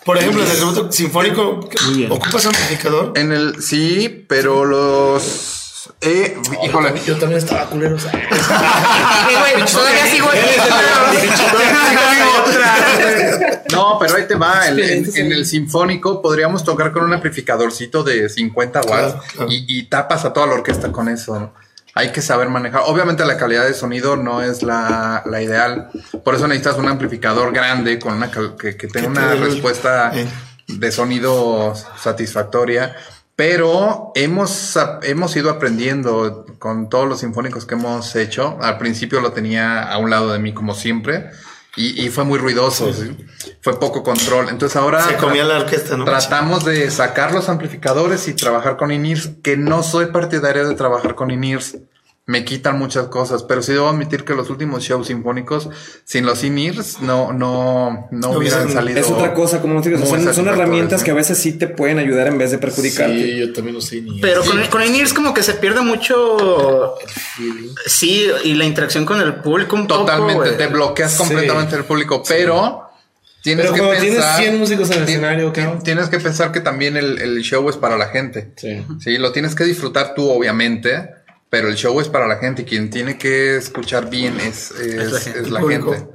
Por 0.05 0.17
ejemplo, 0.17 0.41
en 0.43 0.49
el 0.49 0.55
tributo 0.55 0.91
sinfónico, 0.91 1.69
Muy 1.87 1.95
bien. 1.97 2.11
¿ocupas 2.11 2.45
amplificador? 2.45 3.11
En 3.15 3.31
el 3.33 3.61
sí, 3.61 4.25
pero 4.27 4.63
los 4.65 5.66
eh, 6.01 6.37
híjole, 6.63 6.93
Yo 7.05 7.17
también 7.17 7.39
estaba 7.39 7.65
culero. 7.65 7.95
o 7.95 7.99
sea, 7.99 8.11
Todavía 9.71 10.05
sigo 10.07 10.29
No, 13.71 13.97
pero 13.99 14.15
ahí 14.15 14.27
te 14.27 14.35
va. 14.35 14.67
el- 14.67 14.79
en, 14.79 15.09
en 15.15 15.31
el 15.31 15.45
sinfónico 15.45 16.21
podríamos 16.21 16.63
tocar 16.63 16.91
con 16.91 17.03
un 17.03 17.13
amplificadorcito 17.13 18.03
de 18.03 18.29
50 18.29 18.81
watts 18.81 18.87
Claro, 19.13 19.21
claro. 19.33 19.51
Y, 19.51 19.65
y 19.67 19.83
tapas 19.83 20.25
a 20.25 20.33
toda 20.33 20.47
la 20.47 20.53
orquesta 20.53 20.91
con 20.91 21.09
eso. 21.09 21.39
¿no? 21.39 21.53
Hay 21.95 22.11
que 22.11 22.21
saber 22.21 22.49
manejar. 22.49 22.83
Obviamente 22.85 23.25
la 23.25 23.37
calidad 23.37 23.65
de 23.65 23.73
sonido 23.73 24.15
no 24.17 24.41
es 24.43 24.61
la, 24.63 25.23
la 25.25 25.41
ideal. 25.41 25.89
Por 26.23 26.35
eso 26.35 26.47
necesitas 26.47 26.77
un 26.77 26.87
amplificador 26.87 27.51
grande 27.53 27.99
con 27.99 28.13
una 28.13 28.29
cal- 28.31 28.55
que, 28.55 28.77
que 28.77 28.87
tenga 28.87 29.07
una 29.07 29.33
respuesta 29.35 30.11
eh. 30.13 30.27
de 30.67 30.91
sonido 30.91 31.73
satisfactoria. 31.99 32.95
Pero 33.37 34.11
hemos, 34.15 34.79
hemos 35.03 35.35
ido 35.35 35.51
aprendiendo 35.51 36.47
con 36.57 36.89
todos 36.89 37.07
los 37.07 37.19
sinfónicos 37.19 37.67
que 37.67 37.75
hemos 37.75 38.15
hecho. 38.15 38.57
Al 38.61 38.79
principio 38.79 39.21
lo 39.21 39.31
tenía 39.31 39.83
a 39.83 39.99
un 39.99 40.09
lado 40.09 40.33
de 40.33 40.39
mí 40.39 40.55
como 40.55 40.73
siempre. 40.73 41.29
Y, 41.75 42.03
y 42.03 42.09
fue 42.09 42.23
muy 42.23 42.39
ruidoso, 42.39 42.91
¿sí? 42.91 43.15
fue 43.61 43.79
poco 43.79 44.01
control. 44.01 44.49
Entonces 44.49 44.75
ahora 44.75 45.03
Se 45.03 45.17
comía 45.17 45.43
la 45.43 45.57
orquesta, 45.57 45.95
¿no? 45.95 46.05
tratamos 46.05 46.65
de 46.65 46.89
sacar 46.89 47.31
los 47.31 47.47
amplificadores 47.47 48.27
y 48.27 48.33
trabajar 48.33 48.75
con 48.75 48.91
INIRS, 48.91 49.29
que 49.43 49.55
no 49.55 49.83
soy 49.83 50.07
partidario 50.07 50.67
de 50.67 50.73
trabajar 50.73 51.13
con 51.13 51.29
INIRS. 51.29 51.77
Me 52.29 52.43
quitan 52.43 52.77
muchas 52.77 53.07
cosas, 53.07 53.43
pero 53.43 53.61
sí 53.61 53.71
debo 53.71 53.87
admitir 53.87 54.25
que 54.25 54.35
los 54.35 54.49
últimos 54.49 54.83
shows 54.83 55.07
sinfónicos 55.07 55.69
sin 56.03 56.25
los 56.25 56.43
INIRS 56.43 56.99
no, 56.99 57.31
no, 57.31 58.09
no 58.11 58.31
No 58.31 58.37
hubieran 58.37 58.69
salido. 58.69 58.99
Es 58.99 59.09
otra 59.09 59.33
cosa, 59.33 59.61
como 59.61 59.81
te 59.81 59.89
digo, 59.89 60.05
son, 60.05 60.47
herramientas 60.49 60.99
¿no? 60.99 61.05
que 61.05 61.11
a 61.11 61.13
veces 61.13 61.37
sí 61.37 61.53
te 61.53 61.69
pueden 61.69 61.99
ayudar 61.99 62.27
en 62.27 62.37
vez 62.37 62.51
de 62.51 62.57
perjudicarte. 62.57 63.23
Sí, 63.23 63.37
yo 63.39 63.53
también 63.53 63.75
lo 63.75 63.81
sé. 63.81 64.01
Ni 64.01 64.19
Pero 64.19 64.43
con, 64.43 64.59
el- 64.59 64.67
con 64.67 64.81
el 64.81 64.91
NIRS 64.91 65.13
como 65.13 65.33
que 65.33 65.41
se 65.41 65.53
pierde 65.53 65.79
mucho. 65.81 66.95
Sí, 67.85 68.27
y 68.43 68.55
la 68.55 68.65
interacción 68.65 69.05
con 69.05 69.21
el 69.21 69.35
público 69.35 69.77
un 69.77 69.87
Totalmente, 69.87 70.51
te 70.51 70.67
bloqueas 70.67 71.15
completamente 71.15 71.75
el 71.77 71.85
público, 71.85 72.21
pero 72.27 72.89
tienes 73.41 73.67
Pero 73.67 73.73
que 73.73 73.79
cuando 73.81 74.01
pensar. 74.01 74.35
tienes 74.37 74.49
100 74.49 74.59
músicos 74.59 74.91
en 74.91 74.97
el 74.97 75.03
escenario. 75.07 75.53
Tienes 75.83 76.09
que 76.09 76.19
pensar 76.19 76.51
que 76.51 76.59
también 76.59 76.97
el, 76.97 77.19
el 77.19 77.41
show 77.41 77.69
es 77.69 77.77
para 77.77 77.97
la 77.97 78.07
gente. 78.09 78.51
Sí. 78.57 78.83
Sí, 78.99 79.17
lo 79.17 79.31
tienes 79.31 79.55
que 79.55 79.63
disfrutar 79.63 80.13
tú, 80.13 80.29
obviamente, 80.29 81.09
pero 81.49 81.67
el 81.69 81.75
show 81.75 81.99
es 82.01 82.07
para 82.09 82.27
la 82.27 82.37
gente 82.37 82.63
y 82.63 82.65
quien 82.65 82.89
tiene 82.89 83.17
que 83.17 83.55
escuchar 83.57 84.09
bien 84.09 84.39
es, 84.39 84.71
es, 84.71 85.11
la 85.11 85.19
gente. 85.19 85.39
es 85.39 85.49
la 85.49 85.59
El 85.59 85.63
público. 85.63 85.93
gente. 85.93 86.07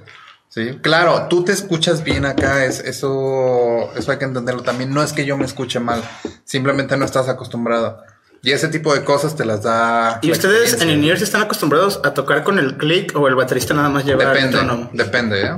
Sí, 0.49 0.79
claro, 0.83 1.29
tú 1.31 1.45
te 1.45 1.53
escuchas 1.53 2.05
bien 2.05 2.27
acá, 2.27 2.67
es, 2.67 2.81
eso, 2.81 3.91
eso 3.97 4.13
hay 4.13 4.19
que 4.19 4.27
entenderlo 4.27 4.63
también. 4.63 4.93
No 4.93 5.03
es 5.03 5.15
que 5.15 5.25
yo 5.25 5.39
me 5.39 5.47
escuche 5.47 5.81
mal, 5.81 6.03
simplemente 6.45 6.97
no 6.99 7.05
estás 7.07 7.29
acostumbrado. 7.29 8.03
Y 8.45 8.51
ese 8.51 8.69
tipo 8.69 8.93
de 8.93 9.05
cosas 9.05 9.35
te 9.37 9.45
las 9.45 9.63
da. 9.63 10.19
¿Y 10.21 10.27
la 10.27 10.33
ustedes 10.33 10.83
en. 10.83 10.91
INIRS 10.91 11.23
están 11.23 11.43
acostumbrados 11.43 12.01
a 12.05 12.13
tocar 12.13 12.43
con 12.43 12.59
el 12.59 12.77
click 12.77 13.17
o 13.17 13.29
el 13.29 13.35
baterista 13.37 13.73
nada 13.73 13.89
más 13.89 14.05
lleva 14.05 14.25
el 14.25 14.29
Depende, 14.31 14.57
metrónomo? 14.59 14.91
depende, 14.93 15.43
¿eh? 15.43 15.51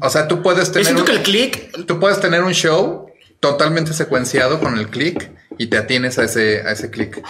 O 0.00 0.10
sea, 0.10 0.26
tú 0.28 0.42
puedes 0.42 0.66
Yo 0.66 0.72
tener. 0.72 0.84
siento 0.86 1.02
un- 1.02 1.06
que 1.06 1.12
el 1.14 1.22
click 1.22 1.86
Tú 1.86 1.98
puedes 2.00 2.20
tener 2.20 2.42
un 2.42 2.52
show 2.52 3.06
totalmente 3.40 3.92
secuenciado 3.94 4.58
con 4.60 4.76
el 4.76 4.88
click 4.88 5.30
y 5.58 5.66
te 5.66 5.76
atienes 5.78 6.18
a 6.18 6.24
ese, 6.24 6.62
a 6.62 6.72
ese 6.72 6.90
click. 6.90 7.22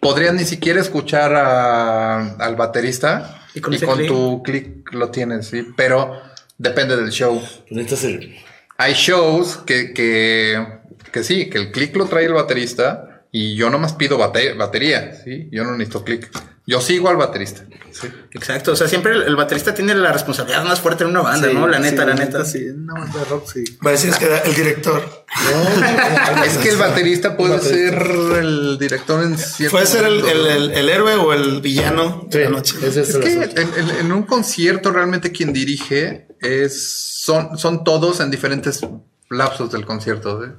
Podrías 0.00 0.34
ni 0.34 0.44
siquiera 0.44 0.80
escuchar 0.80 1.34
a- 1.34 2.36
al 2.36 2.56
baterista 2.56 3.42
Y 3.54 3.58
y 3.58 3.60
con 3.80 3.96
click. 3.96 4.08
tu 4.08 4.42
click 4.42 4.92
lo 4.94 5.10
tienes, 5.10 5.46
sí, 5.48 5.66
pero 5.76 6.20
depende 6.58 6.96
del 6.96 7.10
show. 7.10 7.38
Pues 7.40 7.62
necesitas 7.70 8.04
el. 8.04 8.36
Hay 8.76 8.94
shows 8.94 9.58
que, 9.66 9.92
que, 9.92 10.66
que 11.12 11.22
sí, 11.22 11.48
que 11.48 11.58
el 11.58 11.70
click 11.72 11.94
lo 11.96 12.06
trae 12.06 12.24
el 12.26 12.32
baterista 12.32 13.22
y 13.30 13.54
yo 13.56 13.70
nomás 13.70 13.92
pido 13.94 14.18
bate- 14.18 14.54
batería, 14.56 15.12
sí, 15.24 15.48
yo 15.52 15.64
no 15.64 15.72
necesito 15.72 16.04
click. 16.04 16.28
Yo 16.66 16.80
sigo 16.80 17.10
al 17.10 17.16
baterista. 17.16 17.64
Sí. 17.92 18.08
Exacto, 18.32 18.72
o 18.72 18.76
sea, 18.76 18.88
siempre 18.88 19.12
el, 19.14 19.22
el 19.22 19.36
baterista 19.36 19.74
tiene 19.74 19.94
la 19.94 20.12
responsabilidad 20.12 20.64
más 20.64 20.80
fuerte 20.80 21.04
en 21.04 21.10
una 21.10 21.20
banda, 21.20 21.48
¿no? 21.52 21.68
La 21.68 21.78
neta, 21.78 22.02
sí, 22.02 22.08
la 22.08 22.14
neta. 22.14 22.44
Sí, 22.44 22.58
en 22.58 22.84
una 22.84 22.94
banda 23.00 23.18
de 23.20 23.24
rock, 23.26 23.46
sí. 23.52 23.64
Va 23.84 23.90
a 23.90 23.92
decir 23.92 24.10
es 24.10 24.16
que 24.16 24.26
el 24.46 24.54
director. 24.54 25.24
Es 26.44 26.58
que 26.58 26.70
el 26.70 26.76
baterista 26.76 27.36
puede 27.36 27.60
ser 27.60 27.94
el 28.38 28.78
director 28.78 29.22
en 29.22 29.36
cierto 29.38 29.76
Puede 29.76 29.86
ser 29.86 30.04
el, 30.06 30.24
el- 30.26 30.46
el- 30.46 30.70
el 30.72 30.88
héroe 30.88 31.14
o 31.16 31.32
el 31.32 31.60
villano 31.60 32.26
de 32.30 32.44
la 32.44 32.50
noche. 32.50 32.76
Es 32.82 32.94
que 32.94 33.00
asunto. 33.28 33.60
en, 33.60 33.68
en- 33.90 33.96
en 33.96 34.12
un 34.12 34.22
concierto 34.24 34.90
realmente 34.90 35.32
quien 35.32 35.52
dirige 35.52 36.28
es 36.40 37.20
son, 37.20 37.58
son 37.58 37.84
todos 37.84 38.20
en 38.20 38.30
diferentes 38.30 38.80
lapsos 39.30 39.70
del 39.70 39.84
concierto. 39.86 40.44
¿eh? 40.44 40.52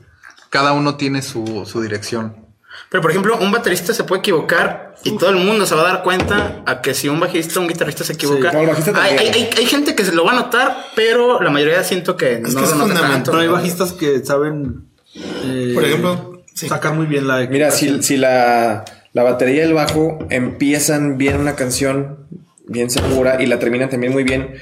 Cada 0.49 0.73
uno 0.73 0.95
tiene 0.97 1.21
su, 1.21 1.65
su 1.65 1.81
dirección. 1.81 2.44
Pero 2.89 3.01
por 3.01 3.11
ejemplo, 3.11 3.37
un 3.39 3.51
baterista 3.51 3.93
se 3.93 4.03
puede 4.03 4.19
equivocar 4.19 4.95
y 5.03 5.17
todo 5.17 5.29
el 5.29 5.37
mundo 5.37 5.65
se 5.65 5.75
va 5.75 5.81
a 5.81 5.93
dar 5.93 6.03
cuenta 6.03 6.61
a 6.65 6.81
que 6.81 6.93
si 6.93 7.09
un 7.09 7.19
bajista 7.19 7.59
o 7.59 7.63
un 7.63 7.67
guitarrista 7.69 8.03
se 8.03 8.13
equivoca, 8.13 8.51
no, 8.51 8.65
bajista 8.65 8.91
hay, 9.01 9.17
hay- 9.17 9.27
hay- 9.29 9.49
hay 9.57 9.65
gente 9.65 9.95
que 9.95 10.03
se 10.05 10.13
lo 10.13 10.23
va 10.25 10.31
a 10.31 10.35
notar, 10.35 10.75
pero 10.95 11.41
la 11.41 11.49
mayoría 11.49 11.83
siento 11.83 12.15
que 12.17 12.39
no 12.39 12.47
que 12.49 12.53
lo 12.55 12.61
es 12.63 12.69
nota 12.71 12.83
fundamental. 12.83 13.11
tanto. 13.11 13.31
Pero 13.31 13.41
hay 13.43 13.47
bajistas 13.49 13.93
que 13.93 14.23
saben. 14.25 14.85
eh, 15.15 15.71
Por 15.73 15.83
ejemplo, 15.85 16.43
sí. 16.53 16.67
sacar 16.69 16.93
muy 16.93 17.05
bien 17.05 17.27
la. 17.27 17.39
Mira, 17.47 17.71
si, 17.71 18.01
si 18.03 18.17
la, 18.17 18.83
la 19.13 19.23
batería 19.23 19.63
y 19.63 19.67
el 19.67 19.73
bajo 19.73 20.19
empiezan 20.29 21.17
bien 21.17 21.39
una 21.39 21.55
canción, 21.55 22.17
bien 22.67 22.89
segura, 22.89 23.41
y 23.41 23.45
la 23.45 23.59
terminan 23.59 23.89
también 23.89 24.11
muy 24.11 24.23
bien, 24.23 24.55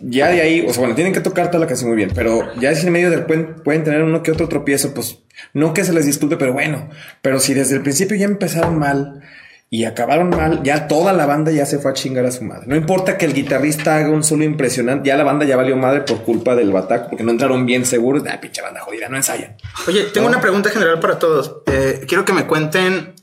ya 0.00 0.28
de 0.28 0.40
ahí, 0.40 0.64
o 0.66 0.72
sea, 0.72 0.80
bueno, 0.80 0.94
tienen 0.94 1.12
que 1.12 1.20
tocar 1.20 1.48
toda 1.48 1.60
la 1.60 1.66
canción 1.66 1.88
muy 1.88 1.96
bien, 1.96 2.10
pero 2.14 2.52
ya 2.60 2.74
si 2.74 2.86
en 2.86 2.92
medio 2.92 3.10
del 3.10 3.26
pueden, 3.26 3.54
pueden 3.62 3.84
tener 3.84 4.02
uno 4.02 4.22
que 4.22 4.32
otro 4.32 4.48
tropiezo, 4.48 4.92
pues 4.92 5.18
no 5.52 5.72
que 5.72 5.84
se 5.84 5.92
les 5.92 6.06
disculpe, 6.06 6.36
pero 6.36 6.52
bueno, 6.52 6.88
pero 7.22 7.38
si 7.38 7.54
desde 7.54 7.76
el 7.76 7.82
principio 7.82 8.16
ya 8.16 8.24
empezaron 8.24 8.78
mal 8.78 9.22
y 9.70 9.84
acabaron 9.84 10.30
mal, 10.30 10.62
ya 10.62 10.88
toda 10.88 11.12
la 11.12 11.26
banda 11.26 11.52
ya 11.52 11.66
se 11.66 11.78
fue 11.78 11.90
a 11.90 11.94
chingar 11.94 12.24
a 12.24 12.32
su 12.32 12.42
madre. 12.42 12.66
No 12.66 12.74
importa 12.74 13.18
que 13.18 13.26
el 13.26 13.34
guitarrista 13.34 13.96
haga 13.96 14.08
un 14.08 14.24
solo 14.24 14.42
impresionante, 14.42 15.08
ya 15.08 15.16
la 15.16 15.24
banda 15.24 15.44
ya 15.44 15.56
valió 15.56 15.76
madre 15.76 16.00
por 16.00 16.22
culpa 16.22 16.56
del 16.56 16.72
bataco, 16.72 17.10
porque 17.10 17.22
no 17.22 17.30
entraron 17.30 17.64
bien 17.64 17.84
seguros, 17.84 18.24
ah, 18.28 18.40
pinche 18.40 18.62
banda 18.62 18.80
jodida, 18.80 19.08
no 19.08 19.16
ensayan. 19.16 19.56
Oye, 19.86 20.04
tengo 20.12 20.26
una 20.26 20.40
pregunta 20.40 20.70
general 20.70 20.98
para 20.98 21.18
todos. 21.18 21.58
Eh, 21.66 22.04
quiero 22.08 22.24
que 22.24 22.32
me 22.32 22.46
cuenten 22.46 23.14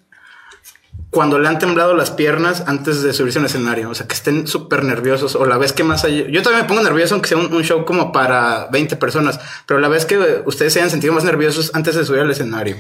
cuando 1.16 1.40
le 1.40 1.48
han 1.48 1.60
temblado 1.60 1.96
las 1.96 2.12
piernas 2.12 2.66
antes 2.68 3.02
de 3.02 3.14
subirse 3.14 3.40
al 3.40 3.46
escenario. 3.46 3.90
O 3.90 3.96
sea, 3.96 4.06
que 4.06 4.14
estén 4.14 4.48
súper 4.48 4.84
nerviosos. 4.84 5.36
O 5.36 5.46
la 5.46 5.58
vez 5.58 5.72
que 5.72 5.86
más 5.86 6.04
hay... 6.04 6.30
Yo 6.30 6.44
también 6.44 6.64
me 6.64 6.68
pongo 6.68 6.84
nervioso 6.84 7.16
aunque 7.16 7.30
sea 7.30 7.38
un, 7.38 7.54
un 7.54 7.64
show 7.64 7.86
como 7.86 8.12
para 8.12 8.68
20 8.70 8.98
personas. 8.98 9.40
Pero 9.66 9.80
la 9.80 9.88
vez 9.88 10.06
que 10.06 10.16
eh, 10.16 10.44
ustedes 10.46 10.74
se 10.74 10.80
hayan 10.80 10.92
sentido 10.92 11.14
más 11.14 11.24
nerviosos 11.24 11.72
antes 11.74 11.96
de 11.96 12.04
subir 12.04 12.20
al 12.20 12.30
escenario. 12.30 12.76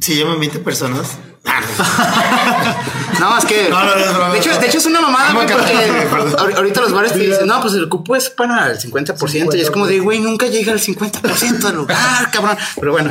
Si 0.00 0.18
llaman 0.18 0.40
20 0.40 0.60
personas. 0.60 1.18
No, 3.20 3.38
es 3.38 3.46
que... 3.46 3.68
No, 3.70 3.82
no, 3.82 3.96
no, 3.96 4.12
no, 4.12 4.18
no. 4.26 4.32
de, 4.32 4.38
hecho, 4.38 4.58
de 4.58 4.66
hecho, 4.66 4.76
es 4.76 4.84
una 4.84 5.00
mamada, 5.00 5.32
güey, 5.32 5.46
porque 5.46 5.72
ahorita 6.56 6.82
los 6.82 6.92
bares 6.92 7.14
te 7.14 7.20
dicen, 7.20 7.46
no, 7.46 7.62
pues 7.62 7.72
el 7.72 7.88
cupo 7.88 8.14
es 8.14 8.28
para 8.28 8.70
el 8.70 8.78
50%. 8.78 9.56
Y 9.56 9.60
es 9.62 9.70
como 9.70 9.86
de, 9.86 10.00
güey, 10.00 10.20
nunca 10.20 10.46
llega 10.48 10.72
al 10.72 10.80
50% 10.80 11.58
del 11.58 11.76
lugar, 11.76 12.30
cabrón. 12.30 12.58
Pero 12.78 12.92
bueno, 12.92 13.10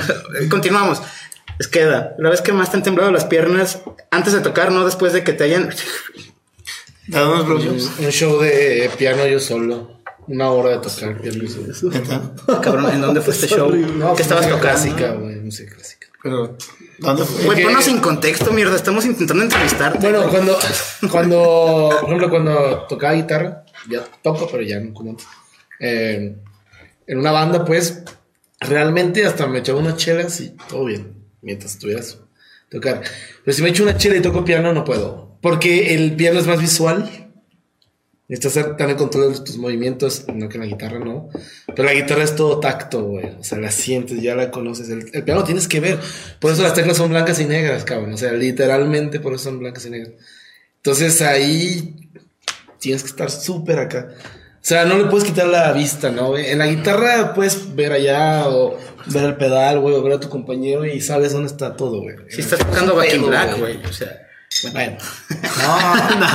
continuamos. 0.49 1.01
Es 1.59 1.67
queda. 1.67 2.15
La 2.17 2.29
vez 2.29 2.41
que 2.41 2.51
más 2.51 2.71
te 2.71 2.77
han 2.77 2.83
temblado 2.83 3.11
las 3.11 3.25
piernas 3.25 3.81
antes 4.11 4.33
de 4.33 4.41
tocar, 4.41 4.71
no 4.71 4.85
después 4.85 5.13
de 5.13 5.23
que 5.23 5.33
te 5.33 5.45
hayan. 5.45 5.69
Dado 7.07 7.33
unos 7.33 7.45
blowjobs. 7.45 7.99
Un 7.99 8.11
show 8.11 8.39
de 8.39 8.89
piano 8.97 9.25
yo 9.27 9.39
solo. 9.39 10.01
Una 10.27 10.49
hora 10.49 10.71
de 10.71 10.77
tocar 10.79 11.21
piano 11.21 11.43
yo 11.43 11.73
solo. 11.73 11.93
Cabrón, 12.61 12.91
¿en 12.93 13.01
dónde 13.01 13.21
fue 13.21 13.33
este 13.33 13.47
show? 13.47 13.69
No, 13.69 14.15
¿Qué 14.15 14.23
estabas 14.23 14.45
música 14.45 14.59
tocando? 14.59 14.81
Clásica, 14.81 15.13
güey, 15.13 15.35
música 15.37 15.75
clásica. 15.75 16.07
Pero, 16.23 16.57
¿dónde 16.97 17.23
fue? 17.23 17.45
Güey, 17.45 17.63
ponnos 17.63 17.85
sin 17.85 17.99
contexto, 17.99 18.51
mierda. 18.51 18.75
Estamos 18.75 19.05
intentando 19.05 19.43
entrevistarte. 19.43 19.99
Bueno, 19.99 20.27
cuando, 20.29 20.57
cuando, 21.11 21.89
por 22.01 22.05
ejemplo, 22.05 22.29
cuando 22.31 22.85
tocaba 22.89 23.13
guitarra, 23.13 23.63
ya 23.89 24.03
toco, 24.23 24.49
pero 24.51 24.63
ya 24.63 24.79
no 24.79 24.93
como 24.93 25.11
antes. 25.11 25.27
Eh, 25.79 26.35
en 27.07 27.19
una 27.19 27.31
banda, 27.31 27.63
pues, 27.63 28.03
realmente 28.59 29.25
hasta 29.25 29.47
me 29.47 29.59
echaba 29.59 29.79
unas 29.79 29.97
chelas 29.97 30.39
y 30.41 30.55
todo 30.67 30.85
bien, 30.85 31.14
mientras 31.45 31.73
estuvieras 31.73 32.17
tocar. 32.69 33.01
Pero 33.45 33.55
si 33.55 33.61
me 33.61 33.69
echo 33.69 33.83
una 33.83 33.95
chela 33.95 34.17
y 34.17 34.21
toco 34.21 34.43
piano, 34.43 34.73
no 34.73 34.83
puedo. 34.83 35.37
Porque 35.41 35.93
el 35.93 36.15
piano 36.15 36.39
es 36.39 36.47
más 36.47 36.59
visual. 36.59 37.31
Necesitas 38.27 38.57
hacer 38.57 38.75
también 38.75 38.97
control 38.97 39.31
de 39.31 39.39
tus 39.41 39.57
movimientos, 39.57 40.25
no 40.33 40.49
que 40.49 40.55
en 40.55 40.61
la 40.61 40.67
guitarra 40.67 40.97
no. 40.97 41.29
Pero 41.67 41.83
la 41.83 41.93
guitarra 41.93 42.23
es 42.23 42.35
todo 42.35 42.59
tacto, 42.59 43.03
güey. 43.03 43.27
O 43.39 43.43
sea, 43.43 43.59
la 43.59 43.69
sientes, 43.69 44.19
ya 44.19 44.33
la 44.33 44.49
conoces. 44.49 44.89
El, 44.89 45.11
el 45.13 45.23
piano 45.23 45.43
tienes 45.43 45.67
que 45.67 45.79
ver. 45.79 45.99
Por 46.39 46.51
eso 46.51 46.63
las 46.63 46.73
teclas 46.73 46.97
son 46.97 47.11
blancas 47.11 47.39
y 47.39 47.45
negras, 47.45 47.85
cabrón. 47.85 48.13
O 48.13 48.17
sea, 48.17 48.33
literalmente 48.33 49.19
por 49.19 49.33
eso 49.33 49.43
son 49.43 49.59
blancas 49.59 49.85
y 49.85 49.91
negras. 49.91 50.13
Entonces 50.77 51.21
ahí 51.21 52.09
tienes 52.79 53.03
que 53.03 53.09
estar 53.09 53.29
súper 53.29 53.77
acá. 53.77 54.09
O 54.65 54.67
sea, 54.67 54.83
no 54.85 54.97
le 54.97 55.05
puedes 55.05 55.27
quitar 55.27 55.45
la 55.45 55.71
vista, 55.73 56.09
¿no? 56.09 56.29
güey? 56.29 56.49
En 56.49 56.57
la 56.57 56.65
guitarra 56.65 57.35
puedes 57.35 57.75
ver 57.75 57.91
allá 57.91 58.47
o 58.47 58.75
ver 59.05 59.25
el 59.25 59.35
pedal, 59.35 59.79
güey, 59.79 59.93
o 59.93 60.01
ver 60.01 60.13
a 60.13 60.19
tu 60.19 60.27
compañero 60.27 60.83
y 60.85 61.01
sabes 61.01 61.33
dónde 61.33 61.49
está 61.49 61.75
todo, 61.75 62.01
güey. 62.01 62.15
Si 62.29 62.41
estás 62.41 62.57
tocando 62.57 62.95
Back 62.95 63.13
in 63.13 63.27
Black, 63.27 63.59
güey. 63.59 63.77
O 63.85 63.93
sea, 63.93 64.27
Bueno. 64.71 64.97
No, 65.61 66.19
no, 66.19 66.27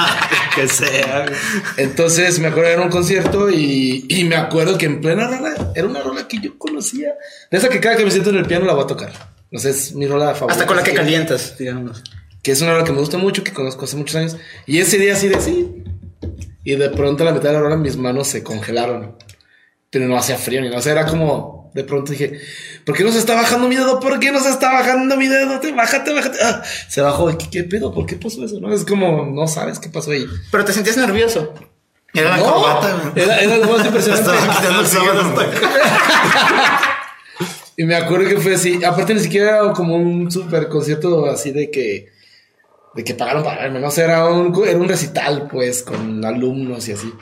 que 0.54 0.68
sea. 0.68 1.26
güey. 1.26 1.40
Entonces 1.78 2.38
me 2.38 2.46
acuerdo 2.46 2.70
era 2.70 2.82
un 2.82 2.90
concierto 2.90 3.50
y, 3.50 4.06
y 4.08 4.22
me 4.22 4.36
acuerdo 4.36 4.78
que 4.78 4.86
en 4.86 5.00
plena 5.00 5.26
rola 5.26 5.72
era 5.74 5.88
una 5.88 6.00
rola 6.00 6.28
que 6.28 6.38
yo 6.38 6.56
conocía. 6.56 7.14
De 7.50 7.58
esa 7.58 7.68
que 7.68 7.80
cada 7.80 7.96
que 7.96 8.04
me 8.04 8.12
siento 8.12 8.30
en 8.30 8.36
el 8.36 8.46
piano 8.46 8.64
la 8.64 8.74
voy 8.74 8.84
a 8.84 8.86
tocar. 8.86 9.12
No 9.50 9.58
sé, 9.58 9.70
es 9.70 9.92
mi 9.96 10.06
rola 10.06 10.36
favorita. 10.36 10.52
hasta 10.52 10.66
con 10.66 10.76
la 10.76 10.84
que 10.84 10.92
Así 10.92 10.98
calientas, 10.98 11.58
digamos. 11.58 12.04
Que 12.44 12.52
es 12.52 12.62
una 12.62 12.74
rola 12.74 12.84
que 12.84 12.92
me 12.92 13.00
gusta 13.00 13.18
mucho, 13.18 13.42
que 13.42 13.52
conozco 13.52 13.86
hace 13.86 13.96
muchos 13.96 14.14
años. 14.14 14.36
Y 14.66 14.78
ese 14.78 14.98
día 14.98 15.14
así 15.14 15.26
de 15.26 15.40
sí. 15.40 15.82
Y 16.64 16.76
de 16.76 16.90
pronto 16.90 17.22
a 17.22 17.26
la 17.26 17.32
mitad 17.32 17.48
de 17.48 17.54
la 17.54 17.60
rola 17.60 17.76
mis 17.76 17.96
manos 17.96 18.28
se 18.28 18.42
congelaron. 18.42 19.16
Pero 19.90 20.06
no 20.06 20.16
hacía 20.16 20.36
frío 20.36 20.60
ni 20.60 20.68
nada. 20.68 20.78
O 20.78 20.82
sea, 20.82 20.92
era 20.92 21.06
como. 21.06 21.70
De 21.74 21.84
pronto 21.84 22.10
dije, 22.10 22.40
¿por 22.84 22.96
qué 22.96 23.04
no 23.04 23.12
se 23.12 23.18
está 23.18 23.34
bajando 23.34 23.68
mi 23.68 23.76
dedo? 23.76 24.00
¿Por 24.00 24.18
qué 24.18 24.32
no 24.32 24.40
se 24.40 24.50
está 24.50 24.72
bajando 24.72 25.16
mi 25.16 25.28
dedo? 25.28 25.60
Te 25.60 25.72
bájate, 25.72 26.12
bájate. 26.12 26.38
Ah, 26.42 26.62
se 26.88 27.00
bajó. 27.00 27.26
¿Qué, 27.38 27.48
¿Qué 27.48 27.64
pedo? 27.64 27.94
¿Por 27.94 28.06
qué 28.06 28.16
pasó 28.16 28.44
eso? 28.44 28.58
No 28.60 28.72
es 28.72 28.84
como, 28.84 29.24
no 29.26 29.46
sabes 29.46 29.78
qué 29.78 29.88
pasó 29.88 30.10
ahí. 30.10 30.26
Pero 30.50 30.64
te 30.64 30.72
sentías 30.72 30.96
nervioso. 30.96 31.54
Era 32.12 32.30
la 32.30 32.36
No, 32.38 32.52
corbata. 32.52 33.12
Era, 33.14 33.38
era 33.40 33.54
algo 33.54 33.76
más 33.76 33.86
impresionante. 33.86 34.30
Y 37.76 37.84
me 37.84 37.94
acuerdo 37.94 38.28
que 38.28 38.36
fue 38.36 38.56
así. 38.56 38.84
Aparte, 38.84 39.14
ni 39.14 39.20
siquiera 39.20 39.60
era 39.60 39.72
como 39.72 39.96
un 39.96 40.30
super 40.30 40.68
concierto 40.68 41.24
así 41.24 41.50
de 41.50 41.70
que. 41.70 42.12
De 42.94 43.04
que 43.04 43.14
pagaron 43.14 43.44
para 43.44 43.62
verme, 43.62 43.78
¿no? 43.78 43.88
Era 43.92 44.26
un, 44.28 44.52
era 44.66 44.76
un 44.76 44.88
recital, 44.88 45.46
pues, 45.50 45.82
con 45.84 46.24
alumnos 46.24 46.88
y 46.88 46.92
así. 46.92 47.12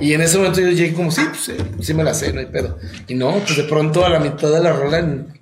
Y 0.00 0.14
en 0.14 0.22
ese 0.22 0.38
momento 0.38 0.60
yo 0.60 0.70
llegué 0.70 0.94
como, 0.94 1.10
sí, 1.10 1.20
pues, 1.28 1.50
eh, 1.50 1.56
sí 1.80 1.92
me 1.92 2.02
la 2.02 2.14
sé, 2.14 2.32
no 2.32 2.40
hay 2.40 2.46
pedo. 2.46 2.78
Y 3.08 3.14
no, 3.14 3.32
pues 3.44 3.56
de 3.58 3.64
pronto 3.64 4.06
a 4.06 4.08
la 4.08 4.20
mitad 4.20 4.50
de 4.50 4.60
la 4.60 4.72
rola. 4.72 4.98
en- 5.00 5.38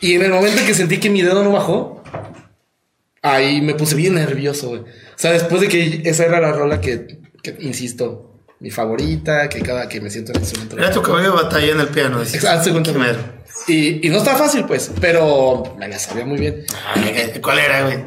Y 0.00 0.14
en 0.14 0.22
el 0.22 0.30
momento 0.32 0.62
que 0.66 0.72
sentí 0.72 0.98
que 0.98 1.10
mi 1.10 1.20
dedo 1.20 1.44
no 1.44 1.52
bajó, 1.52 2.02
ahí 3.22 3.60
me 3.60 3.74
puse 3.74 3.94
bien 3.94 4.14
nervioso, 4.14 4.68
güey. 4.70 4.80
O 4.80 4.84
sea, 5.16 5.32
después 5.32 5.60
de 5.60 5.68
que 5.68 6.02
esa 6.06 6.24
era 6.24 6.40
la 6.40 6.52
rola 6.52 6.80
que, 6.80 7.18
que, 7.42 7.56
insisto, 7.60 8.29
mi 8.60 8.70
favorita, 8.70 9.48
que 9.48 9.60
cada 9.62 9.88
que 9.88 10.00
me 10.00 10.10
siento 10.10 10.32
en 10.32 10.36
el 10.36 10.42
instrumento. 10.42 10.76
Era 10.78 10.90
tu 10.92 11.02
caballo 11.02 11.30
de 11.34 11.42
batalla 11.42 11.72
en 11.72 11.80
el 11.80 11.88
piano. 11.88 12.22
Primero. 12.82 13.40
Y, 13.66 14.06
y 14.06 14.10
no 14.10 14.18
estaba 14.18 14.38
fácil, 14.38 14.64
pues, 14.64 14.90
pero 15.00 15.76
me 15.78 15.86
la 15.88 15.98
sabía 15.98 16.24
muy 16.24 16.38
bien. 16.38 16.64
Ay, 16.94 17.32
¿Cuál 17.42 17.58
era, 17.58 17.82
güey? 17.84 17.98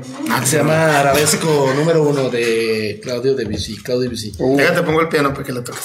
Se 0.46 0.58
llama 0.58 1.00
Arabesco 1.00 1.72
número 1.76 2.04
uno 2.04 2.30
de 2.30 3.00
Claudio 3.04 3.36
Debussy. 3.36 3.78
Claudio 3.78 4.04
Debussy. 4.10 4.34
Déjate, 4.58 4.82
pongo 4.82 5.02
el 5.02 5.10
piano 5.10 5.32
para 5.34 5.46
que 5.46 5.52
lo 5.54 5.64
toques. 5.64 5.82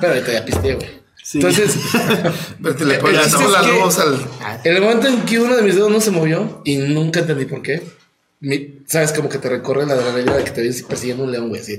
Pero 0.00 0.12
ahorita 0.12 0.32
ya 0.32 0.44
pisté, 0.44 0.74
güey. 0.74 1.00
Entonces, 1.34 1.76
Pero 2.62 2.74
te 2.74 2.84
le 2.84 2.96
El 2.96 3.12
la 3.14 3.22
es 3.22 3.34
que- 3.36 3.42
luz 3.84 3.98
al. 3.98 4.18
en 4.64 4.74
el 4.76 4.82
momento 4.82 5.06
en 5.06 5.22
que 5.22 5.38
uno 5.38 5.54
de 5.56 5.62
mis 5.62 5.74
dedos 5.76 5.90
no 5.90 6.00
se 6.00 6.10
movió 6.10 6.60
y 6.64 6.76
nunca 6.78 7.20
entendí 7.20 7.44
por 7.44 7.62
qué, 7.62 7.82
mi- 8.40 8.82
sabes, 8.86 9.12
como 9.12 9.28
que 9.28 9.38
te 9.38 9.48
recorre 9.48 9.86
la 9.86 9.94
adrenalina 9.94 10.36
de 10.36 10.44
que 10.44 10.50
te 10.50 10.62
ves 10.62 10.82
persiguiendo 10.82 11.24
un 11.24 11.32
león, 11.32 11.48
güey, 11.48 11.60
así. 11.60 11.78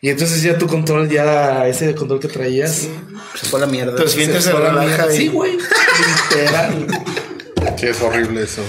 Y 0.00 0.10
entonces 0.10 0.42
ya 0.42 0.58
tu 0.58 0.66
control, 0.66 1.08
ya 1.08 1.66
ese 1.66 1.94
control 1.94 2.20
que 2.20 2.28
traías, 2.28 2.86
Se 3.34 3.46
fue 3.46 3.58
a 3.60 3.66
la 3.66 3.66
mierda. 3.66 4.02
Esfínter 4.04 4.42
se 4.42 4.50
fue 4.50 4.66
a 4.68 4.72
la 4.72 4.82
mierda. 4.82 5.12
y- 5.12 5.16
Sí, 5.16 5.28
güey. 5.28 5.52
Literal. 6.30 6.86
Sí, 7.78 7.86
es 7.86 8.00
horrible 8.02 8.42
eso. 8.42 8.62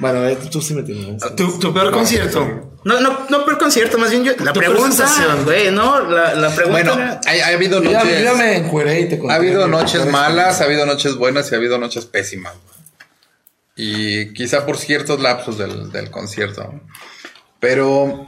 Bueno, 0.00 0.26
eh, 0.26 0.36
tú 0.50 0.60
sí 0.60 0.74
me 0.74 0.82
tienes. 0.82 1.22
Tu, 1.36 1.58
tu 1.58 1.72
peor 1.72 1.90
concierto. 1.92 2.70
No, 2.84 3.00
no, 3.00 3.26
no 3.30 3.44
por 3.46 3.56
concierto, 3.58 3.96
más 3.96 4.10
bien 4.10 4.24
yo. 4.24 4.32
La 4.44 4.52
pregunta, 4.52 5.08
güey, 5.44 5.70
no, 5.70 6.00
la, 6.02 6.34
la 6.34 6.54
pregunta. 6.54 6.70
Bueno, 6.82 6.92
era- 6.94 7.20
ha, 7.26 7.48
ha 7.50 7.54
habido 7.54 7.80
noches. 7.80 8.22
ya 8.22 8.34
me 8.34 8.56
encueré 8.58 9.00
y 9.00 9.08
te 9.08 9.18
conté. 9.18 9.32
Ha 9.32 9.36
habido 9.36 9.66
noches 9.68 10.00
peor 10.02 10.12
malas, 10.12 10.60
ha 10.60 10.64
habido 10.64 10.84
noches 10.84 11.14
buenas 11.14 11.50
y 11.50 11.54
ha 11.54 11.58
habido 11.58 11.78
noches 11.78 12.04
pésimas. 12.04 12.52
Y 13.76 14.32
quizá 14.34 14.64
por 14.66 14.78
ciertos 14.78 15.20
lapsos 15.20 15.58
del, 15.58 15.90
del 15.90 16.10
concierto. 16.10 16.80
Pero 17.60 18.26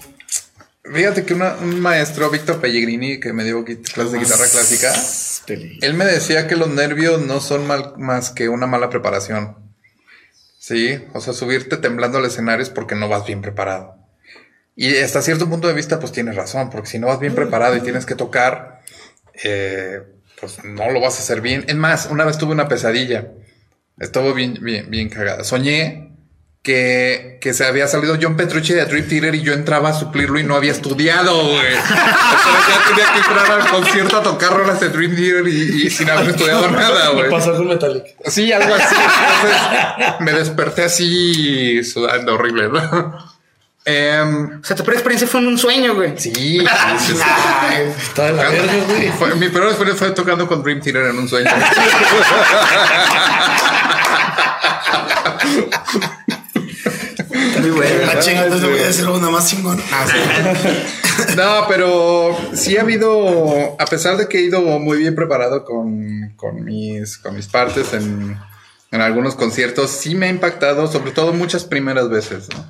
fíjate 0.92 1.24
que 1.24 1.34
una- 1.34 1.54
un 1.56 1.80
maestro, 1.80 2.30
Víctor 2.30 2.60
Pellegrini, 2.60 3.20
que 3.20 3.32
me 3.32 3.44
dio 3.44 3.64
clases 3.64 4.12
de 4.12 4.18
guitarra 4.18 4.46
clásica, 4.50 4.92
él 5.82 5.94
me 5.94 6.04
decía 6.04 6.48
que 6.48 6.56
los 6.56 6.68
nervios 6.68 7.20
no 7.22 7.40
son 7.40 7.66
mal- 7.66 7.94
más 7.98 8.30
que 8.30 8.48
una 8.48 8.66
mala 8.66 8.90
preparación. 8.90 9.56
Sí, 10.58 10.98
o 11.12 11.20
sea, 11.20 11.32
subirte 11.32 11.76
temblando 11.76 12.18
al 12.18 12.24
escenario 12.24 12.62
es 12.62 12.70
porque 12.70 12.96
no 12.96 13.08
vas 13.08 13.24
bien 13.24 13.40
preparado. 13.40 13.94
Y 14.74 14.96
hasta 14.96 15.22
cierto 15.22 15.48
punto 15.48 15.68
de 15.68 15.74
vista, 15.74 16.00
pues 16.00 16.10
tienes 16.12 16.34
razón, 16.34 16.70
porque 16.70 16.88
si 16.88 16.98
no 16.98 17.06
vas 17.06 17.20
bien 17.20 17.34
preparado 17.36 17.76
y 17.76 17.80
tienes 17.82 18.04
que 18.04 18.16
tocar, 18.16 18.82
eh, 19.44 20.02
pues 20.40 20.64
no 20.64 20.90
lo 20.90 21.00
vas 21.00 21.16
a 21.16 21.20
hacer 21.20 21.40
bien. 21.40 21.64
Es 21.68 21.76
más, 21.76 22.06
una 22.10 22.24
vez 22.24 22.36
tuve 22.36 22.52
una 22.52 22.68
pesadilla. 22.68 23.28
Estuvo 23.98 24.34
bien, 24.34 24.58
bien, 24.60 24.90
bien 24.90 25.08
cagada. 25.08 25.42
Soñé 25.44 26.10
que, 26.62 27.38
que 27.40 27.54
se 27.54 27.64
había 27.64 27.86
salido 27.86 28.18
John 28.20 28.36
Petrucci 28.36 28.74
de 28.74 28.84
Dream 28.84 29.08
Theater 29.08 29.34
y 29.36 29.42
yo 29.42 29.52
entraba 29.52 29.90
a 29.90 29.94
suplirlo 29.94 30.38
y 30.38 30.44
no 30.44 30.56
había 30.56 30.72
estudiado, 30.72 31.34
güey. 31.44 31.74
Ya 32.68 32.88
tenía 32.88 33.12
que 33.12 33.18
entrar 33.18 33.60
al 33.60 33.68
concierto 33.68 34.16
a 34.18 34.22
tocar 34.22 34.52
rolas 34.52 34.80
de 34.80 34.88
Dream 34.88 35.14
Theater 35.14 35.46
y, 35.48 35.86
y 35.86 35.90
sin 35.90 36.10
haber 36.10 36.30
estudiado 36.30 36.68
nada, 36.70 37.10
güey. 37.10 37.30
pasó 37.30 37.56
con 37.56 37.68
Metallica. 37.68 38.08
Sí, 38.26 38.52
algo 38.52 38.74
así. 38.74 38.94
Entonces 38.94 40.20
me 40.20 40.32
desperté 40.32 40.84
así 40.84 41.84
sudando 41.84 42.34
horrible, 42.34 42.68
¿no? 42.68 43.35
Em, 43.88 44.58
O 44.60 44.64
sea, 44.64 44.74
tu 44.74 44.82
primera 44.82 44.98
experiencia 44.98 45.28
fue 45.28 45.40
en 45.40 45.46
un 45.46 45.56
sueño, 45.58 45.94
güey. 45.94 46.12
sí, 46.18 46.32
sí, 46.34 46.58
sí, 47.06 47.14
la 48.16 48.32
verga, 48.32 48.84
güey. 48.88 49.10
Fue- 49.12 49.34
mi 49.36 49.48
peor 49.48 49.68
experiencia 49.68 50.06
fue 50.06 50.14
tocando 50.14 50.46
con 50.48 50.60
Dream 50.62 50.80
Theater 50.80 51.06
en 51.06 51.18
un 51.18 51.28
sueño. 51.28 51.48
Muy 57.60 57.70
bueno. 57.70 57.96
Ah, 58.12 58.18
chinga, 58.20 58.44
entonces 58.44 58.68
voy 58.70 58.78
a 58.80 58.88
hacer 58.88 59.08
una 59.08 59.30
más 59.30 59.48
chingón. 59.48 59.80
Ah, 59.92 60.06
sí. 60.10 60.18
No, 61.36 61.64
pero 61.66 62.36
sí 62.54 62.76
ha 62.76 62.82
habido, 62.82 63.74
a 63.80 63.86
pesar 63.86 64.16
de 64.18 64.28
que 64.28 64.38
he 64.38 64.42
ido 64.42 64.60
muy 64.60 64.98
bien 64.98 65.14
preparado 65.14 65.64
con, 65.64 66.34
con 66.36 66.62
mis, 66.64 67.16
con 67.18 67.34
mis 67.34 67.46
partes 67.46 67.94
en, 67.94 68.38
en 68.90 69.00
algunos 69.00 69.34
conciertos, 69.34 69.90
sí 69.90 70.14
me 70.14 70.26
ha 70.26 70.28
impactado, 70.28 70.90
sobre 70.92 71.12
todo 71.12 71.32
muchas 71.32 71.64
primeras 71.64 72.10
veces. 72.10 72.48
¿no? 72.54 72.66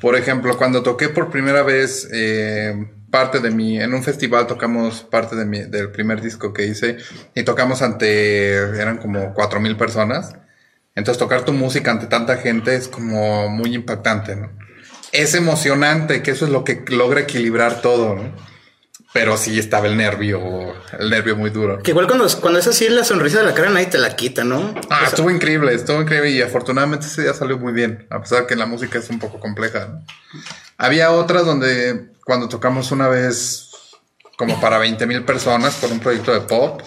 Por 0.00 0.16
ejemplo, 0.16 0.56
cuando 0.56 0.82
toqué 0.82 1.08
por 1.08 1.30
primera 1.30 1.62
vez 1.62 2.08
eh, 2.12 2.74
parte 3.10 3.40
de 3.40 3.50
mi, 3.50 3.80
en 3.80 3.92
un 3.92 4.02
festival 4.02 4.46
tocamos 4.46 5.02
parte 5.02 5.36
de 5.36 5.44
mi, 5.44 5.60
del 5.60 5.90
primer 5.90 6.20
disco 6.20 6.52
que 6.52 6.66
hice 6.66 6.96
y 7.34 7.42
tocamos 7.42 7.82
ante, 7.82 8.54
eran 8.54 8.98
como 8.98 9.34
cuatro 9.34 9.60
mil 9.60 9.76
personas. 9.76 10.34
Entonces 10.94 11.18
tocar 11.18 11.44
tu 11.44 11.52
música 11.52 11.90
ante 11.90 12.06
tanta 12.06 12.36
gente 12.36 12.74
es 12.74 12.88
como 12.88 13.48
muy 13.48 13.74
impactante, 13.74 14.36
¿no? 14.36 14.50
Es 15.12 15.34
emocionante, 15.34 16.22
que 16.22 16.30
eso 16.32 16.44
es 16.44 16.52
lo 16.52 16.64
que 16.64 16.84
logra 16.88 17.20
equilibrar 17.20 17.80
todo, 17.80 18.16
¿no? 18.16 18.49
Pero 19.12 19.36
sí 19.36 19.58
estaba 19.58 19.88
el 19.88 19.96
nervio, 19.96 20.40
el 20.98 21.10
nervio 21.10 21.34
muy 21.34 21.50
duro. 21.50 21.82
Que 21.82 21.90
igual 21.90 22.06
cuando, 22.06 22.28
cuando 22.40 22.60
es 22.60 22.66
así 22.68 22.88
la 22.88 23.02
sonrisa 23.02 23.38
de 23.40 23.44
la 23.46 23.54
cara 23.54 23.68
nadie 23.70 23.86
te 23.86 23.98
la 23.98 24.14
quita, 24.14 24.44
¿no? 24.44 24.72
Ah, 24.88 25.02
estuvo 25.06 25.30
increíble, 25.30 25.74
estuvo 25.74 26.00
increíble 26.00 26.30
y 26.30 26.42
afortunadamente 26.42 27.06
ese 27.06 27.22
día 27.22 27.34
salió 27.34 27.58
muy 27.58 27.72
bien, 27.72 28.06
a 28.10 28.20
pesar 28.20 28.46
que 28.46 28.54
la 28.54 28.66
música 28.66 28.98
es 29.00 29.10
un 29.10 29.18
poco 29.18 29.40
compleja. 29.40 29.88
¿no? 29.88 30.04
Había 30.78 31.10
otras 31.10 31.44
donde 31.44 32.10
cuando 32.24 32.48
tocamos 32.48 32.92
una 32.92 33.08
vez 33.08 33.70
como 34.36 34.60
para 34.60 34.78
20 34.78 35.04
mil 35.06 35.24
personas 35.24 35.74
por 35.74 35.90
un 35.90 35.98
proyecto 35.98 36.32
de 36.32 36.42
pop 36.42 36.80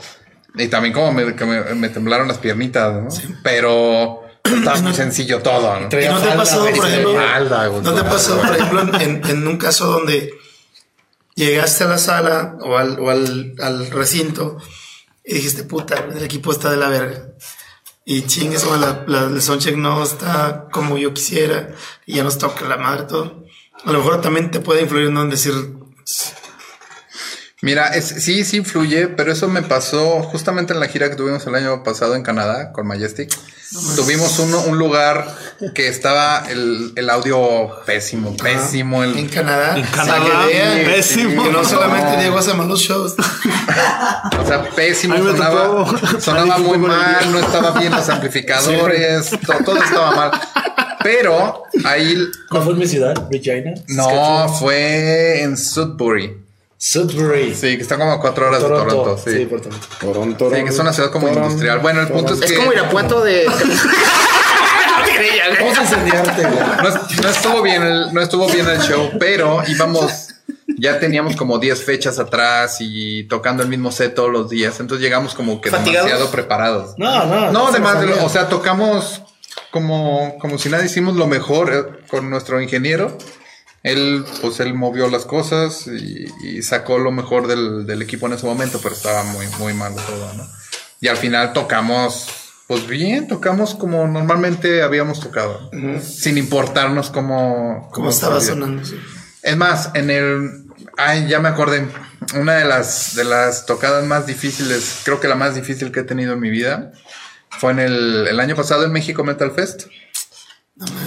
y 0.56 0.68
también 0.70 0.94
como 0.94 1.12
me, 1.12 1.36
que 1.36 1.44
me- 1.46 1.76
me 1.76 1.90
temblaron 1.90 2.28
las 2.30 2.38
piernitas, 2.38 2.94
¿no? 3.04 3.10
Pero 3.44 4.22
estaba 4.46 4.80
muy 4.80 4.94
sencillo 4.94 5.40
todo, 5.42 5.78
¿no? 5.78 5.88
¿Y 6.00 6.06
no 6.08 6.22
te 6.22 6.32
ha 6.32 6.36
pasado, 6.38 6.66
por 6.74 6.88
ejemplo, 6.88 7.14
no 7.82 7.94
te 7.94 8.00
ha 8.00 8.10
pasado, 8.10 8.42
por 8.42 8.56
ejemplo, 8.56 8.82
en, 9.02 9.22
en 9.28 9.48
un 9.48 9.58
caso 9.58 9.88
donde 9.92 10.32
llegaste 11.36 11.84
a 11.84 11.88
la 11.88 11.98
sala 11.98 12.58
o 12.62 12.78
al, 12.78 13.00
o 13.00 13.10
al, 13.10 13.56
al 13.60 13.90
recinto 13.92 14.58
y 15.24 15.36
dijiste, 15.36 15.64
puta, 15.64 15.96
el 16.14 16.24
equipo 16.24 16.52
está 16.52 16.70
de 16.72 16.78
la 16.78 16.90
verga. 16.90 17.30
Y 18.06 18.24
chingues, 18.24 18.66
o 18.66 18.76
la, 18.76 19.06
la, 19.08 19.24
el 19.24 19.42
soundcheck 19.42 19.78
no 19.78 20.04
está 20.04 20.68
como 20.72 20.98
yo 20.98 21.14
quisiera 21.14 21.74
y 22.06 22.16
ya 22.16 22.24
nos 22.24 22.38
toca 22.38 22.68
la 22.68 22.78
madre 22.78 23.04
todo. 23.04 23.46
A 23.86 23.92
lo 23.92 24.00
mejor 24.00 24.22
también 24.22 24.52
te 24.52 24.60
puede 24.60 24.82
influir 24.82 25.10
¿no? 25.10 25.22
en 25.22 25.30
decir, 25.30 25.54
Mira, 27.64 27.88
es, 27.96 28.04
sí, 28.06 28.44
sí 28.44 28.58
influye, 28.58 29.08
pero 29.08 29.32
eso 29.32 29.48
me 29.48 29.62
pasó 29.62 30.22
justamente 30.22 30.74
en 30.74 30.82
la 30.82 30.88
gira 30.90 31.10
que 31.10 31.16
tuvimos 31.16 31.48
el 31.48 31.56
año 31.56 31.82
pasado 31.82 32.14
en 32.16 32.22
Canadá 32.22 32.74
con 32.74 32.86
Majestic. 32.86 33.34
Tuvimos 33.96 34.38
uno, 34.40 34.60
un 34.64 34.78
lugar 34.78 35.34
que 35.74 35.88
estaba 35.88 36.44
el, 36.50 36.92
el 36.98 37.10
audio 37.10 37.72
pésimo, 37.86 38.36
pésimo. 38.36 39.04
El, 39.04 39.18
en 39.18 39.30
Canadá, 39.30 39.78
En 39.78 39.86
Canadá, 39.86 40.46
pésimo. 40.86 41.42
que 41.42 41.52
no 41.52 41.64
solamente 41.64 42.18
No. 42.18 42.22
llegó 42.22 42.36
a 42.36 42.40
hacer 42.42 42.56
malos 42.56 42.82
shows. 42.82 43.16
O 44.40 44.46
sea, 44.46 44.70
pésimo, 44.76 45.16
sonaba, 45.18 45.86
sonaba 46.20 46.58
muy 46.58 46.78
mal, 46.78 47.32
no 47.32 47.40
estaba 47.40 47.72
bien 47.80 47.92
los 47.94 48.08
amplificadores, 48.10 49.30
to- 49.32 49.64
todo 49.66 49.78
estaba 49.82 50.12
mal. 50.16 50.32
Pero 51.02 51.64
ahí, 51.86 52.16
¿No 52.52 52.62
fue 52.62 52.74
en 52.74 52.80
mi 52.80 52.88
ciudad, 52.88 53.14
Regina? 53.32 53.72
no, 53.88 54.50
fue 54.50 55.42
en 55.44 55.58
Sudbury. 55.58 56.43
Sudbury. 56.86 57.56
Sí, 57.56 57.78
que 57.78 57.82
está 57.82 57.98
como 57.98 58.12
a 58.12 58.20
cuatro 58.20 58.48
horas 58.48 58.62
de 58.62 58.68
Toronto, 58.68 59.18
sí. 59.24 59.32
Sí, 59.32 59.46
por 59.46 59.62
Toronto. 59.62 59.88
Toronto. 60.02 60.50
Sí, 60.54 60.64
que 60.64 60.70
es 60.70 60.80
una 60.80 60.92
ciudad 60.92 61.12
como 61.12 61.30
industrial. 61.30 61.80
Bueno, 61.80 62.02
el 62.02 62.10
punto 62.10 62.34
es 62.34 62.42
que... 62.42 62.46
Es 62.48 62.60
como 62.60 62.74
Irapuato 62.74 63.24
de. 63.24 63.46
Vamos 65.60 65.78
a 65.78 65.82
incendiarte, 65.84 66.42
güey. 66.42 66.60
no, 66.60 67.22
no 67.22 67.30
estuvo 67.30 67.62
bien 67.62 67.84
el, 67.84 68.14
no 68.14 68.22
estuvo 68.22 68.48
bien 68.48 68.68
el 68.68 68.80
show, 68.82 69.12
pero 69.20 69.62
íbamos, 69.68 70.30
ya 70.78 71.00
teníamos 71.00 71.36
como 71.36 71.58
10 71.60 71.84
fechas 71.84 72.20
atrás 72.20 72.78
y 72.80 73.24
tocando 73.26 73.64
el 73.64 73.70
mismo 73.70 73.92
set 73.92 74.14
todos 74.16 74.32
los 74.32 74.50
días, 74.50 74.80
entonces 74.80 75.04
llegamos 75.04 75.36
como 75.36 75.62
que 75.62 75.70
¿Fatigados? 75.70 76.08
demasiado 76.10 76.32
preparados. 76.32 76.96
No, 76.98 77.26
no. 77.26 77.52
No, 77.52 77.68
además, 77.68 78.00
de 78.02 78.08
lo- 78.08 78.12
sabía. 78.14 78.26
o 78.26 78.30
sea, 78.30 78.50
tocamos 78.50 79.22
como, 79.72 80.38
como 80.40 80.58
si 80.58 80.70
nada 80.70 80.84
hicimos 80.84 81.16
lo 81.16 81.28
mejor 81.28 81.74
eh, 81.74 82.04
con 82.10 82.30
nuestro 82.30 82.60
ingeniero. 82.62 83.18
Él, 83.84 84.24
pues 84.42 84.60
él 84.62 84.74
movió 84.74 85.10
las 85.10 85.26
cosas 85.26 85.88
y, 85.88 86.26
y 86.42 86.62
sacó 86.64 86.98
lo 86.98 87.12
mejor 87.12 87.48
del, 87.48 87.86
del 87.86 88.02
equipo 88.02 88.28
en 88.28 88.34
ese 88.34 88.46
momento, 88.46 88.80
pero 88.82 88.96
estaba 88.96 89.24
muy, 89.24 89.46
muy 89.60 89.74
malo 89.74 89.98
todo, 90.08 90.34
¿no? 90.36 90.48
Y 91.02 91.10
al 91.10 91.18
final 91.18 91.52
tocamos, 91.52 92.28
pues 92.68 92.88
bien, 92.88 93.28
tocamos 93.28 93.76
como 93.76 94.08
normalmente 94.08 94.82
habíamos 94.84 95.20
tocado, 95.20 95.70
sin 96.02 96.38
importarnos 96.38 97.10
cómo, 97.10 97.90
Como 97.92 98.10
estaba 98.10 98.40
sonando. 98.40 98.86
sí. 98.86 98.98
Es 99.42 99.58
más, 99.58 99.92
en 99.94 100.10
el. 100.10 100.64
Ay, 100.98 101.28
ya 101.28 101.42
me 101.42 101.50
acordé. 101.50 101.86
Una 102.40 102.54
de 102.54 102.64
las, 102.64 103.14
de 103.16 103.26
las 103.26 103.66
tocadas 103.66 104.06
más 104.06 104.26
difíciles, 104.26 105.02
creo 105.04 105.20
que 105.20 105.28
la 105.28 105.36
más 105.36 105.56
difícil 105.56 105.92
que 105.92 106.00
he 106.00 106.04
tenido 106.04 106.32
en 106.32 106.40
mi 106.40 106.50
vida, 106.50 106.94
fue 107.50 107.74
en 107.74 107.80
el, 107.80 108.28
el 108.30 108.40
año 108.40 108.56
pasado 108.56 108.86
en 108.86 108.94
México 108.94 109.26
Metal 109.26 109.52
Fest. 109.52 109.88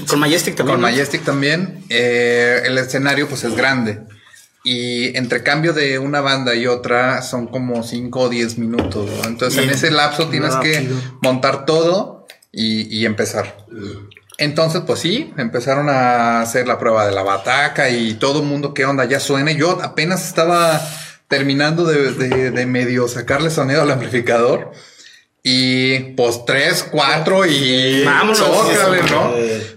Con 0.09 0.19
Majestic 0.21 0.55
también. 0.57 0.75
Con. 0.75 0.81
Majestic 0.83 1.25
también. 1.25 1.85
Eh, 1.89 2.63
el 2.65 2.79
escenario, 2.79 3.29
pues 3.29 3.45
es 3.45 3.55
grande. 3.57 4.01
Y 4.65 5.17
entre 5.17 5.43
cambio 5.45 5.73
de 5.73 5.99
una 6.01 6.21
banda 6.21 6.55
y 6.55 6.67
otra 6.67 7.23
son 7.23 7.47
como 7.47 7.83
5 7.85 8.21
o 8.21 8.29
10 8.29 8.59
minutos. 8.59 9.09
¿no? 9.11 9.29
Entonces, 9.29 9.63
en 9.63 9.71
ese 9.71 9.91
lapso 9.93 10.29
tienes 10.29 10.57
que 10.57 10.89
montar 11.23 11.65
todo 11.67 12.27
y, 12.51 12.83
y 12.97 13.07
empezar. 13.07 13.57
Entonces, 14.39 14.83
pues 14.87 15.01
sí, 15.01 15.33
empezaron 15.39 15.89
a 15.89 16.41
hacer 16.41 16.67
la 16.67 16.79
prueba 16.79 17.07
de 17.07 17.13
la 17.13 17.23
bataca 17.23 17.89
y 17.91 18.15
todo 18.15 18.41
el 18.41 18.47
mundo, 18.47 18.75
¿qué 18.75 18.85
onda? 18.85 19.05
Ya 19.05 19.21
suena. 19.21 19.53
Yo 19.53 19.79
apenas 19.83 20.27
estaba 20.27 20.81
terminando 21.29 21.85
de, 21.85 22.13
de- 22.13 22.51
de 22.51 22.67
medio 22.67 23.09
sacarle 23.09 23.51
sonido 23.51 23.83
al 23.83 23.91
amplificador. 23.91 24.73
Y 25.49 26.01
pues 26.17 26.45
tres, 26.45 26.85
cuatro 26.91 27.47
y 27.47 28.03
Vámonos. 28.03 28.41
tócale, 28.41 29.01
¿no? 29.13 29.33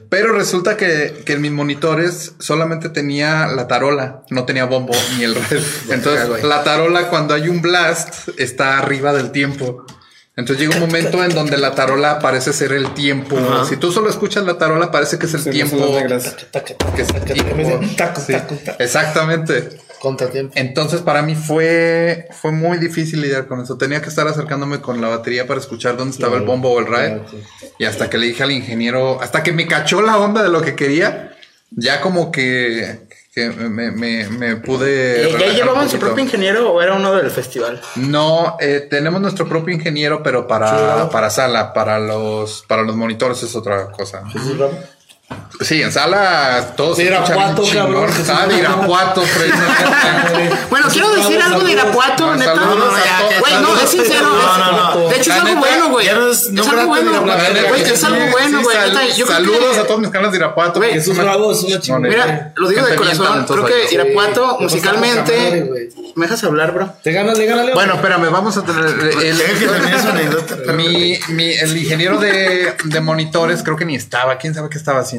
Pero 0.10 0.34
resulta 0.34 0.76
que, 0.76 1.22
que 1.24 1.34
en 1.34 1.42
mis 1.42 1.52
monitores 1.52 2.34
solamente 2.40 2.90
tenía 2.90 3.46
la 3.46 3.68
tarola, 3.68 4.24
no 4.32 4.46
tenía 4.46 4.66
bombo 4.66 4.94
ni 5.16 5.26
el 5.26 5.36
red. 5.36 5.62
Entonces, 5.92 6.44
la 6.44 6.64
tarola 6.64 7.10
cuando 7.10 7.36
hay 7.36 7.50
un 7.50 7.62
blast 7.62 8.30
está 8.40 8.80
arriba 8.80 9.14
del 9.14 9.30
tiempo. 9.30 9.86
Entonces 10.36 10.66
llega 10.66 10.74
un 10.74 10.88
momento 10.88 11.24
en 11.24 11.36
donde 11.36 11.60
la 11.60 11.76
tarola 11.76 12.18
parece 12.18 12.52
ser 12.52 12.72
el 12.72 12.96
tiempo. 12.96 13.38
Si 13.70 13.78
tú 13.78 13.92
solo 13.92 14.10
escuchas 14.10 14.46
la 14.46 14.58
tarola, 14.58 14.90
parece 14.90 15.20
que 15.20 15.28
es 15.28 15.36
el 15.36 15.44
tiempo. 15.52 15.78
Exactamente. 18.80 19.70
Contratiempo. 20.00 20.54
Entonces 20.56 21.02
para 21.02 21.22
mí 21.22 21.36
fue, 21.36 22.28
fue 22.42 22.52
muy 22.52 22.78
difícil 22.78 23.22
lidiar 23.22 23.48
con 23.48 23.62
eso. 23.62 23.78
Tenía 23.78 24.02
que 24.02 24.10
estar 24.10 24.28
acercándome 24.28 24.80
con 24.82 25.02
la 25.02 25.08
batería 25.10 25.46
para 25.48 25.60
escuchar 25.60 25.98
dónde 25.98 26.14
estaba 26.14 26.38
el 26.38 26.44
bombo 26.44 26.72
o 26.72 26.80
el 26.80 26.86
ride. 26.88 27.22
Claro, 27.22 27.26
Y 27.78 27.86
hasta 27.86 28.10
que 28.10 28.18
le 28.18 28.28
dije 28.28 28.44
al 28.44 28.52
ingeniero, 28.52 29.22
hasta 29.22 29.44
que 29.44 29.52
me 29.52 29.68
cachó 29.68 30.02
la 30.02 30.18
onda 30.18 30.42
de 30.44 30.50
lo 30.50 30.62
que 30.62 30.76
quería, 30.76 31.34
ya 31.72 32.02
como 32.02 32.32
que, 32.32 33.08
que 33.34 33.50
me, 33.50 33.92
me- 33.92 34.28
me 34.30 34.56
pude... 34.56 35.22
¿Y 35.22 35.24
relajar 35.34 35.48
¿Ya 35.50 35.54
llevaban 35.54 35.90
su 35.90 36.00
propio 36.00 36.24
ingeniero 36.24 36.72
o 36.72 36.82
era 36.82 36.96
uno 36.96 37.14
del 37.16 37.30
festival? 37.30 37.80
No, 37.96 38.58
eh, 38.60 38.88
tenemos 38.90 39.22
nuestro 39.22 39.48
propio 39.48 39.74
ingeniero, 39.76 40.24
pero 40.24 40.48
para, 40.48 41.10
para 41.12 41.30
sala, 41.30 41.74
para 41.74 42.00
los, 42.00 42.64
para 42.68 42.82
los 42.84 42.96
monitores 42.96 43.44
es 43.44 43.56
otra 43.56 43.92
cosa. 43.92 44.24
¿Jesús 44.30 44.58
Ramos? 44.58 44.80
Sí, 45.62 45.82
en 45.82 45.92
sala 45.92 46.74
todos 46.78 46.96
De 46.98 47.04
se 47.06 47.14
escuchan 47.14 47.36
Irapuato, 47.38 47.64
cabrón. 47.74 48.10
Ah, 48.30 48.48
de 48.48 48.58
Irapuato. 48.60 49.24
Bueno, 50.70 50.88
quiero 50.90 51.10
decir 51.16 51.42
algo 51.42 51.60
de 51.62 51.72
Irapuato, 51.74 52.28
No, 52.28 52.36
neta. 52.36 52.54
Güey, 53.40 53.54
no, 53.62 53.78
es 53.78 53.90
sincero. 53.90 54.28
No, 54.30 54.58
no, 54.58 54.96
no. 54.96 55.10
De 55.10 55.18
hecho, 55.18 55.32
es 55.32 55.38
algo 55.38 55.48
neta, 55.48 55.60
bueno, 55.60 55.90
güey. 55.90 56.08
es- 56.08 56.48
algo 56.70 56.88
bueno. 56.88 57.12
es 57.76 58.04
algo 58.04 58.32
bueno, 58.32 58.60
sí, 58.60 58.64
güey. 58.64 59.28
Saludos 59.28 59.78
a 59.78 59.84
todos 59.84 60.00
mis 60.00 60.10
canales 60.10 60.32
de 60.32 60.38
Irapuato. 60.38 60.82
Jesús 60.82 61.18
Bravo 61.18 61.52
es 61.52 61.64
una. 61.90 62.08
Mira, 62.08 62.54
lo 62.56 62.70
digo 62.70 62.86
de 62.86 62.96
corazón. 62.96 63.46
Creo 63.46 63.66
que 63.66 63.94
Irapuato, 63.94 64.58
musicalmente. 64.62 65.90
¿Me 66.16 66.26
dejas 66.26 66.44
hablar, 66.44 66.74
bro? 66.74 66.94
Te 67.04 67.12
ganas, 67.12 67.38
le 67.38 67.46
ganas. 67.46 67.74
Bueno, 67.74 67.94
espérame, 67.96 68.30
vamos 68.32 68.58
a 68.58 68.64
tener 68.66 68.84
el, 68.86 70.74
mi, 70.76 71.18
mi- 71.30 71.54
el 71.54 71.78
ingeniero 71.78 72.18
de, 72.18 72.74
de 72.84 73.02
monitores 73.02 73.62
creo 73.64 73.78
que 73.78 73.86
ni 73.86 73.96
estaba, 73.96 74.38
quién 74.38 74.54
sabe 74.54 74.70
qué 74.70 74.78
estaba 74.78 75.00
haciendo. 75.02 75.19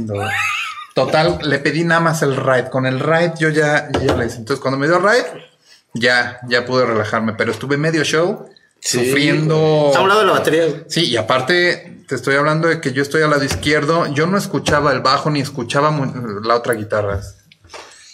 Total, 0.94 1.39
le 1.43 1.59
pedí 1.59 1.85
nada 1.85 2.01
más 2.01 2.22
el 2.22 2.36
ride. 2.36 2.68
Con 2.70 2.86
el 2.86 3.01
ride 3.01 3.35
yo 3.39 3.48
ya, 3.48 3.89
le 3.93 4.27
hice. 4.27 4.39
Entonces, 4.39 4.60
cuando 4.60 4.78
me 4.78 4.86
dio 4.86 4.98
ride, 4.98 5.48
ya, 5.94 6.40
ya 6.48 6.64
pude 6.64 6.85
relajarme. 6.85 7.35
Pero 7.35 7.52
estuve 7.52 7.77
medio 7.77 8.05
show 8.05 8.48
sufriendo. 8.81 9.93
A 9.94 10.01
un 10.01 10.09
lado 10.09 10.20
de 10.20 10.27
la 10.27 10.32
batería. 10.32 10.64
Sí, 10.89 11.05
y 11.05 11.16
aparte 11.16 12.05
te 12.09 12.16
estoy 12.16 12.35
hablando 12.35 12.66
de 12.66 12.81
que 12.81 12.93
yo 12.93 13.02
estoy 13.02 13.22
al 13.22 13.31
lado 13.31 13.44
izquierdo, 13.44 14.06
yo 14.12 14.27
no 14.27 14.36
escuchaba 14.36 14.93
el 14.93 15.01
bajo 15.01 15.31
ni 15.31 15.40
escuchaba 15.40 15.97
la 16.43 16.56
otra 16.56 16.74
guitarra. 16.74 17.20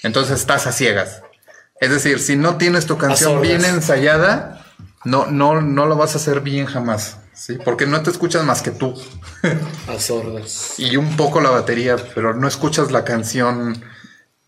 Entonces 0.02 0.38
estás 0.38 0.66
a 0.66 0.72
ciegas. 0.72 1.22
Es 1.80 1.90
decir, 1.90 2.20
si 2.20 2.36
no 2.36 2.56
tienes 2.56 2.86
tu 2.86 2.98
canción 2.98 3.40
bien 3.40 3.64
ensayada, 3.64 4.66
no, 5.04 5.26
no, 5.26 5.62
no 5.62 5.86
lo 5.86 5.96
vas 5.96 6.14
a 6.14 6.18
hacer 6.18 6.40
bien 6.40 6.66
jamás. 6.66 7.16
¿Sí? 7.36 7.58
Porque 7.64 7.86
no 7.86 8.02
te 8.02 8.10
escuchas 8.10 8.42
más 8.44 8.62
que 8.62 8.70
tú. 8.72 8.94
A 9.88 9.98
sordas. 10.00 10.74
y 10.78 10.96
un 10.96 11.16
poco 11.16 11.40
la 11.40 11.50
batería, 11.50 11.96
pero 12.14 12.34
no 12.34 12.48
escuchas 12.48 12.90
la 12.90 13.04
canción 13.04 13.82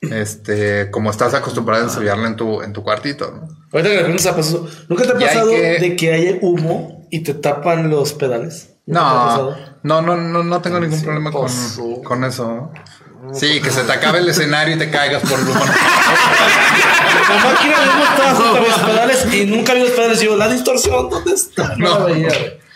este, 0.01 0.91
como 0.91 1.11
estás 1.11 1.35
acostumbrado 1.35 1.83
a 1.83 1.87
ensayarla 1.87 2.29
en 2.29 2.37
tu, 2.37 2.63
en 2.63 2.73
tu 2.73 2.83
cuartito. 2.83 3.31
¿no? 3.33 3.49
Ahorita 3.73 3.89
que 3.91 3.95
le 3.97 4.01
preguntas 4.01 4.27
a 4.27 4.37
Paso, 4.37 4.69
¿nunca 4.89 5.05
te 5.05 5.11
ha 5.11 5.19
pasado 5.19 5.51
que- 5.51 5.79
de 5.81 5.97
que 5.97 6.13
haya 6.13 6.39
humo 6.41 7.07
y 7.11 7.21
te 7.23 7.35
tapan 7.35 7.91
los 7.91 8.13
pedales? 8.13 8.71
¿Nunca 8.87 9.01
te 9.01 9.07
ha 9.07 9.77
No, 9.83 10.01
no, 10.03 10.17
no, 10.17 10.17
no, 10.17 10.43
no 10.45 10.61
tengo 10.63 10.81
ningún 10.81 11.03
problema 11.03 11.31
con, 11.33 11.51
con 12.05 12.25
eso. 12.25 12.71
Sí, 13.35 13.61
que 13.61 13.71
se 13.71 13.83
te 13.83 13.93
acabe 13.93 14.21
el 14.21 14.29
escenario 14.29 14.77
y 14.77 14.79
te 14.79 14.89
caigas 14.91 15.21
por 15.29 15.39
el 15.39 15.49
humo. 15.49 15.61
La 15.61 17.45
máquina 17.45 17.81
de 17.83 17.89
humo 17.91 18.05
estaba 18.05 18.61
los 18.61 18.79
pedales 18.79 19.35
y 19.35 19.45
nunca 19.47 19.75
vi 19.75 19.81
los 19.81 19.91
pedales. 19.91 20.23
Y 20.23 20.27
yo, 20.27 20.37
la 20.37 20.49
distorsión, 20.49 21.11
¿dónde 21.11 21.33
está? 21.33 21.75
No, 21.77 22.03
güey. 22.03 22.27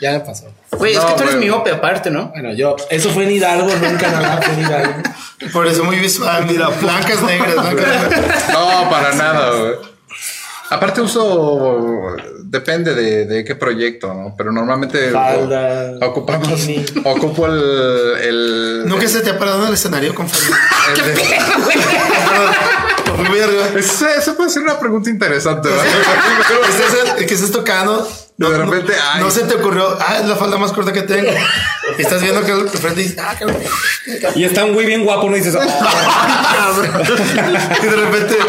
Ya 0.02 0.12
me 0.12 0.20
pasó. 0.20 0.46
Güey, 0.72 0.92
es 0.94 0.98
No, 0.98 1.06
que 1.06 1.12
tú 1.14 1.22
eres 1.22 1.34
güey. 1.36 1.46
miope 1.46 1.70
aparte, 1.70 2.10
¿no? 2.10 2.28
Bueno, 2.30 2.52
yo, 2.52 2.74
eso 2.90 3.10
fue 3.10 3.24
en 3.24 3.30
Hidalgo, 3.30 3.70
nunca 3.76 4.10
nada, 4.10 4.40
fue 4.42 4.52
en 4.54 4.60
Hidalgo. 4.60 4.92
Por 5.52 5.66
eso 5.68 5.84
muy 5.84 5.96
visual, 5.96 6.44
mira, 6.46 6.68
blancas, 6.68 7.22
negras, 7.22 7.54
blancas, 7.54 7.74
negras. 8.10 8.48
No, 8.52 8.90
para 8.90 9.14
nada, 9.14 9.50
güey. 9.50 9.72
Aparte 10.70 11.00
uso, 11.02 12.16
depende 12.44 12.94
de, 12.94 13.26
de 13.26 13.44
qué 13.44 13.54
proyecto, 13.54 14.12
¿no? 14.14 14.34
Pero 14.36 14.50
normalmente 14.52 15.10
Falda, 15.10 15.92
ocupamos, 16.00 16.66
bikini. 16.66 16.84
ocupo 17.04 17.46
el, 17.46 18.14
el, 18.22 18.82
Nunca 18.86 19.06
se 19.06 19.20
te 19.20 19.30
ha 19.30 19.38
parado 19.38 19.60
en 19.62 19.68
el 19.68 19.74
escenario 19.74 20.14
con 20.14 20.26
falda. 20.28 20.56
el 20.96 21.14
de- 21.14 21.22
arriba. 23.42 23.64
Eso, 23.78 24.06
eso 24.08 24.36
puede 24.36 24.50
ser 24.50 24.62
una 24.62 24.78
pregunta 24.78 25.10
interesante, 25.10 25.68
¿verdad? 25.68 27.16
Que 27.16 27.34
estés 27.34 27.52
tocando. 27.52 28.08
No, 28.42 28.50
De 28.50 28.58
repente, 28.58 28.92
no, 28.92 29.02
ay. 29.14 29.20
no 29.22 29.30
se 29.30 29.44
te 29.44 29.54
ocurrió, 29.54 29.96
ah, 30.00 30.16
es 30.20 30.26
la 30.26 30.36
falda 30.36 30.58
más 30.58 30.72
corta 30.72 30.92
que 30.92 31.02
tengo. 31.02 31.30
Y 31.98 32.02
estás 32.02 32.22
viendo 32.22 32.42
que 32.44 32.52
el 32.52 32.68
frente 32.70 33.02
dice, 33.02 33.16
ah, 33.20 33.34
cabrón. 33.38 33.58
Y 34.34 34.44
está 34.44 34.64
un 34.64 34.72
güey 34.72 34.86
bien 34.86 35.04
guapo, 35.04 35.28
no 35.28 35.36
dices, 35.36 35.54
"Ah". 35.60 36.72
Y 37.82 37.86
de 37.86 37.96
repente. 37.96 38.36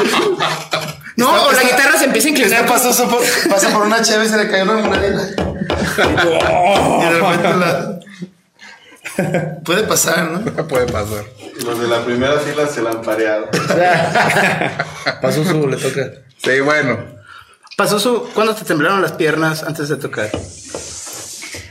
No, 1.15 1.27
está- 1.35 1.47
o 1.47 1.51
la 1.51 1.61
está- 1.61 1.75
guitarra 1.77 1.99
se 1.99 2.05
empieza 2.05 2.27
a 2.27 2.31
inclinar. 2.31 2.61
Está 2.61 2.73
pasó, 2.73 3.07
por, 3.07 3.21
pasa 3.47 3.69
por 3.69 3.83
una 3.83 4.01
cheve 4.01 4.25
y 4.25 4.29
se 4.29 4.35
le 4.37 4.49
cayó 4.49 4.63
una 4.63 4.77
moneda. 4.81 5.29
Y 5.29 7.03
de 7.03 7.09
repente 7.19 7.49
la. 7.55 7.99
Puede 9.63 9.83
pasar, 9.83 10.31
¿no? 10.31 10.67
puede 10.67 10.87
pasar. 10.91 11.23
Los 11.63 11.79
de 11.79 11.87
la 11.87 12.03
primera 12.03 12.39
fila 12.39 12.65
se 12.67 12.81
la 12.81 12.89
han 12.91 13.01
pareado. 13.03 13.47
Pasó 15.21 15.43
su, 15.43 15.67
le 15.67 15.77
toca. 15.77 16.09
Sí, 16.43 16.59
bueno. 16.61 17.12
Pasó 17.77 17.99
su. 17.99 18.23
¿Cuándo 18.33 18.53
te 18.55 18.65
temblaron 18.65 19.01
las 19.01 19.13
piernas 19.13 19.63
antes 19.63 19.89
de 19.89 19.97
tocar? 19.97 20.29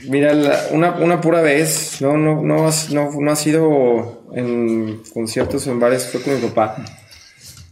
Mira, 0.09 0.33
la- 0.33 0.67
una, 0.71 0.91
una 0.95 1.21
pura 1.21 1.41
vez, 1.41 2.01
no, 2.01 2.17
no, 2.17 2.41
no, 2.41 2.67
has- 2.67 2.89
no, 2.91 3.09
no 3.19 3.31
ha 3.31 3.35
sido 3.37 4.25
en 4.33 5.01
conciertos 5.13 5.65
o 5.67 5.71
en 5.71 5.79
bares, 5.79 6.09
fue 6.11 6.21
con 6.21 6.35
mi 6.35 6.41
papá. 6.49 6.83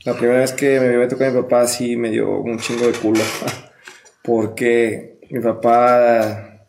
La 0.06 0.14
primera 0.16 0.40
vez 0.40 0.54
que 0.54 0.80
me 0.80 1.04
a 1.04 1.08
tocar 1.08 1.32
mi 1.32 1.42
papá 1.42 1.68
sí 1.68 1.96
me 1.98 2.10
dio 2.10 2.30
un 2.40 2.58
chingo 2.58 2.86
de 2.88 2.94
culo. 2.94 3.22
Porque 4.24 5.20
mi 5.30 5.40
papá, 5.42 6.66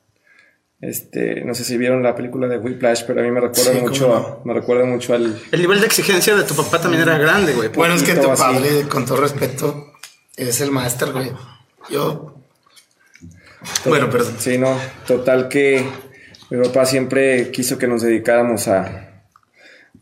este, 0.80 1.42
no 1.44 1.54
sé 1.54 1.62
si 1.64 1.76
vieron 1.76 2.02
la 2.02 2.14
película 2.16 2.48
de 2.48 2.58
Whiplash, 2.58 3.04
pero 3.06 3.20
a 3.20 3.22
mí 3.22 3.30
me 3.30 3.40
recuerda 3.40 3.72
Sí, 3.72 3.78
mucho, 3.80 4.40
me 4.44 4.52
recuerda 4.54 4.84
mucho 4.84 5.14
al, 5.14 5.40
El 5.52 5.60
nivel 5.60 5.80
de 5.80 5.86
exigencia 5.86 6.34
de 6.34 6.42
tu 6.42 6.54
papá 6.56 6.80
también 6.80 7.02
era 7.02 7.18
grande, 7.18 7.52
güey. 7.52 7.68
Bueno, 7.68 7.94
es 7.94 8.02
que 8.02 8.14
tu 8.14 8.30
así. 8.30 8.42
padre, 8.42 8.88
con 8.88 9.04
todo 9.06 9.18
respeto, 9.20 9.91
es 10.36 10.60
el 10.60 10.70
máster, 10.70 11.12
güey. 11.12 11.30
Yo. 11.90 12.36
Bueno, 13.84 14.10
perdón. 14.10 14.34
Sí, 14.38 14.58
no, 14.58 14.76
total 15.06 15.48
que 15.48 15.84
mi 16.50 16.62
papá 16.64 16.84
siempre 16.86 17.50
quiso 17.50 17.78
que 17.78 17.86
nos 17.86 18.02
dedicáramos 18.02 18.66
a, 18.68 19.22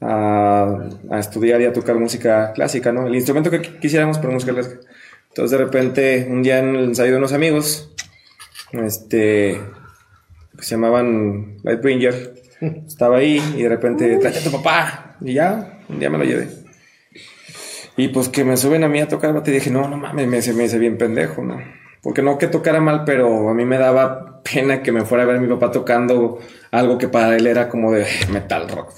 a, 0.00 0.78
a 1.10 1.18
estudiar 1.18 1.60
y 1.60 1.66
a 1.66 1.72
tocar 1.72 1.96
música 1.96 2.52
clásica, 2.52 2.92
¿no? 2.92 3.06
El 3.06 3.14
instrumento 3.14 3.50
que 3.50 3.60
qui- 3.60 3.78
quisiéramos, 3.80 4.18
pero 4.18 4.32
música 4.32 4.52
clásica. 4.52 4.80
Entonces, 5.28 5.50
de 5.58 5.64
repente, 5.64 6.26
un 6.30 6.42
día 6.42 6.58
en 6.58 6.74
el 6.74 6.84
ensayo 6.84 7.12
de 7.12 7.18
unos 7.18 7.32
amigos, 7.32 7.92
este, 8.72 9.60
que 10.56 10.62
se 10.64 10.70
llamaban 10.74 11.58
Lightbringer, 11.62 12.34
estaba 12.86 13.18
ahí 13.18 13.42
y 13.56 13.62
de 13.62 13.68
repente, 13.68 14.16
tráete 14.18 14.40
a 14.40 14.44
tu 14.44 14.50
papá. 14.52 15.16
Y 15.20 15.34
ya, 15.34 15.80
un 15.88 15.98
día 16.00 16.08
me 16.10 16.18
lo 16.18 16.24
llevé. 16.24 16.48
Y 17.96 18.08
pues 18.08 18.28
que 18.28 18.44
me 18.44 18.56
suben 18.56 18.84
a 18.84 18.88
mí 18.88 19.00
a 19.00 19.08
tocar 19.08 19.32
batería, 19.32 19.60
dije, 19.60 19.70
no, 19.70 19.88
no 19.88 19.96
mames, 19.96 20.26
me 20.26 20.38
hice, 20.38 20.52
me 20.52 20.66
bien 20.78 20.96
pendejo, 20.96 21.42
¿no? 21.42 21.58
Porque 22.02 22.22
no 22.22 22.38
que 22.38 22.46
tocara 22.46 22.80
mal, 22.80 23.04
pero 23.04 23.50
a 23.50 23.54
mí 23.54 23.64
me 23.64 23.78
daba 23.78 24.42
pena 24.42 24.82
que 24.82 24.92
me 24.92 25.04
fuera 25.04 25.24
a 25.24 25.26
ver 25.26 25.40
mi 25.40 25.48
papá 25.48 25.70
tocando 25.70 26.38
algo 26.70 26.96
que 26.96 27.08
para 27.08 27.36
él 27.36 27.46
era 27.46 27.68
como 27.68 27.92
de 27.92 28.06
metal 28.32 28.68
rock. 28.68 28.92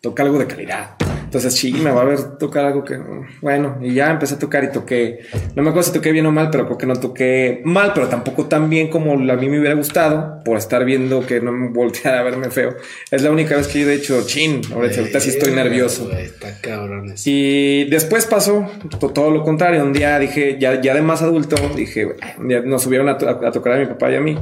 Toca 0.00 0.22
algo 0.22 0.38
de 0.38 0.46
calidad. 0.46 0.90
Entonces, 1.34 1.54
sí, 1.54 1.72
me 1.72 1.90
va 1.90 2.02
a 2.02 2.04
ver 2.04 2.38
tocar 2.38 2.64
algo 2.64 2.84
que, 2.84 2.96
bueno, 3.42 3.76
y 3.82 3.92
ya 3.92 4.08
empecé 4.08 4.36
a 4.36 4.38
tocar 4.38 4.62
y 4.62 4.70
toqué, 4.70 5.18
no 5.56 5.64
me 5.64 5.70
acuerdo 5.70 5.88
si 5.88 5.92
toqué 5.92 6.12
bien 6.12 6.26
o 6.26 6.30
mal, 6.30 6.48
pero 6.52 6.64
creo 6.66 6.78
que 6.78 6.86
no 6.86 6.94
toqué 6.94 7.60
mal, 7.64 7.90
pero 7.92 8.06
tampoco 8.06 8.46
tan 8.46 8.70
bien 8.70 8.86
como 8.88 9.14
a 9.14 9.16
mí 9.36 9.48
me 9.48 9.58
hubiera 9.58 9.74
gustado 9.74 10.44
por 10.44 10.56
estar 10.58 10.84
viendo 10.84 11.26
que 11.26 11.40
no 11.40 11.50
me 11.50 11.68
volteara 11.72 12.20
a 12.20 12.22
verme 12.22 12.50
feo. 12.50 12.76
Es 13.10 13.22
la 13.22 13.32
única 13.32 13.56
vez 13.56 13.66
que 13.66 13.80
yo 13.80 13.88
he 13.90 13.96
dicho, 13.96 14.22
chin, 14.24 14.60
ahorita, 14.72 15.00
ahorita 15.00 15.18
sí 15.18 15.30
estoy 15.30 15.52
nervioso. 15.52 16.08
Está 16.12 16.60
cabrón 16.60 17.06
eso. 17.10 17.24
Y 17.26 17.90
después 17.90 18.26
pasó 18.26 18.70
to- 19.00 19.10
todo 19.10 19.32
lo 19.32 19.42
contrario. 19.42 19.82
Un 19.82 19.92
día 19.92 20.16
dije, 20.20 20.56
ya, 20.60 20.80
ya 20.80 20.94
de 20.94 21.02
más 21.02 21.20
adulto, 21.20 21.56
dije, 21.74 22.14
nos 22.38 22.80
subieron 22.84 23.08
a, 23.08 23.18
to- 23.18 23.28
a 23.28 23.50
tocar 23.50 23.72
a 23.72 23.78
mi 23.78 23.86
papá 23.86 24.12
y 24.12 24.14
a 24.14 24.20
mí. 24.20 24.38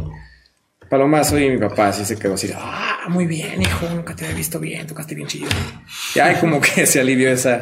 Palomazo 0.93 1.39
y 1.39 1.48
mi 1.48 1.56
papá 1.56 1.89
así 1.89 2.05
se 2.05 2.19
quedó 2.19 2.35
así, 2.35 2.51
ah, 2.55 3.06
muy 3.09 3.27
bien, 3.27 3.62
hijo, 3.62 3.89
nunca 3.89 4.14
te 4.14 4.27
había 4.27 4.36
visto 4.36 4.60
bien, 4.60 4.86
tocaste 4.86 5.14
bien 5.14 5.27
chido. 5.27 5.48
Y 6.14 6.19
ay, 6.19 6.36
como 6.39 6.60
que 6.60 6.85
se 6.86 7.01
alivió 7.01 7.32
esa. 7.32 7.60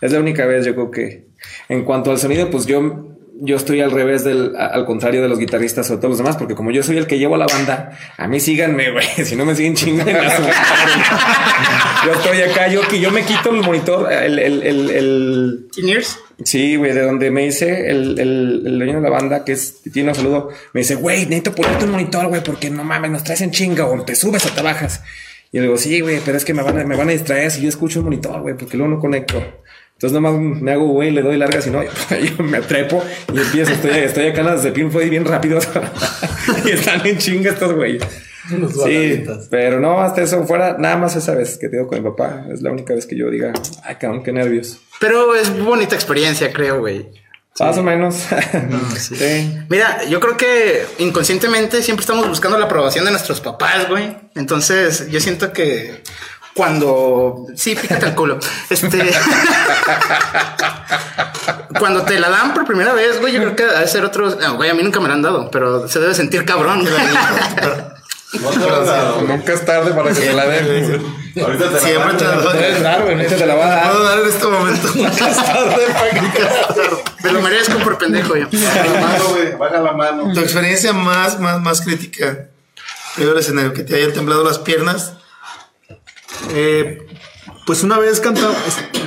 Es 0.00 0.12
la 0.12 0.18
única 0.18 0.46
vez, 0.46 0.64
yo 0.64 0.72
creo 0.74 0.90
que. 0.90 1.26
En 1.68 1.84
cuanto 1.84 2.10
al 2.10 2.16
sonido, 2.16 2.50
pues 2.50 2.64
yo, 2.64 3.18
yo 3.42 3.56
estoy 3.56 3.80
al 3.80 3.90
revés 3.90 4.22
del, 4.22 4.54
al 4.56 4.84
contrario 4.84 5.22
de 5.22 5.28
los 5.28 5.38
guitarristas 5.38 5.90
o 5.90 5.96
todos 5.96 6.10
los 6.10 6.18
demás, 6.18 6.36
porque 6.36 6.54
como 6.54 6.70
yo 6.70 6.82
soy 6.82 6.98
el 6.98 7.06
que 7.06 7.18
llevo 7.18 7.34
a 7.36 7.38
la 7.38 7.46
banda, 7.46 7.98
a 8.16 8.28
mí 8.28 8.38
síganme, 8.38 8.90
güey. 8.90 9.06
Si 9.24 9.34
no 9.34 9.44
me 9.44 9.54
siguen 9.54 9.74
chingando, 9.74 10.12
yo 12.04 12.12
estoy 12.12 12.42
acá, 12.42 12.68
yo 12.68 12.86
que 12.88 13.00
yo 13.00 13.10
me 13.10 13.22
quito 13.24 13.50
el 13.50 13.62
monitor, 13.62 14.12
el, 14.12 14.38
el, 14.38 14.62
el, 14.62 14.90
el. 14.90 15.68
Sí, 16.44 16.76
güey, 16.76 16.92
de 16.92 17.02
donde 17.02 17.30
me 17.30 17.44
dice 17.44 17.90
el, 17.90 18.18
el, 18.18 18.62
el 18.66 18.78
dueño 18.78 18.96
de 18.96 19.02
la 19.02 19.10
banda, 19.10 19.44
que 19.44 19.52
es 19.52 19.82
Tino, 19.82 20.14
saludo, 20.14 20.50
me 20.72 20.80
dice, 20.80 20.94
güey, 20.94 21.24
necesito 21.24 21.54
ponerte 21.54 21.84
un 21.84 21.92
monitor, 21.92 22.28
güey, 22.28 22.42
porque 22.42 22.70
no 22.70 22.84
mames, 22.84 23.10
nos 23.10 23.24
traes 23.24 23.40
en 23.40 23.50
chinga, 23.50 23.86
o 23.86 24.04
te 24.04 24.14
subes 24.14 24.44
o 24.46 24.50
te 24.50 24.62
bajas. 24.62 25.02
Y 25.52 25.58
le 25.58 25.64
digo, 25.64 25.76
sí, 25.76 26.00
güey, 26.00 26.20
pero 26.24 26.36
es 26.36 26.44
que 26.44 26.54
me 26.54 26.62
van 26.62 26.78
a, 26.78 26.84
me 26.84 26.96
van 26.96 27.08
a 27.08 27.12
distraer 27.12 27.50
si 27.50 27.62
yo 27.62 27.68
escucho 27.68 28.00
un 28.00 28.06
monitor, 28.06 28.40
güey, 28.40 28.56
porque 28.56 28.76
luego 28.76 28.94
no 28.94 29.00
conecto. 29.00 29.42
Entonces 30.00 30.18
nomás 30.18 30.62
me 30.62 30.72
hago, 30.72 30.86
güey, 30.86 31.10
le 31.10 31.20
doy 31.20 31.36
largas 31.36 31.66
y 31.66 31.70
no, 31.70 31.82
yo 32.10 32.42
me 32.42 32.62
trepo 32.62 33.04
y 33.34 33.38
empiezo, 33.38 33.72
estoy, 33.72 33.90
estoy 33.90 34.28
acá 34.28 34.40
en 34.40 34.46
las 34.46 34.62
de 34.62 34.72
Pin 34.72 34.90
Floyd 34.90 35.10
bien 35.10 35.26
rápido. 35.26 35.58
y 36.64 36.70
están 36.70 37.06
en 37.06 37.18
chinga 37.18 37.50
estos 37.50 37.74
güeyes. 37.74 38.02
Sí, 38.82 39.24
pero 39.50 39.78
no, 39.78 40.00
hasta 40.00 40.22
eso 40.22 40.42
fuera, 40.46 40.78
nada 40.78 40.96
más 40.96 41.16
esa 41.16 41.34
vez 41.34 41.58
que 41.58 41.68
te 41.68 41.76
digo 41.76 41.86
con 41.86 42.02
mi 42.02 42.08
papá. 42.08 42.46
Es 42.50 42.62
la 42.62 42.70
única 42.70 42.94
vez 42.94 43.04
que 43.04 43.14
yo 43.14 43.28
diga, 43.28 43.52
ay, 43.84 43.96
cabrón, 43.96 44.22
qué 44.22 44.32
nervios. 44.32 44.80
Pero 45.00 45.34
es 45.34 45.54
bonita 45.62 45.96
experiencia, 45.96 46.50
creo, 46.50 46.78
güey. 46.78 47.06
Más 47.58 47.76
o 47.76 47.82
menos. 47.82 48.14
sí. 48.96 49.16
sí. 49.16 49.58
Mira, 49.68 50.02
yo 50.06 50.18
creo 50.18 50.38
que 50.38 50.86
inconscientemente 50.96 51.82
siempre 51.82 52.00
estamos 52.00 52.26
buscando 52.26 52.56
la 52.56 52.64
aprobación 52.64 53.04
de 53.04 53.10
nuestros 53.10 53.42
papás, 53.42 53.86
güey. 53.86 54.16
Entonces, 54.34 55.10
yo 55.10 55.20
siento 55.20 55.52
que 55.52 56.00
cuando. 56.54 57.46
Sí, 57.54 57.74
pícate 57.74 58.06
el 58.06 58.14
culo. 58.14 58.38
Este. 58.68 58.88
cuando 61.78 62.02
te 62.02 62.18
la 62.18 62.28
dan 62.30 62.54
por 62.54 62.66
primera 62.66 62.92
vez, 62.92 63.20
güey, 63.20 63.32
yo 63.32 63.40
creo 63.40 63.56
que 63.56 63.64
debe 63.66 63.86
ser 63.88 64.04
otro. 64.04 64.30
güey, 64.56 64.70
a 64.70 64.74
mí 64.74 64.82
nunca 64.82 65.00
me 65.00 65.08
la 65.08 65.14
han 65.14 65.22
dado, 65.22 65.50
pero 65.50 65.88
se 65.88 66.00
debe 66.00 66.14
sentir 66.14 66.44
cabrón. 66.44 66.84
Nunca 68.32 69.52
es 69.52 69.64
tarde 69.64 69.92
para 69.92 70.12
que 70.12 70.20
te 70.20 70.32
la 70.32 70.46
den. 70.46 71.20
Ahorita 71.40 71.68
te 71.68 71.72
la 71.72 71.80
Siempre 71.80 72.12
te 72.14 72.24
la 72.24 72.80
dar, 72.80 73.02
güey. 73.02 73.14
Ahorita 73.14 73.36
te 73.36 73.46
la 73.46 73.54
va 73.54 73.66
a 73.66 73.68
dar. 73.68 73.90
puedo 73.90 74.04
dar 74.04 74.18
en 74.18 74.28
este 74.28 74.46
momento. 74.46 74.88
me 77.24 77.32
lo 77.32 77.42
merezco 77.42 77.78
por 77.78 77.98
pendejo 77.98 78.36
yo. 78.36 78.46
Baja 78.50 78.84
la 78.84 79.00
mano, 79.00 79.24
güey. 79.30 79.52
Baja 79.56 79.80
la 79.80 79.92
mano. 79.92 80.32
Tu 80.32 80.40
experiencia 80.40 80.92
más, 80.92 81.40
más, 81.40 81.60
más 81.60 81.80
crítica. 81.80 82.48
Peor 83.16 83.38
escenario, 83.38 83.72
que 83.72 83.82
te 83.82 83.96
hayan 83.96 84.12
temblado 84.12 84.44
las 84.44 84.58
piernas. 84.58 85.14
Eh, 86.52 87.06
pues 87.66 87.82
una 87.84 87.98
vez 87.98 88.20
cantaba, 88.20 88.54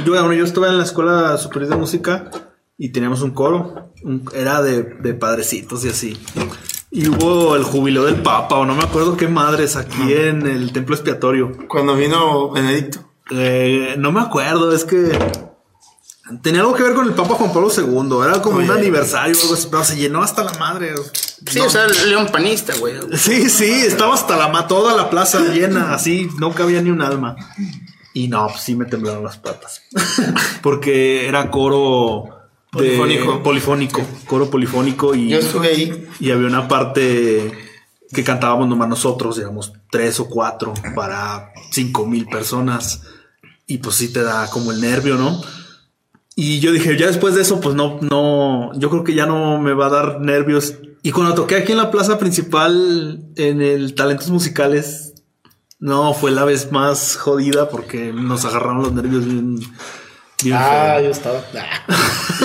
yo, 0.05 0.11
bueno, 0.13 0.33
yo 0.33 0.43
estuve 0.45 0.67
en 0.67 0.77
la 0.77 0.83
escuela 0.83 1.37
superior 1.37 1.71
de 1.71 1.77
música 1.77 2.29
y 2.77 2.89
teníamos 2.89 3.21
un 3.21 3.31
coro, 3.31 3.91
un- 4.03 4.29
era 4.33 4.61
de, 4.61 4.83
de 4.83 5.13
padrecitos 5.13 5.83
y 5.85 5.89
así. 5.89 6.17
Y 6.91 7.07
hubo 7.09 7.55
el 7.55 7.63
jubileo 7.63 8.05
del 8.05 8.21
Papa, 8.21 8.55
o 8.55 8.65
no 8.65 8.75
me 8.75 8.83
acuerdo 8.83 9.17
qué 9.17 9.27
madres, 9.27 9.75
aquí 9.75 10.13
en 10.13 10.45
el 10.45 10.71
templo 10.71 10.95
expiatorio. 10.95 11.57
Cuando 11.67 11.95
vino 11.95 12.51
Benedicto. 12.51 12.99
Eh, 13.31 13.95
no 13.97 14.11
me 14.11 14.19
acuerdo, 14.21 14.73
es 14.75 14.85
que 14.85 15.17
tenía 16.41 16.61
algo 16.61 16.73
que 16.73 16.83
ver 16.83 16.93
con 16.93 17.05
el 17.07 17.13
Papa 17.13 17.35
Juan 17.35 17.51
Pablo 17.53 17.69
II, 17.75 18.25
era 18.25 18.41
como 18.41 18.57
un 18.59 18.71
aniversario 18.71 19.35
o 19.37 19.41
algo 19.41 19.53
así, 19.55 19.67
pero 19.69 19.83
se 19.83 19.95
llenó 19.97 20.21
hasta 20.23 20.43
la 20.43 20.53
madre. 20.53 20.93
Sí, 21.45 21.59
o 21.59 21.69
sea, 21.69 21.85
el 21.85 22.09
león 22.09 22.27
panista, 22.31 22.73
güey. 22.79 22.95
Sí, 23.17 23.49
sí, 23.49 23.65
estaba 23.65 24.13
hasta 24.13 24.37
la 24.37 24.47
ma- 24.47 24.67
toda 24.67 24.95
la 24.95 25.09
plaza 25.09 25.39
llena, 25.53 25.93
así, 25.93 26.29
no 26.39 26.53
cabía 26.53 26.81
ni 26.81 26.89
un 26.89 27.01
alma. 27.01 27.35
Y 28.13 28.27
no, 28.27 28.47
pues 28.47 28.61
sí 28.61 28.75
me 28.75 28.85
temblaron 28.85 29.23
las 29.23 29.37
patas. 29.37 29.81
Porque 30.61 31.27
era 31.27 31.49
coro 31.51 32.25
de- 32.73 32.97
Polifónico. 32.97 33.43
polifónico, 33.43 34.01
coro 34.27 34.49
polifónico 34.49 35.13
y, 35.15 35.29
Yo 35.29 35.39
estuve 35.39 35.67
ahí. 35.69 36.07
y 36.19 36.31
había 36.31 36.47
una 36.47 36.67
parte 36.67 37.51
que 38.11 38.23
cantábamos 38.23 38.67
nomás 38.67 38.87
nosotros, 38.89 39.37
digamos, 39.37 39.73
tres 39.91 40.19
o 40.19 40.29
cuatro 40.29 40.73
para 40.95 41.51
cinco 41.71 42.05
mil 42.05 42.25
personas. 42.27 43.01
Y 43.67 43.79
pues 43.79 43.95
sí 43.95 44.11
te 44.13 44.21
da 44.23 44.47
como 44.49 44.71
el 44.71 44.79
nervio, 44.81 45.15
¿no? 45.15 45.41
Y 46.35 46.59
yo 46.59 46.71
dije, 46.71 46.97
ya 46.97 47.07
después 47.07 47.35
de 47.35 47.41
eso, 47.43 47.61
pues 47.61 47.75
no, 47.75 47.99
no, 48.01 48.71
yo 48.79 48.89
creo 48.89 49.03
que 49.03 49.13
ya 49.13 49.25
no 49.27 49.59
me 49.59 49.73
va 49.73 49.85
a 49.87 49.89
dar 49.89 50.19
nervios. 50.21 50.75
Y 51.03 51.11
cuando 51.11 51.35
toqué 51.35 51.55
aquí 51.57 51.73
en 51.73 51.77
la 51.77 51.91
plaza 51.91 52.17
principal, 52.17 53.19
en 53.35 53.61
el 53.61 53.93
Talentos 53.93 54.29
Musicales, 54.29 55.13
no, 55.79 56.13
fue 56.13 56.31
la 56.31 56.43
vez 56.45 56.71
más 56.71 57.17
jodida 57.17 57.69
porque 57.69 58.11
nos 58.13 58.45
agarraron 58.45 58.81
los 58.81 58.93
nervios 58.93 59.25
bien, 59.25 59.57
bien 60.41 60.55
Ah, 60.57 60.93
feo. 60.95 61.03
yo 61.05 61.11
estaba. 61.11 61.41
Ah. 61.55 61.93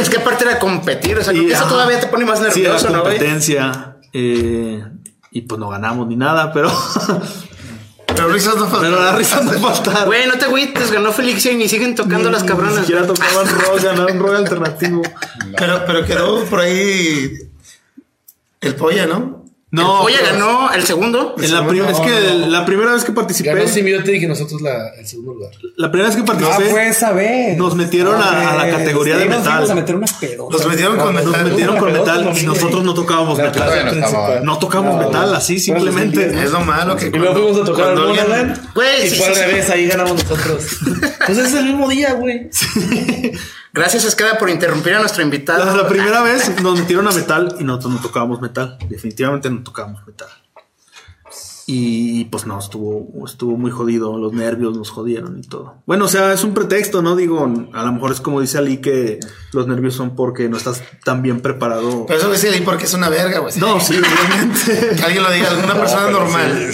Es 0.00 0.10
que 0.10 0.18
aparte 0.18 0.44
era 0.44 0.58
competir, 0.58 1.16
o 1.16 1.22
sea, 1.24 1.32
eso 1.32 1.64
todavía 1.68 1.98
te 2.00 2.08
pone 2.08 2.24
más 2.26 2.40
Sí, 2.40 2.60
era 2.60 2.72
nervioso, 2.74 2.90
¿no, 2.90 3.00
güey? 3.02 3.16
competencia. 3.16 3.96
eh, 4.12 4.84
y 5.30 5.42
pues 5.42 5.58
no 5.58 5.68
ganamos 5.68 6.06
ni 6.08 6.16
nada, 6.16 6.52
pero, 6.52 6.70
Pero 8.18 8.32
risas 8.32 8.56
no 8.56 8.66
faltan. 8.68 8.80
pero 8.90 9.02
las 9.04 9.14
risas 9.16 9.44
no 9.44 9.52
faltaron. 9.52 10.04
Güey, 10.06 10.26
no 10.26 10.34
te 10.38 10.44
agüites, 10.46 10.90
ganó 10.90 11.12
Felixia 11.12 11.52
y 11.52 11.56
ni 11.56 11.68
siguen 11.68 11.94
tocando 11.94 12.30
las 12.30 12.42
Ni 12.42 12.48
cabronas. 12.48 12.76
siquiera 12.80 13.06
tocaban 13.06 13.46
rock, 13.60 13.82
ganaron 13.82 14.18
rock 14.18 14.34
alternativo. 14.34 15.02
Pero, 15.56 15.82
pero 15.86 16.04
quedó 16.04 16.44
por 16.46 16.60
ahí 16.60 17.30
el 18.60 18.74
polla, 18.74 19.06
¿no? 19.06 19.37
No, 19.70 20.00
Oye, 20.00 20.16
ganó 20.24 20.72
el 20.72 20.82
segundo. 20.82 21.34
En 21.36 21.52
la 21.52 21.90
es 21.90 22.00
que 22.00 22.34
la 22.48 22.64
primera 22.64 22.94
vez 22.94 23.04
que 23.04 23.12
participé, 23.12 23.52
Ganó 23.52 23.68
Symbiotic 23.68 24.22
y 24.22 24.26
nosotros 24.26 24.62
la, 24.62 24.88
el 24.94 25.06
segundo 25.06 25.34
lugar. 25.34 25.50
la 25.76 25.90
primera 25.92 26.08
vez 26.08 26.16
que 26.16 26.22
Ah, 26.22 26.24
participé, 26.24 26.70
fue 26.70 26.88
esa 26.88 27.12
vez. 27.12 27.58
nos 27.58 27.74
metieron 27.74 28.14
a, 28.18 28.52
a 28.52 28.56
la 28.56 28.62
Pues, 28.62 28.76
categoría 28.76 29.16
de 29.18 29.24
sí, 29.24 29.28
nos 29.28 29.38
metal. 29.40 29.70
a 29.70 29.74
meter 29.74 29.96
unas. 29.96 30.14
Los 30.50 30.66
metieron 30.66 30.96
con 30.96 31.14
Nos 31.14 31.24
metal. 31.26 31.44
metieron 31.50 31.76
con 31.76 31.92
metal 31.92 32.32
y 32.40 32.46
nosotros 32.46 32.82
no 32.82 32.94
tocábamos 32.94 33.36
La 33.36 33.44
metal. 33.44 34.40
No 34.42 34.58
tocamos 34.58 35.04
metal 35.04 35.34
así 35.34 35.58
simplemente. 35.60 36.26
Es 36.42 36.50
lo 36.50 36.60
malo 36.60 36.96
que 36.96 37.08
Y 37.08 37.10
luego 37.10 37.34
fuimos 37.34 37.60
a 37.60 37.64
tocar 37.64 37.88
al 37.88 37.96
Monaland. 37.98 38.72
Güey, 38.74 39.06
Y 39.06 39.10
sí, 39.10 39.16
fue 39.16 39.26
al 39.26 39.34
sí, 39.34 39.40
sí. 39.40 39.46
revés, 39.48 39.70
ahí 39.70 39.86
ganamos 39.86 40.14
nosotros. 40.24 40.64
Pues 41.26 41.36
es 41.36 41.52
el 41.52 41.64
mismo 41.66 41.86
día, 41.90 42.14
güey. 42.14 42.48
Gracias, 43.72 44.04
Escada, 44.04 44.38
por 44.38 44.50
interrumpir 44.50 44.94
a 44.94 45.00
nuestro 45.00 45.22
invitado. 45.22 45.64
La, 45.64 45.76
la 45.76 45.88
primera 45.88 46.22
vez 46.22 46.60
nos 46.62 46.78
metieron 46.78 47.06
a 47.06 47.12
metal 47.12 47.56
y 47.60 47.64
nosotros 47.64 47.94
no 47.94 48.00
tocábamos 48.00 48.40
metal. 48.40 48.78
Definitivamente 48.88 49.50
no 49.50 49.62
tocábamos 49.62 50.06
metal. 50.06 50.28
Y 51.70 52.24
pues 52.24 52.46
no, 52.46 52.58
estuvo, 52.58 53.26
estuvo 53.26 53.58
muy 53.58 53.70
jodido. 53.70 54.16
Los 54.16 54.32
nervios 54.32 54.74
nos 54.74 54.88
jodieron 54.88 55.38
y 55.38 55.42
todo. 55.42 55.82
Bueno, 55.84 56.06
o 56.06 56.08
sea, 56.08 56.32
es 56.32 56.42
un 56.42 56.54
pretexto, 56.54 57.02
¿no? 57.02 57.14
Digo, 57.14 57.44
a 57.74 57.82
lo 57.84 57.92
mejor 57.92 58.10
es 58.10 58.22
como 58.22 58.40
dice 58.40 58.56
Ali 58.56 58.78
que 58.78 59.20
los 59.52 59.66
nervios 59.66 59.94
son 59.94 60.16
porque 60.16 60.48
no 60.48 60.56
estás 60.56 60.82
tan 61.04 61.20
bien 61.20 61.42
preparado. 61.42 62.06
Pero 62.06 62.20
eso 62.20 62.32
dice 62.32 62.48
ahí 62.48 62.62
porque 62.62 62.84
es 62.84 62.94
una 62.94 63.10
verga, 63.10 63.40
güey. 63.40 63.52
No, 63.58 63.78
sí, 63.80 63.98
obviamente. 63.98 64.94
Que 64.96 65.02
alguien 65.02 65.22
lo 65.22 65.30
diga, 65.30 65.50
alguna 65.50 65.74
persona 65.74 66.10
normal. 66.10 66.72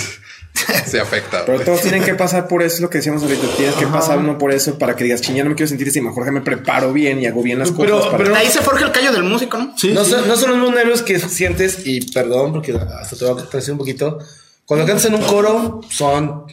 Se 0.87 1.01
afecta. 1.01 1.45
Pero 1.45 1.61
todos 1.61 1.81
tienen 1.83 2.05
que 2.05 2.15
pasar 2.15 2.47
por 2.47 2.63
eso, 2.63 2.77
es 2.77 2.81
lo 2.81 2.89
que 2.91 2.99
decíamos 2.99 3.23
ahorita. 3.23 3.47
Tienes 3.57 3.75
que 3.75 3.87
pasar 3.87 4.19
uno 4.19 4.39
por 4.39 4.53
eso 4.53 4.79
para 4.79 4.95
que 4.95 5.03
digas, 5.05 5.21
ching, 5.21 5.35
ya 5.35 5.43
no 5.45 5.51
me 5.51 5.57
quiero 5.57 5.69
sentir 5.69 5.89
así. 5.89 6.01
Mejor 6.01 6.25
que 6.25 6.31
me 6.31 6.41
preparo 6.43 6.93
bien 6.93 7.21
y 7.21 7.27
hago 7.27 7.43
bien 7.43 7.59
las 7.59 7.73
Pero- 7.73 7.97
cosas. 7.97 8.13
para- 8.13 8.25
pero- 8.25 8.37
Ahí 8.37 8.47
se 8.49 8.61
forja 8.61 8.85
el 8.87 8.93
callo 8.93 9.13
del 9.13 9.25
músico, 9.25 9.59
¿no? 9.59 9.75
Sí, 9.77 9.93
no, 9.93 10.05
sí. 10.05 10.13
son, 10.13 10.29
no 10.29 10.37
son 10.37 10.51
los 10.51 10.59
mismos 10.61 10.75
nervios 10.77 11.03
que 11.03 11.19
sientes, 11.19 11.85
y 11.87 12.01
perdón, 12.13 12.53
porque 12.53 12.73
hasta 12.73 13.17
te 13.17 13.25
voy 13.25 13.33
a 13.35 13.37
contradecir 13.37 13.73
un 13.73 13.79
poquito. 13.79 14.19
Cuando 14.65 14.87
cantas 14.87 15.05
en 15.07 15.15
un 15.17 15.23
coro, 15.23 15.81
son 15.91 16.45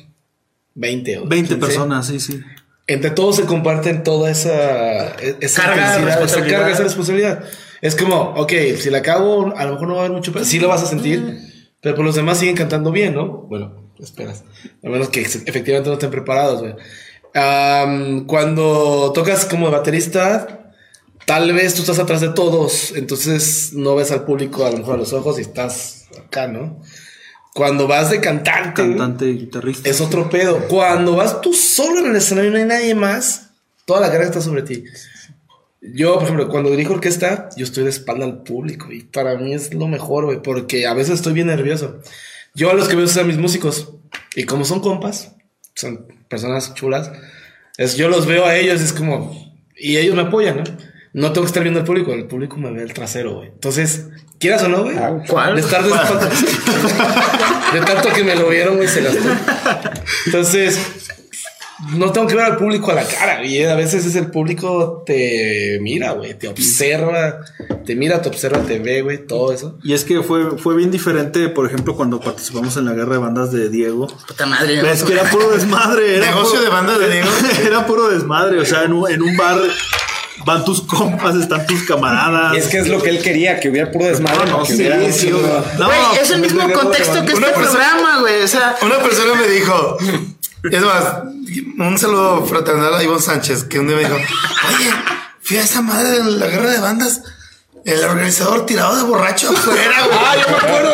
20 0.74 1.20
o 1.20 1.28
20 1.28 1.56
15. 1.56 1.56
personas, 1.68 2.08
sí, 2.08 2.20
sí. 2.20 2.42
Entre 2.88 3.12
todos 3.12 3.36
se 3.38 3.44
comparten 3.44 4.04
toda 4.04 4.32
esa, 4.32 5.10
esa 5.40 5.62
Carga, 5.62 5.96
esa 5.98 6.06
responsabilidad. 6.06 6.58
carga, 6.60 6.74
esa 6.74 6.84
responsabilidad. 6.84 7.44
Es 7.82 7.96
como, 7.96 8.16
ok, 8.36 8.52
si 8.80 8.90
la 8.90 9.02
cago, 9.02 9.54
a 9.56 9.64
lo 9.66 9.74
mejor 9.74 9.88
no 9.88 9.94
va 9.96 10.02
a 10.02 10.06
haber 10.06 10.18
mucho, 10.18 10.34
pero 10.34 10.44
sí 10.44 10.60
lo 10.60 10.68
vas 10.68 10.82
a 10.84 10.88
sentir, 10.88 11.40
pero 11.80 11.96
por 11.96 12.04
los 12.04 12.16
demás 12.16 12.40
siguen 12.40 12.56
cantando 12.56 12.92
bien, 12.92 13.14
¿no? 13.16 13.28
Bueno, 13.44 13.81
esperas. 14.02 14.44
A 14.84 14.90
menos 14.90 15.10
que 15.10 15.22
efectivamente 15.22 15.90
no 15.90 15.94
estén 15.94 16.12
preparados, 16.12 16.62
güey. 16.62 16.76
Am, 17.34 18.26
cuando 18.26 19.12
tocas 19.14 19.46
como 19.46 19.72
baterista, 19.72 20.74
tal 21.26 21.54
vez 21.54 21.76
tú 21.76 21.82
estás 21.82 22.00
atrás 22.00 22.22
de 22.22 22.30
todos, 22.30 22.94
entonces 22.96 23.74
no 23.74 23.96
ves 23.96 24.12
al 24.12 24.26
público 24.26 24.66
a 24.66 24.72
lo 24.72 24.78
mejor 24.80 24.96
a 24.96 24.98
los 24.98 25.14
ojos 25.14 25.38
y 25.38 25.42
estás 25.42 26.08
acá, 26.20 26.48
¿no? 26.48 26.82
Cuando 27.54 27.88
vas 27.88 28.10
de 28.10 28.22
cantante, 28.22 28.82
Cantante 28.82 29.26
y 29.26 29.38
guitarrista. 29.40 29.90
es 29.90 30.00
otro 30.00 30.30
pedo. 30.30 30.68
Cuando 30.70 31.16
vas 31.16 31.42
tú 31.42 31.54
solo 31.54 32.00
en 32.00 32.08
el 32.12 32.16
escenario 32.16 32.50
y 32.50 32.54
no 32.54 32.60
hay 32.60 32.66
nadie 32.66 32.96
más, 32.96 33.50
toda 33.86 34.00
la 34.00 34.10
carga 34.10 34.26
está 34.26 34.42
sobre 34.42 34.62
ti. 34.62 34.86
Yo, 35.82 36.14
por 36.16 36.24
ejemplo, 36.24 36.48
cuando 36.48 36.70
dirijo 36.70 36.94
orquesta, 36.94 37.50
yo 37.58 37.66
estoy 37.66 37.84
de 37.84 37.90
espalda 37.90 38.24
al 38.24 38.44
público 38.44 38.92
y 38.92 39.04
para 39.04 39.36
mí 39.36 39.54
es 39.54 39.74
lo 39.74 39.88
mejor, 39.88 40.26
güey, 40.26 40.42
porque 40.42 40.86
a 40.86 40.94
veces 40.94 41.16
estoy 41.16 41.34
bien 41.34 41.48
nervioso. 41.48 42.00
Yo 42.54 42.70
a 42.70 42.74
los 42.74 42.88
que 42.88 42.96
veo 42.96 43.08
son 43.08 43.24
a 43.24 43.28
mis 43.28 43.38
músicos 43.38 43.94
y 44.36 44.44
como 44.44 44.66
son 44.66 44.82
compas, 44.82 45.36
son 45.76 46.08
personas 46.28 46.74
chulas, 46.74 47.12
es, 47.78 47.96
yo 47.96 48.10
los 48.10 48.26
veo 48.26 48.46
a 48.46 48.56
ellos, 48.56 48.82
es 48.82 48.94
como, 48.94 49.56
y 49.76 49.98
ellos 49.98 50.16
me 50.16 50.24
apoyan, 50.24 50.58
¿no? 50.58 50.64
No 51.14 51.34
tengo 51.34 51.42
que 51.42 51.50
estar 51.50 51.64
viendo 51.64 51.82
al 51.82 51.86
público, 51.86 52.14
el 52.14 52.26
público 52.26 52.58
me 52.58 52.72
ve 52.72 52.84
el 52.84 52.94
trasero, 52.94 53.36
güey. 53.36 53.50
Entonces, 53.50 54.08
quieras 54.40 54.64
o 54.64 54.70
no, 54.70 54.84
güey. 54.84 54.96
¿Cuál? 55.28 55.56
De 55.56 55.62
estar 55.62 55.84
de 55.84 55.90
espalda. 55.90 56.30
de 57.74 57.82
tanto 57.82 58.14
que 58.14 58.24
me 58.24 58.36
lo 58.36 58.48
vieron, 58.48 58.78
güey, 58.78 58.88
se 58.88 59.02
gastó. 59.02 59.20
Entonces, 60.28 61.01
no 61.96 62.12
tengo 62.12 62.28
que 62.28 62.36
ver 62.36 62.46
al 62.46 62.58
público 62.58 62.92
a 62.92 62.96
la 62.96 63.04
cara, 63.06 63.44
y 63.44 63.64
a 63.64 63.76
veces 63.76 64.06
es 64.06 64.16
el 64.16 64.28
público 64.28 65.04
te 65.06 65.80
mira, 65.82 66.12
güey, 66.12 66.34
te 66.38 66.48
observa, 66.48 67.40
te 67.86 67.96
mira, 67.96 68.22
te 68.22 68.30
observa, 68.30 68.60
te 68.60 68.80
ve, 68.80 69.02
güey, 69.02 69.26
todo 69.26 69.52
eso. 69.52 69.78
Y 69.84 69.94
es 69.94 70.04
que 70.06 70.22
fue, 70.22 70.58
fue 70.58 70.76
bien 70.76 70.92
diferente, 70.92 71.50
por 71.50 71.66
ejemplo, 71.66 71.96
cuando 71.96 72.20
participamos 72.20 72.78
en 72.78 72.86
la 72.86 72.94
guerra 72.94 73.14
de 73.14 73.18
bandas 73.20 73.52
de 73.52 73.70
Diego. 73.70 74.08
Puta 74.28 74.46
madre. 74.46 74.82
¿no? 74.82 74.88
Es 74.88 75.04
que 75.04 75.14
era 75.14 75.24
puro 75.30 75.50
desmadre. 75.50 76.18
Era 76.18 76.28
Negocio 76.28 76.52
puro- 76.52 76.64
de 76.64 76.70
bandas 76.70 77.00
de 77.00 77.10
Diego. 77.10 77.30
Era 77.66 77.86
puro 77.86 78.10
desmadre. 78.10 78.60
O 78.60 78.66
sea, 78.66 78.84
en 78.84 78.94
un, 78.94 79.10
en 79.12 79.22
un 79.22 79.36
bar 79.36 79.60
van 80.46 80.64
tus 80.66 80.82
compas, 80.82 81.36
están 81.36 81.66
tus 81.68 81.84
camaradas. 81.84 82.54
Y 82.56 82.58
es 82.58 82.68
que 82.68 82.80
es 82.80 82.88
lo 82.88 83.02
que 83.02 83.10
él 83.10 83.22
quería, 83.22 83.60
que 83.60 83.70
hubiera 83.70 83.92
puro 83.92 84.06
desmadre. 84.06 84.50
No, 84.50 84.60
no, 84.60 84.66
sí, 84.66 84.74
hubiera- 84.76 85.12
sí, 85.12 85.30
no, 85.30 86.14
es 86.20 86.30
el 86.32 86.42
mismo 86.42 86.62
contexto 86.72 87.26
que 87.26 87.34
este 87.34 87.42
persona- 87.42 87.54
programa, 87.54 88.20
güey. 88.22 88.42
O 88.44 88.48
sea, 88.48 88.76
Una 88.82 89.00
persona 89.00 89.34
me 89.36 89.48
dijo, 89.48 89.98
es 90.72 90.82
más, 90.82 91.24
un 91.60 91.98
saludo 91.98 92.46
fraternal 92.46 92.96
a 92.96 93.04
Ivonne 93.04 93.22
Sánchez, 93.22 93.66
que 93.66 93.80
un 93.80 93.88
día 93.88 93.98
me 93.98 94.04
dijo, 94.04 94.16
oye, 94.16 94.92
fui 95.42 95.58
a 95.58 95.64
esa 95.64 95.82
madre 95.82 96.10
de 96.10 96.24
la 96.24 96.48
guerra 96.48 96.72
de 96.72 96.80
bandas 96.80 97.22
El 97.84 98.04
organizador 98.04 98.66
tirado 98.68 98.96
de 98.96 99.04
borracho 99.04 99.50
afuera, 99.50 100.06
güey. 100.06 100.20
Ah, 100.24 100.36
yo 100.36 100.48
me 100.52 100.58
acuerdo. 100.58 100.94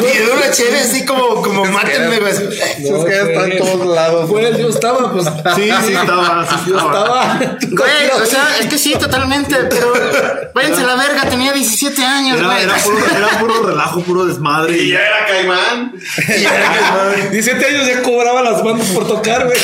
Y 0.00 0.18
de 0.18 0.30
una 0.30 0.50
chévere 0.52 0.80
así 0.80 1.04
como, 1.04 1.42
como 1.42 1.64
mátenme, 1.64 2.20
güey. 2.20 2.30
es 2.32 2.38
que 2.38 3.20
está 3.20 3.44
en 3.44 3.58
todos 3.58 3.86
lados. 3.86 4.30
Fue, 4.30 4.56
yo 4.56 4.68
estaba, 4.68 5.12
pues. 5.12 5.26
Sí, 5.56 5.70
sí 5.84 5.92
estaba. 5.94 6.46
Sí 6.46 6.70
Yo 6.70 6.76
estaba. 6.76 7.40
Güey, 7.60 8.10
o 8.22 8.24
sea, 8.26 8.56
es 8.60 8.66
que 8.66 8.78
sí, 8.78 8.94
totalmente, 8.94 9.56
pero 9.68 9.92
váyanse 10.54 10.82
a 10.82 10.86
la 10.86 10.94
verga, 10.94 11.28
tenía 11.28 11.52
17 11.52 12.04
años, 12.04 12.38
Era, 12.38 12.46
güey. 12.46 12.62
era, 12.62 12.76
puro, 12.76 12.98
era 13.16 13.28
puro 13.40 13.62
relajo, 13.64 14.00
puro 14.02 14.26
desmadre. 14.26 14.76
Y 14.78 14.92
ya 14.92 15.00
era 15.00 15.26
Caimán. 15.26 15.92
17 17.32 17.66
años 17.66 17.86
ya 17.86 18.02
cobraba 18.02 18.42
las 18.42 18.62
bandas 18.62 18.86
por 18.88 19.08
tocar, 19.08 19.44
güey. 19.44 19.58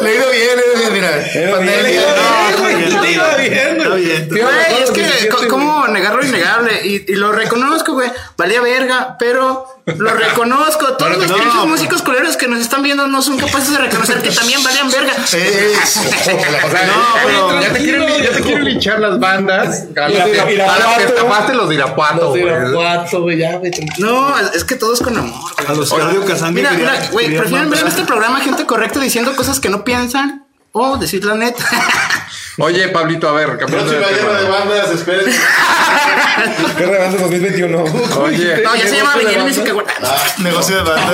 Ido 0.00 0.30
bien, 0.30 0.56
le 0.56 0.62
ha 0.62 0.66
ido 0.66 0.76
bien, 0.78 0.92
mira. 0.92 1.10
Pandemia. 1.56 2.00
No, 2.00 2.48
está 2.50 2.65
bien, 2.65 2.65
Iba 3.12 3.36
bien, 3.36 3.76
Está 3.76 3.88
güey. 3.88 4.04
bien. 4.04 4.28
Güey, 4.28 4.42
mejor 4.42 4.82
es 4.82 4.90
que, 4.90 5.00
17, 5.02 5.28
co- 5.28 5.36
güey. 5.38 5.48
¿cómo 5.48 5.86
negar 5.88 6.14
lo 6.14 6.24
innegable? 6.24 6.80
Y, 6.86 7.04
y 7.12 7.14
lo 7.16 7.32
reconozco, 7.32 7.92
güey. 7.94 8.10
Valía 8.36 8.60
verga, 8.60 9.16
pero 9.18 9.66
lo 9.86 10.10
reconozco. 10.14 10.94
Todos 10.96 11.16
los 11.18 11.28
no, 11.28 11.36
pinches 11.36 11.64
músicos 11.66 12.02
culeros 12.02 12.36
que 12.36 12.48
nos 12.48 12.60
están 12.60 12.82
viendo 12.82 13.06
no 13.06 13.22
son 13.22 13.38
capaces 13.38 13.70
de 13.72 13.78
reconocer 13.78 14.20
que 14.22 14.30
también 14.30 14.62
valían 14.62 14.90
verga. 14.90 15.12
Eso. 15.12 16.00
O 16.66 16.70
sea, 16.70 16.90
pero- 17.24 17.60
ya, 17.60 17.72
te 17.72 17.78
quieren, 17.78 18.22
ya 18.22 18.30
te 18.30 18.42
quieren 18.42 18.64
linchar 18.64 18.98
las 19.00 19.18
bandas. 19.20 19.84
A 19.96 20.08
las 20.08 20.28
que, 20.28 21.12
tapaste 21.14 21.54
los 21.54 21.72
Irapuato, 21.72 22.30
güey. 22.30 22.42
Irapuato, 22.42 23.22
güey, 23.22 23.38
ya, 23.38 23.56
güey. 23.56 23.70
tranquilo. 23.70 24.10
No, 24.10 24.38
es 24.50 24.64
que 24.64 24.74
todo 24.76 24.92
es 24.94 25.00
con 25.00 25.16
amor. 25.16 25.50
A 25.66 25.72
los 25.74 25.92
cardio 25.92 26.24
Kazangue 26.24 26.62
Mira, 26.76 27.08
güey, 27.12 27.36
prefieren 27.36 27.70
ver 27.70 27.80
en 27.80 27.88
este 27.88 28.02
programa 28.04 28.40
gente 28.40 28.66
correcta 28.66 29.00
diciendo 29.00 29.34
cosas 29.36 29.60
que 29.60 29.68
no 29.68 29.84
piensan 29.84 30.46
o 30.72 30.96
decir 30.96 31.24
la 31.24 31.34
neta. 31.34 31.64
Oye, 32.58 32.88
Pablito, 32.88 33.28
a 33.28 33.32
ver, 33.32 33.58
cambiando 33.58 33.90
de 33.92 33.98
Próxima 33.98 34.28
guerra 34.28 34.40
de 34.40 34.48
bandas, 34.48 34.90
esperen. 34.90 35.26
¿Qué 36.78 36.86
revanza 36.86 37.18
2021? 37.18 37.84
Oye, 38.18 38.62
No, 38.62 38.76
ya 38.76 38.88
se 38.88 38.96
llama 38.96 39.16
Miguel 39.16 39.42
Music 39.42 39.68
Award. 39.68 39.86
Negocio 40.38 40.76
de 40.76 40.82
bandas. 40.82 41.10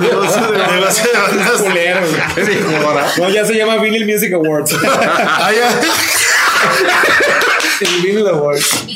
Negocio 0.00 0.46
de, 0.50 0.58
negocio 0.58 1.12
de 1.12 1.92
bandas. 1.92 2.34
¿qué 2.34 2.44
dijo 2.44 2.70
ahora? 2.86 3.06
No, 3.18 3.28
ya 3.28 3.44
se 3.44 3.54
llama 3.54 3.76
Vinyl 3.76 4.06
Music 4.06 4.32
Awards. 4.32 4.74
Ah, 4.82 5.50
ya. 5.52 5.80
El 7.80 8.02
Vinyl 8.02 8.28
Awards. 8.28 8.86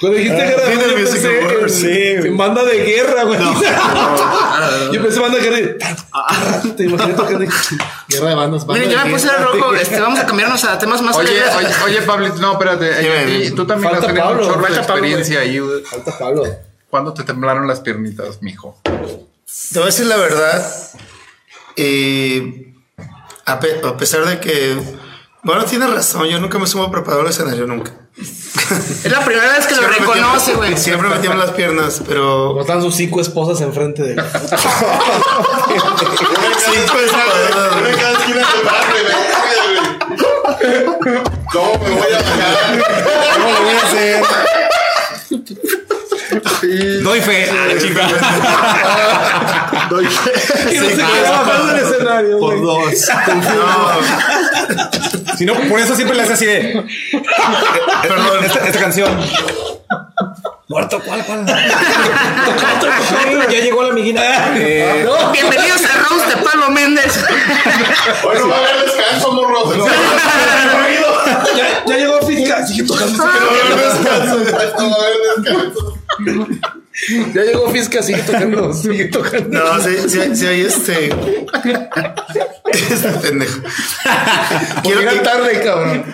Cuando 0.00 0.16
dijiste 0.18 0.42
guerra 0.42 0.64
de 0.64 0.88
yo 0.88 0.94
pensé 0.94 1.40
en- 1.40 1.70
sí, 1.70 2.16
güey. 2.16 2.28
en 2.28 2.36
banda 2.36 2.64
de 2.64 2.78
guerra, 2.84 3.24
güey. 3.24 3.38
Yo 4.92 5.02
pensé 5.02 5.20
banda 5.20 5.38
de 5.38 5.50
guerra. 5.50 5.96
Te 6.76 6.84
imaginé 6.84 7.14
tocando 7.14 7.38
guerra 8.08 8.28
de 8.30 8.34
bandas. 8.34 8.66
banda 8.66 8.82
Miren, 8.82 8.90
ya 8.90 8.98
de 9.04 9.04
me 9.08 9.12
puse 9.14 9.26
guerra. 9.28 9.44
rojo. 9.44 9.74
Este, 9.74 10.00
vamos 10.00 10.18
a 10.20 10.26
cambiarnos 10.26 10.64
a 10.64 10.78
temas 10.78 11.02
más 11.02 11.16
Oye, 11.16 11.30
oye, 11.56 11.68
oye, 11.84 12.02
Pablito, 12.02 12.36
no, 12.36 12.52
espérate. 12.52 13.44
Y 13.46 13.50
tú 13.50 13.66
también 13.66 13.94
has 13.94 14.00
tenido 14.00 14.22
un 14.22 14.28
Pablo, 14.38 14.42
chorro 14.46 14.62
de 14.62 14.68
Pablo, 14.68 14.80
experiencia 14.80 15.40
ahí, 15.40 15.58
güey. 15.58 15.82
Falta 15.82 16.18
Pablo. 16.18 16.44
¿Cuándo 16.88 17.12
te 17.14 17.22
temblaron 17.22 17.68
las 17.68 17.80
piernitas, 17.80 18.40
mijo? 18.42 18.80
Te 18.84 18.94
voy 19.74 19.82
a 19.82 19.86
decir 19.86 20.06
la 20.06 20.16
verdad. 20.16 20.66
eh, 21.76 22.72
a, 23.46 23.60
pe- 23.60 23.80
a 23.84 23.96
pesar 23.96 24.24
de 24.24 24.40
que. 24.40 24.76
Bueno, 25.42 25.64
tienes 25.64 25.90
razón. 25.90 26.26
Yo 26.28 26.38
nunca 26.40 26.58
me 26.58 26.66
sumo 26.66 26.90
preparado 26.90 27.22
al 27.22 27.28
escenario, 27.28 27.66
nunca. 27.66 27.92
Es 29.04 29.10
la 29.10 29.24
primera 29.24 29.52
vez 29.52 29.66
que 29.66 29.74
lo 29.74 29.80
Siempre 29.82 29.98
reconoce, 30.00 30.54
güey. 30.54 30.76
Siempre 30.76 31.08
me 31.08 31.16
tiemblan 31.16 31.46
las 31.46 31.50
piernas, 31.52 32.02
pero. 32.06 32.48
Como 32.48 32.60
están 32.60 32.82
sus 32.82 32.94
cinco 32.94 33.18
esposas 33.20 33.60
enfrente 33.62 34.02
de 34.02 34.12
él. 34.12 34.16
Barrio, 38.64 39.02
güey. 39.02 39.16
¿Cómo 41.52 41.78
me 41.78 41.90
voy 41.90 42.12
a 42.12 42.18
bajar? 42.18 42.82
¿Cómo 43.34 43.48
lo 43.52 43.60
voy 43.62 43.74
a 43.74 43.82
hacer? 43.86 44.22
Doy 47.02 47.20
fe. 47.20 47.50
Ah, 49.92 49.98
chica. 50.68 50.72
Y 50.72 50.78
no 50.78 50.88
se 50.88 50.96
quedó 50.96 51.66
del 51.66 51.78
escenario, 51.84 52.38
Por 52.38 52.62
dos. 52.62 52.94
Si 55.36 55.44
no, 55.44 55.54
por 55.68 55.80
eso 55.80 55.96
siempre 55.96 56.16
le 56.16 56.22
hace 56.22 56.32
así 56.34 56.46
de. 56.46 56.84
Perdón. 58.02 58.44
Esta, 58.44 58.66
esta 58.66 58.78
canción. 58.78 59.18
Muerto, 60.68 61.00
¿cuál, 61.04 61.24
cuál? 61.24 61.44
ya 63.50 63.60
llegó 63.60 63.82
la 63.82 63.88
amiguina. 63.88 64.22
Eh, 64.56 65.04
Bienvenidos 65.32 65.82
al 65.84 66.04
roast 66.04 66.28
de 66.28 66.36
Pablo 66.44 66.70
Méndez. 66.70 67.24
Hoy 68.22 68.38
no 68.38 68.48
va 68.48 68.56
a 68.56 68.58
haber 68.60 68.84
descanso, 68.84 69.32
morro. 69.32 69.74
Ya, 71.56 71.84
ya 71.84 71.96
llegó 71.96 72.20
Fisca. 72.24 72.64
Sigue 72.64 72.84
tocando. 72.84 73.18
No 73.18 73.24
va 73.24 73.32
a 73.32 73.36
haber 73.36 73.76
descanso. 73.76 74.38
No 74.78 74.90
va 74.90 74.96
a 74.96 75.06
haber 75.06 75.18
descanso. 75.42 76.79
Ya 77.34 77.42
llegó 77.42 77.70
Fisca. 77.70 78.02
Sigue 78.02 78.22
tocando. 78.22 78.72
Sigue 78.74 79.04
tocando. 79.06 79.48
No, 79.58 79.80
sí, 79.82 79.96
sí, 80.08 80.36
sí 80.36 80.46
hay 80.46 80.62
este. 80.62 81.10
Este 82.72 83.08
pendejo. 83.22 83.60
Quiero 84.82 85.00
que. 85.10 85.16
tarde, 85.20 85.62
cabrón. 85.62 86.04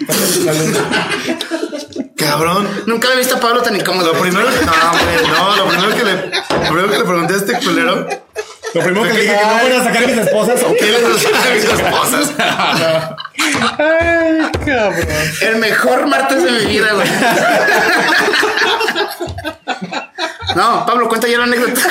Cabrón. 2.16 2.69
Nunca 2.86 3.09
había 3.09 3.19
visto 3.19 3.36
a 3.36 3.40
Pablo 3.40 3.62
tan 3.62 3.77
incómodo. 3.77 4.12
Lo 4.12 4.19
güey. 4.19 4.31
primero 4.31 4.48
que. 4.51 4.65
No, 4.65 4.73
hombre, 4.73 5.05
no, 5.28 5.57
lo 5.57 5.69
primero 5.69 5.94
que 5.97 6.05
le. 6.05 6.12
Lo 6.15 6.61
primero 6.61 6.90
que 6.90 6.98
le 6.98 7.05
pregunté 7.05 7.35
a 7.35 7.36
este 7.36 7.53
culero. 7.59 8.07
lo 8.74 8.82
primero 8.82 9.03
que 9.07 9.12
le 9.15 9.20
dije 9.23 9.35
que 9.36 9.47
no 9.47 9.59
voy 9.62 9.73
a 9.73 9.85
sacar 9.85 10.05
a 10.05 10.07
mis 10.07 10.19
esposas. 10.19 10.62
¿o 10.62 10.73
¿Qué 10.73 10.78
qué? 10.78 10.93
le 10.93 11.01
gusta 11.01 11.28
a 11.28 11.55
mis 11.55 11.65
esposas? 11.65 12.32
El 15.40 15.57
mejor 15.57 16.07
martes 16.07 16.43
de 16.43 16.51
mi 16.53 16.65
vida, 16.66 16.93
güey. 16.94 17.09
No, 20.56 20.86
Pablo, 20.86 21.06
cuenta 21.06 21.28
ya 21.28 21.38
la 21.38 21.44
anécdota. 21.44 21.80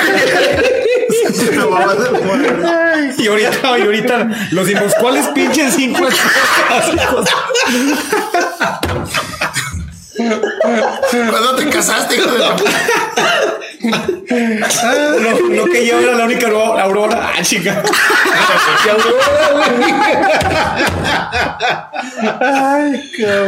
Y 3.18 3.28
ahorita, 3.28 3.78
y 3.78 3.82
ahorita 3.82 4.28
los 4.50 4.66
dimos. 4.66 4.92
¿Cuáles 5.00 5.26
pinches 5.28 5.74
cinco? 5.74 6.06
¿Cuándo 10.16 11.54
te 11.56 11.68
casaste, 11.68 12.16
hijo 12.16 12.30
de 12.30 12.38
la 12.38 12.56
No, 15.20 15.38
no 15.50 15.66
que 15.66 15.86
yo 15.86 16.00
era 16.00 16.14
la 16.14 16.24
única 16.24 16.46
Aurora. 16.48 17.32
Ah, 17.36 17.42
chica. 17.42 17.82
Y 18.84 18.88
Aurora, 18.88 19.50
güey. 19.52 19.66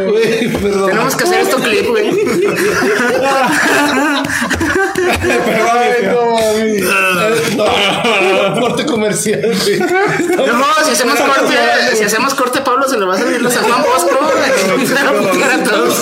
Güey, 0.05 0.47
perdón. 0.53 0.89
Tenemos 0.89 1.15
que 1.15 1.23
hacer 1.23 1.39
esto 1.41 1.57
clip, 1.57 1.87
güey. 1.87 2.09
Ay, 5.07 6.09
no, 6.11 6.21
mami. 6.31 6.79
Corte 8.59 8.85
comercial. 8.85 9.41
No, 9.41 9.55
si 10.85 10.91
hacemos 10.91 11.19
corte, 11.19 11.55
si 11.95 12.03
hacemos 12.03 12.33
corte, 12.33 12.61
Pablo 12.61 12.87
se 12.87 12.97
le 12.97 13.05
va 13.05 13.15
a 13.15 13.17
salir 13.17 13.41
los 13.41 13.55
a 13.55 13.61
Juan 13.61 13.83
Bosco. 13.83 14.17
güey. 14.19 14.85
Se 14.87 14.93
va 14.93 15.09
a 15.09 15.13
putear 15.13 15.51
a 15.51 15.63
todos. 15.63 15.95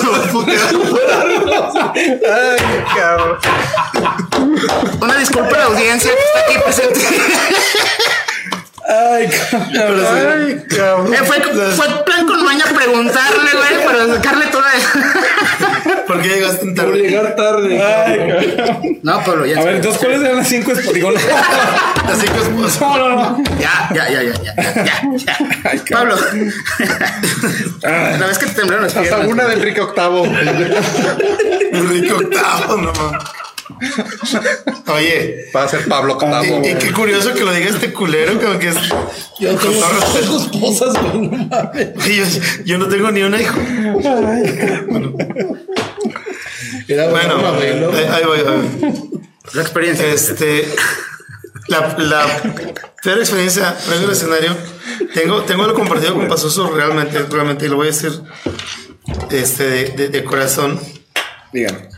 Una 5.01 5.17
disculpa 5.17 5.55
a 5.55 5.59
la 5.59 5.65
audiencia 5.65 6.11
que 6.11 6.19
está 6.19 6.39
aquí 6.51 6.57
presente. 6.63 6.99
Ay, 8.89 9.29
cabrón. 9.75 11.13
Eh, 11.13 11.17
fue, 11.25 11.41
fue 11.41 12.03
plan 12.05 12.25
con 12.25 12.43
maña 12.45 12.63
preguntarle, 12.73 13.49
güey, 13.51 13.85
para 13.85 14.07
sacarle 14.15 14.45
toda. 14.47 14.67
¿Por 16.07 16.21
qué 16.21 16.27
llegaste 16.29 16.65
tan 16.67 16.75
Por 16.75 16.85
tarde? 16.85 16.99
llegar 17.01 17.35
tarde. 17.35 17.83
Ay, 17.83 18.17
cabrón. 18.55 18.99
No, 19.03 19.23
Pablo, 19.23 19.45
ya. 19.45 19.59
A 19.59 19.63
ver, 19.65 19.75
entonces, 19.75 19.99
¿cuáles 20.01 20.21
eran 20.21 20.37
las 20.37 20.47
cinco 20.47 20.71
esposas? 20.71 21.23
Las 22.07 22.17
cinco 22.19 22.35
esposas. 22.41 22.81
No, 22.81 22.97
no, 22.97 23.09
no. 23.15 23.43
Ya, 23.59 23.89
ya, 23.93 24.09
ya, 24.09 24.21
ya, 24.23 24.33
ya, 24.43 24.83
ya, 24.83 25.17
ya. 25.17 25.83
Pablo. 25.91 26.15
La 27.81 28.27
vez 28.27 28.37
que 28.37 28.45
te 28.45 28.53
temblaron 28.53 28.85
las 28.85 28.95
Hasta 28.95 29.01
piernas. 29.01 29.27
una 29.27 29.45
de 29.45 29.53
Enrique 29.55 29.81
Octavo. 29.81 30.25
Enrique 30.25 32.13
Octavo, 32.13 32.77
no 32.77 32.93
mames. 32.93 33.23
Oye, 34.87 35.45
Va 35.55 35.63
a 35.63 35.67
ser 35.67 35.85
Pablo 35.87 36.13
Octavo. 36.13 36.61
y, 36.63 36.67
y 36.69 36.75
qué 36.75 36.91
curioso 36.93 37.33
que 37.33 37.43
lo 37.43 37.51
diga 37.53 37.69
este 37.69 37.91
culero, 37.93 38.39
como 38.39 38.57
que 38.59 38.69
es. 38.69 38.75
Yo 39.39 39.55
con 39.57 39.71
tengo 39.71 40.39
esposas, 40.41 40.93
güey. 41.01 41.27
No 41.27 41.37
mames. 41.47 41.89
Yo, 42.05 42.41
yo 42.65 42.77
no 42.77 42.87
tengo 42.87 43.11
ni 43.11 43.21
una 43.23 43.41
hijo. 43.41 43.59
Era 46.87 47.07
Bueno, 47.09 47.35
ahí, 47.59 48.05
ahí 48.09 48.23
voy, 48.25 48.39
ahí. 48.39 49.09
La 49.53 49.61
experiencia. 49.61 50.07
Este. 50.07 50.67
La, 51.67 51.95
la 51.97 52.25
peor 53.03 53.19
experiencia 53.19 53.75
previo 53.87 54.07
al 54.07 54.13
escenario. 54.13 54.55
Tengo, 55.13 55.41
tengo 55.43 55.63
algo 55.63 55.75
compartido 55.77 56.13
con 56.15 56.27
Pasoso 56.27 56.71
realmente, 56.73 57.19
realmente, 57.29 57.65
y 57.65 57.69
lo 57.69 57.75
voy 57.75 57.87
a 57.87 57.91
decir 57.91 58.11
este, 59.31 59.63
de, 59.69 59.83
de- 59.91 60.09
de 60.09 60.23
corazón. 60.23 60.79
Dígame. 61.51 61.89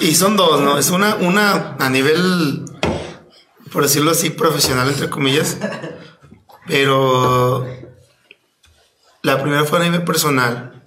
Y 0.00 0.14
son 0.14 0.36
dos, 0.36 0.60
¿no? 0.60 0.78
Es 0.78 0.90
una, 0.90 1.16
una 1.16 1.76
a 1.78 1.90
nivel, 1.90 2.64
por 3.72 3.82
decirlo 3.82 4.10
así, 4.10 4.30
profesional, 4.30 4.88
entre 4.88 5.08
comillas. 5.08 5.56
Pero 6.66 7.66
la 9.22 9.40
primera 9.42 9.64
fue 9.64 9.80
a 9.80 9.82
nivel 9.84 10.04
personal. 10.04 10.82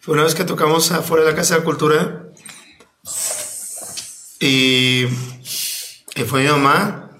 Fue 0.00 0.14
una 0.14 0.24
vez 0.24 0.34
que 0.34 0.44
tocamos 0.44 0.92
afuera 0.92 1.24
de 1.24 1.30
la 1.30 1.36
Casa 1.36 1.54
de 1.54 1.60
la 1.60 1.64
Cultura. 1.64 2.28
Y, 4.40 5.06
fue 6.26 6.42
mi 6.42 6.48
mamá. 6.48 7.10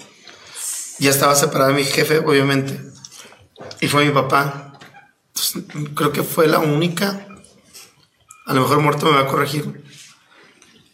Ya 0.98 1.10
estaba 1.10 1.34
separada 1.34 1.70
de 1.70 1.76
mi 1.76 1.84
jefe, 1.84 2.18
obviamente. 2.18 2.80
Y 3.80 3.88
fue 3.88 4.05
mi 4.05 4.12
papá. 4.12 4.78
Creo 5.94 6.12
que 6.12 6.22
fue 6.22 6.47
la 6.47 6.59
única. 6.59 7.26
A 8.47 8.55
lo 8.55 8.62
mejor 8.62 8.80
muerto 8.80 9.06
me 9.06 9.12
va 9.12 9.22
a 9.22 9.26
corregir. 9.26 9.85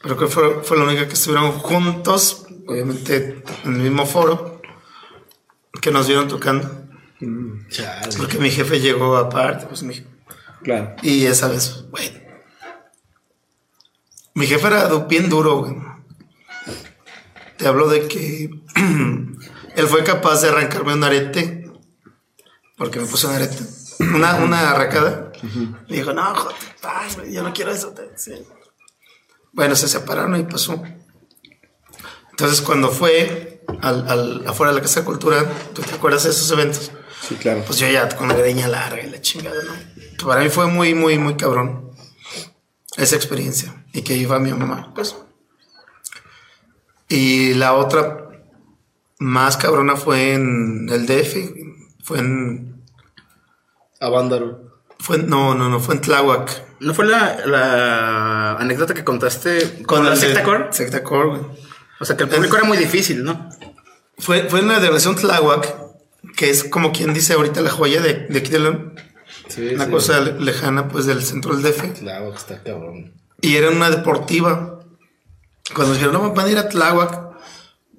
Pero 0.03 0.17
creo 0.17 0.29
que 0.29 0.35
fue, 0.35 0.63
fue 0.65 0.77
la 0.77 0.85
única 0.85 1.07
que 1.07 1.15
estuvieron 1.15 1.53
juntos, 1.53 2.47
obviamente 2.67 3.43
en 3.65 3.75
el 3.77 3.81
mismo 3.83 4.05
foro, 4.07 4.61
que 5.81 5.91
nos 5.91 6.07
vieron 6.09 6.29
tocando. 6.29 6.69
Porque 8.19 8.39
mi 8.39 8.51
jefe 8.51 8.81
llegó 8.81 9.17
aparte, 9.17 9.67
pues 9.67 9.83
mi 9.85 10.05
Claro. 10.63 10.95
y 11.03 11.25
esa 11.27 11.49
vez, 11.49 11.85
güey. 11.91 12.23
Mi 14.35 14.47
jefe 14.47 14.67
era 14.67 14.89
bien 15.07 15.29
duro, 15.29 15.59
güey. 15.59 15.77
Te 17.59 17.67
hablo 17.69 17.89
de 17.89 18.09
que 18.09 18.51
él 19.77 19.87
fue 19.89 20.03
capaz 20.05 20.41
de 20.43 20.49
arrancarme 20.49 20.95
un 20.95 21.05
arete. 21.05 21.71
Porque 22.77 22.99
me 22.99 23.07
puso 23.07 23.29
un 23.29 23.35
arete. 23.35 23.59
Una, 24.01 24.35
una 24.37 24.71
arracada. 24.71 25.31
Y 25.87 25.95
dijo, 25.95 26.13
no, 26.13 26.35
joder, 26.35 26.57
yo 27.31 27.43
no 27.45 27.53
quiero 27.53 27.71
eso. 27.71 27.91
te- 27.93 28.11
sí". 28.17 28.33
Bueno, 29.53 29.75
se 29.77 29.89
separaron 29.89 30.37
y 30.39 30.45
pasó. 30.45 30.83
Entonces, 32.31 32.61
cuando 32.63 32.91
fue 32.91 33.63
al, 33.83 34.09
al- 34.09 34.45
afuera 34.47 34.73
de 34.73 34.77
la 34.79 34.83
Casa 34.83 35.01
de 35.01 35.07
Cultura, 35.07 35.45
¿tú 35.75 35.83
te 35.83 35.95
acuerdas 35.95 36.25
de 36.25 36.31
esos 36.31 36.51
eventos? 36.51 36.91
Sí, 37.29 37.35
claro. 37.37 37.63
Pues 37.67 37.79
yo 37.79 37.89
ya 37.89 38.09
con 38.17 38.29
la 38.29 38.35
greña 38.35 38.67
larga 38.69 39.03
y 39.03 39.11
la 39.11 39.21
chingada, 39.21 39.63
¿no? 39.63 39.73
Para 40.27 40.41
mí 40.43 40.49
fue 40.49 40.67
muy, 40.67 40.95
muy, 40.95 41.19
muy 41.19 41.37
cabrón 41.37 41.91
esa 42.97 43.17
experiencia. 43.17 43.85
Y 43.93 44.03
que 44.03 44.17
iba 44.17 44.39
mi 44.39 44.53
mamá, 44.53 44.93
pues. 44.95 45.15
Y 47.09 47.55
la 47.55 47.75
otra 47.75 48.29
más 49.19 49.57
cabrona 49.57 49.97
fue 49.97 50.33
en 50.35 50.89
el 50.91 51.07
DF. 51.07 51.37
Fue 52.03 52.19
en. 52.19 52.83
Avándaro. 54.01 54.81
Fue 54.99 55.19
no, 55.19 55.55
no, 55.55 55.69
no, 55.69 55.79
fue 55.81 55.95
en 55.97 56.01
Tláhuac. 56.01 56.65
¿No 56.83 56.95
fue 56.95 57.07
la, 57.07 57.39
la 57.47 58.53
anécdota 58.55 58.93
que 58.95 59.05
contaste 59.05 59.83
con, 59.85 60.05
la 60.05 60.13
el 60.13 60.19
secta 60.19 60.43
core? 60.43 60.67
Secta 60.73 61.03
Core, 61.03 61.29
güey. 61.29 61.41
O 62.01 62.05
sea, 62.05 62.17
que 62.17 62.25
el 62.25 62.29
público 62.29 62.57
era 62.57 62.65
muy 62.67 62.77
difícil, 62.77 63.23
¿no? 63.23 63.49
Fue, 64.19 64.49
fue 64.49 64.61
en 64.61 64.69
la 64.69 64.81
delegación 64.81 65.15
Tláhuac, 65.15 65.75
que 66.37 66.51
es 66.51 66.65
como 66.65 66.93
quien 66.93 67.15
dice 67.15 67.35
ahorita 67.35 67.61
la 67.61 67.71
joya 67.71 68.01
de, 68.03 68.27
de 68.29 68.39
aquí 68.39 68.51
de 68.51 68.59
León. 68.59 68.95
Sí, 69.49 69.75
Una 69.75 69.85
sí. 69.87 69.91
cosa 69.91 70.21
le- 70.21 70.41
lejana, 70.41 70.89
pues, 70.89 71.07
del 71.07 71.23
centro 71.23 71.55
del 71.57 71.63
DF. 71.63 71.81
Que 72.01 72.31
está 72.37 72.63
cabrón. 72.63 73.15
Y 73.41 73.57
era 73.57 73.71
una 73.71 73.91
deportiva. 73.91 74.81
Cuando 75.75 75.95
dijeron, 75.95 76.15
no, 76.15 76.33
van 76.33 76.47
a 76.47 76.51
ir 76.51 76.59
a 76.59 76.69
Tláhuac. 76.69 77.33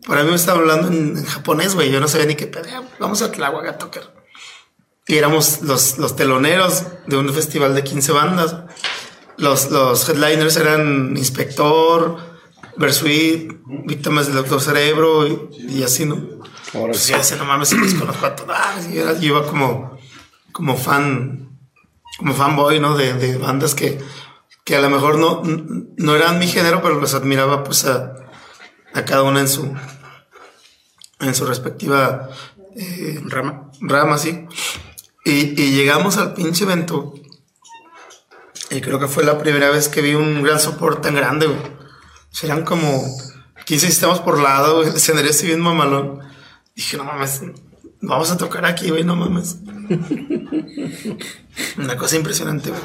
Para 0.06 0.24
mí 0.24 0.30
me 0.30 0.36
estaba 0.36 0.60
hablando 0.60 0.90
en, 0.90 1.18
en 1.18 1.26
japonés, 1.26 1.76
güey. 1.76 1.90
Yo 1.92 2.00
no 2.02 2.08
sabía 2.10 2.26
ni 2.28 2.36
qué 2.36 2.48
pedo. 2.48 2.66
Vamos 3.00 3.22
a 3.22 3.32
Tláhuac 3.32 3.68
a 3.68 3.78
tocar. 3.78 4.04
Y 5.08 5.16
éramos 5.18 5.62
los, 5.62 5.98
los 5.98 6.16
teloneros 6.16 6.84
de 7.08 7.18
un 7.18 7.32
festival 7.34 7.76
de 7.76 7.84
15 7.84 8.12
bandas. 8.14 8.56
Los, 9.38 9.70
los 9.72 10.08
headliners 10.08 10.56
eran 10.58 11.16
Inspector, 11.18 12.18
Versuit, 12.78 13.52
Víctimas 13.86 14.28
del 14.28 14.36
Doctor 14.38 14.62
Cerebro 14.62 15.28
y, 15.28 15.40
y 15.80 15.84
así, 15.84 16.06
¿no? 16.06 16.16
Pues 16.72 17.08
yo 17.08 17.18
decía, 17.18 17.38
no 17.38 17.46
mames, 17.46 17.74
los 17.74 17.94
conozco 17.96 18.26
a 18.26 18.36
todos. 18.36 18.56
Y 18.92 18.98
era- 18.98 19.14
yo 19.14 19.28
iba 19.38 19.46
como, 19.48 19.98
como 20.52 20.78
fan, 20.78 21.50
como 22.18 22.34
fanboy, 22.34 22.80
¿no? 22.80 22.96
De, 22.96 23.14
de 23.14 23.38
bandas 23.38 23.76
que, 23.76 24.00
que 24.64 24.76
a 24.78 24.82
lo 24.82 24.90
mejor 24.90 25.18
no, 25.18 25.42
no 25.44 26.16
eran 26.16 26.40
mi 26.40 26.48
género, 26.48 26.82
pero 26.82 27.00
los 27.00 27.14
admiraba 27.14 27.64
pues 27.64 27.86
a, 27.86 28.14
a 28.94 29.04
cada 29.06 29.24
una 29.24 29.42
en 29.42 29.50
su, 29.50 29.72
en 31.20 31.36
su 31.36 31.46
respectiva 31.46 32.30
eh, 32.76 33.20
Rama. 33.26 33.70
rama, 33.82 34.18
sí. 34.18 34.48
Y, 35.26 35.62
y 35.62 35.72
llegamos 35.72 36.18
al 36.18 36.34
pinche 36.34 36.64
evento. 36.66 37.14
Y 38.70 38.82
creo 38.82 39.00
que 39.00 39.08
fue 39.08 39.24
la 39.24 39.38
primera 39.38 39.70
vez 39.70 39.88
que 39.88 40.02
vi 40.02 40.16
un 40.16 40.41
gran 40.44 40.60
soporte 40.60 41.04
tan 41.04 41.16
grande, 41.16 41.48
güey. 41.48 41.60
Serán 42.32 42.64
como 42.64 43.04
15 43.66 43.88
sistemas 43.88 44.20
por 44.20 44.40
lado, 44.40 44.78
güey. 44.78 44.90
El 44.90 44.95
escenario 44.95 45.30
así 45.30 45.45
bien 45.45 45.62
mamalón. 45.62 46.20
Dije, 46.76 46.98
no 46.98 47.04
mames, 47.04 47.41
vamos 48.02 48.32
a 48.32 48.38
tocar 48.38 48.66
aquí, 48.66 48.90
güey, 48.90 49.04
no 49.04 49.16
mames. 49.16 49.58
Una 51.78 51.98
cosa 51.98 52.16
impresionante, 52.16 52.72
güey. 52.72 52.82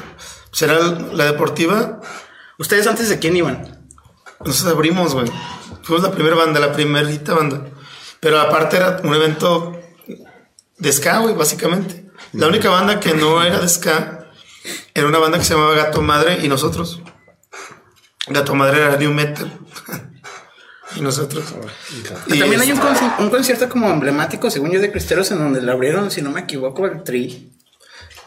Pues 0.49 0.61
era 0.61 0.79
la 0.79 1.25
deportiva. 1.25 1.99
¿Ustedes 2.57 2.85
antes 2.87 3.09
de 3.09 3.19
quién 3.19 3.35
iban? 3.35 3.87
Nosotros 4.45 4.73
abrimos, 4.73 5.13
güey. 5.13 5.27
Fuimos 5.83 6.03
la 6.03 6.11
primera 6.11 6.35
banda, 6.35 6.59
la 6.59 6.71
primerita 6.71 7.33
banda. 7.33 7.65
Pero 8.19 8.39
aparte 8.39 8.77
era 8.77 9.01
un 9.03 9.13
evento 9.13 9.79
de 10.77 10.91
ska, 10.93 11.19
güey, 11.19 11.35
básicamente. 11.35 12.08
La 12.33 12.47
única 12.47 12.69
banda 12.69 12.99
que 12.99 13.13
no 13.13 13.41
era 13.43 13.59
de 13.59 13.67
ska 13.69 14.27
era 14.93 15.07
una 15.07 15.17
banda 15.19 15.37
que 15.39 15.45
se 15.45 15.53
llamaba 15.53 15.73
Gato 15.75 16.01
Madre 16.01 16.39
y 16.43 16.47
nosotros. 16.47 17.01
Gato 18.27 18.53
Madre 18.55 18.81
era 18.81 18.97
New 18.97 19.11
Metal. 19.13 19.51
y 20.95 21.01
nosotros. 21.01 21.45
Y 22.27 22.39
También 22.39 22.61
hay 22.61 22.71
un, 22.71 22.79
conci- 22.79 23.15
un 23.19 23.29
concierto 23.29 23.67
como 23.69 23.89
emblemático, 23.89 24.49
según 24.51 24.71
yo, 24.71 24.79
de 24.79 24.91
Cristeros, 24.91 25.31
en 25.31 25.39
donde 25.39 25.61
le 25.61 25.71
abrieron, 25.71 26.11
si 26.11 26.21
no 26.21 26.29
me 26.29 26.41
equivoco, 26.41 26.85
el 26.85 27.03
Tri. 27.03 27.51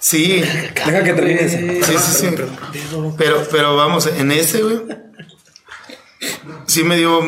Sí. 0.01 0.41
Deja 0.87 1.05
que 1.05 1.13
termine 1.13 1.45
ese. 1.45 1.83
Sí, 1.85 1.95
sí, 1.99 2.13
sí. 2.29 2.35
Pero, 3.17 3.47
pero 3.51 3.77
vamos, 3.77 4.07
en 4.07 4.33
ese, 4.33 4.63
güey. 4.63 4.81
Sí 6.67 6.83
me 6.85 6.97
dio 6.97 7.21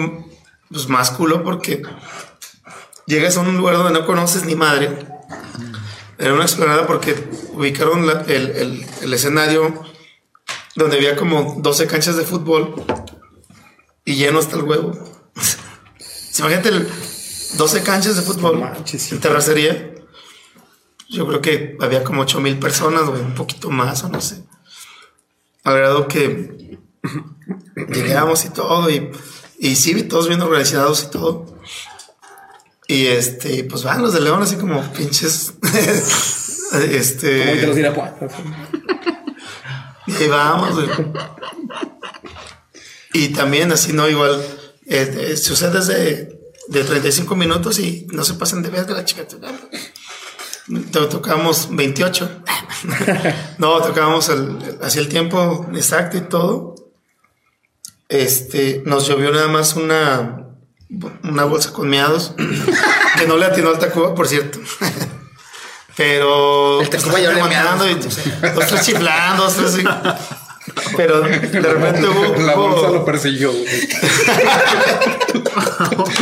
pues, 0.70 0.88
más 0.88 1.10
culo 1.10 1.42
porque 1.44 1.82
llegas 3.06 3.36
a 3.36 3.40
un 3.40 3.56
lugar 3.56 3.76
donde 3.76 3.92
no 3.98 4.06
conoces 4.06 4.44
ni 4.44 4.54
madre. 4.54 4.90
Era 6.24 6.32
una 6.32 6.44
explanada 6.44 6.86
porque 6.86 7.14
ubicaron 7.52 8.06
la- 8.06 8.22
el, 8.22 8.50
el- 8.56 8.86
el 9.02 9.12
escenario 9.12 9.82
donde 10.74 10.96
había 10.96 11.16
como 11.16 11.56
12 11.58 11.86
canchas 11.86 12.16
de 12.16 12.24
fútbol 12.24 12.74
y 14.06 14.14
lleno 14.14 14.38
hasta 14.38 14.56
el 14.56 14.62
huevo. 14.62 14.92
Imagínate 16.38 16.70
el 16.70 16.88
12 17.58 17.82
canchas 17.82 18.16
de 18.16 18.22
fútbol 18.22 18.58
en 19.12 19.20
terracería. 19.20 19.94
Yo 21.10 21.26
creo 21.28 21.42
que 21.42 21.76
había 21.80 22.02
como 22.02 22.22
8 22.22 22.40
mil 22.40 22.58
personas, 22.58 23.04
güey, 23.08 23.20
un 23.20 23.34
poquito 23.34 23.68
más 23.70 24.02
o 24.04 24.08
no 24.08 24.20
sé. 24.22 24.42
Al 25.62 25.76
grado 25.76 26.08
que 26.08 26.78
llegamos 27.88 28.46
y 28.46 28.48
todo, 28.48 28.88
y, 28.90 29.10
y 29.58 29.76
sí, 29.76 30.02
todos 30.04 30.28
bien 30.28 30.40
organizados 30.40 31.04
y 31.04 31.10
todo. 31.10 31.53
Y 32.86 33.06
este, 33.06 33.64
pues 33.64 33.82
van 33.82 34.02
los 34.02 34.12
de 34.12 34.20
León 34.20 34.42
así 34.42 34.56
como 34.56 34.82
pinches. 34.92 35.54
este. 36.90 37.60
Como 37.66 37.72
los. 37.72 38.12
Y 40.06 40.12
ahí 40.14 40.28
vamos, 40.28 40.74
güey. 40.74 40.88
Y 43.14 43.28
también 43.28 43.72
así, 43.72 43.92
¿no? 43.92 44.08
Igual, 44.08 44.40
eh, 44.86 45.14
eh, 45.18 45.36
usa 45.52 45.70
desde 45.70 46.38
de 46.68 46.84
35 46.84 47.36
minutos 47.36 47.78
y 47.78 48.06
no 48.12 48.24
se 48.24 48.34
pasen 48.34 48.62
de 48.62 48.70
verga 48.70 48.94
la 48.94 49.04
chica. 49.04 49.24
To- 50.90 51.08
Tocamos 51.08 51.68
28. 51.70 52.42
no, 53.58 53.80
tocábamos 53.82 54.28
el, 54.30 54.78
hacia 54.82 55.00
el 55.00 55.08
tiempo 55.08 55.66
exacto 55.74 56.16
y 56.18 56.22
todo. 56.22 56.74
Este, 58.08 58.82
nos 58.84 59.06
llovió 59.08 59.30
nada 59.30 59.48
más 59.48 59.74
una, 59.76 60.43
una 61.22 61.44
bolsa 61.44 61.72
con 61.72 61.88
meados, 61.88 62.34
que 63.18 63.26
no 63.26 63.36
le 63.36 63.46
atinó 63.46 63.70
al 63.70 63.78
Tacuba, 63.78 64.14
por 64.14 64.28
cierto. 64.28 64.58
Pero. 65.96 66.80
El 66.80 66.90
Tacuba 66.90 67.20
ya 67.20 67.32
y 67.32 67.94
dos, 67.94 68.18
tres 68.68 68.82
chiflando, 68.82 69.44
dos, 69.44 69.56
tres. 69.56 69.84
Pero 70.96 71.20
de 71.20 71.38
repente 71.60 72.06
hubo. 72.08 72.42
La 72.42 72.56
hubo- 72.56 72.68
bolsa 72.70 72.90
lo 72.90 73.04
persiguió. 73.04 73.52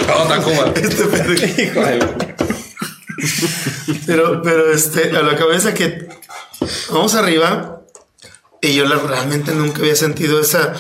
No, 0.09 0.23
Tacuba. 0.29 0.73
Pero, 4.07 4.43
pero 4.43 4.73
este, 4.73 5.11
a 5.17 5.23
la 5.23 5.37
cabeza 5.37 5.75
que 5.75 6.09
vamos 6.91 7.15
arriba 7.15 7.83
y 8.61 8.75
yo 8.75 8.85
la- 8.87 8.97
realmente 8.97 9.53
nunca 9.53 9.79
había 9.81 9.97
sentido 9.97 10.41
esa, 10.41 10.75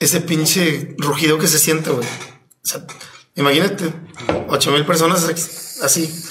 ese 0.00 0.20
pinche 0.20 0.94
rugido 0.98 1.38
que 1.38 1.46
se 1.48 1.58
siente, 1.58 1.90
güey. 1.90 2.06
O 2.64 2.66
sea, 2.66 2.86
imagínate, 3.34 3.92
ocho 4.48 4.70
mil 4.72 4.86
personas 4.86 5.24
así, 5.82 6.24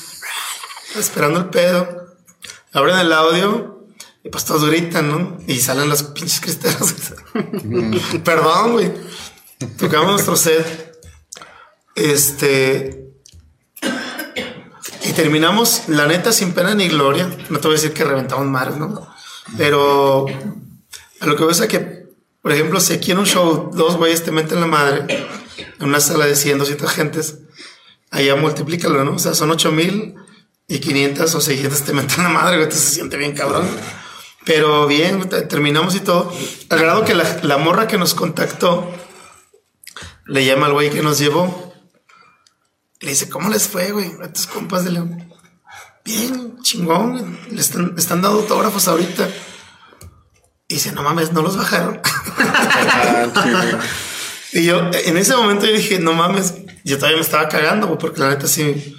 esperando 0.98 1.40
el 1.40 1.50
pedo, 1.50 2.16
abren 2.72 2.98
el 2.98 3.14
audio 3.14 3.88
y 4.24 4.30
pues 4.30 4.46
todos 4.46 4.66
gritan, 4.66 5.10
¿no? 5.10 5.38
Y 5.48 5.60
salen 5.60 5.90
los 5.90 6.04
pinches 6.04 6.40
cristeros. 6.40 6.96
Perdón, 8.24 8.72
güey. 8.74 8.92
Tocamos 9.78 10.12
nuestro 10.12 10.36
set. 10.36 10.94
Este, 11.96 13.12
y 15.04 15.12
terminamos, 15.12 15.84
la 15.88 16.08
neta, 16.08 16.32
sin 16.32 16.54
pena 16.54 16.74
ni 16.74 16.88
gloria. 16.88 17.30
No 17.50 17.60
te 17.60 17.68
voy 17.68 17.76
a 17.76 17.80
decir 17.80 17.94
que 17.94 18.06
reventamos 18.06 18.46
mares, 18.48 18.78
¿no? 18.78 19.08
Pero 19.58 20.26
A 21.20 21.26
lo 21.28 21.36
que 21.36 21.44
ves 21.46 21.60
es 21.60 21.68
que, 21.68 22.08
por 22.42 22.52
ejemplo, 22.52 22.80
si 22.80 22.94
aquí 22.94 23.12
en 23.12 23.20
un 23.20 23.26
show 23.26 23.70
dos 23.74 23.98
güeyes 23.98 24.24
te 24.24 24.32
meten 24.32 24.62
la 24.62 24.68
madre 24.68 25.28
en 25.58 25.88
una 25.88 26.00
sala 26.00 26.26
de 26.26 26.36
100, 26.36 26.58
200 26.60 26.92
gentes, 26.92 27.38
allá 28.12 28.36
multiplícalo, 28.36 29.04
¿no? 29.04 29.14
O 29.16 29.20
sea, 29.20 29.34
son 29.34 29.52
8000 29.52 30.16
y 30.68 30.80
500 30.80 31.36
o 31.36 31.42
600 31.42 31.82
te 31.82 31.94
meten 31.94 32.24
la 32.24 32.30
madre, 32.30 32.58
güey, 32.58 32.72
se 32.72 32.78
siente 32.80 33.18
bien 33.18 33.34
cabrón. 33.34 33.68
Pero 34.46 34.88
bien, 34.88 35.30
te- 35.30 35.42
terminamos 35.44 35.96
y 35.96 36.00
todo. 36.02 36.34
Al 36.70 36.80
grado 36.80 37.06
que 37.06 37.14
la, 37.14 37.40
la 37.44 37.58
morra 37.58 37.88
que 37.88 37.98
nos 37.98 38.14
contactó 38.14 38.94
le 40.26 40.44
llama 40.46 40.66
al 40.68 40.74
güey 40.74 40.90
que 40.90 41.02
nos 41.02 41.18
llevó. 41.20 41.74
Le 43.00 43.10
dice, 43.10 43.30
¿cómo 43.30 43.50
les 43.50 43.68
fue, 43.68 43.92
güey? 43.92 44.12
A 44.22 44.32
tus 44.32 44.48
compas 44.48 44.84
de 44.86 44.92
León. 44.92 45.34
Bien, 46.06 46.58
chingón. 46.62 47.40
Le 47.52 47.62
están, 47.62 47.94
están 47.98 48.22
dando 48.22 48.40
autógrafos 48.40 48.88
ahorita. 48.88 49.30
Y 50.68 50.76
dice, 50.76 50.92
no 50.94 51.04
mames, 51.04 51.32
no 51.34 51.42
los 51.42 51.56
bajaron. 51.58 52.02
y 54.54 54.66
yo, 54.66 54.92
en 54.94 55.18
ese 55.18 55.36
momento 55.36 55.66
yo 55.66 55.74
dije, 55.74 56.00
no 56.00 56.14
mames, 56.14 56.54
yo 56.84 56.98
todavía 56.98 57.18
me 57.18 57.24
estaba 57.24 57.48
cagando, 57.50 57.88
güey, 57.88 58.00
porque 58.00 58.20
la 58.20 58.30
neta 58.30 58.48
sí, 58.48 58.96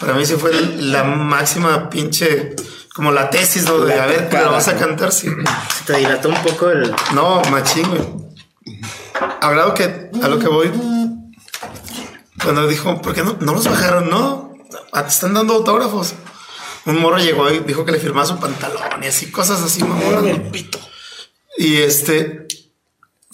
para 0.00 0.14
mí 0.14 0.26
sí 0.26 0.34
fue 0.34 0.52
la 0.52 1.04
máxima 1.04 1.88
pinche, 1.88 2.56
como 2.94 3.12
la 3.12 3.30
tesis, 3.30 3.64
¿no? 3.64 3.78
De, 3.78 3.94
a 3.94 4.06
ver, 4.06 4.28
¿pero 4.28 4.50
vas 4.50 4.68
a 4.68 4.76
cantar? 4.76 5.12
Sí. 5.12 5.28
Se 5.76 5.84
te 5.84 5.98
dilató 5.98 6.28
un 6.28 6.42
poco 6.42 6.70
el. 6.70 6.92
No, 7.14 7.42
machín, 7.50 7.88
güey. 7.88 8.02
A 9.40 9.50
grado 9.50 9.74
que, 9.74 10.10
a 10.22 10.28
lo 10.28 10.38
que 10.38 10.48
voy, 10.48 10.70
cuando 12.42 12.66
dijo, 12.66 13.00
¿por 13.00 13.14
qué 13.14 13.22
no, 13.22 13.36
no 13.40 13.54
los 13.54 13.68
bajaron? 13.68 14.10
No, 14.10 14.52
ah, 14.92 15.02
te 15.02 15.10
están 15.10 15.34
dando 15.34 15.54
autógrafos. 15.54 16.14
Un 16.86 17.00
morro 17.00 17.18
llegó 17.18 17.50
y 17.50 17.60
dijo 17.60 17.84
que 17.84 17.92
le 17.92 17.98
firmaba 17.98 18.26
su 18.26 18.38
pantalón 18.38 18.82
y 19.02 19.06
así, 19.06 19.30
cosas 19.30 19.62
así, 19.62 19.82
mamón. 19.82 20.50
Y 21.56 21.76
este, 21.76 22.46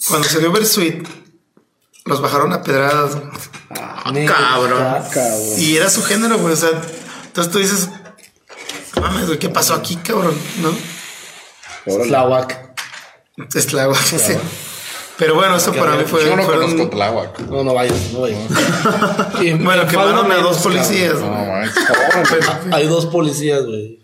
cuando 0.07 0.27
salió 0.27 0.51
Versuit, 0.51 1.07
los 2.05 2.21
bajaron 2.21 2.53
a 2.53 2.61
pedradas. 2.63 3.17
Cabrón. 4.27 5.03
Y 5.57 5.75
era 5.77 5.89
su 5.89 6.03
género, 6.03 6.37
güey. 6.37 6.53
O 6.53 6.57
sea, 6.57 6.69
entonces 7.25 7.51
tú 7.51 7.59
dices, 7.59 7.89
"No 8.95 9.01
mames, 9.01 9.25
güey, 9.27 9.39
¿qué 9.39 9.49
pasó 9.49 9.73
aquí, 9.73 9.95
cabrón? 9.97 10.37
¿No? 10.61 10.71
Tláhuac. 12.03 12.73
Es 13.53 13.67
Tláhuac, 13.67 13.97
sí. 14.03 14.33
Pero 15.17 15.35
bueno, 15.35 15.55
eso 15.55 15.71
para 15.73 15.95
mí 15.95 16.03
fue. 16.05 16.25
Yo 16.25 16.35
no 16.35 16.43
fueron- 16.43 16.69
conozco 16.71 16.89
Tláhuac. 16.89 17.39
No, 17.41 17.63
no 17.63 17.73
vayas, 17.73 18.11
no 18.11 18.21
vayas. 18.21 18.39
Y 19.41 19.53
Bueno, 19.53 19.83
me 19.83 19.89
quemaron 19.89 20.31
a 20.31 20.35
dos 20.37 20.57
policías. 20.59 21.15
No. 21.19 21.61
Pero- 22.29 22.75
Hay 22.75 22.87
dos 22.87 23.05
policías, 23.07 23.63
güey. 23.65 23.99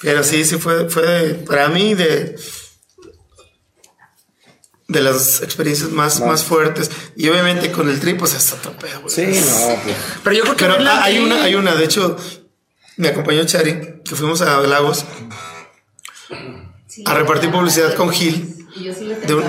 Pero 0.00 0.22
sí, 0.22 0.44
sí 0.44 0.56
fue, 0.58 0.88
fue 0.88 1.02
de- 1.02 1.34
para 1.34 1.68
mí 1.68 1.94
de 1.94 2.36
de 4.88 5.02
las 5.02 5.42
experiencias 5.42 5.90
más, 5.90 6.20
más 6.20 6.42
fuertes. 6.42 6.90
Y 7.14 7.28
obviamente 7.28 7.70
con 7.70 7.88
el 7.88 8.00
tri, 8.00 8.14
pues 8.14 8.34
es 8.34 8.52
otro 8.52 8.72
pedo, 8.72 9.02
güey. 9.02 9.14
Sí, 9.14 9.22
no, 9.26 9.82
pues. 9.84 9.96
Pero 10.24 10.36
yo 10.36 10.42
creo 10.42 10.56
que. 10.56 10.64
Pero 10.64 10.76
hay 10.90 11.18
una, 11.18 11.44
hay 11.44 11.54
una, 11.54 11.74
de 11.74 11.84
hecho, 11.84 12.16
me 12.96 13.08
acompañó 13.08 13.44
Chari, 13.44 14.00
que 14.04 14.16
fuimos 14.16 14.40
a 14.40 14.60
Lagos 14.62 15.04
a 17.04 17.14
repartir 17.14 17.50
publicidad 17.50 17.94
con 17.94 18.10
Gil 18.10 18.66
Y 18.74 18.84
yo 18.84 18.94
sí 18.94 19.04
le 19.04 19.14
de 19.16 19.34
un, 19.34 19.44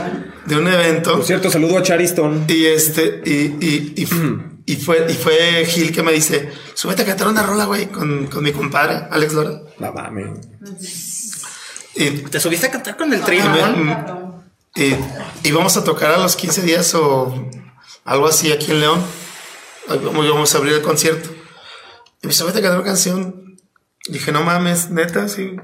de 0.46 0.58
un 0.58 0.68
evento. 0.68 1.14
Por 1.14 1.26
cierto, 1.26 1.50
saludo 1.50 1.78
a 1.78 1.84
Chariston. 1.84 2.46
Y 2.48 2.66
este, 2.66 3.22
y, 3.26 3.32
y, 3.62 3.94
y, 3.96 4.74
y 4.74 4.76
fue, 4.76 5.08
y 5.10 5.14
fue 5.14 5.66
Gil 5.66 5.94
que 5.94 6.04
me 6.04 6.12
dice, 6.12 6.52
súbete 6.74 7.04
a 7.04 7.06
cantar 7.06 7.30
una 7.30 7.44
rola, 7.44 7.64
güey, 7.66 7.88
con, 7.88 8.28
con 8.28 8.44
mi 8.44 8.52
compadre, 8.52 9.08
Alex 9.10 9.34
Lora. 9.34 9.62
No 9.80 9.94
mames. 9.94 10.30
Y 11.96 12.10
Te 12.10 12.40
subiste 12.42 12.68
a 12.68 12.72
cantar 12.72 12.98
con 12.98 13.12
el 13.14 13.22
tri? 13.22 13.40
Y, 14.76 14.96
y 15.44 15.52
vamos 15.52 15.78
a 15.78 15.84
tocar 15.84 16.12
a 16.12 16.18
los 16.18 16.36
15 16.36 16.62
días 16.62 16.94
o 16.96 17.50
algo 18.06 18.28
así 18.28 18.52
aquí 18.52 18.72
en 18.72 18.80
León. 18.82 19.04
Vamos, 19.88 20.54
a 20.54 20.58
abrir 20.58 20.74
el 20.74 20.82
concierto. 20.82 21.30
Y 22.22 22.28
me 22.28 22.30
dice, 22.30 22.44
vete 22.44 22.60
a 22.60 22.62
cantar 22.62 22.80
una 22.80 22.88
canción. 22.88 23.58
Dije, 24.08 24.32
no 24.32 24.44
mames, 24.44 24.90
neta, 24.90 25.28
sí. 25.28 25.56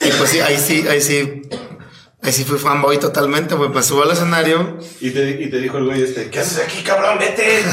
Y 0.00 0.10
pues 0.10 0.30
sí, 0.30 0.40
ahí 0.40 0.58
sí, 0.58 0.86
ahí 0.88 1.00
sí. 1.00 1.42
Ahí 2.22 2.32
sí 2.32 2.44
fui 2.44 2.58
fanboy 2.58 2.98
totalmente, 2.98 3.56
pues 3.56 3.70
me 3.70 3.82
subo 3.82 4.04
al 4.04 4.12
escenario. 4.12 4.78
Y 5.00 5.10
te, 5.10 5.42
y 5.42 5.50
te 5.50 5.58
dijo 5.58 5.78
el 5.78 5.86
güey 5.86 6.02
este, 6.02 6.30
¿qué 6.30 6.38
haces 6.38 6.58
aquí, 6.64 6.82
cabrón? 6.82 7.18
Vete. 7.18 7.64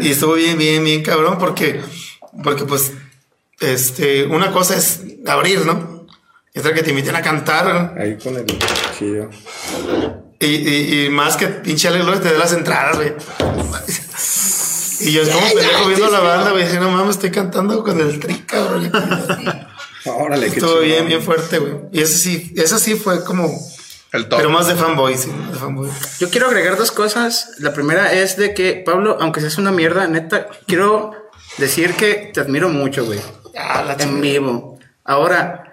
Y 0.00 0.12
estuvo 0.12 0.34
bien, 0.34 0.56
bien, 0.56 0.84
bien 0.84 1.02
cabrón, 1.02 1.36
porque, 1.38 1.80
porque 2.44 2.64
pues, 2.64 2.92
este, 3.58 4.24
una 4.26 4.52
cosa 4.52 4.76
es 4.76 5.02
abrir, 5.26 5.66
¿no? 5.66 5.99
Que 6.62 6.82
te 6.82 6.90
inviten 6.90 7.16
a 7.16 7.22
cantar. 7.22 7.94
Ahí 7.98 8.16
con 8.16 8.36
el 8.36 8.46
chillo. 8.98 9.30
Y, 10.38 10.46
y, 10.46 11.04
y 11.06 11.10
más 11.10 11.36
que 11.36 11.48
pinche 11.48 11.88
Alex 11.88 12.04
López 12.04 12.22
te 12.22 12.32
dé 12.32 12.38
las 12.38 12.52
entradas, 12.52 12.96
güey. 12.96 13.12
Y 15.00 15.12
yo 15.12 15.22
como 15.30 15.46
pendejo 15.46 15.86
viendo 15.88 16.10
la 16.10 16.20
banda, 16.20 16.50
güey. 16.50 16.64
Dije, 16.64 16.78
no 16.78 16.90
mames, 16.90 17.16
estoy 17.16 17.30
cantando 17.30 17.82
con 17.82 18.00
el 18.00 18.20
tri, 18.20 18.34
cabrón. 18.40 18.90
Órale, 20.04 20.50
qué 20.50 20.58
Estuvo 20.58 20.80
bien, 20.80 21.06
bien 21.06 21.22
fuerte, 21.22 21.58
güey. 21.58 21.74
Y 21.92 22.02
ese 22.02 22.18
sí, 22.18 22.52
ese 22.56 22.78
sí 22.78 22.94
fue 22.94 23.24
como. 23.24 23.50
El 24.12 24.28
top. 24.28 24.38
Pero 24.38 24.50
más 24.50 24.66
de 24.66 24.74
fanboy, 24.74 25.16
sí, 25.16 25.30
de 25.52 25.58
fanboy. 25.58 25.88
Yo 26.18 26.30
quiero 26.30 26.48
agregar 26.48 26.76
dos 26.76 26.90
cosas. 26.90 27.52
La 27.58 27.72
primera 27.72 28.12
es 28.12 28.36
de 28.36 28.54
que, 28.54 28.82
Pablo, 28.84 29.18
aunque 29.20 29.40
seas 29.40 29.56
una 29.56 29.70
mierda, 29.70 30.06
neta, 30.08 30.48
quiero 30.66 31.12
decir 31.58 31.94
que 31.94 32.30
te 32.34 32.40
admiro 32.40 32.68
mucho, 32.68 33.04
güey. 33.04 33.20
Ah, 33.56 33.84
la 33.86 33.94
En 34.02 34.20
vivo. 34.20 34.78
Ahora, 35.04 35.69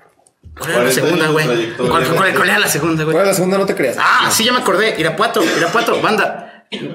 ¿cuál 0.60 0.72
era 0.72 0.84
la 0.84 0.90
40 0.90 0.92
segunda, 0.94 1.28
güey? 1.30 1.74
¿Cuál, 1.78 2.06
cuál- 2.16 2.36
cuál 2.36 2.50
era 2.50 2.60
la 2.60 2.68
segunda, 2.68 3.04
güey? 3.04 3.14
¿Cuál 3.14 3.26
es 3.26 3.32
la 3.32 3.36
segunda? 3.36 3.58
No 3.58 3.66
te 3.66 3.76
creas. 3.76 3.98
Ah, 4.00 4.30
sí, 4.32 4.44
ya 4.44 4.52
me 4.54 4.60
acordé. 4.60 4.96
Irapuato, 5.00 5.44
Irapuato, 5.44 6.02
banda. 6.02 6.44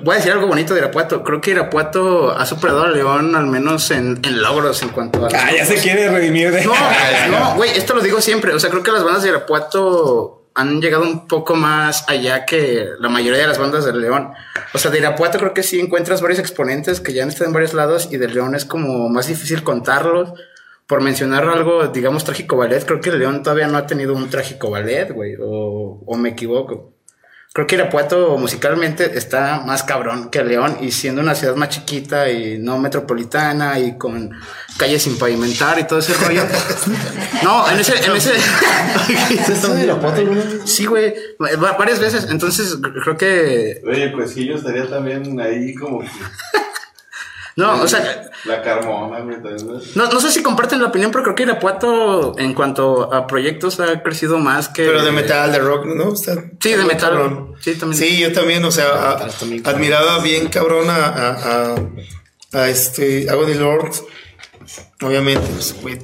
Voy 0.04 0.14
a 0.14 0.18
decir 0.18 0.32
algo 0.32 0.46
bonito 0.48 0.74
de 0.74 0.80
Irapuato. 0.80 1.24
Creo 1.24 1.40
que 1.40 1.52
Irapuato 1.52 2.30
ha 2.36 2.44
superado 2.44 2.82
a 2.82 2.88
León, 2.88 3.34
al 3.34 3.46
menos 3.46 3.90
en, 3.90 4.20
en 4.22 4.42
logros 4.42 4.82
en 4.82 4.90
cuanto 4.90 5.24
a. 5.24 5.28
Ah, 5.34 5.50
ya 5.56 5.64
se 5.64 5.76
quiere 5.76 6.10
redimir 6.10 6.50
de. 6.50 6.64
No, 6.64 6.74
no, 7.30 7.54
güey, 7.54 7.70
esto 7.70 7.94
lo 7.94 8.02
digo 8.02 8.20
siempre. 8.20 8.52
O 8.52 8.60
sea, 8.60 8.68
creo 8.68 8.82
que 8.82 8.92
las 8.92 9.02
bandas 9.02 9.22
de 9.22 9.30
Irapuato 9.30 10.38
han 10.54 10.82
llegado 10.82 11.04
un 11.04 11.26
poco 11.26 11.54
más 11.54 12.04
allá 12.10 12.44
que 12.44 12.86
la 13.00 13.08
mayoría 13.08 13.40
de 13.40 13.46
las 13.46 13.56
bandas 13.56 13.86
de 13.86 13.94
León. 13.94 14.32
O 14.74 14.78
sea, 14.78 14.90
de 14.90 14.98
Irapuato 14.98 15.38
creo 15.38 15.54
que 15.54 15.62
sí 15.62 15.80
encuentras 15.80 16.20
varios 16.20 16.38
exponentes 16.38 17.00
que 17.00 17.14
ya 17.14 17.22
han 17.22 17.30
estado 17.30 17.46
en 17.46 17.54
varios 17.54 17.72
lados 17.72 18.08
y 18.10 18.18
de 18.18 18.28
León 18.28 18.54
es 18.54 18.66
como 18.66 19.08
más 19.08 19.28
difícil 19.28 19.62
contarlos. 19.62 20.34
Por 20.86 21.00
mencionar 21.00 21.44
algo, 21.48 21.86
digamos, 21.88 22.24
trágico 22.24 22.56
ballet, 22.56 22.84
creo 22.84 23.00
que 23.00 23.12
León 23.12 23.42
todavía 23.42 23.66
no 23.68 23.78
ha 23.78 23.86
tenido 23.86 24.14
un 24.14 24.28
trágico 24.28 24.70
ballet, 24.70 25.10
güey, 25.12 25.36
o, 25.40 26.02
o 26.04 26.16
me 26.16 26.30
equivoco. 26.30 26.90
Creo 27.54 27.66
que 27.66 27.74
Irapuato 27.74 28.38
musicalmente 28.38 29.16
está 29.18 29.60
más 29.60 29.82
cabrón 29.82 30.30
que 30.30 30.42
León 30.42 30.78
y 30.80 30.90
siendo 30.90 31.20
una 31.20 31.34
ciudad 31.34 31.54
más 31.54 31.68
chiquita 31.68 32.30
y 32.30 32.58
no 32.58 32.78
metropolitana 32.78 33.78
y 33.78 33.98
con 33.98 34.30
calles 34.78 35.02
sin 35.02 35.18
pavimentar 35.18 35.78
y 35.78 35.84
todo 35.84 35.98
ese 35.98 36.14
rollo. 36.14 36.42
No, 37.42 37.68
en 37.68 37.78
ese, 37.80 37.94
en 38.06 38.16
ese. 38.16 38.30
Sí, 40.64 40.86
güey, 40.86 41.12
va- 41.40 41.72
varias 41.72 41.98
veces. 42.00 42.28
Entonces 42.30 42.76
creo 43.02 43.16
que 43.16 43.80
Oye, 43.86 44.04
el 44.04 44.12
Cuesillo 44.12 44.56
estaría 44.56 44.88
también 44.88 45.38
ahí 45.40 45.74
como 45.74 46.00
que 46.00 46.06
no, 47.56 47.82
o 47.82 47.88
sea, 47.88 48.30
la 48.44 48.62
Carmona, 48.62 49.20
¿no? 49.20 50.06
no, 50.06 50.20
sé 50.20 50.30
si 50.32 50.42
comparten 50.42 50.80
la 50.80 50.88
opinión, 50.88 51.10
pero 51.10 51.22
creo 51.24 51.34
que 51.34 51.42
Irapuato 51.44 52.38
en 52.38 52.54
cuanto 52.54 53.12
a 53.12 53.26
proyectos 53.26 53.78
ha 53.80 54.02
crecido 54.02 54.38
más 54.38 54.68
que. 54.68 54.84
Pero 54.84 55.04
de 55.04 55.12
metal, 55.12 55.52
de 55.52 55.58
rock, 55.58 55.84
¿no? 55.86 56.08
O 56.10 56.16
sea, 56.16 56.34
Sí, 56.60 56.70
de 56.70 56.84
metal. 56.84 57.10
cabrón. 57.10 57.54
Sí, 57.60 57.74
también. 57.74 58.00
Sí, 58.02 58.18
yo 58.18 58.32
también, 58.32 58.64
o 58.64 58.70
sea, 58.70 58.86
a- 58.88 59.26
admiraba 59.64 60.18
bien 60.20 60.48
cabrón 60.48 60.88
a, 60.90 61.06
a, 61.06 61.74
a, 62.52 62.60
a 62.62 62.68
este 62.68 63.28
Agony 63.30 63.54
Lord. 63.54 63.92
Obviamente, 65.02 65.46
pues, 65.52 65.74
güey, 65.82 65.98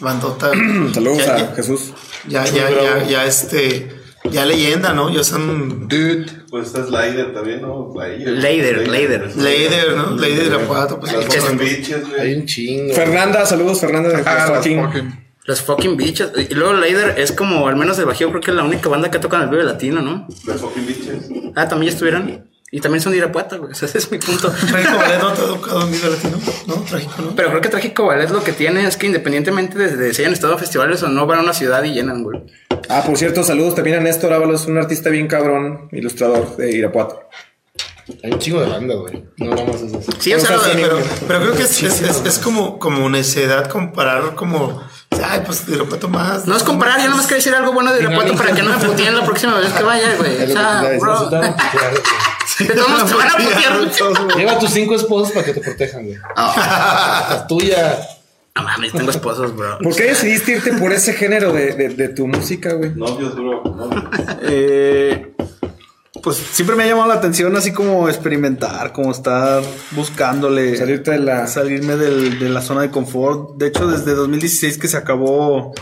bandota. 0.00 0.50
Saludos 0.94 1.24
Ya, 1.26 1.34
a 1.34 1.38
ya. 1.38 1.52
Jesús. 1.54 1.92
Ya, 2.28 2.44
ya, 2.44 2.70
ya, 2.70 3.02
ya, 3.04 3.24
este, 3.24 3.95
ya 4.30 4.44
leyenda, 4.44 4.92
¿no? 4.92 5.10
Ya 5.10 5.22
son 5.24 5.88
Dude. 5.88 6.26
Pues 6.50 6.68
está 6.68 6.84
Slider 6.84 7.32
también, 7.32 7.62
¿no? 7.62 7.92
Slider. 7.92 8.32
Leider, 8.32 8.88
Leider. 8.88 9.96
¿no? 9.96 10.16
Leider 10.16 10.40
de 10.40 10.46
Irapuato, 10.46 10.98
pues. 11.00 11.12
Las 11.12 11.24
fucking 11.26 11.58
bitches, 11.58 12.08
güey. 12.08 12.20
Hay 12.20 12.34
un 12.34 12.46
chingo. 12.46 12.94
Fernanda, 12.94 13.44
saludos, 13.46 13.80
Fernanda 13.80 14.08
de 14.10 14.22
Ah, 14.26 14.46
las 14.48 14.50
fucking. 14.50 15.26
Los 15.44 15.62
fucking 15.62 15.96
bitches. 15.96 16.30
Y 16.50 16.54
luego 16.54 16.74
Leider 16.74 17.18
es 17.18 17.32
como, 17.32 17.66
al 17.68 17.76
menos 17.76 17.96
de 17.96 18.04
Bajío, 18.04 18.30
creo 18.30 18.40
que 18.40 18.50
es 18.50 18.56
la 18.56 18.64
única 18.64 18.88
banda 18.88 19.10
que 19.10 19.18
toca 19.18 19.36
en 19.36 19.44
el 19.44 19.48
Vive 19.48 19.64
Latino, 19.64 20.02
¿no? 20.02 20.26
Las 20.46 20.60
fucking 20.60 20.86
bitches. 20.86 21.28
Ah, 21.54 21.68
también 21.68 21.90
ya 21.90 21.94
estuvieron. 21.94 22.46
Y 22.72 22.80
también 22.80 23.00
son 23.00 23.12
de 23.12 23.18
Irapuato, 23.18 23.58
güey. 23.60 23.70
O 23.72 23.74
sea, 23.74 23.86
ese 23.88 23.98
es 23.98 24.10
mi 24.10 24.18
punto. 24.18 24.50
Trágico 24.50 24.96
Ballet 24.96 25.20
no 25.20 25.32
te 25.32 25.40
ha 25.40 25.44
educado 25.44 25.82
en 25.82 25.92
Viva 25.92 26.08
Latino, 26.08 26.38
¿no? 26.66 26.74
Trágico, 26.82 27.22
¿no? 27.22 27.36
Pero 27.36 27.48
creo 27.50 27.60
que 27.60 27.68
Trágico 27.68 28.06
Ballet 28.06 28.28
lo 28.30 28.42
que 28.42 28.52
tiene 28.52 28.86
es 28.86 28.96
que 28.96 29.06
independientemente 29.06 29.78
de, 29.78 29.96
de 29.96 30.12
si 30.12 30.22
hayan 30.22 30.32
estado 30.32 30.54
a 30.54 30.58
festivales 30.58 31.00
o 31.04 31.08
no, 31.08 31.26
van 31.26 31.38
a 31.38 31.42
una 31.42 31.52
ciudad 31.54 31.84
y 31.84 31.92
llenan, 31.92 32.24
güey. 32.24 32.40
Ah, 32.88 33.02
por 33.04 33.16
cierto, 33.18 33.42
saludos 33.44 33.74
también 33.74 33.98
a 33.98 34.00
Néstor 34.00 34.32
Ábalos, 34.32 34.66
un 34.66 34.78
artista 34.78 35.10
bien 35.10 35.26
cabrón, 35.28 35.88
ilustrador 35.92 36.56
de 36.56 36.70
Irapuato. 36.76 37.20
Hay 38.22 38.30
un 38.32 38.38
chingo 38.38 38.60
de 38.60 38.68
banda, 38.68 38.94
güey. 38.94 39.24
No 39.38 39.50
vamos 39.56 39.82
a 39.82 39.86
eso. 39.86 40.00
Sí, 40.20 40.32
o 40.32 40.38
sea, 40.38 40.56
Pero, 40.72 40.96
pero, 40.98 41.00
pero 41.26 41.40
creo 41.40 41.54
que 41.56 41.62
es, 41.64 41.82
es, 41.82 42.02
es- 42.02 42.22
es 42.24 42.38
como, 42.38 42.78
como 42.78 43.08
necedad 43.10 43.68
comparar 43.68 44.36
como, 44.36 44.80
ay, 45.10 45.42
pues 45.44 45.66
de 45.66 45.74
Irapuato 45.74 46.08
más. 46.08 46.46
No 46.46 46.56
es 46.56 46.62
comparar, 46.62 47.00
yo 47.02 47.10
nomás 47.10 47.26
quería 47.26 47.38
decir 47.38 47.54
algo 47.54 47.72
bueno 47.72 47.92
de 47.92 48.00
Irapuato 48.02 48.34
para 48.36 48.52
que 48.52 48.62
no 48.62 48.70
me 48.78 48.84
puteen 48.84 49.16
la 49.16 49.24
próxima 49.24 49.58
vez 49.58 49.72
que 49.72 49.82
vaya, 49.82 50.14
güey. 50.16 50.42
O 50.44 50.46
sea, 50.52 50.82
bro. 51.00 51.28
Te 52.58 52.64
van 52.74 53.28
a 53.28 53.36
putear. 53.36 54.36
Lleva 54.36 54.52
a 54.52 54.58
tus 54.58 54.70
cinco 54.70 54.94
esposos 54.94 55.32
para 55.32 55.44
que 55.44 55.52
te 55.52 55.60
protejan, 55.60 56.04
güey. 56.06 56.16
La 56.36 57.44
tuya. 57.48 57.98
No 58.56 58.62
mames, 58.62 58.92
tengo 58.92 59.10
esposos, 59.10 59.54
bro. 59.54 59.78
¿Por 59.78 59.94
qué 59.94 60.04
decidiste 60.04 60.52
irte 60.52 60.72
por 60.72 60.92
ese 60.92 61.12
género 61.12 61.52
de, 61.52 61.74
de, 61.74 61.88
de 61.90 62.08
tu 62.08 62.26
música, 62.26 62.72
güey? 62.72 62.90
Novios, 62.94 63.34
bro. 63.36 63.62
novios. 63.62 64.04
Eh, 64.42 65.34
pues 66.22 66.36
siempre 66.38 66.74
me 66.74 66.84
ha 66.84 66.86
llamado 66.86 67.08
la 67.08 67.14
atención 67.14 67.54
así 67.54 67.72
como 67.72 68.08
experimentar, 68.08 68.92
como 68.92 69.10
estar 69.12 69.62
buscándole. 69.92 70.74
Salirte 70.76 71.10
de 71.12 71.18
la- 71.18 71.46
Salirme 71.46 71.96
del- 71.96 72.38
de 72.38 72.48
la 72.48 72.62
zona 72.62 72.80
de 72.80 72.90
confort. 72.90 73.56
De 73.58 73.66
hecho, 73.68 73.86
desde 73.86 74.14
2016 74.14 74.78
que 74.78 74.88
se 74.88 74.96
acabó 74.96 75.72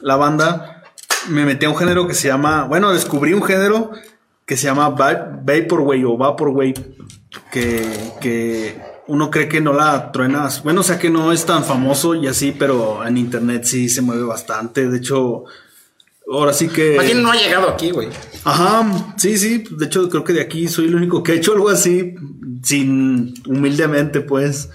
la 0.00 0.16
banda, 0.16 0.82
me 1.28 1.44
metí 1.44 1.66
a 1.66 1.70
un 1.70 1.76
género 1.76 2.08
que 2.08 2.14
se 2.14 2.28
llama... 2.28 2.64
Bueno, 2.64 2.92
descubrí 2.92 3.32
un 3.34 3.42
género 3.42 3.90
que 4.46 4.56
se 4.56 4.64
llama 4.64 4.88
Va- 4.88 5.28
Vaporwave 5.42 6.04
o 6.06 6.16
Vaporwave. 6.16 6.74
Que, 7.50 7.86
que 8.20 8.80
uno 9.12 9.30
cree 9.30 9.46
que 9.46 9.60
no 9.60 9.74
la 9.74 10.10
truenas. 10.10 10.62
Bueno, 10.62 10.80
o 10.80 10.82
sea 10.82 10.98
que 10.98 11.10
no 11.10 11.32
es 11.32 11.44
tan 11.44 11.64
famoso 11.64 12.14
y 12.14 12.26
así, 12.26 12.56
pero 12.58 13.06
en 13.06 13.18
internet 13.18 13.64
sí 13.64 13.90
se 13.90 14.00
mueve 14.00 14.24
bastante. 14.24 14.88
De 14.88 14.96
hecho... 14.96 15.44
Ahora 16.32 16.54
sí 16.54 16.68
que... 16.68 16.96
Más 16.96 17.04
bien 17.04 17.22
no 17.22 17.30
ha 17.30 17.36
llegado 17.36 17.68
aquí, 17.68 17.90
güey. 17.90 18.08
Ajá, 18.44 19.14
sí, 19.18 19.36
sí. 19.36 19.64
De 19.70 19.84
hecho, 19.84 20.08
creo 20.08 20.24
que 20.24 20.32
de 20.32 20.40
aquí 20.40 20.66
soy 20.66 20.86
el 20.86 20.94
único 20.94 21.22
que 21.22 21.32
ha 21.32 21.34
hecho 21.34 21.52
algo 21.52 21.68
así, 21.68 22.14
sin 22.62 23.34
humildemente, 23.46 24.22
pues. 24.22 24.70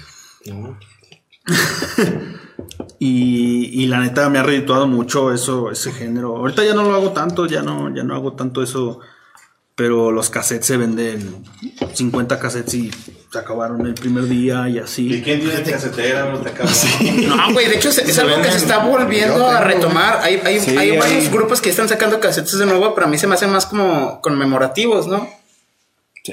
y, 2.99 3.83
y 3.83 3.87
la 3.87 4.01
neta 4.01 4.29
me 4.29 4.37
ha 4.37 4.43
redituado 4.43 4.85
mucho 4.85 5.33
eso, 5.33 5.71
ese 5.71 5.91
género. 5.93 6.37
Ahorita 6.37 6.63
ya 6.63 6.75
no 6.75 6.83
lo 6.83 6.93
hago 6.93 7.11
tanto, 7.11 7.47
ya 7.47 7.63
no, 7.63 7.91
ya 7.95 8.03
no 8.03 8.13
hago 8.13 8.33
tanto 8.33 8.61
eso. 8.61 8.99
Pero 9.77 10.11
los 10.11 10.31
cassettes 10.31 10.65
se 10.65 10.75
venden 10.75 11.43
50 11.93 12.39
cassettes 12.39 12.73
y 12.73 12.91
se 13.31 13.37
acabaron 13.37 13.85
el 13.85 13.93
primer 13.93 14.23
día 14.27 14.67
y 14.67 14.77
¿Y 14.77 14.79
así. 14.79 15.21
quién 15.23 15.39
tiene 15.39 15.61
casetera, 15.61 16.25
bro? 16.25 16.39
Te 16.39 16.49
acabo. 16.49 16.67
No, 17.27 17.53
güey, 17.53 17.67
de 17.69 17.75
hecho 17.75 17.89
es, 17.89 17.99
es 17.99 18.17
algo 18.17 18.41
que 18.41 18.49
se 18.49 18.57
está 18.57 18.79
volviendo 18.79 19.47
a 19.47 19.61
retomar. 19.61 20.19
Hay, 20.23 20.41
hay, 20.43 20.59
Sí, 20.59 20.75
hay 20.75 20.97
varios 20.97 21.25
hay- 21.25 21.29
grupos 21.29 21.61
que 21.61 21.69
están 21.69 21.87
sacando 21.87 22.19
casetes 22.19 22.57
de 22.57 22.65
nuevo, 22.65 22.95
pero 22.95 23.05
a 23.05 23.09
mí 23.09 23.19
se 23.19 23.27
me 23.27 23.35
hacen 23.35 23.51
más 23.51 23.67
como 23.67 24.19
conmemorativos, 24.21 25.05
¿no? 25.05 25.29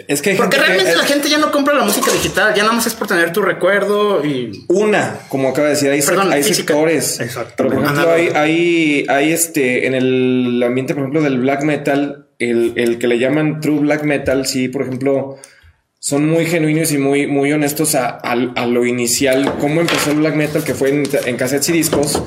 Es 0.08 0.22
que 0.22 0.34
Porque 0.36 0.56
que- 0.56 0.62
realmente 0.62 0.96
la 0.96 1.04
gente 1.04 1.28
ya 1.28 1.36
no 1.36 1.52
compra 1.52 1.74
la 1.74 1.84
música 1.84 2.10
digital, 2.12 2.54
ya 2.54 2.62
nada 2.62 2.74
más 2.74 2.86
es 2.86 2.94
por 2.94 3.06
tener 3.08 3.30
tu 3.32 3.42
recuerdo 3.42 4.24
y... 4.24 4.64
Una, 4.68 5.18
como 5.28 5.50
acaba 5.50 5.68
de 5.68 5.74
decir, 5.74 5.90
hay, 5.90 6.00
Perdón, 6.00 6.32
hay 6.32 6.42
sectores. 6.42 7.20
Exactamente. 7.20 7.54
Pero 7.58 7.68
por 7.68 7.84
ejemplo, 7.84 8.10
hay, 8.10 8.28
hay, 8.28 9.06
hay 9.10 9.32
este, 9.32 9.86
en 9.86 9.94
el 9.94 10.62
ambiente, 10.66 10.94
por 10.94 11.02
ejemplo, 11.02 11.20
del 11.20 11.38
black 11.38 11.62
metal, 11.62 12.23
el, 12.38 12.72
el 12.76 12.98
que 12.98 13.06
le 13.06 13.18
llaman 13.18 13.60
true 13.60 13.80
black 13.80 14.04
metal, 14.04 14.46
sí, 14.46 14.68
por 14.68 14.82
ejemplo, 14.82 15.36
son 15.98 16.28
muy 16.28 16.46
genuinos 16.46 16.92
y 16.92 16.98
muy, 16.98 17.26
muy 17.26 17.52
honestos 17.52 17.94
a, 17.94 18.08
a- 18.10 18.32
a 18.56 18.66
lo 18.66 18.84
inicial, 18.84 19.54
cómo 19.60 19.80
empezó 19.80 20.10
el 20.10 20.18
black 20.18 20.34
metal, 20.36 20.64
que 20.64 20.74
fue 20.74 20.90
en, 20.90 21.04
en 21.26 21.36
cassettes 21.36 21.68
y 21.70 21.72
discos. 21.72 22.22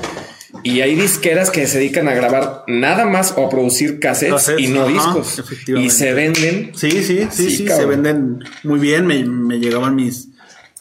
Y 0.64 0.80
hay 0.80 0.96
disqueras 0.96 1.50
que 1.50 1.66
se 1.66 1.78
dedican 1.78 2.08
a 2.08 2.14
grabar 2.14 2.64
nada 2.66 3.04
más 3.06 3.34
o 3.36 3.46
a 3.46 3.50
producir 3.50 4.00
cassettes, 4.00 4.34
Cassettes, 4.34 4.64
y 4.64 4.68
no 4.72 4.82
ajá, 4.82 4.92
discos. 4.92 5.42
Y 5.68 5.90
se 5.90 6.14
venden. 6.14 6.72
Sí, 6.74 6.90
sí, 6.90 7.28
sí, 7.30 7.50
Sí, 7.50 7.68
se 7.68 7.84
venden 7.86 8.40
muy 8.64 8.80
bien. 8.80 9.06
Me, 9.06 9.22
me 9.24 9.58
llegaban 9.60 9.94
mis, 9.94 10.28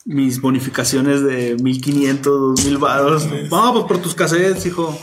mis 0.05 0.41
bonificaciones 0.41 1.21
de 1.21 1.55
1500, 1.61 2.23
2000 2.63 2.77
varos. 2.79 3.27
Vamos 3.49 3.83
pues 3.83 3.85
por 3.85 3.97
tus 4.01 4.15
cassettes, 4.15 4.65
hijo. 4.65 4.97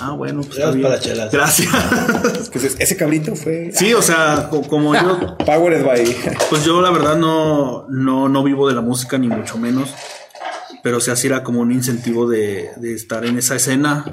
Ah, 0.00 0.12
bueno, 0.12 0.40
pues 0.42 0.58
está 0.58 0.70
Gracias 0.72 0.74
bien. 0.76 0.88
para 0.88 1.00
chelas. 1.00 1.32
Gracias. 1.32 2.48
Que 2.50 2.58
ese- 2.58 2.82
ese 2.82 2.96
cabrito 2.96 3.36
fue 3.36 3.70
sí, 3.72 3.92
o 3.94 4.02
sea, 4.02 4.48
co- 4.50 4.62
como 4.62 4.94
yo, 4.94 5.36
Powered 5.46 5.84
by. 5.84 6.16
pues 6.50 6.64
yo 6.64 6.80
la 6.80 6.90
verdad 6.90 7.16
no, 7.16 7.86
no, 7.88 8.28
no 8.28 8.42
vivo 8.42 8.68
de 8.68 8.74
la 8.74 8.80
música 8.80 9.18
ni 9.18 9.28
mucho 9.28 9.58
menos. 9.58 9.90
Pero 10.82 10.96
o 10.96 11.00
sea, 11.00 11.14
sí 11.14 11.28
era 11.28 11.44
como 11.44 11.60
un 11.60 11.70
incentivo 11.70 12.28
de, 12.28 12.70
de 12.76 12.94
estar 12.94 13.24
en 13.24 13.38
esa 13.38 13.54
escena. 13.54 14.04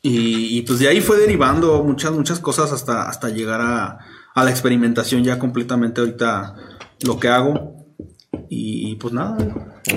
Y, 0.00 0.58
y, 0.58 0.62
pues 0.62 0.80
de 0.80 0.88
ahí 0.88 1.00
fue 1.00 1.16
derivando 1.18 1.84
muchas, 1.84 2.10
muchas 2.10 2.40
cosas 2.40 2.72
hasta, 2.72 3.08
hasta 3.08 3.28
llegar 3.28 3.60
a, 3.60 3.98
a 4.34 4.42
la 4.44 4.50
experimentación 4.50 5.22
ya 5.22 5.38
completamente 5.38 6.00
ahorita 6.00 6.56
lo 7.04 7.20
que 7.20 7.28
hago. 7.28 7.86
Y, 8.48 8.90
y, 8.90 8.96
pues 8.96 9.14
nada. 9.14 9.36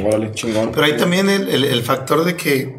Órale, 0.06 0.31
chingón. 0.34 0.72
Pero 0.72 0.84
hay 0.85 0.95
también 0.97 1.30
el, 1.30 1.47
el- 1.49 1.64
el 1.64 1.81
factor 1.81 2.23
de 2.23 2.35
que 2.35 2.77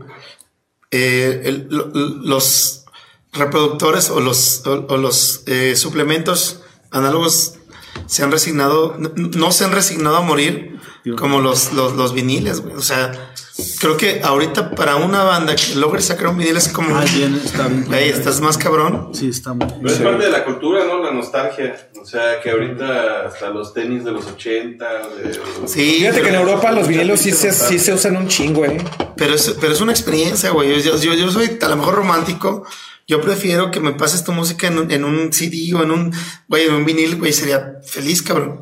eh, 0.90 1.42
el- 1.44 1.66
lo- 1.70 1.88
los 1.88 2.84
reproductores 3.32 4.10
o 4.10 4.20
los, 4.20 4.62
o, 4.66 4.86
o 4.88 4.96
los 4.96 5.42
eh, 5.46 5.76
suplementos 5.76 6.60
análogos 6.90 7.54
se 8.06 8.22
han 8.22 8.30
resignado, 8.32 8.94
no, 8.98 9.10
no 9.14 9.52
se 9.52 9.64
han 9.64 9.72
resignado 9.72 10.16
a 10.16 10.20
morir 10.22 10.78
como 11.18 11.40
los, 11.40 11.72
los, 11.72 11.94
los 11.94 12.12
viniles, 12.14 12.60
güey. 12.60 12.74
O 12.76 12.82
sea, 12.82 13.32
creo 13.80 13.96
que 13.96 14.20
ahorita 14.22 14.70
para 14.70 14.96
una 14.96 15.22
banda 15.24 15.54
que 15.56 15.74
logre 15.76 16.00
sacar 16.00 16.28
un 16.28 16.38
vinil 16.38 16.56
es 16.56 16.68
como, 16.68 16.96
Ah, 16.96 17.04
bien, 17.14 17.40
está 17.42 17.68
bien. 17.68 17.84
güey, 17.88 18.08
estás 18.08 18.40
más 18.40 18.58
cabrón. 18.58 19.10
Sí, 19.12 19.28
está 19.28 19.54
muy 19.54 19.66
Pero 19.82 19.94
es 19.94 20.00
parte 20.00 20.24
de 20.24 20.30
la 20.30 20.44
cultura, 20.44 20.84
¿no? 20.84 21.02
La 21.02 21.10
nostalgia. 21.10 21.90
O 22.00 22.04
sea, 22.04 22.40
que 22.40 22.50
ahorita 22.50 23.26
hasta 23.26 23.50
los 23.50 23.72
tenis 23.72 24.04
de 24.04 24.12
los 24.12 24.26
80. 24.26 25.08
De... 25.08 25.40
Sí, 25.66 25.96
Fíjate 25.98 26.22
que 26.22 26.28
en 26.28 26.34
Europa 26.36 26.70
los 26.72 26.88
vinilos 26.88 27.20
sí 27.20 27.32
se, 27.32 27.52
sí 27.52 27.78
se 27.78 27.92
usan 27.92 28.16
un 28.16 28.28
chingo, 28.28 28.64
eh. 28.64 28.78
Pero 29.16 29.34
es, 29.34 29.56
pero 29.60 29.72
es 29.72 29.80
una 29.80 29.92
experiencia, 29.92 30.50
güey. 30.50 30.82
Yo, 30.82 30.96
yo, 30.96 31.14
yo 31.14 31.30
soy 31.30 31.58
a 31.60 31.68
lo 31.68 31.76
mejor 31.76 31.94
romántico. 31.94 32.64
Yo 33.08 33.20
prefiero 33.20 33.70
que 33.70 33.80
me 33.80 33.92
pases 33.92 34.24
tu 34.24 34.32
música 34.32 34.66
en 34.66 34.78
un, 34.78 34.90
en 34.90 35.04
un 35.04 35.32
CD 35.32 35.72
o 35.74 35.82
en 35.82 35.92
un, 35.92 36.12
güey, 36.48 36.66
en 36.66 36.74
un 36.74 36.84
vinil, 36.84 37.16
güey. 37.16 37.32
Sería 37.32 37.76
feliz, 37.84 38.20
cabrón. 38.22 38.58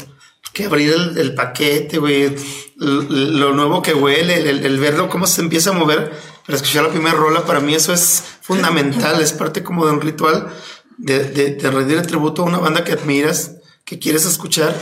Que 0.55 0.65
abrir 0.65 0.95
el, 1.17 1.35
paquete, 1.35 1.99
güey. 1.99 2.35
Lo 2.77 3.53
nuevo 3.53 3.83
que 3.83 3.93
huele, 3.93 4.49
el, 4.49 4.65
el 4.65 4.79
verlo 4.79 5.09
cómo 5.09 5.27
se 5.27 5.43
empieza 5.43 5.71
a 5.71 5.75
mover. 5.75 6.13
Para 6.47 6.57
escuchar 6.57 6.85
la 6.85 6.91
primera 6.91 7.17
rola, 7.17 7.45
para 7.45 7.61
mí 7.61 7.75
eso 7.75 7.93
es 7.93 8.23
fundamental. 8.41 9.21
es 9.21 9.33
parte 9.33 9.63
como 9.63 9.85
de 9.85 9.93
un 9.93 10.01
ritual 10.01 10.49
de 10.97 11.59
rendir 11.61 11.99
el 11.99 12.07
tributo 12.07 12.43
a 12.43 12.47
una 12.47 12.59
banda 12.59 12.85
que 12.85 12.93
admiras, 12.93 13.57
que 13.85 13.99
quieres 13.99 14.25
escuchar 14.25 14.75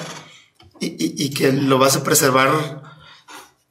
y, 0.79 0.87
y, 0.87 1.25
y 1.25 1.31
que 1.31 1.53
lo 1.53 1.79
vas 1.79 1.97
a 1.97 2.05
preservar 2.05 2.83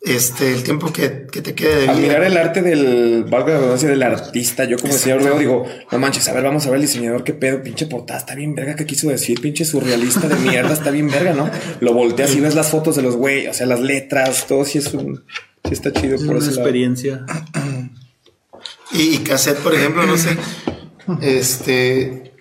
este, 0.03 0.51
el 0.53 0.63
tiempo 0.63 0.91
que, 0.91 1.27
que 1.31 1.41
te 1.41 1.53
quede 1.53 1.75
de 1.75 1.81
vida. 1.81 1.91
Admirar 1.91 2.23
el 2.23 2.37
arte 2.37 2.61
del, 2.63 3.23
valga 3.29 3.49
la 3.49 3.57
redundancia, 3.57 3.89
del 3.89 4.01
artista. 4.03 4.65
Yo 4.65 4.77
como 4.77 4.91
diseñador 4.93 5.23
luego 5.23 5.39
digo, 5.39 5.65
no 5.91 5.99
manches, 5.99 6.27
a 6.27 6.33
ver, 6.33 6.43
vamos 6.43 6.65
a 6.65 6.69
ver 6.69 6.77
el 6.77 6.81
diseñador, 6.81 7.23
qué 7.23 7.33
pedo, 7.33 7.61
pinche 7.61 7.85
portada, 7.85 8.19
está 8.19 8.33
bien 8.33 8.55
verga, 8.55 8.75
¿qué 8.75 8.85
quiso 8.85 9.09
decir? 9.09 9.39
Pinche 9.39 9.63
surrealista 9.63 10.27
de 10.27 10.35
mierda, 10.37 10.73
está 10.73 10.89
bien 10.89 11.07
verga, 11.09 11.33
¿no? 11.33 11.49
Lo 11.81 11.93
volteas 11.93 12.35
y 12.35 12.39
ves 12.39 12.55
las 12.55 12.69
fotos 12.69 12.95
de 12.95 13.03
los 13.03 13.15
güey, 13.15 13.47
o 13.47 13.53
sea, 13.53 13.67
las 13.67 13.79
letras, 13.79 14.47
todo 14.47 14.65
sí 14.65 14.79
es 14.79 14.93
un, 14.93 15.23
sí 15.65 15.73
está 15.73 15.93
chido 15.93 16.15
Es 16.15 16.21
por 16.21 16.31
una 16.35 16.39
ese 16.39 16.49
lado. 16.51 16.61
experiencia. 16.61 17.25
Y, 18.93 19.15
y 19.15 19.17
cassette, 19.19 19.59
por 19.59 19.73
ejemplo, 19.73 20.05
no 20.05 20.17
sé. 20.17 20.35
Este. 21.21 22.33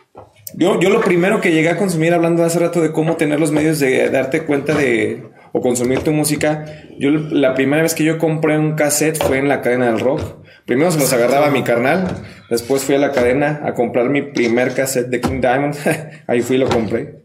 Yo, 0.54 0.80
yo 0.80 0.90
lo 0.90 1.00
primero 1.00 1.40
que 1.40 1.52
llegué 1.52 1.68
a 1.68 1.76
consumir, 1.76 2.12
hablando 2.12 2.42
hace 2.42 2.58
rato 2.58 2.80
de 2.80 2.90
cómo 2.90 3.16
tener 3.16 3.38
los 3.38 3.52
medios 3.52 3.78
de 3.78 4.10
darte 4.10 4.42
cuenta 4.42 4.74
de 4.74 5.29
o 5.52 5.60
consumir 5.60 6.00
tu 6.00 6.12
música, 6.12 6.64
yo 6.98 7.10
la 7.10 7.54
primera 7.54 7.82
vez 7.82 7.94
que 7.94 8.04
yo 8.04 8.18
compré 8.18 8.58
un 8.58 8.76
cassette 8.76 9.22
fue 9.22 9.38
en 9.38 9.48
la 9.48 9.60
cadena 9.60 9.86
del 9.86 10.00
rock. 10.00 10.20
Primero 10.66 10.90
se 10.90 10.98
los 10.98 11.12
agarraba 11.12 11.48
a 11.48 11.50
mi 11.50 11.62
carnal, 11.62 12.22
después 12.48 12.84
fui 12.84 12.94
a 12.94 12.98
la 12.98 13.12
cadena 13.12 13.60
a 13.64 13.74
comprar 13.74 14.08
mi 14.08 14.22
primer 14.22 14.74
cassette 14.74 15.08
de 15.08 15.20
King 15.20 15.40
Diamond, 15.40 15.74
ahí 16.26 16.42
fui 16.42 16.56
y 16.56 16.58
lo 16.58 16.68
compré. 16.68 17.22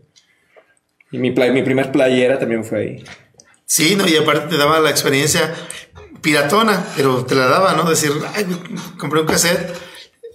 Y 1.11 1.17
mi, 1.17 1.31
mi 1.31 1.61
primer 1.63 1.91
playera 1.91 2.39
también 2.39 2.63
fue 2.63 2.79
ahí. 2.79 3.03
Sí, 3.65 3.95
no, 3.95 4.07
y 4.07 4.15
aparte 4.15 4.47
te 4.47 4.57
daba 4.57 4.79
la 4.79 4.89
experiencia 4.89 5.53
piratona, 6.21 6.83
pero 6.95 7.25
te 7.25 7.35
la 7.35 7.45
daba, 7.45 7.73
¿no? 7.73 7.87
Decir, 7.89 8.11
ay, 8.35 8.45
compré 8.97 9.21
un 9.21 9.27
cassette 9.27 9.84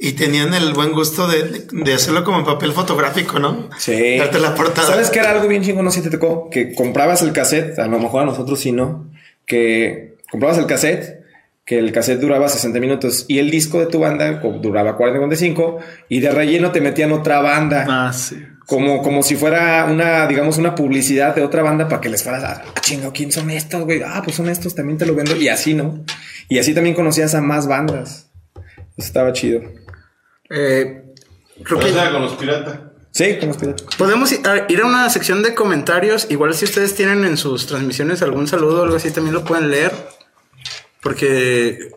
y 0.03 0.13
tenían 0.13 0.55
el 0.55 0.73
buen 0.73 0.93
gusto 0.93 1.29
de, 1.29 1.67
de- 1.71 1.93
hacerlo 1.93 2.25
como 2.25 2.39
en 2.39 2.45
papel 2.47 2.73
fotográfico, 2.73 3.39
¿no? 3.39 3.69
Sí. 3.79 4.17
Darte 4.17 4.39
la 4.41 4.55
portada. 4.55 4.89
¿Sabes 4.89 5.11
qué 5.11 5.19
era 5.19 5.31
algo 5.33 5.47
bien 5.47 5.63
chingón? 5.63 5.85
No 5.85 5.91
sé 5.91 5.99
si 6.03 6.05
te 6.09 6.17
tocó. 6.17 6.49
Que 6.51 6.75
comprabas 6.75 7.21
el 7.23 7.33
cassette, 7.33 7.79
a 7.79 7.87
lo 7.87 7.99
mejor 7.99 8.23
a 8.23 8.27
nosotros 8.27 8.59
sí 8.59 8.73
no. 8.73 9.07
Que 9.47 10.17
comprabas 10.31 10.57
el 10.59 10.67
cassette, 10.67 11.21
que 11.67 11.79
el 11.79 11.93
cassette 11.93 12.19
duraba 12.21 12.49
60 12.49 12.81
minutos 12.81 13.27
y 13.29 13.39
el 13.41 13.51
disco 13.51 13.79
de 13.79 13.87
tu 13.87 13.99
banda 14.01 14.41
duraba 14.63 14.97
45 14.97 15.79
y 16.09 16.21
de 16.21 16.31
relleno 16.31 16.71
te 16.73 16.81
metían 16.81 17.13
otra 17.13 17.41
banda. 17.41 17.85
Ah, 17.89 18.13
sí. 18.13 18.43
Como, 18.67 19.03
como 19.03 19.23
si 19.25 19.35
fuera 19.37 19.85
una, 19.91 20.27
digamos, 20.29 20.57
una 20.57 20.75
publicidad 20.77 21.35
de 21.35 21.43
otra 21.43 21.63
banda 21.63 21.89
para 21.89 22.01
que 22.01 22.09
les 22.09 22.23
fueras 22.23 22.45
a, 22.45 22.53
ah, 22.65 22.81
chinga, 22.81 23.13
¿quién 23.13 23.33
son 23.33 23.51
estos, 23.51 23.85
güey? 23.85 24.01
Ah, 24.03 24.23
pues 24.25 24.37
son 24.37 24.49
estos, 24.49 24.75
también 24.75 24.97
te 24.97 25.05
lo 25.07 25.15
vendo. 25.15 25.35
Y 25.37 25.49
así, 25.49 25.75
¿no? 25.75 26.05
Y 26.49 26.59
así 26.59 26.73
también 26.73 26.95
conocías 26.95 27.35
a 27.35 27.41
más 27.41 27.67
bandas. 27.67 28.29
Eso 28.97 29.07
estaba 29.07 29.33
chido. 29.33 29.63
Eh, 30.51 31.05
creo 31.63 31.79
O 31.79 31.83
que 31.83 31.93
sea, 31.93 32.11
con 32.13 32.23
los 32.23 32.35
piratas. 32.35 32.81
Sí, 33.13 33.39
como 33.41 33.55
piratas. 33.55 33.87
podemos 33.97 34.31
ir 34.33 34.41
a, 34.47 34.87
una 34.87 35.09
sección 35.11 35.43
de 35.43 35.55
comentarios. 35.55 36.27
Igual 36.31 36.55
si 36.55 36.65
ustedes 36.65 36.95
tienen 36.95 37.25
en 37.25 37.37
sus 37.37 37.67
transmisiones 37.67 38.23
algún 38.23 38.47
saludo 38.47 38.81
o 38.81 38.85
algo 38.85 38.97
así, 38.97 39.11
también 39.11 39.35
lo 39.35 39.45
pueden 39.45 39.71
leer. 39.71 39.93
Porque 41.03 41.91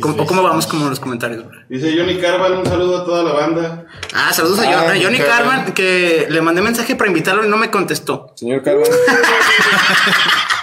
¿Cómo, 0.00 0.22
o 0.22 0.26
cómo 0.26 0.42
vamos 0.42 0.66
con 0.66 0.88
los 0.88 1.00
comentarios? 1.00 1.46
bro? 1.46 1.58
Dice 1.68 1.94
Johnny 1.96 2.18
Carvan, 2.18 2.58
un 2.58 2.66
saludo 2.66 2.98
a 2.98 3.04
toda 3.04 3.22
la 3.22 3.32
banda. 3.32 3.86
Ah, 4.14 4.32
saludos 4.32 4.58
a, 4.60 4.62
Ah, 4.64 4.92
a 4.92 5.00
Johnny. 5.00 5.18
Carvan, 5.18 5.72
que 5.72 6.26
le 6.28 6.40
mandé 6.42 6.60
mensaje 6.62 6.94
para 6.94 7.08
invitarlo 7.08 7.44
y 7.44 7.48
no 7.48 7.56
me 7.56 7.70
contestó. 7.70 8.32
Señor 8.36 8.62
Carvan. 8.62 8.84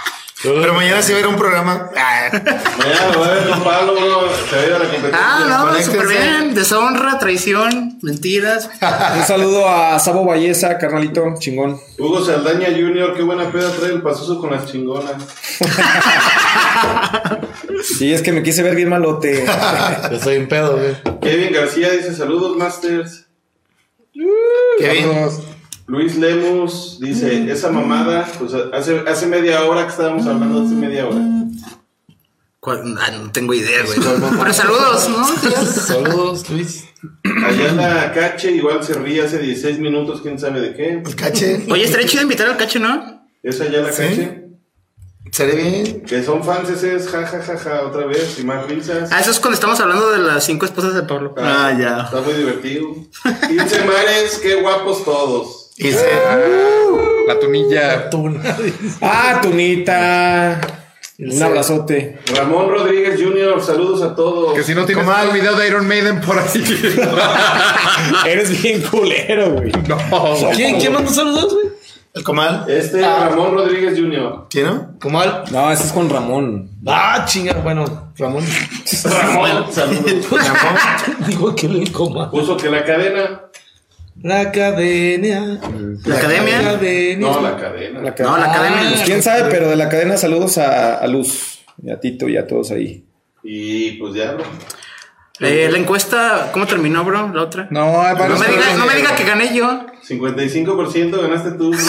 Pero 0.53 0.73
mañana 0.73 1.01
se 1.01 1.13
va 1.13 1.17
a 1.17 1.19
ir 1.21 1.25
a 1.25 1.29
un 1.29 1.35
programa. 1.35 1.89
Mañana 1.91 3.11
lo 3.13 3.19
va 3.19 3.27
a 3.27 3.33
ver 3.33 3.49
con 3.49 3.63
Pablo, 3.63 3.93
bro. 3.93 4.29
Se 4.49 4.55
va 4.55 4.61
a 4.61 4.65
ir 4.65 4.73
a 4.73 4.79
la 4.79 4.85
competencia. 4.85 5.19
Ah, 5.21 5.71
no, 5.73 5.83
súper 5.83 6.07
bien. 6.07 6.53
Deshonra, 6.53 7.17
traición, 7.19 7.97
mentiras. 8.01 8.69
Un 9.17 9.23
saludo 9.23 9.67
a 9.67 9.97
Sabo 9.99 10.25
Valleza, 10.25 10.77
carnalito, 10.77 11.23
chingón. 11.39 11.79
Hugo 11.97 12.23
Saldaña 12.23 12.67
Jr., 12.67 13.13
qué 13.15 13.23
buena 13.23 13.51
peda 13.51 13.71
trae 13.71 13.91
el 13.91 14.01
pasoso 14.01 14.39
con 14.39 14.51
las 14.51 14.65
chingonas. 14.71 15.15
Sí, 17.97 18.13
es 18.13 18.21
que 18.21 18.31
me 18.31 18.41
quise 18.41 18.63
ver 18.63 18.75
bien 18.75 18.89
malote. 18.89 19.45
Yo 20.11 20.19
soy 20.19 20.37
un 20.37 20.47
pedo, 20.47 20.77
güey. 20.77 20.95
Kevin 21.21 21.53
García 21.53 21.91
dice 21.91 22.13
saludos, 22.15 22.57
Masters. 22.57 23.25
Kevin. 24.79 25.03
Saludos. 25.03 25.41
Luis 25.87 26.17
Lemus 26.17 26.99
dice, 26.99 27.51
esa 27.51 27.69
mamada, 27.69 28.27
pues 28.39 28.53
hace, 28.53 29.03
hace 29.07 29.27
media 29.27 29.63
hora 29.65 29.83
que 29.83 29.91
estábamos 29.91 30.25
hablando, 30.25 30.63
hace 30.63 30.73
media 30.73 31.07
hora. 31.07 31.21
Ah, 32.67 33.11
no 33.11 33.31
tengo 33.31 33.53
idea, 33.53 33.83
güey. 33.85 33.99
Pero 34.39 34.53
saludos, 34.53 35.07
¿no? 35.09 35.23
Saludos, 35.65 36.49
Luis. 36.49 36.85
Allá 37.45 37.73
la 37.73 38.11
Cache 38.11 38.51
igual 38.51 38.83
se 38.83 38.95
ríe 38.95 39.21
hace 39.21 39.37
16 39.37 39.77
minutos, 39.77 40.21
quién 40.21 40.39
sabe 40.39 40.61
de 40.61 40.73
qué. 40.73 40.89
El 41.05 41.15
cache. 41.15 41.63
Oye, 41.69 41.83
estaría 41.83 42.07
chido 42.07 42.23
invitar 42.23 42.47
al 42.47 42.57
cacho, 42.57 42.79
¿no? 42.79 43.27
Es 43.43 43.61
allá 43.61 43.81
la 43.81 43.91
¿Sí? 43.91 44.01
Cache. 44.03 44.41
Seré 45.31 45.55
bien. 45.55 46.01
Que 46.05 46.23
son 46.23 46.43
fans 46.43 46.69
es 46.69 47.09
ja 47.09 47.27
ja 47.27 47.41
ja 47.41 47.57
ja 47.57 47.81
otra 47.81 48.05
vez 48.05 48.39
y 48.39 48.43
más 48.43 48.65
risas. 48.67 49.11
Ah, 49.11 49.19
eso 49.19 49.31
es 49.31 49.39
cuando 49.39 49.55
estamos 49.55 49.79
hablando 49.79 50.09
de 50.11 50.19
las 50.19 50.43
cinco 50.45 50.65
esposas 50.65 50.95
de 50.95 51.03
Pablo. 51.03 51.35
Ah, 51.37 51.75
ya. 51.77 52.03
Está 52.05 52.21
muy 52.21 52.33
divertido. 52.33 52.95
15 53.47 53.85
mares, 53.85 54.39
qué 54.41 54.55
guapos 54.55 55.03
todos. 55.03 55.64
Y 55.77 55.91
se- 55.91 56.05
La 57.27 57.39
tunilla. 57.39 58.09
Ah, 59.01 59.39
Tunita. 59.41 60.61
Un 61.17 61.41
abrazote. 61.43 62.19
Ramón 62.35 62.69
Rodríguez 62.69 63.19
Jr., 63.21 63.61
saludos 63.63 64.01
a 64.01 64.13
todos. 64.15 64.53
Que 64.53 64.63
si 64.63 64.75
no 64.75 64.85
tienes 64.85 65.05
Comal. 65.05 65.29
un 65.29 65.33
video 65.33 65.55
de 65.55 65.67
Iron 65.67 65.87
Maiden 65.87 66.19
por 66.21 66.37
ahí. 66.37 66.45
Eres 68.27 68.61
bien 68.61 68.81
culero, 68.81 69.51
güey. 69.53 69.71
no. 69.87 69.97
¿Quién, 70.55 70.77
¿Quién 70.79 70.93
mandó 70.93 71.11
saludos, 71.11 71.53
güey? 71.53 71.65
el 72.13 72.23
comal. 72.23 72.63
Este 72.69 73.01
Ramón 73.01 73.53
Rodríguez 73.53 73.97
Jr. 73.99 74.45
¿Sí, 74.49 74.61
no? 74.61 74.97
Comal. 75.01 75.43
No, 75.51 75.69
ese 75.71 75.83
es 75.85 75.91
con 75.91 76.09
Ramón. 76.09 76.69
Ah, 76.87 77.23
chinga, 77.25 77.53
bueno, 77.55 78.11
Ramón. 78.17 78.45
Ramón, 79.03 79.65
saludos. 79.71 80.25
Digo 81.27 81.53
que 81.55 81.67
le 81.67 81.91
coma. 81.91 82.29
Puso 82.31 82.55
que 82.55 82.69
la 82.69 82.83
cadena. 82.85 83.41
La 84.21 84.39
academia. 84.41 85.41
La 86.05 86.15
academia. 86.17 86.61
La 86.61 86.69
academia. 86.71 87.17
No, 87.29 87.41
la 87.41 87.57
cadena. 87.57 87.99
La 88.01 88.15
ca- 88.15 88.23
No, 88.23 88.37
la 88.37 88.45
academia. 88.51 88.89
Pues 88.89 89.01
quién 89.03 89.21
sabe, 89.21 89.45
pero 89.51 89.67
de 89.69 89.75
la 89.75 89.89
cadena 89.89 90.17
saludos 90.17 90.57
a, 90.57 90.95
a 90.95 91.07
Luz, 91.07 91.59
y 91.83 91.91
a 91.91 91.99
Tito 91.99 92.27
y 92.29 92.37
a 92.37 92.47
todos 92.47 92.71
ahí. 92.71 93.05
Y 93.43 93.91
pues 93.93 94.13
ya, 94.15 94.31
bro. 94.33 94.43
Eh, 95.41 95.67
la 95.69 95.77
encuesta, 95.77 96.49
¿cómo 96.53 96.65
terminó, 96.65 97.03
bro? 97.03 97.29
La 97.33 97.41
otra. 97.43 97.67
No, 97.69 97.91
No 97.91 98.01
me, 98.03 98.07
diga, 98.13 98.37
juegos 98.37 98.77
no 98.77 98.85
me 98.85 98.93
de- 98.93 98.99
diga 99.01 99.15
que 99.15 99.23
gané 99.25 99.53
yo. 99.53 99.85
55% 100.07 101.21
ganaste 101.21 101.51
tú. 101.51 101.71
bro. 101.71 101.79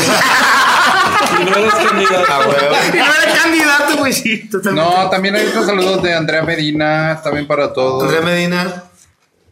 Y 1.40 1.44
no 1.44 1.57
eres 1.57 1.74
candidato. 1.74 2.24
Ah. 2.28 2.40
Y 2.93 2.97
no 2.98 3.05
era 3.05 3.43
candidato, 3.43 3.97
güey, 3.98 4.12
sí, 4.12 4.48
totalmente. 4.48 4.90
No, 4.90 5.09
también 5.11 5.35
hay 5.36 5.47
otros 5.47 5.66
saludos 5.66 6.03
de 6.03 6.15
Andrea 6.15 6.43
Medina, 6.43 7.20
también 7.23 7.47
para 7.47 7.73
todos. 7.73 8.03
Andrea 8.05 8.20
Medina. 8.23 8.85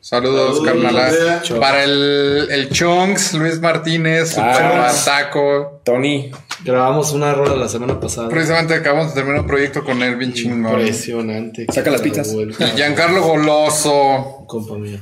Saludos, 0.04 0.58
Saludos, 0.58 0.66
carnala. 0.66 1.06
Andrea. 1.06 1.42
Para 1.58 1.82
el, 1.82 2.48
el 2.50 2.68
Chunks, 2.68 3.32
Luis 3.32 3.58
Martínez, 3.58 4.36
Ah. 4.36 4.92
Bataco. 4.92 5.80
Tony. 5.82 6.30
Grabamos 6.62 7.12
una 7.12 7.32
rola 7.32 7.56
la 7.56 7.68
semana 7.70 7.98
pasada. 7.98 8.28
Precisamente 8.28 8.74
acabamos 8.74 9.08
de 9.08 9.14
terminar 9.14 9.40
un 9.40 9.46
proyecto 9.46 9.82
con 9.82 10.02
él 10.02 10.16
bien 10.16 10.34
chingón. 10.34 10.72
Impresionante. 10.78 11.64
Saca 11.72 11.90
las 11.90 12.02
pizzas. 12.02 12.30
Y 12.34 12.64
Giancarlo 12.76 13.22
Goloso. 13.22 14.44
Compa 14.46 14.74
mío. 14.76 14.98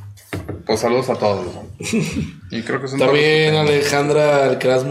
Pues 0.65 0.79
saludos 0.79 1.11
a 1.11 1.16
todos. 1.16 1.47
Y 2.53 2.61
creo 2.62 2.81
que 2.83 2.87
son 2.87 2.99
También 3.01 3.57
Alejandra 3.57 4.45
Alcaraz. 4.45 4.85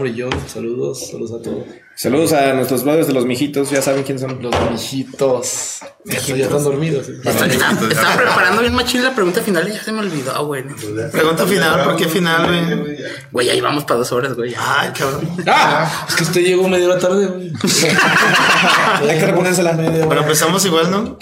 Saludos, 0.48 1.08
saludos 1.10 1.40
a 1.40 1.42
todos. 1.42 1.64
Saludos 2.02 2.32
a 2.32 2.52
nuestros 2.54 2.82
brothers 2.82 3.06
de 3.06 3.12
los 3.12 3.26
mijitos, 3.26 3.70
ya 3.70 3.80
saben 3.80 4.02
quién 4.02 4.18
son. 4.18 4.42
Los 4.42 4.52
mijitos. 4.72 5.78
Ya, 6.04 6.18
ya 6.18 6.46
están 6.46 6.64
dormidos. 6.64 7.08
¿eh? 7.08 7.12
Estaba, 7.24 7.46
estaba 7.46 8.16
preparando 8.16 8.60
bien 8.60 8.74
machín 8.74 9.04
la 9.04 9.14
pregunta 9.14 9.40
final 9.40 9.68
y 9.68 9.74
ya 9.74 9.84
se 9.84 9.92
me 9.92 10.00
olvidó, 10.00 10.44
güey. 10.44 10.64
Pregunta 11.12 11.46
final, 11.46 11.84
¿por 11.84 11.94
qué 11.94 12.08
final, 12.08 12.48
güey? 12.48 12.98
Güey, 13.30 13.50
ahí 13.50 13.60
vamos 13.60 13.84
para 13.84 13.98
dos 13.98 14.10
horas, 14.10 14.34
güey. 14.34 14.52
Ay, 14.58 14.90
cabrón. 14.98 15.28
Ah, 15.46 16.04
es 16.08 16.16
que 16.16 16.24
usted 16.24 16.40
llegó 16.40 16.66
media 16.66 16.88
hora 16.88 16.98
tarde, 16.98 17.24
güey. 17.24 17.52
Hay 19.08 19.20
que 19.20 19.26
reponérsela. 19.26 19.74
Bueno, 19.74 20.22
empezamos 20.22 20.64
igual, 20.64 20.90
¿no? 20.90 21.18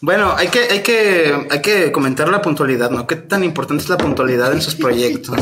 Bueno, 0.00 0.32
hay 0.36 0.46
que, 0.46 0.60
hay 0.70 0.80
que, 0.80 1.34
hay 1.50 1.60
que 1.60 1.90
comentar 1.90 2.28
la 2.28 2.40
puntualidad, 2.40 2.88
¿no? 2.90 3.04
¿Qué 3.06 3.16
tan 3.16 3.42
importante 3.42 3.82
es 3.82 3.90
la 3.90 3.98
puntualidad 3.98 4.52
en 4.52 4.62
sus 4.62 4.76
proyectos? 4.76 5.36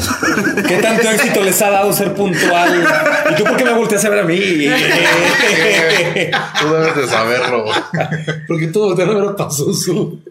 ¿Qué 0.66 0.78
tanto 0.78 1.10
éxito 1.10 1.42
les 1.42 1.60
ha 1.60 1.68
dado 1.70 1.92
ser 1.92 2.14
puntual? 2.14 2.82
¿Y 3.30 3.34
tú 3.34 3.44
por 3.44 3.56
qué 3.58 3.64
me 3.66 3.74
volteas 3.74 4.02
a 4.06 4.08
ver 4.08 4.20
a 4.20 4.24
mí? 4.24 4.38
Tú 6.60 6.72
debes 6.72 6.96
de 6.96 7.06
saberlo. 7.06 7.66
Porque 8.48 8.68
todo 8.68 8.94
de 8.94 9.04
no 9.04 9.36
pasó 9.36 9.74
su. 9.74 10.22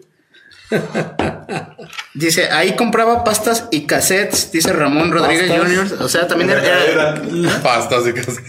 Dice, 2.14 2.50
ahí 2.50 2.74
compraba 2.74 3.22
pastas 3.22 3.68
y 3.70 3.86
cassettes, 3.86 4.50
dice 4.50 4.72
Ramón 4.72 5.12
Rodríguez. 5.12 5.52
Jr. 5.56 6.02
O 6.02 6.08
sea, 6.08 6.26
también 6.26 6.50
era, 6.50 6.84
era- 6.84 7.22
Pastas 7.62 8.04
y 8.06 8.12
ves. 8.12 8.40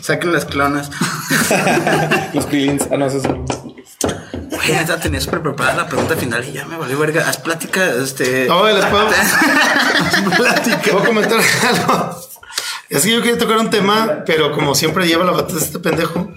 saquen 0.00 0.32
las 0.32 0.44
clonas. 0.44 0.90
los 2.34 2.46
pilins. 2.46 2.88
Ah, 2.90 2.96
no, 2.96 3.06
esos 3.06 3.22
son. 3.22 3.44
Güey, 4.68 4.80
neta, 4.80 5.00
tenía 5.00 5.20
súper 5.20 5.42
preparada 5.42 5.76
la 5.76 5.86
pregunta 5.88 6.16
final 6.16 6.44
y 6.48 6.52
ya 6.52 6.64
me 6.66 6.76
valió 6.76 6.98
verga. 6.98 7.28
Haz 7.28 7.38
plática, 7.38 7.86
este. 8.02 8.46
No, 8.46 8.66
les 8.66 8.84
puedo, 8.86 9.08
puedo 10.92 11.04
comentar 11.04 11.40
algo. 11.68 12.20
Es 12.88 13.02
que 13.02 13.10
yo 13.12 13.20
quería 13.22 13.38
tocar 13.38 13.58
un 13.58 13.70
tema, 13.70 14.22
pero 14.26 14.52
como 14.52 14.74
siempre 14.74 15.06
lleva 15.06 15.24
la 15.24 15.32
batalla 15.32 15.58
este 15.58 15.78
pendejo. 15.78 16.32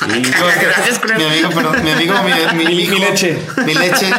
Gracias. 0.00 1.00
Mi 1.16 1.24
amigo, 1.24 1.50
perdón, 1.50 1.84
mi 1.84 1.90
amigo, 1.90 2.14
mi, 2.24 2.58
mi, 2.58 2.64
Mi- 2.74 2.82
hijo, 2.82 2.92
mi 2.94 3.00
leche. 3.00 3.38
Mi 3.64 3.74
leche. 3.74 4.10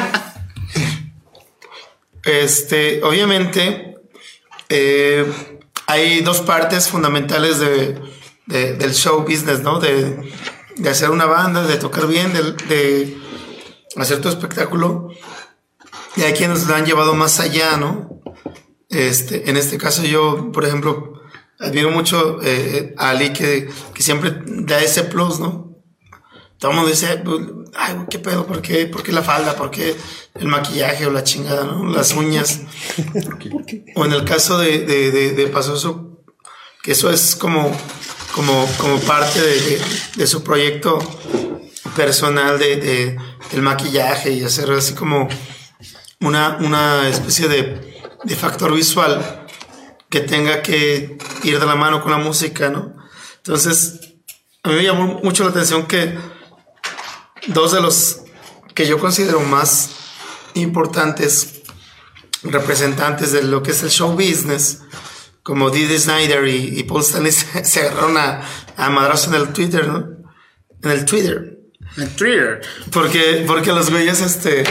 Este, 2.24 3.04
obviamente, 3.04 3.98
eh, 4.70 5.32
hay 5.88 6.22
dos 6.22 6.42
partes 6.42 6.90
fundamentales 6.90 7.60
de, 7.60 8.00
de- 8.48 8.74
del 8.74 8.94
show 8.96 9.22
business, 9.22 9.60
¿no? 9.62 9.80
De, 9.80 10.32
de 10.78 10.90
hacer 10.90 11.12
una 11.12 11.26
banda, 11.26 11.64
de 11.64 11.78
tocar 11.78 12.08
bien, 12.08 12.34
de, 12.34 12.54
de 12.68 13.18
hacer 13.98 14.22
tu 14.22 14.30
espectáculo. 14.30 15.10
Y 16.16 16.22
hay 16.22 16.34
quienes 16.34 16.66
lo 16.68 16.76
han 16.76 16.86
llevado 16.86 17.14
más 17.16 17.40
allá, 17.40 17.78
¿no? 17.78 18.22
Este, 18.90 19.50
en 19.50 19.58
este 19.58 19.78
caso 19.78 20.04
yo, 20.04 20.52
por 20.52 20.66
ejemplo, 20.66 21.22
admiro 21.60 21.92
mucho 21.92 22.40
eh, 22.44 22.94
a 22.98 23.10
Ali 23.10 23.34
que, 23.34 23.70
que 23.94 24.04
siempre 24.04 24.34
da 24.46 24.80
ese 24.82 25.04
plus, 25.04 25.40
¿no? 25.40 25.66
Todo 26.58 26.72
el 26.84 26.88
dice, 26.88 27.22
ay, 27.76 27.96
¿qué 28.10 28.18
pedo? 28.20 28.46
¿Por 28.48 28.62
qué? 28.62 28.86
¿Por 28.86 29.04
qué 29.04 29.12
la 29.12 29.22
falda? 29.22 29.56
¿Por 29.58 29.70
qué 29.72 29.94
el 30.36 30.48
maquillaje 30.48 31.06
o 31.06 31.12
la 31.12 31.24
chingada, 31.24 31.66
¿no? 31.66 31.86
Las 31.86 32.14
uñas. 32.14 32.62
O 33.96 34.06
en 34.06 34.14
el 34.14 34.24
caso 34.24 34.58
de, 34.58 34.80
de, 34.80 35.12
de, 35.12 35.32
de 35.32 35.48
Pasoso, 35.48 36.22
que 36.82 36.94
eso 36.94 37.10
es 37.10 37.36
como, 37.36 37.78
como, 38.34 38.66
como 38.78 39.00
parte 39.02 39.42
de, 39.42 39.82
de- 40.16 40.28
su 40.28 40.44
proyecto 40.44 40.98
personal 41.96 42.58
de- 42.78 43.18
del 43.52 43.62
maquillaje 43.62 44.32
y 44.32 44.44
hacer 44.44 44.72
así 44.72 44.94
como 44.94 45.28
una, 46.22 46.58
una 46.60 47.08
especie 47.08 47.48
de, 47.48 48.02
de 48.24 48.36
factor 48.36 48.74
visual 48.74 49.46
que 50.10 50.22
tenga 50.22 50.62
que 50.62 51.18
ir 51.44 51.60
de 51.60 51.66
la 51.66 51.76
mano 51.76 52.02
con 52.02 52.12
la 52.12 52.18
música, 52.18 52.70
¿no? 52.70 52.96
Entonces, 53.38 54.00
a 54.64 54.70
mí 54.70 54.76
me 54.76 54.84
llamó 54.84 55.20
mucho 55.24 55.44
la 55.44 55.50
atención 55.50 55.86
que 55.86 56.18
dos 57.48 57.72
de 57.72 57.82
los 57.82 58.22
que 58.74 58.88
yo 58.88 58.98
considero 59.00 59.40
más 59.42 59.92
importantes 60.56 61.62
representantes 62.44 63.32
de 63.32 63.44
lo 63.44 63.64
que 63.64 63.72
es 63.72 63.84
el 63.84 63.90
show 63.90 64.12
business, 64.14 64.82
como 65.44 65.70
Didi 65.70 65.98
Snyder 65.98 66.48
y, 66.48 66.80
y 66.80 66.84
Paul 66.84 67.02
Stanley, 67.02 67.32
se, 67.32 67.64
se 67.66 67.82
agarraron 67.82 68.18
a, 68.18 68.42
a 68.78 68.90
madrazo 68.90 69.30
en 69.30 69.42
el 69.42 69.54
Twitter, 69.54 69.88
¿no? 69.88 70.08
En 70.82 70.92
el 70.92 71.06
Twitter. 71.06 71.55
En 71.98 72.10
Twitter. 72.16 72.62
Porque, 72.92 73.44
porque 73.48 73.72
los 73.72 73.90
güeyes, 73.90 74.22
este. 74.22 74.64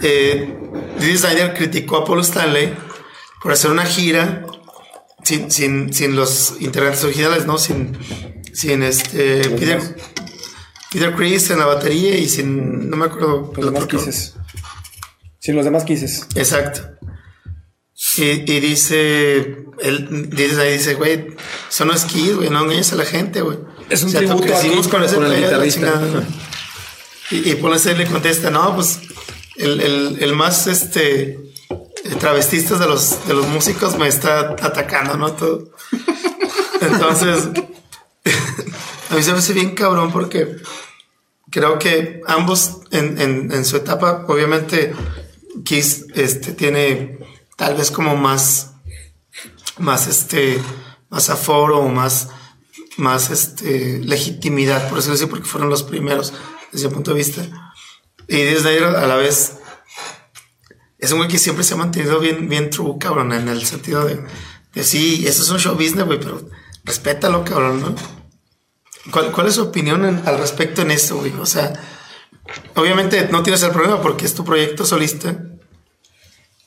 Eh, 0.00 0.56
Snyder 0.98 1.54
criticó 1.54 1.98
a 1.98 2.04
Paul 2.04 2.20
Stanley 2.20 2.74
por 3.42 3.52
hacer 3.52 3.70
una 3.70 3.84
gira 3.84 4.44
sin, 5.22 5.50
sin, 5.50 5.92
sin 5.92 6.16
los 6.16 6.56
integrantes 6.60 7.04
originales, 7.04 7.46
¿no? 7.46 7.58
Sin, 7.58 7.96
sin 8.52 8.82
este. 8.82 9.48
Peter, 9.50 9.80
Peter 10.90 11.14
Chris 11.14 11.50
en 11.50 11.58
la 11.58 11.66
batería 11.66 12.16
y 12.16 12.28
sin, 12.28 12.90
no 12.90 12.96
me 12.96 13.06
acuerdo. 13.06 13.52
Los 13.56 13.66
demás 13.66 13.86
quises. 13.86 14.34
Sin 15.38 15.56
los 15.56 15.64
demás 15.64 15.84
quises. 15.84 16.26
Exacto. 16.34 16.94
Y, 18.16 18.22
y 18.22 18.60
dice, 18.60 19.66
él 19.80 20.30
dice 20.30 20.60
ahí, 20.60 20.72
dice, 20.74 20.94
güey, 20.94 21.36
son 21.68 21.88
los 21.88 22.04
Kiss, 22.04 22.36
güey, 22.36 22.50
no 22.50 22.62
engañes 22.62 22.92
a 22.92 22.96
la 22.96 23.04
gente, 23.04 23.40
güey. 23.40 23.58
Es 23.88 24.02
un 24.02 24.12
tributo 24.12 24.44
a 24.44 24.46
crecimos 24.46 24.86
Kiss, 24.86 24.88
con 24.88 25.06
con 25.06 25.32
el 25.32 25.44
guitarrista. 25.44 26.02
Y, 27.30 27.50
y 27.50 27.54
Paul 27.56 27.76
le 27.96 28.06
contesta, 28.06 28.50
no, 28.50 28.74
pues, 28.74 29.00
el, 29.56 29.80
el, 29.80 30.18
el 30.20 30.34
más, 30.34 30.66
este, 30.66 31.38
travestistas 32.18 32.78
de 32.78 32.86
los, 32.86 33.26
de 33.26 33.34
los 33.34 33.46
músicos 33.48 33.98
me 33.98 34.08
está 34.08 34.50
atacando, 34.60 35.16
¿no? 35.16 35.32
Todo. 35.32 35.70
Entonces, 36.80 37.48
a 39.10 39.14
mí 39.14 39.22
se 39.22 39.32
me 39.32 39.38
hace 39.38 39.52
bien 39.52 39.74
cabrón 39.74 40.12
porque 40.12 40.56
creo 41.50 41.78
que 41.78 42.20
ambos 42.26 42.80
en, 42.90 43.20
en, 43.20 43.52
en 43.52 43.64
su 43.64 43.76
etapa, 43.76 44.24
obviamente, 44.28 44.94
Kiss 45.64 46.06
este, 46.14 46.52
tiene 46.52 47.18
tal 47.56 47.76
vez 47.76 47.90
como 47.90 48.16
más, 48.16 48.72
más 49.78 50.06
este, 50.06 50.60
más 51.08 51.30
aforo 51.30 51.78
o 51.78 51.88
más, 51.88 52.28
más 52.96 53.30
este, 53.30 53.98
legitimidad, 54.00 54.88
por 54.88 54.96
decirlo 54.96 55.14
así, 55.14 55.26
porque 55.26 55.46
fueron 55.46 55.70
los 55.70 55.82
primeros 55.82 56.32
desde 56.72 56.88
mi 56.88 56.94
punto 56.94 57.12
de 57.12 57.18
vista. 57.18 57.42
Y 58.28 58.36
Disney 58.36 58.78
a 58.78 59.06
la 59.06 59.16
vez 59.16 59.58
es 60.98 61.12
un 61.12 61.18
güey 61.18 61.28
que 61.28 61.38
siempre 61.38 61.64
se 61.64 61.74
ha 61.74 61.76
mantenido 61.76 62.18
bien, 62.18 62.48
bien 62.48 62.70
true, 62.70 62.96
cabrón, 62.98 63.32
en 63.32 63.48
el 63.48 63.64
sentido 63.66 64.04
de, 64.04 64.24
de 64.72 64.84
sí, 64.84 65.26
eso 65.26 65.42
es 65.42 65.50
un 65.50 65.58
show 65.58 65.74
business, 65.74 66.06
güey, 66.06 66.18
pero 66.18 66.48
respétalo, 66.84 67.44
cabrón, 67.44 67.80
¿no? 67.80 67.94
¿Cuál, 69.10 69.30
cuál 69.32 69.48
es 69.48 69.54
su 69.54 69.62
opinión 69.62 70.22
al 70.24 70.38
respecto 70.38 70.80
en 70.82 70.90
esto, 70.90 71.16
güey? 71.18 71.32
O 71.34 71.44
sea, 71.44 71.74
obviamente 72.74 73.28
no 73.30 73.42
tienes 73.42 73.62
el 73.62 73.72
problema 73.72 74.00
porque 74.00 74.24
es 74.24 74.34
tu 74.34 74.44
proyecto 74.44 74.86
solista, 74.86 75.36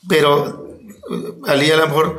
pero 0.08 0.78
eh, 1.10 1.34
Ali, 1.46 1.70
a 1.72 1.76
lo 1.76 1.88
mejor, 1.88 2.18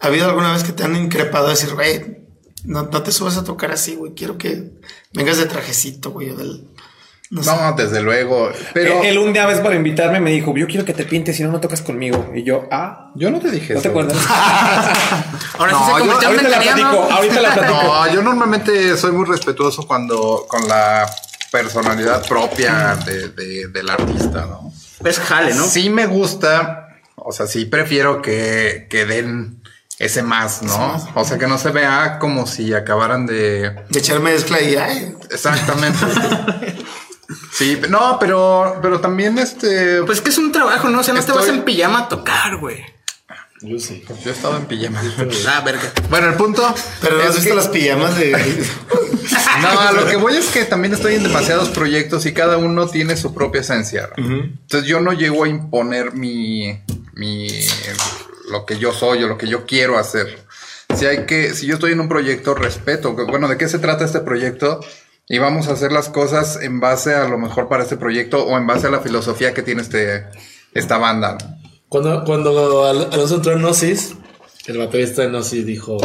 ¿ha 0.00 0.06
habido 0.06 0.26
alguna 0.26 0.52
vez 0.52 0.64
que 0.64 0.72
te 0.72 0.84
han 0.84 0.96
increpado 0.96 1.46
a 1.46 1.50
decir, 1.50 1.72
güey, 1.74 2.23
no, 2.64 2.82
no 2.84 3.02
te 3.02 3.12
subas 3.12 3.36
a 3.36 3.44
tocar 3.44 3.70
así, 3.72 3.94
güey, 3.94 4.12
quiero 4.14 4.36
que 4.38 4.70
vengas 5.12 5.38
de 5.38 5.46
trajecito, 5.46 6.10
güey, 6.10 6.34
del... 6.34 6.64
No 7.30 7.42
sé. 7.42 7.50
No, 7.50 7.72
desde 7.72 8.00
luego. 8.02 8.50
Pero 8.74 9.02
Él 9.02 9.18
un 9.18 9.32
día 9.32 9.46
vez 9.46 9.58
para 9.60 9.74
invitarme 9.74 10.20
me 10.20 10.30
dijo, 10.30 10.54
yo 10.56 10.66
quiero 10.68 10.84
que 10.84 10.92
te 10.92 11.04
pintes, 11.04 11.36
si 11.36 11.42
no, 11.42 11.50
no 11.50 11.58
tocas 11.60 11.80
conmigo. 11.80 12.30
Y 12.34 12.44
yo, 12.44 12.68
ah, 12.70 13.10
yo 13.16 13.30
no 13.30 13.40
te 13.40 13.50
dije 13.50 13.74
¿no 13.74 13.80
te 13.80 13.88
acuerdas? 13.88 14.16
Ahora 15.58 15.72
No, 15.72 15.78
sí 15.78 15.84
se 15.84 15.90
yo- 15.90 15.98
convirtió 15.98 16.28
en 16.28 16.34
ahorita 16.36 16.48
la 16.48 16.60
platico, 16.60 17.02
ahorita 17.12 17.40
la 17.40 17.54
platico. 17.54 17.82
No, 17.82 18.12
yo 18.14 18.22
normalmente 18.22 18.96
soy 18.96 19.12
muy 19.12 19.24
respetuoso 19.24 19.86
cuando 19.86 20.44
con 20.48 20.68
la 20.68 21.10
personalidad 21.50 22.26
propia 22.28 22.96
de- 23.06 23.28
de- 23.30 23.68
del 23.68 23.88
artista, 23.90 24.46
¿no? 24.46 24.72
Es 25.04 25.18
jale, 25.18 25.54
¿no? 25.54 25.64
Sí 25.64 25.90
me 25.90 26.06
gusta, 26.06 26.88
o 27.16 27.32
sea, 27.32 27.46
sí 27.46 27.64
prefiero 27.64 28.20
que, 28.22 28.86
que 28.90 29.06
den 29.06 29.53
ese 29.98 30.22
más, 30.22 30.62
¿no? 30.62 30.96
O 31.14 31.24
sea, 31.24 31.38
que 31.38 31.46
no 31.46 31.58
se 31.58 31.70
vea 31.70 32.18
como 32.18 32.46
si 32.46 32.74
acabaran 32.74 33.26
de... 33.26 33.70
De 33.88 33.98
echar 33.98 34.20
mezcla 34.20 34.60
y, 34.60 34.76
ay, 34.76 35.14
Exactamente. 35.30 35.98
Sí, 37.52 37.80
no, 37.88 38.18
pero, 38.18 38.80
pero 38.82 39.00
también 39.00 39.38
este... 39.38 40.02
Pues 40.02 40.20
que 40.20 40.30
es 40.30 40.38
un 40.38 40.50
trabajo, 40.50 40.88
¿no? 40.88 41.00
O 41.00 41.02
sea, 41.04 41.14
no 41.14 41.22
te 41.22 41.32
vas 41.32 41.48
en 41.48 41.62
pijama 41.62 42.00
a 42.00 42.08
tocar, 42.08 42.56
güey. 42.58 42.84
Yo 43.60 43.78
sí. 43.78 44.04
Yo 44.24 44.30
he 44.30 44.32
estado 44.34 44.56
en 44.56 44.66
pijama. 44.66 45.00
Ah, 45.48 45.60
verga. 45.64 45.90
Bueno, 46.10 46.28
el 46.28 46.34
punto... 46.34 46.74
pero 47.00 47.16
no 47.16 47.22
es 47.22 47.28
has 47.28 47.34
visto 47.36 47.50
que- 47.50 47.56
las 47.56 47.68
pijamas 47.68 48.16
de... 48.16 48.32
No, 49.62 49.80
a 49.80 49.92
lo 49.92 50.06
que 50.06 50.16
voy 50.16 50.36
es 50.36 50.46
que 50.48 50.64
también 50.64 50.92
estoy 50.92 51.14
en 51.14 51.22
demasiados 51.22 51.70
proyectos 51.70 52.26
y 52.26 52.34
cada 52.34 52.58
uno 52.58 52.88
tiene 52.88 53.16
su 53.16 53.32
propia 53.32 53.62
esencia. 53.62 54.10
Entonces 54.16 54.86
yo 54.88 55.00
no 55.00 55.12
llego 55.12 55.44
a 55.44 55.48
imponer 55.48 56.12
mi, 56.12 56.78
mi, 57.14 57.46
lo 58.50 58.66
que 58.66 58.78
yo 58.78 58.92
soy 58.92 59.22
o 59.22 59.28
lo 59.28 59.38
que 59.38 59.48
yo 59.48 59.66
quiero 59.66 59.98
hacer. 59.98 60.38
Si 60.94 61.06
hay 61.06 61.26
que, 61.26 61.54
si 61.54 61.66
yo 61.66 61.74
estoy 61.74 61.92
en 61.92 62.00
un 62.00 62.08
proyecto, 62.08 62.54
respeto. 62.54 63.14
Bueno, 63.14 63.48
¿de 63.48 63.56
qué 63.58 63.68
se 63.68 63.78
trata 63.78 64.04
este 64.04 64.20
proyecto? 64.20 64.80
Y 65.28 65.38
vamos 65.38 65.68
a 65.68 65.72
hacer 65.72 65.90
las 65.90 66.08
cosas 66.10 66.58
en 66.62 66.80
base 66.80 67.14
a 67.14 67.26
lo 67.28 67.38
mejor 67.38 67.68
para 67.68 67.82
este 67.82 67.96
proyecto 67.96 68.44
o 68.44 68.56
en 68.58 68.66
base 68.66 68.86
a 68.86 68.90
la 68.90 69.00
filosofía 69.00 69.54
que 69.54 69.62
tiene 69.62 69.82
este, 69.82 70.26
esta 70.74 70.98
banda. 70.98 71.38
Cuando, 71.88 72.24
cuando 72.24 72.84
Al- 72.84 73.08
Alonso 73.12 73.36
entró 73.36 73.52
en 73.52 73.60
Gnosis, 73.60 74.14
el 74.66 74.78
baterista 74.78 75.22
de 75.22 75.28
Gnosis 75.28 75.64
dijo... 75.66 75.96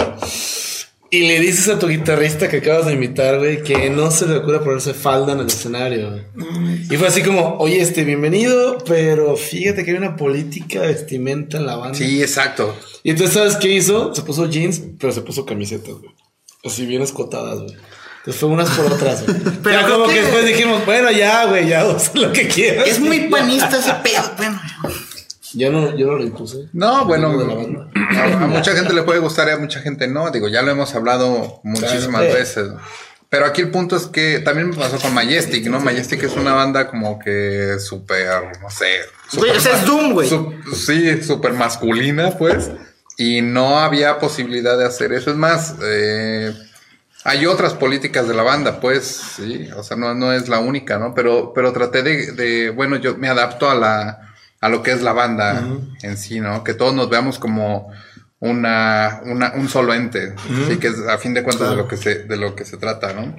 Y 1.11 1.27
le 1.27 1.39
dices 1.39 1.67
a 1.69 1.79
tu 1.79 1.87
guitarrista 1.87 2.47
que 2.49 2.57
acabas 2.57 2.85
de 2.85 2.93
invitar, 2.93 3.39
güey, 3.39 3.63
que 3.63 3.89
no 3.89 4.11
se 4.11 4.27
le 4.27 4.37
ocurra 4.37 4.63
ponerse 4.63 4.93
falda 4.93 5.33
en 5.33 5.39
el 5.39 5.47
escenario. 5.47 6.11
güey. 6.11 6.83
Y 6.87 6.97
fue 6.97 7.07
así 7.07 7.23
como, 7.23 7.55
oye, 7.57 7.81
este, 7.81 8.03
bienvenido, 8.03 8.77
pero 8.85 9.35
fíjate 9.35 9.83
que 9.83 9.91
hay 9.91 9.97
una 9.97 10.15
política 10.15 10.81
de 10.81 10.87
vestimenta 10.89 11.57
en 11.57 11.65
la 11.65 11.77
banda. 11.77 11.97
Sí, 11.97 12.21
exacto. 12.21 12.77
Y 13.01 13.09
entonces, 13.09 13.33
¿sabes 13.33 13.55
qué 13.57 13.69
hizo? 13.69 14.13
Se 14.13 14.21
puso 14.21 14.47
jeans, 14.47 14.81
pero 14.99 15.11
se 15.11 15.21
puso 15.21 15.47
camisetas, 15.47 15.95
güey. 15.95 16.11
Así 16.63 16.85
bien 16.85 17.01
escotadas, 17.01 17.57
güey. 17.59 17.73
Entonces 18.19 18.39
fue 18.39 18.49
unas 18.49 18.69
por 18.69 18.85
otras, 18.91 19.25
güey. 19.25 19.37
Pero 19.63 19.81
creo 19.85 19.93
como 19.93 20.07
que 20.07 20.13
que- 20.15 20.21
después 20.21 20.45
dijimos, 20.45 20.85
bueno, 20.85 21.09
ya, 21.09 21.45
güey, 21.45 21.69
ya, 21.69 21.87
usa 21.95 22.11
lo 22.15 22.31
que 22.33 22.47
quieras. 22.49 22.87
Es 22.87 22.99
muy 22.99 23.21
panista 23.31 23.79
ese 23.79 23.93
pedo. 24.03 24.31
Bueno, 24.37 24.61
Yo 25.53 25.71
no, 25.71 25.95
yo 25.95 26.07
no 26.07 26.17
lo 26.17 26.23
impuse. 26.23 26.67
No, 26.73 27.05
bueno, 27.05 27.29
a, 28.15 28.23
a 28.23 28.47
mucha 28.47 28.73
gente 28.75 28.93
le 28.93 29.03
puede 29.03 29.19
gustar 29.19 29.47
y 29.47 29.51
a 29.51 29.57
mucha 29.57 29.79
gente 29.81 30.07
no. 30.07 30.29
Digo, 30.31 30.47
ya 30.47 30.61
lo 30.61 30.71
hemos 30.71 30.93
hablado 30.95 31.59
muchísimas 31.63 32.21
Claro. 32.21 32.33
veces. 32.33 32.69
Pero 33.29 33.45
aquí 33.45 33.61
el 33.61 33.69
punto 33.69 33.95
es 33.95 34.07
que 34.07 34.39
también 34.39 34.69
me 34.71 34.75
pasó 34.75 34.97
con 34.99 35.13
Majestic, 35.13 35.67
¿no? 35.67 35.79
Majestic 35.79 36.23
es 36.23 36.33
una 36.35 36.53
banda 36.53 36.87
como 36.87 37.19
que 37.19 37.77
súper, 37.79 38.27
no 38.61 38.69
sé. 38.71 38.87
güey, 39.37 39.51
ese 39.51 39.71
es 39.71 39.85
Doom, 39.85 40.13
güey. 40.13 40.27
su- 40.27 40.53
sí, 40.75 41.21
súper 41.23 41.53
masculina, 41.53 42.31
pues. 42.37 42.71
Y 43.17 43.41
no 43.41 43.79
había 43.79 44.17
posibilidad 44.17 44.77
de 44.77 44.85
hacer 44.85 45.13
eso. 45.13 45.29
Es 45.29 45.35
más, 45.35 45.75
eh, 45.83 46.53
hay 47.23 47.45
otras 47.45 47.73
políticas 47.73 48.27
de 48.27 48.33
la 48.33 48.43
banda, 48.43 48.79
pues, 48.79 49.05
sí. 49.35 49.69
O 49.75 49.83
sea, 49.83 49.95
no, 49.97 50.15
no 50.15 50.33
es 50.33 50.47
la 50.49 50.59
única, 50.59 50.97
¿no? 50.97 51.13
Pero, 51.13 51.51
pero 51.53 51.71
traté 51.73 52.01
de, 52.01 52.31
de, 52.31 52.69
bueno, 52.71 52.95
yo 52.95 53.15
me 53.17 53.27
adapto 53.29 53.69
a 53.69 53.75
la, 53.75 54.28
a 54.61 54.69
lo 54.69 54.83
que 54.83 54.91
es 54.91 55.01
la 55.01 55.13
banda 55.13 55.63
en 56.01 56.17
sí, 56.17 56.39
¿no? 56.39 56.63
Que 56.63 56.73
todos 56.73 56.93
nos 56.93 57.09
veamos 57.09 57.39
como 57.39 57.91
una, 58.39 59.21
una, 59.25 59.53
un 59.55 59.69
solo 59.69 59.93
ente. 59.93 60.35
Sí, 60.67 60.77
que 60.77 60.87
es 60.87 60.99
a 61.07 61.17
fin 61.17 61.33
de 61.33 61.43
cuentas 61.43 61.69
de 61.69 61.75
lo 61.75 61.87
que 61.87 61.97
se, 61.97 62.23
de 62.23 62.37
lo 62.37 62.55
que 62.55 62.65
se 62.65 62.77
trata, 62.77 63.13
¿no? 63.13 63.35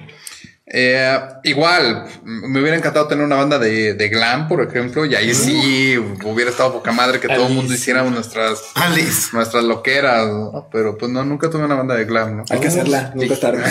Eh, 0.73 1.19
igual, 1.43 2.05
me 2.23 2.61
hubiera 2.61 2.77
encantado 2.77 3.05
tener 3.05 3.25
una 3.25 3.35
banda 3.35 3.59
de, 3.59 3.93
de 3.93 4.07
glam, 4.07 4.47
por 4.47 4.61
ejemplo, 4.61 5.05
y 5.05 5.15
ahí 5.15 5.33
sí 5.33 5.97
hubiera 6.23 6.49
estado 6.49 6.71
poca 6.71 6.93
madre 6.93 7.19
que 7.19 7.27
todo 7.27 7.47
el 7.47 7.53
mundo 7.53 7.73
hiciéramos 7.73 8.13
nuestras, 8.13 8.63
Alice. 8.75 9.29
nuestras 9.33 9.65
loqueras, 9.65 10.27
¿no? 10.27 10.69
Pero 10.71 10.97
pues 10.97 11.11
no, 11.11 11.25
nunca 11.25 11.49
tuve 11.49 11.65
una 11.65 11.75
banda 11.75 11.95
de 11.95 12.05
glam, 12.05 12.37
¿no? 12.37 12.45
Hay 12.49 12.59
que 12.59 12.69
hacerla, 12.69 13.11
nunca 13.13 13.35
tarde. 13.35 13.63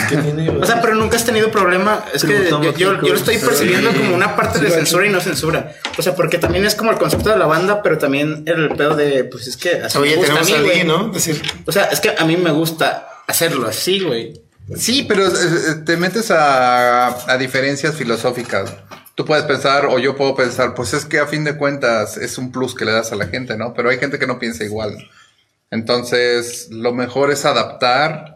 O 0.61 0.65
sea, 0.65 0.79
pero 0.79 0.93
nunca 0.93 1.17
has 1.17 1.25
tenido 1.25 1.49
problema. 1.49 2.05
Es 2.13 2.23
que 2.23 2.47
yo, 2.47 2.61
yo, 2.61 2.71
yo 2.73 2.93
lo 2.93 3.15
estoy 3.15 3.37
percibiendo 3.39 3.91
como 3.91 4.13
una 4.13 4.35
parte 4.35 4.59
de 4.59 4.69
censura 4.69 5.07
y 5.07 5.09
no 5.09 5.19
censura. 5.21 5.73
O 5.97 6.03
sea, 6.03 6.13
porque 6.15 6.37
también 6.37 6.65
es 6.65 6.75
como 6.75 6.91
el 6.91 6.97
concepto 6.97 7.31
de 7.31 7.37
la 7.37 7.47
banda, 7.47 7.81
pero 7.81 7.97
también 7.97 8.43
el 8.45 8.75
pedo 8.75 8.95
de, 8.95 9.23
pues 9.23 9.47
es 9.47 9.57
que 9.57 9.73
así 9.81 9.97
Oye, 9.97 10.11
me 10.11 10.17
gusta 10.17 10.41
tenemos 10.41 10.53
a 10.53 10.75
mí. 10.75 10.83
¿no? 10.85 11.07
Decir, 11.07 11.41
O 11.65 11.71
sea, 11.71 11.85
es 11.85 11.99
que 11.99 12.13
a 12.15 12.25
mí 12.25 12.37
me 12.37 12.51
gusta 12.51 13.07
hacerlo 13.27 13.67
así, 13.67 14.01
güey. 14.01 14.50
Sí, 14.75 15.03
pero 15.07 15.27
eh, 15.27 15.31
eh, 15.31 15.73
te 15.85 15.97
metes 15.97 16.31
a, 16.31 17.31
a 17.31 17.37
diferencias 17.37 17.95
filosóficas. 17.95 18.73
Tú 19.15 19.25
puedes 19.25 19.43
pensar, 19.45 19.85
o 19.87 19.99
yo 19.99 20.15
puedo 20.15 20.35
pensar, 20.35 20.73
pues 20.73 20.93
es 20.93 21.05
que 21.05 21.19
a 21.19 21.27
fin 21.27 21.43
de 21.43 21.57
cuentas 21.57 22.17
es 22.17 22.37
un 22.37 22.51
plus 22.51 22.73
que 22.73 22.85
le 22.85 22.91
das 22.93 23.11
a 23.11 23.15
la 23.15 23.27
gente, 23.27 23.57
¿no? 23.57 23.73
Pero 23.73 23.89
hay 23.89 23.97
gente 23.97 24.17
que 24.17 24.27
no 24.27 24.39
piensa 24.39 24.63
igual. 24.63 24.97
Entonces, 25.69 26.67
lo 26.71 26.93
mejor 26.93 27.31
es 27.31 27.45
adaptar 27.45 28.35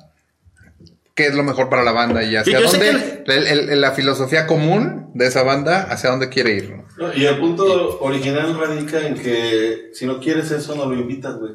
qué 1.16 1.28
es 1.28 1.34
lo 1.36 1.44
mejor 1.44 1.70
para 1.70 1.84
la 1.84 1.92
banda 1.94 2.24
y 2.24 2.36
hacia 2.36 2.60
dónde, 2.60 3.24
el- 3.28 3.70
el- 3.70 3.82
la 3.82 3.92
filosofía 3.92 4.46
común 4.48 5.12
de 5.14 5.28
esa 5.28 5.44
banda, 5.44 5.84
hacia 5.84 6.10
dónde 6.10 6.28
quiere 6.30 6.56
ir. 6.56 6.70
¿no? 6.72 6.86
No, 7.08 7.14
y 7.14 7.26
el 7.26 7.38
punto 7.40 8.00
original 8.02 8.58
radica 8.60 9.00
en 9.08 9.16
que 9.16 9.90
si 9.94 10.06
no 10.06 10.20
quieres 10.20 10.52
eso, 10.52 10.76
no 10.76 10.86
lo 10.86 10.94
invitas, 10.96 11.36
güey. 11.38 11.54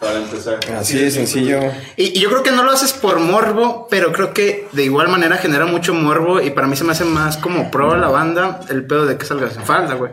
Para 0.00 0.16
empezar. 0.18 0.58
Así 0.78 0.98
de 0.98 1.10
sencillo. 1.10 1.60
Y, 1.96 2.18
y 2.18 2.20
yo 2.20 2.30
creo 2.30 2.42
que 2.42 2.50
no 2.52 2.62
lo 2.64 2.70
haces 2.72 2.94
por 2.94 3.20
morbo, 3.20 3.86
pero 3.90 4.12
creo 4.12 4.32
que 4.32 4.66
de 4.72 4.84
igual 4.84 5.08
manera 5.08 5.36
genera 5.36 5.66
mucho 5.66 5.92
morbo 5.92 6.40
y 6.40 6.50
para 6.50 6.66
mí 6.66 6.74
se 6.76 6.84
me 6.84 6.92
hace 6.92 7.04
más 7.04 7.36
como 7.36 7.70
pro 7.70 7.92
a 7.92 7.98
la 7.98 8.08
banda 8.08 8.60
el 8.70 8.86
pedo 8.86 9.04
de 9.04 9.18
que 9.18 9.26
salgas 9.26 9.56
en 9.56 9.64
falda, 9.64 9.94
güey. 9.94 10.12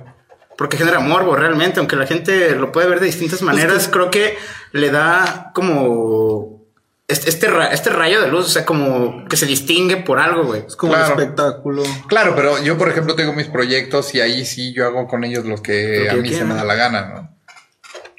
Porque 0.58 0.76
genera 0.76 1.00
morbo 1.00 1.36
realmente, 1.36 1.80
aunque 1.80 1.96
la 1.96 2.06
gente 2.08 2.52
lo 2.56 2.72
puede 2.72 2.88
ver 2.90 3.00
de 3.00 3.06
distintas 3.06 3.42
maneras, 3.42 3.88
creo 3.92 4.12
que 4.12 4.38
le 4.74 4.90
da 4.90 5.52
como 5.54 6.66
este, 7.08 7.30
este, 7.30 7.48
este 7.72 7.90
rayo 7.92 8.22
de 8.22 8.28
luz, 8.28 8.48
o 8.48 8.50
sea, 8.50 8.66
como 8.66 9.24
que 9.30 9.38
se 9.38 9.46
distingue 9.46 9.98
por 9.98 10.20
algo, 10.20 10.44
güey. 10.44 10.64
Es 10.68 10.76
como 10.76 10.94
Claro. 10.94 11.14
un 11.14 11.20
espectáculo. 11.22 11.84
Claro, 12.08 12.34
pero 12.36 12.62
yo, 12.62 12.78
por 12.78 12.90
ejemplo, 12.90 13.16
tengo 13.16 13.32
mis 13.32 13.48
proyectos 13.48 14.14
y 14.16 14.20
ahí 14.20 14.44
sí 14.46 14.74
yo 14.74 14.86
hago 14.86 15.08
con 15.08 15.24
ellos 15.24 15.46
lo 15.46 15.62
que 15.62 16.06
Lo 16.06 16.12
a 16.12 16.16
mí 16.16 16.34
se 16.34 16.44
me 16.44 16.56
da 16.56 16.66
la 16.66 16.76
gana, 16.76 17.06
¿no? 17.14 17.37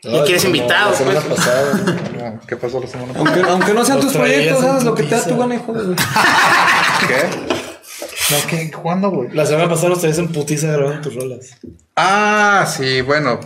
Y 0.02 0.20
quieres 0.22 0.44
invitados, 0.44 0.92
La 0.92 0.96
semana 0.98 1.20
pues. 1.20 1.38
pasada. 1.40 1.74
No, 2.16 2.40
¿Qué 2.46 2.56
pasó 2.56 2.80
la 2.80 2.86
semana 2.86 3.12
pasada? 3.12 3.30
Aunque, 3.34 3.50
aunque 3.50 3.74
no 3.74 3.84
sean 3.84 4.00
tus 4.00 4.12
proyectos, 4.12 4.64
haz 4.64 4.84
lo 4.84 4.94
que 4.94 5.02
te 5.04 5.14
da 5.16 5.24
tu 5.24 5.36
gana, 5.36 5.54
hijo 5.56 5.72
¿Qué? 7.08 7.28
No, 8.30 8.36
¿qué? 8.48 8.70
¿Cuándo, 8.70 9.10
güey? 9.10 9.30
La 9.32 9.46
semana 9.46 9.68
pasada 9.68 9.88
nos 9.90 10.00
traías 10.00 10.18
en 10.18 10.28
putiza 10.28 10.68
grabando 10.70 11.00
tus 11.00 11.14
rolas. 11.14 11.56
Ah, 11.96 12.66
sí, 12.70 13.00
bueno. 13.00 13.40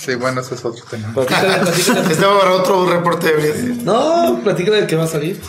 Sí, 0.00 0.16
bueno, 0.16 0.40
ese 0.40 0.54
es 0.56 0.64
otro 0.64 0.84
tema. 0.90 1.14
Platícale, 1.14 1.58
platícale. 1.60 2.00
Este 2.12 2.26
va 2.26 2.38
para 2.40 2.52
otro 2.52 2.86
reporte 2.90 3.32
de. 3.36 3.74
No, 3.84 4.40
platícale 4.42 4.80
de 4.82 4.86
qué 4.88 4.96
va 4.96 5.04
a 5.04 5.06
salir. 5.06 5.40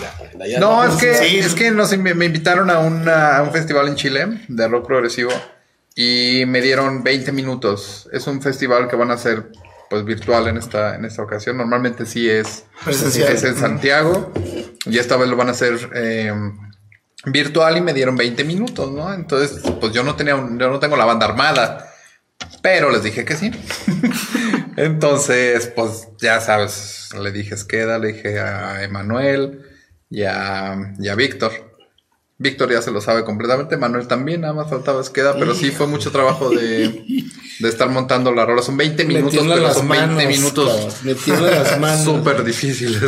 No, 0.59 0.83
es 0.85 0.95
que, 0.95 1.13
sí. 1.15 1.37
es 1.39 1.55
que 1.55 1.71
nos, 1.71 1.91
invi- 1.91 2.13
me 2.13 2.25
invitaron 2.25 2.69
a, 2.69 2.79
una- 2.79 3.37
a 3.37 3.41
un 3.43 3.51
festival 3.51 3.87
en 3.87 3.95
Chile 3.95 4.27
de 4.47 4.67
rock 4.67 4.85
progresivo 4.85 5.31
y 5.95 6.43
me 6.45 6.61
dieron 6.61 7.03
20 7.03 7.31
minutos. 7.31 8.07
Es 8.13 8.27
un 8.27 8.41
festival 8.41 8.87
que 8.87 8.95
van 8.95 9.09
a 9.11 9.15
hacer 9.15 9.51
pues 9.91 10.03
virtual 10.05 10.47
en 10.47 10.57
esta, 10.57 10.95
en 10.95 11.05
esta 11.05 11.21
ocasión. 11.21 11.57
Normalmente 11.57 12.07
sí 12.07 12.27
es, 12.27 12.63
Presencial. 12.83 13.31
es 13.31 13.43
en 13.43 13.55
Santiago 13.57 14.31
y 14.87 14.97
esta 14.97 15.17
vez 15.17 15.29
lo 15.29 15.35
van 15.35 15.49
a 15.49 15.51
hacer 15.51 15.77
eh, 15.93 16.33
virtual 17.25 17.77
y 17.77 17.81
me 17.81 17.93
dieron 17.93 18.15
20 18.15 18.43
minutos, 18.45 18.89
¿no? 18.91 19.13
Entonces, 19.13 19.61
pues 19.79 19.93
yo 19.93 20.01
no 20.03 20.15
tenía, 20.15 20.35
un- 20.35 20.57
yo 20.57 20.69
no 20.69 20.79
tengo 20.79 20.95
la 20.97 21.05
banda 21.05 21.27
armada. 21.27 21.87
Pero 22.63 22.89
les 22.89 23.03
dije 23.03 23.23
que 23.25 23.35
sí. 23.35 23.51
Entonces, 24.77 25.67
pues 25.75 26.07
ya 26.19 26.39
sabes, 26.41 27.09
le 27.19 27.31
dije 27.31 27.53
Esqueda, 27.55 27.99
le 27.99 28.13
dije 28.13 28.39
a 28.39 28.83
Emanuel 28.83 29.65
y 30.09 30.23
a, 30.23 30.93
y 30.99 31.07
a 31.09 31.15
Víctor. 31.15 31.51
Víctor 32.41 32.71
ya 32.71 32.81
se 32.81 32.89
lo 32.91 33.01
sabe 33.01 33.23
completamente, 33.23 33.77
Manuel 33.77 34.07
también, 34.07 34.41
nada 34.41 34.53
más 34.53 34.69
faltaba 34.69 34.99
Esqueda, 34.99 35.35
pero 35.37 35.53
sí 35.53 35.69
fue 35.71 35.85
mucho 35.85 36.11
trabajo 36.11 36.49
de, 36.49 36.87
de 37.59 37.69
estar 37.69 37.87
montando 37.89 38.33
la 38.33 38.45
rola. 38.45 38.61
Son 38.63 38.75
20 38.77 39.05
Me 39.05 39.13
minutos, 39.15 39.39
pero 39.47 39.55
las 39.61 39.75
son 39.77 39.87
20 39.87 40.07
manos, 40.15 40.25
minutos 40.27 40.69
cabrón. 40.71 40.93
Me 41.03 41.13
tiemblan 41.15 41.51
las 41.63 41.79
manos. 41.79 42.03
súper 42.03 42.43
difíciles. 42.43 43.01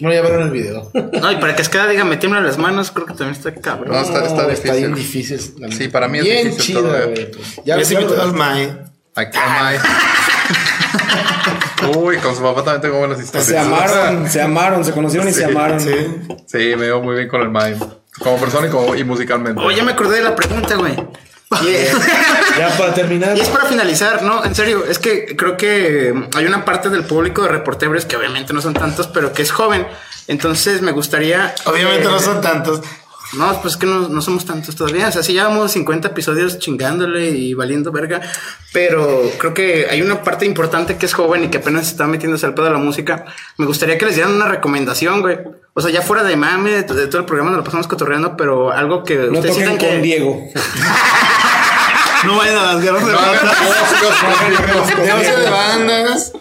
No, 0.00 0.12
ya 0.12 0.22
vieron 0.22 0.42
el 0.42 0.50
video. 0.50 0.90
No, 0.94 1.30
y 1.30 1.36
para 1.36 1.54
que 1.54 1.62
Escada 1.62 1.86
diga, 1.88 2.04
me 2.04 2.16
tiemblan 2.16 2.42
las 2.44 2.58
manos, 2.58 2.90
creo 2.90 3.06
que 3.06 3.12
también 3.14 3.36
está 3.36 3.54
cabrón. 3.54 3.92
No, 3.92 4.00
está, 4.00 4.24
está 4.26 4.46
difícil. 4.48 4.72
bien 4.78 4.94
difícil. 4.94 5.38
Sí, 5.76 5.88
para 5.88 6.08
mí 6.08 6.18
es 6.18 6.24
Bien 6.24 6.50
difícil 6.50 6.74
todavía. 6.76 7.06
güey. 7.06 7.30
pues. 7.30 7.56
Ya 7.64 7.76
Ya 7.78 7.84
se 7.84 7.94
ya- 7.94 8.00
invitó 8.00 8.22
al 8.22 8.32
Mae. 8.32 8.76
Aquí. 9.14 9.38
Uy, 11.96 12.16
con 12.18 12.36
su 12.36 12.42
papá 12.42 12.62
también 12.62 12.82
tengo 12.82 12.98
buenas 12.98 13.20
historias. 13.20 13.46
Se 13.46 13.58
amaron, 13.58 14.28
se 14.28 14.42
amaron, 14.42 14.84
se 14.84 14.92
conocieron 14.92 15.28
y 15.28 15.32
se 15.32 15.44
amaron. 15.44 15.80
Sí. 15.80 15.94
Sí, 16.46 16.58
me 16.76 16.86
veo 16.86 17.00
muy 17.00 17.16
bien 17.16 17.28
con 17.28 17.40
el 17.42 17.50
May. 17.50 17.76
Como 18.18 18.38
persona 18.38 18.66
y, 18.66 18.70
como, 18.70 18.94
y 18.94 19.04
musicalmente. 19.04 19.60
Oye, 19.62 19.82
me 19.82 19.92
acordé 19.92 20.16
de 20.16 20.22
la 20.24 20.34
pregunta, 20.34 20.74
güey. 20.76 20.96
Ya 22.58 22.76
para 22.78 22.94
terminar. 22.94 23.36
y 23.36 23.40
es 23.40 23.48
para 23.48 23.64
finalizar, 23.64 24.22
¿no? 24.22 24.44
En 24.44 24.54
serio, 24.54 24.84
es 24.88 24.98
que 25.00 25.34
creo 25.36 25.56
que 25.56 26.14
hay 26.36 26.46
una 26.46 26.64
parte 26.64 26.90
del 26.90 27.04
público 27.04 27.42
de 27.42 27.48
reporteros 27.48 28.04
que 28.04 28.16
obviamente 28.16 28.52
no 28.52 28.60
son 28.60 28.74
tantos, 28.74 29.08
pero 29.08 29.32
que 29.32 29.42
es 29.42 29.50
joven. 29.50 29.86
Entonces 30.28 30.80
me 30.80 30.92
gustaría. 30.92 31.54
Obviamente 31.64 32.06
eh, 32.06 32.10
no 32.10 32.20
son 32.20 32.40
tantos. 32.40 32.82
No, 33.32 33.60
pues 33.60 33.74
es 33.74 33.80
que 33.80 33.86
no, 33.86 34.08
no 34.08 34.20
somos 34.22 34.44
tantos 34.44 34.74
todavía. 34.74 35.08
O 35.08 35.12
sea, 35.12 35.22
sí 35.22 35.32
llevamos 35.32 35.72
50 35.72 36.08
episodios 36.08 36.58
chingándole 36.58 37.30
y 37.30 37.54
valiendo 37.54 37.92
verga. 37.92 38.20
Pero 38.72 39.30
creo 39.38 39.54
que 39.54 39.86
hay 39.88 40.02
una 40.02 40.22
parte 40.22 40.46
importante 40.46 40.96
que 40.96 41.06
es 41.06 41.14
joven 41.14 41.44
y 41.44 41.48
que 41.48 41.58
apenas 41.58 41.88
está 41.88 42.06
metiéndose 42.06 42.46
al 42.46 42.54
pedo 42.54 42.66
de 42.66 42.72
la 42.72 42.78
música. 42.78 43.24
Me 43.56 43.66
gustaría 43.66 43.98
que 43.98 44.06
les 44.06 44.16
dieran 44.16 44.34
una 44.34 44.48
recomendación, 44.48 45.20
güey. 45.20 45.38
O 45.74 45.80
sea, 45.80 45.90
ya 45.90 46.02
fuera 46.02 46.24
de 46.24 46.36
mame, 46.36 46.70
de, 46.70 46.82
de 46.82 47.06
todo 47.06 47.18
el 47.18 47.26
programa 47.26 47.50
nos 47.50 47.58
lo 47.58 47.64
pasamos 47.64 47.86
cotorreando, 47.86 48.36
pero 48.36 48.72
algo 48.72 49.04
que 49.04 49.16
No 49.16 49.38
ustedes 49.38 49.54
toquen 49.54 49.68
con 49.70 49.78
que. 49.78 49.98
Diego. 49.98 50.48
No 52.24 52.36
vayan 52.36 52.56
a 52.56 52.74
las 52.74 52.82
guerras 52.82 53.06
de 53.06 53.12
bandas. 53.12 53.56
de 55.36 55.50
bandas. 55.50 56.32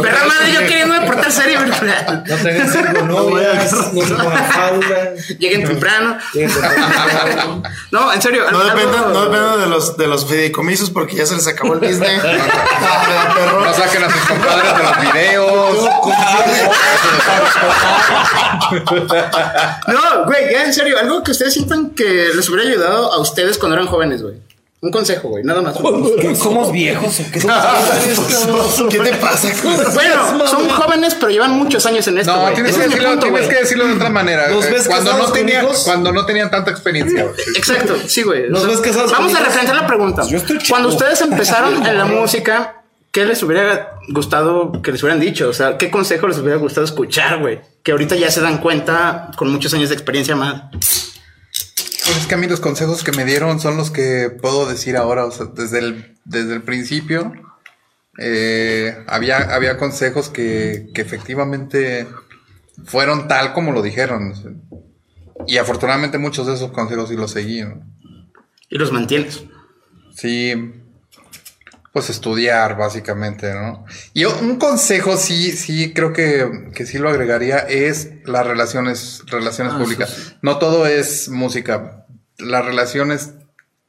Perra 0.00 0.24
madre, 0.24 0.52
yo 0.52 0.60
queriendo 0.60 0.94
portar 1.06 1.30
serio, 1.30 1.60
¿verdad? 1.60 2.24
No 2.26 2.36
tengan 2.36 2.72
cinco 2.72 3.02
novias, 3.02 3.72
no 3.92 4.02
se 4.02 4.14
pongan 4.14 4.52
falda. 4.52 5.14
Lleguen 5.38 5.64
temprano. 5.64 6.18
lleguen 6.32 6.50
temprano. 6.50 7.62
No, 7.90 8.12
en 8.12 8.22
serio. 8.22 8.50
No 8.50 8.64
dependan, 8.64 9.12
no 9.12 9.24
dependan 9.24 9.60
de 9.60 9.66
los, 9.66 9.96
de 9.96 10.06
los 10.06 10.26
fideicomisos 10.26 10.90
porque 10.90 11.16
ya 11.16 11.26
se 11.26 11.34
les 11.34 11.46
acabó 11.46 11.74
el 11.74 11.80
business. 11.80 12.22
Ah, 12.24 13.34
perro. 13.34 13.64
No 13.64 13.74
saquen 13.74 14.04
a 14.04 14.10
sus 14.10 14.22
compadres 14.22 14.76
de 14.76 14.82
los 14.82 15.12
videos. 15.12 15.90
No, 19.88 20.24
güey, 20.24 20.52
ya 20.52 20.64
en 20.64 20.74
serio, 20.74 20.98
algo 20.98 21.22
que 21.22 21.32
ustedes 21.32 21.52
sientan 21.52 21.90
que 21.90 22.30
les 22.34 22.48
hubiera 22.48 22.68
ayudado 22.68 23.12
a 23.12 23.18
ustedes 23.18 23.58
cuando 23.58 23.76
eran 23.76 23.86
jóvenes, 23.86 24.22
güey. 24.22 24.36
Un 24.86 24.92
consejo, 24.92 25.30
güey, 25.30 25.42
nada 25.42 25.62
más. 25.62 25.76
¿Qué, 26.20 26.36
¿Somos 26.36 26.70
viejos 26.70 27.18
o 27.18 27.24
qué? 27.32 27.40
¿Qué 28.88 28.98
te 29.00 29.16
pasa? 29.16 29.48
Bueno, 29.94 30.46
son 30.46 30.68
jóvenes, 30.68 31.16
pero 31.18 31.32
llevan 31.32 31.52
muchos 31.58 31.84
años 31.86 32.06
en 32.06 32.18
esto. 32.18 32.36
No, 32.36 32.52
tienes, 32.52 32.76
que 32.76 32.82
decirlo, 32.84 33.08
punto, 33.08 33.22
tienes 33.22 33.46
güey. 33.46 33.56
que 33.56 33.62
decirlo 33.62 33.88
de 33.88 33.94
otra 33.94 34.10
manera. 34.10 34.48
¿Nos 34.48 34.70
ves 34.70 34.86
cuando, 34.86 35.18
no 35.18 35.32
tenía, 35.32 35.66
cuando 35.84 36.12
no 36.12 36.24
tenían 36.24 36.52
tanta 36.52 36.70
experiencia. 36.70 37.24
güey. 37.24 37.34
Exacto, 37.56 37.96
sí, 38.06 38.22
güey. 38.22 38.48
¿Nos 38.48 38.64
ves 38.64 38.78
casados 38.78 39.10
Vamos 39.10 39.34
a 39.34 39.40
replantear 39.40 39.74
la 39.74 39.86
pregunta. 39.88 40.22
Yo 40.28 40.36
estoy 40.36 40.58
chico. 40.58 40.70
Cuando 40.70 40.90
ustedes 40.90 41.20
empezaron 41.20 41.84
en 41.84 41.98
la 41.98 42.04
música, 42.04 42.84
¿qué 43.10 43.24
les 43.24 43.42
hubiera 43.42 43.98
gustado 44.08 44.80
que 44.82 44.92
les 44.92 45.02
hubieran 45.02 45.18
dicho? 45.18 45.48
O 45.48 45.52
sea, 45.52 45.78
¿qué 45.78 45.90
consejo 45.90 46.28
les 46.28 46.38
hubiera 46.38 46.58
gustado 46.58 46.84
escuchar, 46.84 47.40
güey? 47.40 47.58
Que 47.82 47.90
ahorita 47.90 48.14
ya 48.14 48.30
se 48.30 48.40
dan 48.40 48.58
cuenta 48.58 49.32
con 49.36 49.50
muchos 49.50 49.74
años 49.74 49.88
de 49.88 49.96
experiencia 49.96 50.36
más. 50.36 51.15
Pues 52.06 52.18
es 52.18 52.26
que 52.28 52.36
a 52.36 52.38
mí 52.38 52.46
los 52.46 52.60
consejos 52.60 53.02
que 53.02 53.10
me 53.10 53.24
dieron 53.24 53.58
son 53.58 53.76
los 53.76 53.90
que 53.90 54.30
puedo 54.30 54.66
decir 54.66 54.96
ahora. 54.96 55.24
O 55.24 55.32
sea, 55.32 55.46
desde 55.46 55.80
el, 55.80 56.16
desde 56.24 56.54
el 56.54 56.62
principio 56.62 57.32
eh, 58.16 58.96
había, 59.08 59.38
había 59.38 59.76
consejos 59.76 60.28
que, 60.28 60.88
que 60.94 61.02
efectivamente 61.02 62.06
fueron 62.84 63.26
tal 63.26 63.52
como 63.52 63.72
lo 63.72 63.82
dijeron. 63.82 64.32
Y 65.48 65.56
afortunadamente 65.56 66.16
muchos 66.16 66.46
de 66.46 66.54
esos 66.54 66.70
consejos 66.70 67.08
sí 67.08 67.16
los 67.16 67.32
seguí. 67.32 67.62
¿no? 67.62 67.82
Y 68.70 68.78
los 68.78 68.92
mantienes. 68.92 69.42
Sí, 70.14 70.54
pues 71.96 72.10
estudiar 72.10 72.76
básicamente, 72.76 73.54
¿no? 73.54 73.86
Y 74.12 74.26
un 74.26 74.56
consejo 74.56 75.16
sí, 75.16 75.52
sí, 75.52 75.94
creo 75.94 76.12
que, 76.12 76.68
que 76.74 76.84
sí 76.84 76.98
lo 76.98 77.08
agregaría 77.08 77.56
es 77.60 78.10
las 78.26 78.46
relaciones, 78.46 79.22
relaciones 79.28 79.72
públicas. 79.72 80.34
No 80.42 80.58
todo 80.58 80.86
es 80.86 81.30
música. 81.30 82.04
Las 82.36 82.66
relaciones 82.66 83.30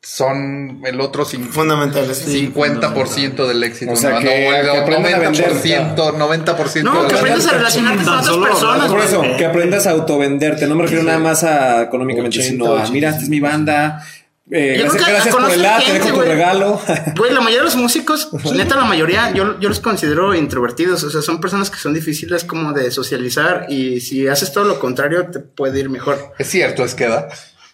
son 0.01 0.83
el 0.85 1.01
otro 1.01 1.25
Fundamentales. 1.25 2.25
50% 2.25 3.45
del 3.45 3.61
éxito. 3.65 3.91
O 3.91 3.95
sea, 3.97 4.11
¿no? 4.11 4.19
que- 4.19 4.25
No, 4.25 4.31
que 4.31 4.59
el 4.59 4.69
aprendan 4.83 5.13
a 5.15 5.17
vender. 5.17 5.51
90%, 5.51 6.13
90% 6.17 6.83
No, 6.83 7.07
que 7.09 7.15
aprendas 7.15 7.45
a 7.47 7.51
relacionarte 7.57 8.03
con 8.05 8.13
otras 8.19 8.37
personas. 8.37 8.87
Por 8.89 9.01
eso, 9.01 9.21
que 9.37 9.45
aprendas 9.45 9.85
a 9.85 9.91
autovenderte. 9.91 10.65
No 10.65 10.75
me 10.75 10.83
refiero 10.83 11.03
nada 11.03 11.19
más 11.19 11.43
a 11.43 11.81
económicamente, 11.81 12.39
80, 12.39 12.51
sino 12.51 12.77
a, 12.77 12.89
mira, 12.89 13.09
esta 13.09 13.23
es 13.23 13.27
mi 13.27 13.41
banda. 13.41 14.01
Eh, 14.49 14.77
Yo 14.79 14.85
creo 14.87 14.93
gracias 14.93 15.05
que 15.05 15.11
gracias 15.11 15.35
por 15.35 15.51
el 15.51 15.61
la, 15.61 15.77
te 15.79 15.83
gente, 15.85 16.05
dejo 16.05 16.15
tu 16.17 16.21
regalo. 16.23 16.81
Güey, 17.17 17.33
la 17.33 17.41
mayoría 17.41 17.59
de 17.59 17.65
los 17.65 17.75
músicos, 17.75 18.29
neta, 18.53 18.75
la 18.77 18.85
mayoría, 18.85 19.31
yo, 19.31 19.59
yo 19.59 19.67
los 19.67 19.79
considero 19.81 20.33
introvertidos. 20.35 21.03
O 21.03 21.09
sea, 21.09 21.21
son 21.21 21.41
personas 21.41 21.69
que 21.69 21.77
son 21.77 21.93
difíciles 21.93 22.45
como 22.45 22.71
de 22.71 22.89
socializar. 22.91 23.65
Y 23.67 23.99
si 23.99 24.25
haces 24.27 24.53
todo 24.53 24.63
lo 24.63 24.79
contrario, 24.79 25.27
te 25.31 25.39
puede 25.39 25.79
ir 25.79 25.89
mejor. 25.89 26.33
Es 26.39 26.47
cierto, 26.49 26.85
es 26.85 26.95
que 26.95 27.07
da. 27.09 27.27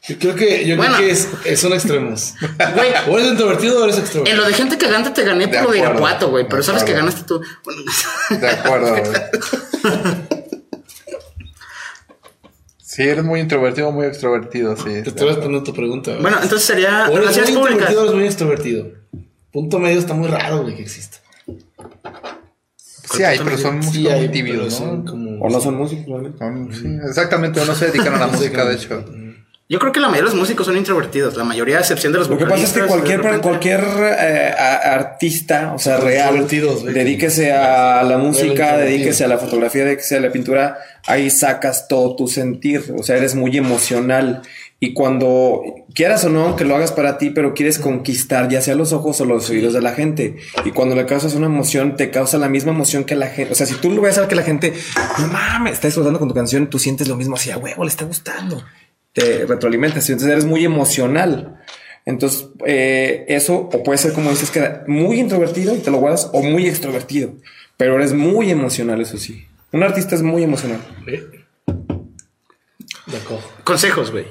Yo 0.08 0.18
creo 0.20 0.36
que, 0.36 0.66
yo 0.68 0.76
Bueno. 0.76 0.96
creo 0.96 1.08
que 1.08 1.14
es, 1.14 1.28
es- 1.46 1.60
son 1.62 1.72
extremos. 1.74 2.34
Güey, 2.76 2.90
O 3.08 3.18
eres 3.20 3.32
introvertido 3.32 3.80
o 3.80 3.84
eres 3.84 3.96
en 3.98 4.02
extrovertido. 4.02 4.42
lo 4.42 4.48
de 4.48 4.54
gente 4.54 4.78
que 4.78 4.88
gana 4.90 5.14
te 5.14 5.24
gané 5.24 5.48
por 5.48 5.62
lo 5.62 5.72
de. 5.72 5.78
Irapuato, 5.78 6.30
güey. 6.32 6.48
Pero 6.50 6.64
sabes 6.64 6.84
que 6.84 6.94
ganaste 6.94 7.22
tú. 7.28 7.40
De 8.32 8.50
acuerdo. 8.50 8.90
güey. 8.96 9.12
Sí, 12.94 13.02
eres 13.02 13.24
muy 13.24 13.40
introvertido 13.40 13.88
o 13.88 13.92
muy 13.92 14.06
extrovertido, 14.06 14.76
sí. 14.78 14.84
Te 14.84 15.10
estoy 15.10 15.28
respondiendo 15.30 15.64
tu 15.64 15.74
pregunta. 15.74 16.12
bueno, 16.22 16.38
entonces 16.44 16.68
sería 16.68 17.06
o 17.10 17.14
eres 17.14 17.20
relaciones 17.22 17.52
muy 17.52 17.60
públicas. 17.62 17.90
introvertido 17.90 18.02
o 18.02 18.04
eres 18.04 18.16
muy 18.16 18.26
extrovertido. 18.26 18.88
Punto 19.52 19.80
medio 19.80 20.00
está 20.00 20.14
muy 20.14 20.28
raro, 20.28 20.62
güey, 20.62 20.76
que 20.76 20.84
exista. 20.84 21.18
Sí 23.16 23.24
hay, 23.24 23.40
pero 23.44 23.58
son 23.58 23.82
Sí, 23.82 23.88
músicos 23.88 24.14
hay, 24.14 24.28
muy 24.44 24.72
son 24.72 25.06
¿no? 25.06 25.12
como... 25.12 25.42
o 25.44 25.50
no 25.50 25.60
son 25.60 25.76
músicos, 25.76 26.22
sí, 26.72 26.88
exactamente, 27.08 27.60
o 27.60 27.66
no 27.66 27.76
se 27.76 27.88
dedican 27.88 28.14
a 28.16 28.20
la 28.20 28.28
música, 28.34 28.66
de 28.66 28.76
hecho. 28.76 29.06
Yo 29.74 29.80
creo 29.80 29.92
que 29.92 30.00
la 30.00 30.08
mayoría 30.08 30.30
de 30.30 30.36
los 30.36 30.40
músicos 30.40 30.68
son 30.68 30.78
introvertidos. 30.78 31.36
La 31.36 31.44
mayoría, 31.44 31.78
a 31.78 31.80
excepción 31.80 32.14
de 32.14 32.20
los 32.20 32.30
Lo 32.30 32.38
que 32.38 32.46
pasa 32.46 32.64
es 32.64 32.74
que 32.74 32.82
cualquier, 32.84 33.22
repente- 33.24 33.42
cualquier 33.42 33.80
eh, 33.82 34.54
a- 34.56 34.94
artista, 34.94 35.74
o 35.74 35.80
sea, 35.80 35.98
real, 35.98 36.48
dedíquese 36.48 37.52
a 37.54 38.04
la 38.04 38.20
música, 38.20 38.78
dedíquese 38.78 39.24
a 39.24 39.28
la 39.28 39.40
fotografía, 39.40 39.84
dedíquese 39.84 40.18
a 40.18 40.20
la 40.20 40.32
pintura, 40.32 40.78
ahí 41.08 41.32
sacas 41.32 41.88
todo 41.88 42.16
tu 42.16 42.28
sentir, 42.28 42.94
o 42.96 43.02
sea, 43.02 43.18
eres 43.18 43.34
muy 43.34 43.58
emocional. 43.58 44.44
Y 44.80 44.94
cuando 44.94 45.64
quieras 45.96 46.24
o 46.26 46.30
no, 46.30 46.56
que 46.56 46.66
lo 46.66 46.76
hagas 46.76 46.92
para 46.92 47.18
ti, 47.18 47.32
pero 47.32 47.56
quieres 47.56 47.80
conquistar 47.80 48.50
ya 48.50 48.62
sea 48.62 48.76
los 48.76 48.94
ojos 48.94 49.20
o 49.22 49.26
los 49.26 49.50
oídos 49.50 49.74
de 49.74 49.82
la 49.82 49.94
gente. 49.94 50.36
Y 50.66 50.70
cuando 50.72 50.94
le 50.94 51.08
causas 51.08 51.34
una 51.34 51.48
emoción, 51.48 51.96
te 51.96 52.12
causa 52.12 52.38
la 52.38 52.48
misma 52.48 52.74
emoción 52.74 53.06
que 53.06 53.16
la 53.16 53.28
gente. 53.28 53.54
O 53.54 53.56
sea, 53.56 53.66
si 53.66 53.74
tú 53.76 53.90
lo 53.90 54.02
ves 54.04 54.20
al 54.20 54.28
que 54.28 54.36
la 54.36 54.44
gente, 54.44 54.74
no 55.20 55.28
mames, 55.30 55.74
está 55.74 55.88
disfrutando 55.88 56.20
con 56.20 56.28
tu 56.28 56.36
canción, 56.36 56.70
tú 56.70 56.78
sientes 56.78 57.08
lo 57.08 57.16
mismo 57.16 57.38
así, 57.38 57.50
a 57.50 57.58
huevo, 57.58 57.84
le 57.86 57.90
está 57.90 58.06
gustando. 58.06 58.62
Te 59.14 59.46
retroalimentas, 59.46 60.10
entonces 60.10 60.32
eres 60.32 60.46
muy 60.46 60.66
emocional. 60.66 61.62
Entonces, 62.06 62.50
eh, 62.66 63.26
eso, 63.30 63.70
o 63.72 63.84
puede 63.84 63.98
ser 63.98 64.14
como 64.14 64.30
dices, 64.30 64.52
que 64.52 64.82
muy 64.88 65.20
introvertido 65.20 65.76
y 65.76 65.80
te 65.80 65.92
lo 65.92 66.00
guardas, 66.00 66.30
o 66.34 66.44
muy 66.44 66.68
extrovertido, 66.68 67.34
pero 67.78 67.96
eres 67.96 68.14
muy 68.14 68.52
emocional, 68.52 69.02
eso 69.02 69.18
sí. 69.18 69.46
Un 69.72 69.84
artista 69.84 70.16
es 70.16 70.22
muy 70.22 70.44
emocional. 70.44 70.82
Eh. 71.08 71.24
De 73.08 73.18
acuerdo. 73.18 73.44
Consejos, 73.64 74.12
güey. 74.12 74.26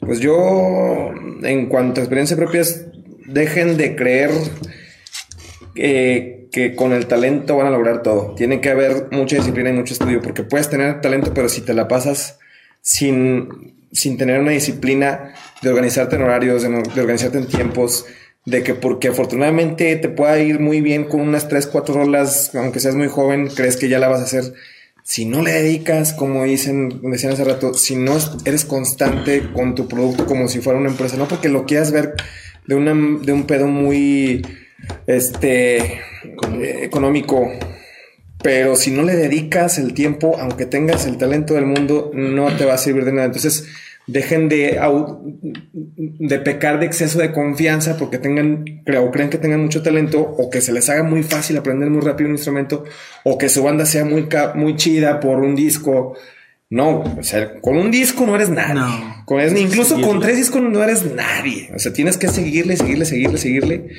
Pues 0.00 0.20
yo, 0.20 1.10
en 1.42 1.68
cuanto 1.68 2.00
a 2.00 2.04
experiencia 2.04 2.36
propia, 2.36 2.60
es, 2.60 2.86
dejen 3.26 3.76
de 3.76 3.96
creer 3.96 4.30
eh, 5.74 6.45
que 6.56 6.74
con 6.74 6.94
el 6.94 7.06
talento 7.06 7.54
van 7.54 7.66
a 7.66 7.70
lograr 7.70 8.02
todo. 8.02 8.34
Tiene 8.34 8.62
que 8.62 8.70
haber 8.70 9.08
mucha 9.10 9.36
disciplina 9.36 9.68
y 9.68 9.74
mucho 9.74 9.92
estudio, 9.92 10.22
porque 10.22 10.42
puedes 10.42 10.70
tener 10.70 11.02
talento, 11.02 11.34
pero 11.34 11.50
si 11.50 11.60
te 11.60 11.74
la 11.74 11.86
pasas 11.86 12.38
sin, 12.80 13.74
sin 13.92 14.16
tener 14.16 14.40
una 14.40 14.52
disciplina 14.52 15.34
de 15.60 15.68
organizarte 15.68 16.16
en 16.16 16.22
horarios, 16.22 16.62
de, 16.62 16.68
organizarte 16.98 17.36
en 17.36 17.46
tiempos, 17.46 18.06
de 18.46 18.62
que 18.62 18.72
porque 18.72 19.08
afortunadamente 19.08 19.96
te 19.96 20.08
pueda 20.08 20.40
ir 20.40 20.58
muy 20.58 20.80
bien 20.80 21.04
con 21.04 21.20
unas 21.20 21.46
3, 21.46 21.66
4 21.66 21.94
rolas, 21.94 22.54
aunque 22.54 22.80
seas 22.80 22.94
muy 22.94 23.08
joven, 23.08 23.48
crees 23.48 23.76
que 23.76 23.90
ya 23.90 23.98
la 23.98 24.08
vas 24.08 24.20
a 24.20 24.24
hacer. 24.24 24.54
Si 25.02 25.26
no 25.26 25.42
le 25.42 25.52
dedicas, 25.52 26.14
como 26.14 26.44
dicen, 26.44 27.02
decían 27.02 27.34
hace 27.34 27.44
rato, 27.44 27.74
si 27.74 27.96
no 27.96 28.16
eres 28.46 28.64
constante 28.64 29.42
con 29.52 29.74
tu 29.74 29.88
producto 29.88 30.24
como 30.24 30.48
si 30.48 30.60
fuera 30.60 30.78
una 30.78 30.88
empresa, 30.88 31.18
no 31.18 31.28
porque 31.28 31.50
lo 31.50 31.66
quieras 31.66 31.92
ver 31.92 32.14
de, 32.66 32.76
una, 32.76 32.94
de 32.94 33.32
un 33.34 33.46
pedo 33.46 33.66
muy 33.66 34.40
este 35.06 35.76
eh, 35.76 36.00
económico, 36.82 37.50
pero 38.42 38.76
si 38.76 38.90
no 38.90 39.02
le 39.02 39.14
dedicas 39.14 39.78
el 39.78 39.94
tiempo, 39.94 40.36
aunque 40.38 40.66
tengas 40.66 41.06
el 41.06 41.18
talento 41.18 41.54
del 41.54 41.66
mundo, 41.66 42.10
no 42.14 42.54
te 42.56 42.64
va 42.64 42.74
a 42.74 42.78
servir 42.78 43.04
de 43.04 43.12
nada. 43.12 43.26
Entonces, 43.26 43.66
dejen 44.06 44.48
de, 44.48 44.78
de 45.96 46.38
pecar 46.38 46.78
de 46.78 46.86
exceso 46.86 47.18
de 47.18 47.32
confianza 47.32 47.96
porque 47.96 48.18
tengan 48.18 48.64
o 48.98 49.10
crean 49.10 49.30
que 49.30 49.38
tengan 49.38 49.62
mucho 49.62 49.82
talento 49.82 50.20
o 50.20 50.48
que 50.48 50.60
se 50.60 50.72
les 50.72 50.88
haga 50.88 51.02
muy 51.02 51.24
fácil 51.24 51.56
aprender 51.56 51.90
muy 51.90 52.02
rápido 52.02 52.28
un 52.28 52.36
instrumento 52.36 52.84
o 53.24 53.36
que 53.36 53.48
su 53.48 53.64
banda 53.64 53.84
sea 53.84 54.04
muy, 54.04 54.28
muy 54.54 54.76
chida 54.76 55.18
por 55.18 55.40
un 55.40 55.56
disco. 55.56 56.16
No, 56.68 57.00
o 57.18 57.22
sea, 57.22 57.60
con 57.60 57.76
un 57.76 57.92
disco 57.92 58.26
no 58.26 58.34
eres 58.34 58.50
nada. 58.50 59.22
Con, 59.24 59.40
incluso 59.56 60.00
con 60.00 60.20
tres 60.20 60.36
discos 60.36 60.62
no 60.62 60.82
eres 60.82 61.04
nadie. 61.14 61.70
O 61.74 61.78
sea, 61.78 61.92
tienes 61.92 62.16
que 62.16 62.28
seguirle, 62.28 62.76
seguirle, 62.76 63.04
seguirle, 63.04 63.38
seguirle 63.38 63.90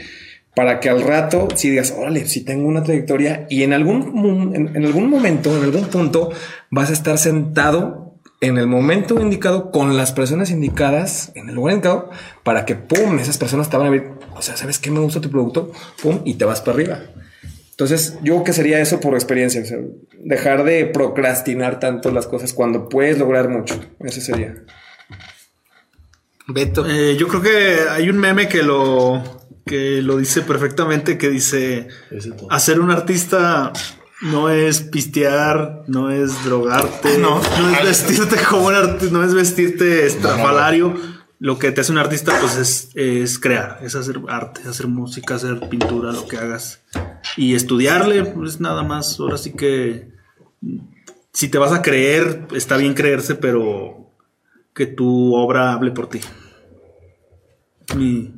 para 0.58 0.80
que 0.80 0.90
al 0.90 1.04
rato 1.04 1.50
si 1.54 1.70
digas, 1.70 1.94
órale, 1.96 2.26
si 2.26 2.44
tengo 2.44 2.68
una 2.68 2.82
trayectoria 2.82 3.46
y 3.48 3.62
en 3.62 3.74
algún, 3.74 4.56
en, 4.56 4.76
en 4.76 4.86
algún 4.88 5.08
momento, 5.08 5.56
en 5.56 5.64
algún 5.66 5.86
punto, 5.86 6.32
vas 6.72 6.90
a 6.90 6.94
estar 6.94 7.20
sentado 7.20 8.16
en 8.42 8.58
el 8.58 8.66
momento 8.66 9.22
indicado 9.22 9.70
con 9.70 9.96
las 9.96 10.14
personas 10.14 10.50
indicadas, 10.50 11.32
en 11.36 11.50
el 11.50 11.54
lugar 11.54 11.76
indicado, 11.76 12.10
para 12.42 12.66
que, 12.66 12.74
pum, 12.74 13.20
esas 13.20 13.38
personas 13.38 13.70
te 13.70 13.78
van 13.78 13.86
a 13.86 13.92
ver, 13.92 14.14
o 14.36 14.42
sea, 14.42 14.58
¿sabes 14.58 14.80
qué 14.80 14.90
me 14.90 15.00
gusta 15.00 15.22
tu 15.22 15.30
producto? 15.30 15.72
Pum, 16.02 16.22
y 16.26 16.34
te 16.34 16.46
vas 16.46 16.62
para 16.62 16.74
arriba. 16.74 17.02
Entonces, 17.70 18.18
yo 18.24 18.34
creo 18.34 18.44
que 18.46 18.54
sería 18.54 18.80
eso 18.80 19.00
por 19.00 19.14
experiencia, 19.14 19.62
o 19.62 19.66
sea, 19.66 19.78
dejar 20.18 20.64
de 20.64 20.88
procrastinar 20.88 21.80
tanto 21.80 22.10
las 22.10 22.26
cosas 22.26 22.54
cuando 22.54 22.90
puedes 22.90 23.20
lograr 23.20 23.48
mucho. 23.48 23.80
Eso 24.00 24.22
sería. 24.22 24.56
Beto. 26.48 26.90
Eh, 26.90 27.16
yo 27.16 27.28
creo 27.28 27.44
que 27.44 27.78
hay 27.92 28.10
un 28.10 28.18
meme 28.18 28.48
que 28.48 28.64
lo, 28.64 29.22
que 29.68 30.02
lo 30.02 30.18
dice 30.18 30.42
perfectamente, 30.42 31.18
que 31.20 31.30
dice, 31.30 31.88
hacer 32.50 32.80
un 32.80 32.90
artista 32.90 33.72
no 34.24 34.50
es 34.50 34.82
pistear, 34.82 35.84
no 35.88 36.10
es 36.10 36.44
drogarte, 36.44 37.20
No. 37.20 37.40
no, 37.40 37.70
es 37.70 37.84
vestirte 37.86 38.38
como 38.50 38.68
un 38.68 38.74
artista, 38.74 39.14
no 39.16 39.24
es 39.24 39.34
vestirte 39.36 40.08
estrafalario. 40.08 40.96
Lo 41.40 41.60
que 41.60 41.72
te 41.72 41.82
hace 41.82 41.92
un 41.92 42.00
artista, 42.00 42.36
pues 42.42 42.56
es, 42.58 42.90
es 42.96 43.38
crear, 43.38 43.78
es 43.84 43.94
hacer 43.94 44.20
arte, 44.28 44.62
hacer 44.68 44.88
música, 44.88 45.36
hacer 45.36 45.60
pintura, 45.70 46.12
lo 46.12 46.28
que 46.28 46.38
hagas. 46.38 46.82
Y 47.36 47.54
estudiarle, 47.54 48.26
pues 48.26 48.60
nada 48.60 48.82
más. 48.82 49.20
Ahora 49.20 49.38
sí 49.38 49.52
que 49.54 50.10
si 51.34 51.50
te 51.50 51.60
vas 51.60 51.74
a 51.74 51.84
creer, 51.84 52.48
está 52.56 52.76
bien 52.78 52.96
creerse, 52.96 53.36
pero 53.36 54.10
que 54.74 54.88
tu 54.88 55.36
obra 55.36 55.74
hable 55.74 55.92
por 55.92 56.10
ti. 56.10 56.20
Mi- 57.96 58.34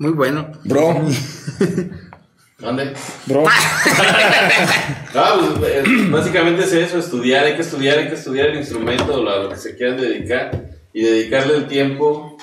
Muy 0.00 0.12
bueno. 0.12 0.50
Bro, 0.64 1.02
¿Dónde? 2.58 2.94
bro. 3.26 3.44
Ah, 5.14 5.38
pues, 5.58 5.72
eh, 5.76 5.82
básicamente 6.10 6.62
es 6.64 6.72
eso, 6.72 6.98
estudiar, 6.98 7.44
hay 7.44 7.54
que 7.54 7.60
estudiar, 7.60 7.98
hay 7.98 8.08
que 8.08 8.14
estudiar 8.14 8.48
el 8.48 8.56
instrumento, 8.56 9.14
a 9.28 9.36
lo 9.42 9.50
que 9.50 9.56
se 9.56 9.76
quieran 9.76 9.98
dedicar 9.98 10.50
y 10.94 11.02
dedicarle 11.02 11.56
el 11.56 11.66
tiempo. 11.66 12.38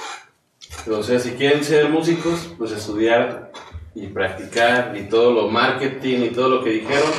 O 0.87 1.01
sea, 1.01 1.19
si 1.19 1.31
quieren 1.31 1.63
ser 1.63 1.89
músicos, 1.89 2.47
pues 2.59 2.71
estudiar 2.71 3.51
y 3.95 4.05
practicar 4.05 4.95
y 4.95 5.09
todo 5.09 5.31
lo 5.33 5.49
marketing 5.49 6.25
y 6.25 6.29
todo 6.29 6.49
lo 6.49 6.63
que 6.63 6.69
dijeron, 6.69 7.09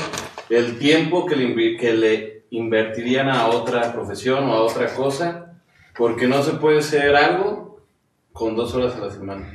el 0.51 0.78
tiempo 0.78 1.27
que 1.27 1.35
le, 1.35 1.48
invi- 1.48 1.81
que 1.81 1.93
le 1.94 2.44
invertirían 2.51 3.28
a 3.28 3.48
otra 3.48 3.93
profesión 3.93 4.44
o 4.48 4.52
a 4.55 4.60
otra 4.62 4.94
cosa, 4.94 5.60
porque 5.97 6.28
no 6.28 6.44
se 6.44 6.52
puede 6.52 6.81
ser 6.82 7.16
algo 7.16 7.81
con 8.32 8.55
dos 8.55 8.73
horas 8.77 8.94
a 8.94 9.01
la 9.01 9.10
semana. 9.10 9.52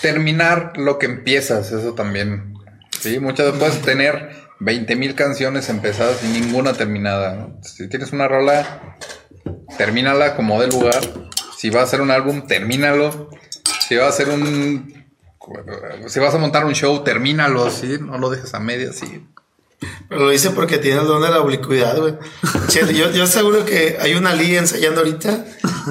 Terminar 0.00 0.76
lo 0.76 0.98
que 0.98 1.06
empiezas, 1.06 1.72
eso 1.72 1.94
también. 1.94 2.54
Sí, 3.00 3.18
muchas 3.18 3.46
veces 3.46 3.60
puedes 3.60 3.82
tener 3.82 4.30
20 4.60 4.96
mil 4.96 5.14
canciones 5.14 5.68
empezadas 5.68 6.22
y 6.24 6.28
ninguna 6.28 6.72
terminada. 6.72 7.48
Si 7.62 7.88
tienes 7.88 8.12
una 8.12 8.28
rola, 8.28 8.96
termínala 9.76 10.36
como 10.36 10.60
de 10.60 10.68
lugar. 10.68 11.00
Si 11.56 11.70
va 11.70 11.80
a 11.80 11.84
hacer 11.84 12.00
un 12.00 12.10
álbum, 12.10 12.46
termínalo. 12.46 13.30
Si 13.86 13.96
va 13.96 14.06
a 14.06 14.08
hacer 14.08 14.28
un. 14.28 15.06
Si 16.08 16.18
vas 16.18 16.34
a 16.34 16.38
montar 16.38 16.64
un 16.64 16.74
show, 16.74 17.04
termínalo, 17.04 17.70
sí, 17.70 17.98
no 18.00 18.18
lo 18.18 18.30
dejes 18.30 18.54
a 18.54 18.60
medias, 18.60 18.96
sí. 18.96 19.24
Pero 20.08 20.22
lo 20.22 20.30
dice 20.30 20.50
porque 20.50 20.78
tiene 20.78 21.00
el 21.00 21.06
don 21.06 21.20
de 21.20 21.28
la 21.28 21.40
oblicuidad, 21.40 21.96
güey. 21.98 22.14
Yo, 22.94 23.10
yo 23.10 23.26
seguro 23.26 23.64
que 23.64 23.98
hay 24.00 24.14
una 24.14 24.32
liga 24.32 24.58
ensayando 24.58 25.00
ahorita 25.00 25.44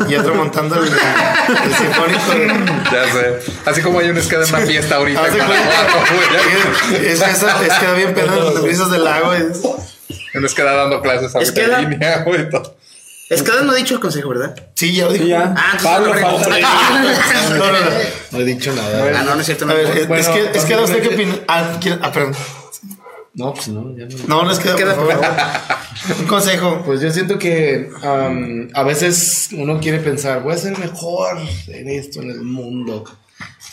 y 0.09 0.15
otro 0.15 0.33
montando 0.35 0.75
el, 0.81 0.85
el 0.85 1.75
sinfónico. 1.75 2.25
güey. 2.27 2.47
Ya 2.91 3.11
sé. 3.13 3.51
Así 3.65 3.81
como 3.81 3.99
hay 3.99 4.09
un 4.09 4.17
esquema 4.17 4.43
en 4.43 4.55
una 4.55 4.65
fiesta 4.65 4.95
ahorita. 4.95 5.21
Haz 5.23 5.33
de 5.33 5.37
cada 5.39 5.47
cuatro, 5.93 6.15
güey. 6.15 7.05
Es, 7.05 7.21
es, 7.21 7.43
es, 7.43 7.73
queda 7.79 7.93
bien 7.93 8.13
pedo 8.13 8.33
en 8.33 8.39
los 8.55 8.61
brisas 8.63 8.89
del 8.89 9.03
lago. 9.03 9.33
Es, 9.33 9.61
Nos 10.33 10.53
queda 10.55 10.73
dando 10.73 11.01
clases 11.01 11.35
ahorita 11.35 11.79
en 11.81 11.89
línea, 11.91 12.23
güey. 12.23 12.49
todo. 12.49 12.75
Es 13.29 13.41
que 13.41 13.51
no 13.63 13.71
ha 13.71 13.75
dicho 13.75 13.95
el 13.95 13.99
consejo, 13.99 14.29
¿verdad? 14.29 14.55
sí, 14.75 14.93
ya 14.95 15.05
lo 15.05 15.13
dijo. 15.13 15.25
ya. 15.25 15.53
Ah, 15.57 15.77
entonces 15.77 15.83
Pablo, 15.91 16.13
no, 16.13 16.21
no. 17.49 17.55
No, 17.57 17.71
no, 17.71 17.79
no. 17.79 17.91
No 18.31 18.39
he 18.39 18.43
dicho 18.45 18.73
nada. 18.73 19.11
Ah, 19.19 19.23
no, 19.23 19.33
no 19.35 19.39
es 19.41 19.45
cierto. 19.45 19.65
No, 19.65 19.71
A 19.71 19.75
ver, 19.75 19.97
es, 19.97 20.07
Bueno, 20.07 20.21
es 20.21 20.27
que, 20.29 20.57
es 20.57 20.65
que 20.65 20.75
usted 20.75 21.01
qué 21.01 21.07
opina. 21.15 21.35
Ah, 21.47 21.77
¿quiere- 21.81 21.99
ah, 22.01 22.11
perdón. 22.11 22.35
No, 23.35 23.53
pues 23.53 23.67
no, 23.67 23.95
ya 23.97 24.05
no. 24.05 24.15
No, 24.27 24.43
no 24.43 24.51
es 24.51 24.59
que. 24.59 24.73
Queda, 24.75 24.95
por 24.95 25.11
favor. 25.11 25.25
Un 26.19 26.25
consejo. 26.25 26.81
Pues 26.85 27.01
yo 27.01 27.11
siento 27.11 27.37
que 27.37 27.89
am, 28.01 28.69
a 28.73 28.83
veces 28.83 29.49
uno 29.51 29.79
quiere 29.79 29.99
pensar, 29.99 30.41
voy 30.41 30.53
a 30.53 30.57
ser 30.57 30.77
mejor 30.79 31.37
en 31.67 31.89
esto, 31.89 32.21
en 32.21 32.31
el 32.31 32.41
mundo. 32.41 33.03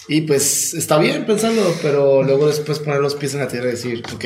Y 0.09 0.23
pues 0.23 0.75
está 0.75 0.99
bien 0.99 1.25
pensarlo, 1.27 1.63
pero 1.81 2.25
luego 2.25 2.49
después 2.49 2.81
poner 2.81 3.01
los 3.01 3.15
pies 3.15 3.35
en 3.35 3.41
la 3.41 3.49
tierra 3.49 3.69
y 3.69 3.73
decir, 3.73 4.03
ok, 4.13 4.25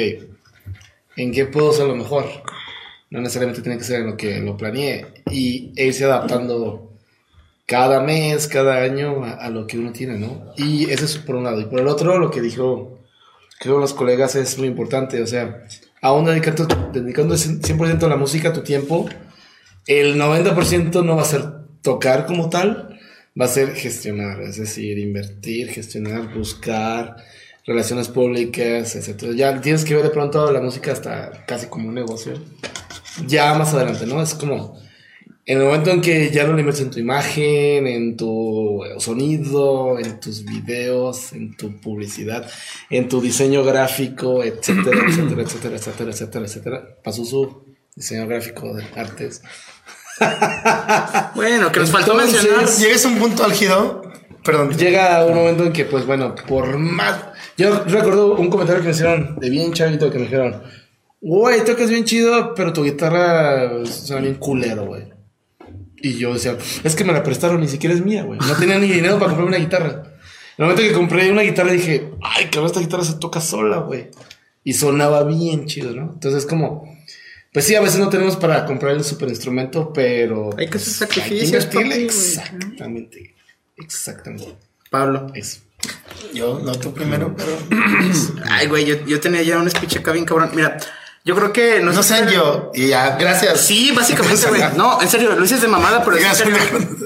¿en 1.16 1.32
qué 1.32 1.44
puedo 1.44 1.70
ser 1.72 1.86
lo 1.86 1.94
mejor? 1.94 2.24
No 3.10 3.20
necesariamente 3.20 3.60
tiene 3.60 3.76
que 3.76 3.84
ser 3.84 4.00
en 4.00 4.06
lo 4.06 4.16
que 4.16 4.40
lo 4.40 4.56
planeé. 4.56 5.22
Y 5.30 5.72
e 5.76 5.86
irse 5.86 6.06
adaptando 6.06 6.92
cada 7.66 8.00
mes, 8.00 8.48
cada 8.48 8.82
año 8.82 9.22
a, 9.22 9.32
a 9.32 9.50
lo 9.50 9.66
que 9.66 9.78
uno 9.78 9.92
tiene, 9.92 10.18
¿no? 10.18 10.54
Y 10.56 10.90
eso 10.90 11.04
es 11.04 11.18
por 11.18 11.36
un 11.36 11.44
lado. 11.44 11.60
Y 11.60 11.66
por 11.66 11.80
el 11.80 11.88
otro, 11.88 12.18
lo 12.18 12.30
que 12.30 12.40
dijo, 12.40 12.95
creo, 13.58 13.78
los 13.78 13.94
colegas 13.94 14.34
es 14.34 14.58
muy 14.58 14.68
importante. 14.68 15.22
O 15.22 15.26
sea, 15.26 15.64
aún 16.00 16.24
dedicando, 16.24 16.66
dedicando 16.92 17.34
100% 17.34 18.02
a 18.02 18.08
la 18.08 18.16
música, 18.16 18.52
tu 18.52 18.62
tiempo, 18.62 19.08
el 19.86 20.16
90% 20.20 21.04
no 21.04 21.16
va 21.16 21.22
a 21.22 21.26
ser 21.26 21.44
tocar 21.82 22.26
como 22.26 22.50
tal, 22.50 22.98
va 23.40 23.44
a 23.44 23.48
ser 23.48 23.74
gestionar, 23.74 24.40
es 24.42 24.56
decir, 24.56 24.98
invertir, 24.98 25.68
gestionar, 25.68 26.34
buscar 26.34 27.16
relaciones 27.66 28.08
públicas, 28.08 28.96
etc. 28.96 29.34
Ya 29.34 29.60
tienes 29.60 29.84
que 29.84 29.94
ver 29.94 30.04
de 30.04 30.10
pronto 30.10 30.50
la 30.50 30.60
música 30.60 30.92
hasta 30.92 31.44
casi 31.46 31.66
como 31.66 31.88
un 31.88 31.94
negocio. 31.94 32.34
Ya 33.26 33.54
más 33.54 33.72
adelante, 33.74 34.06
¿no? 34.06 34.22
Es 34.22 34.34
como 34.34 34.78
en 35.48 35.58
el 35.58 35.64
momento 35.64 35.90
en 35.92 36.00
que 36.00 36.30
ya 36.30 36.44
no 36.44 36.54
le 36.54 36.60
inviertes 36.60 36.82
en 36.82 36.90
tu 36.90 36.98
imagen, 36.98 37.86
en 37.86 38.16
tu 38.16 38.82
sonido, 38.98 39.96
en 39.96 40.18
tus 40.18 40.44
videos, 40.44 41.32
en 41.34 41.56
tu 41.56 41.80
publicidad, 41.80 42.50
en 42.90 43.08
tu 43.08 43.20
diseño 43.20 43.62
gráfico, 43.62 44.42
etcétera, 44.42 45.04
etcétera, 45.08 45.42
etcétera, 45.42 45.76
etcétera, 45.76 46.10
etcétera, 46.10 46.44
etcétera. 46.46 46.96
Pasó 47.02 47.24
su 47.24 47.64
diseño 47.94 48.26
gráfico 48.26 48.74
de 48.74 48.84
artes. 48.96 49.42
Bueno, 51.34 51.70
que 51.70 51.80
nos 51.80 51.90
faltó 51.90 52.14
mencionar. 52.14 52.66
Llegues 52.66 53.04
a 53.04 53.08
un 53.08 53.18
punto 53.18 53.44
álgido. 53.44 54.02
Perdón. 54.42 54.74
Llega 54.74 55.26
un 55.26 55.34
momento 55.34 55.64
en 55.64 55.72
que, 55.74 55.84
pues 55.84 56.06
bueno, 56.06 56.34
por 56.48 56.78
más. 56.78 57.22
Yo 57.58 57.84
recuerdo 57.84 58.34
un 58.34 58.48
comentario 58.48 58.80
que 58.80 58.88
me 58.88 58.94
hicieron 58.94 59.38
de 59.38 59.50
bien 59.50 59.74
chavito 59.74 60.10
que 60.10 60.16
me 60.16 60.24
dijeron: 60.24 60.62
Güey, 61.20 61.64
tocas 61.66 61.90
bien 61.90 62.06
chido, 62.06 62.54
pero 62.54 62.72
tu 62.72 62.82
guitarra 62.82 63.84
suena 63.84 64.22
bien 64.22 64.36
culero, 64.36 64.86
güey. 64.86 65.15
Y 65.96 66.14
yo 66.14 66.34
decía: 66.34 66.56
Es 66.84 66.94
que 66.94 67.04
me 67.04 67.12
la 67.12 67.22
prestaron, 67.22 67.60
ni 67.60 67.68
siquiera 67.68 67.94
es 67.94 68.04
mía, 68.04 68.22
güey. 68.22 68.38
No 68.38 68.54
tenía 68.56 68.78
ni 68.78 68.88
dinero 68.88 69.18
para 69.18 69.28
comprar 69.28 69.48
una 69.48 69.58
guitarra. 69.58 70.02
En 70.58 70.64
el 70.64 70.70
momento 70.70 70.82
que 70.82 70.92
compré 70.92 71.30
una 71.30 71.42
guitarra 71.42 71.72
dije: 71.72 72.10
Ay, 72.22 72.46
cabrón, 72.46 72.66
esta 72.66 72.80
guitarra 72.80 73.04
se 73.04 73.14
toca 73.14 73.40
sola, 73.40 73.78
güey. 73.78 74.10
Y 74.64 74.72
sonaba 74.72 75.24
bien 75.24 75.66
chido, 75.66 75.92
¿no? 75.92 76.12
Entonces, 76.14 76.46
como. 76.46 76.96
Pues 77.52 77.64
sí, 77.64 77.74
a 77.74 77.80
veces 77.80 77.98
no 77.98 78.10
tenemos 78.10 78.36
para 78.36 78.66
comprar 78.66 78.94
el 78.94 79.04
super 79.04 79.28
instrumento, 79.28 79.92
pero. 79.92 80.50
Hay 80.58 80.68
que 80.68 80.76
hacer 80.78 81.04
hay 81.04 81.08
que 81.08 81.20
sacrificios, 81.20 81.66
papi, 81.66 81.84
güey. 81.84 82.04
Exactamente. 82.04 83.34
Exactamente. 83.76 84.56
Pablo. 84.90 85.28
Eso. 85.34 85.60
Yo, 86.34 86.60
no 86.60 86.72
tú 86.74 86.92
primero, 86.92 87.34
pero. 87.36 87.56
Ay, 88.50 88.66
güey, 88.66 88.84
yo, 88.84 89.04
yo 89.06 89.20
tenía 89.20 89.42
ya 89.42 89.58
un 89.58 89.70
speech 89.70 89.98
acá 89.98 90.12
bien 90.12 90.24
cabrón. 90.24 90.50
Mira, 90.54 90.78
yo 91.26 91.34
creo 91.34 91.52
que 91.52 91.80
no, 91.80 91.92
No 91.92 92.04
sé 92.04 92.24
sé 92.24 92.32
yo. 92.32 92.70
Y 92.72 92.86
ya, 92.86 93.16
gracias. 93.16 93.60
Sí, 93.60 93.90
básicamente, 93.90 94.46
güey. 94.48 94.62
No, 94.76 95.02
en 95.02 95.08
serio, 95.08 95.34
lo 95.34 95.42
dices 95.42 95.60
de 95.60 95.66
mamada, 95.66 96.04
pero 96.04 96.16
es 96.16 96.38
serio. 96.38 96.56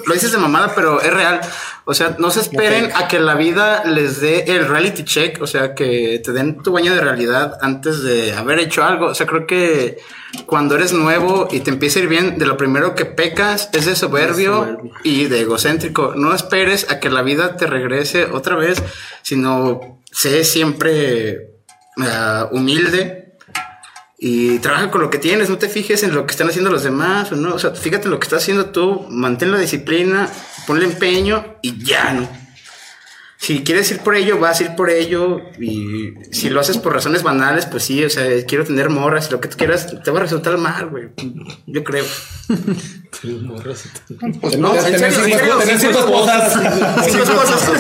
Lo 0.06 0.12
dices 0.12 0.30
de 0.30 0.36
mamada, 0.36 0.74
pero 0.74 1.00
es 1.00 1.10
real. 1.10 1.40
O 1.86 1.94
sea, 1.94 2.16
no 2.18 2.30
se 2.30 2.40
esperen 2.40 2.90
a 2.94 3.08
que 3.08 3.18
la 3.18 3.34
vida 3.34 3.82
les 3.86 4.20
dé 4.20 4.44
el 4.48 4.68
reality 4.68 5.04
check, 5.04 5.40
o 5.40 5.46
sea, 5.46 5.74
que 5.74 6.20
te 6.22 6.32
den 6.32 6.62
tu 6.62 6.70
baño 6.70 6.94
de 6.94 7.00
realidad 7.00 7.56
antes 7.62 8.02
de 8.02 8.34
haber 8.34 8.58
hecho 8.58 8.84
algo. 8.84 9.06
O 9.06 9.14
sea, 9.14 9.26
creo 9.26 9.46
que 9.46 9.96
cuando 10.44 10.74
eres 10.74 10.92
nuevo 10.92 11.48
y 11.50 11.60
te 11.60 11.70
empieza 11.70 11.98
a 11.98 12.02
ir 12.02 12.08
bien, 12.10 12.38
de 12.38 12.44
lo 12.44 12.58
primero 12.58 12.94
que 12.94 13.06
pecas 13.06 13.70
es 13.72 13.86
de 13.86 13.96
soberbio 13.96 14.82
y 15.02 15.28
de 15.28 15.40
egocéntrico. 15.40 16.12
No 16.14 16.34
esperes 16.34 16.90
a 16.90 17.00
que 17.00 17.08
la 17.08 17.22
vida 17.22 17.56
te 17.56 17.66
regrese 17.66 18.26
otra 18.26 18.54
vez, 18.54 18.82
sino 19.22 20.02
sé 20.12 20.44
siempre 20.44 21.54
ah, 21.96 22.50
humilde 22.52 23.19
y 24.22 24.58
trabaja 24.58 24.90
con 24.90 25.00
lo 25.00 25.08
que 25.08 25.18
tienes, 25.18 25.48
no 25.48 25.56
te 25.56 25.70
fijes 25.70 26.02
en 26.02 26.14
lo 26.14 26.26
que 26.26 26.32
están 26.32 26.46
haciendo 26.46 26.70
los 26.70 26.82
demás, 26.82 27.32
o 27.32 27.36
no, 27.36 27.54
o 27.54 27.58
sea, 27.58 27.70
fíjate 27.70 28.04
en 28.04 28.10
lo 28.10 28.20
que 28.20 28.26
estás 28.26 28.42
haciendo 28.42 28.66
tú, 28.66 29.06
mantén 29.08 29.50
la 29.50 29.58
disciplina, 29.58 30.28
ponle 30.66 30.84
empeño 30.84 31.56
y 31.62 31.82
ya, 31.82 32.12
¿no? 32.12 32.28
Si 33.40 33.64
quieres 33.64 33.90
ir 33.90 34.00
por 34.00 34.16
ello, 34.16 34.38
vas 34.38 34.60
a 34.60 34.64
ir 34.64 34.76
por 34.76 34.90
ello 34.90 35.40
y 35.58 36.12
si 36.30 36.50
lo 36.50 36.60
haces 36.60 36.76
por 36.76 36.92
razones 36.92 37.22
banales, 37.22 37.64
pues 37.64 37.84
sí, 37.84 38.04
o 38.04 38.10
sea, 38.10 38.26
quiero 38.44 38.64
tener 38.64 38.90
morras, 38.90 39.32
lo 39.32 39.40
que 39.40 39.48
tú 39.48 39.56
quieras, 39.56 40.02
te 40.04 40.10
va 40.10 40.18
a 40.18 40.22
resultar 40.24 40.58
mal, 40.58 40.90
güey, 40.90 41.08
yo 41.66 41.82
creo. 41.82 42.04
Pues 44.40 44.56
No, 44.56 44.74
en 44.74 44.84
tener 44.84 45.12
serio, 45.12 45.58
tener 45.58 45.78
cinco 45.78 45.98
esposas. 45.98 46.52
Cinco 47.04 47.22
esposas. 47.24 47.70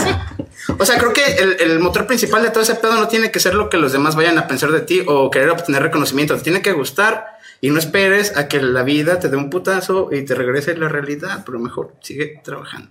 O 0.76 0.84
sea, 0.84 0.98
creo 0.98 1.12
que 1.12 1.24
el, 1.24 1.56
el 1.60 1.78
motor 1.78 2.06
principal 2.06 2.42
de 2.42 2.50
todo 2.50 2.62
ese 2.62 2.74
pedo 2.74 2.94
no 2.94 3.08
tiene 3.08 3.30
que 3.30 3.38
ser 3.38 3.54
lo 3.54 3.70
que 3.70 3.78
los 3.78 3.92
demás 3.92 4.16
vayan 4.16 4.36
a 4.38 4.48
pensar 4.48 4.70
de 4.72 4.80
ti 4.80 5.02
o 5.06 5.30
querer 5.30 5.50
obtener 5.50 5.82
reconocimiento. 5.82 6.36
Te 6.36 6.42
tiene 6.42 6.62
que 6.62 6.72
gustar 6.72 7.38
y 7.60 7.70
no 7.70 7.78
esperes 7.78 8.36
a 8.36 8.48
que 8.48 8.60
la 8.60 8.82
vida 8.82 9.18
te 9.18 9.28
dé 9.28 9.36
un 9.36 9.50
putazo 9.50 10.08
y 10.10 10.24
te 10.24 10.34
regrese 10.34 10.76
la 10.76 10.88
realidad, 10.88 11.42
pero 11.46 11.58
mejor 11.58 11.94
sigue 12.00 12.40
trabajando. 12.42 12.90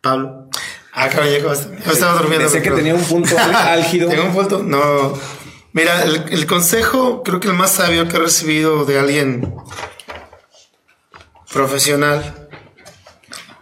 Pablo. 0.00 0.48
Ah, 1.02 1.04
acabaste. 1.04 1.78
Yo 1.84 1.92
estaba 1.92 2.12
durmiendo. 2.20 2.48
Pensé 2.50 2.62
que 2.62 2.70
tenía 2.70 2.94
un 2.94 3.02
punto 3.04 3.36
álgido. 3.54 4.08
Tengo 4.08 4.24
un 4.24 4.32
punto. 4.32 4.62
No. 4.62 5.12
Mira, 5.72 6.02
el, 6.02 6.24
el 6.30 6.46
consejo, 6.46 7.22
creo 7.22 7.38
que 7.40 7.48
el 7.48 7.54
más 7.54 7.70
sabio 7.72 8.08
que 8.08 8.16
he 8.16 8.20
recibido 8.20 8.84
de 8.84 8.98
alguien 8.98 9.54
profesional 11.52 12.48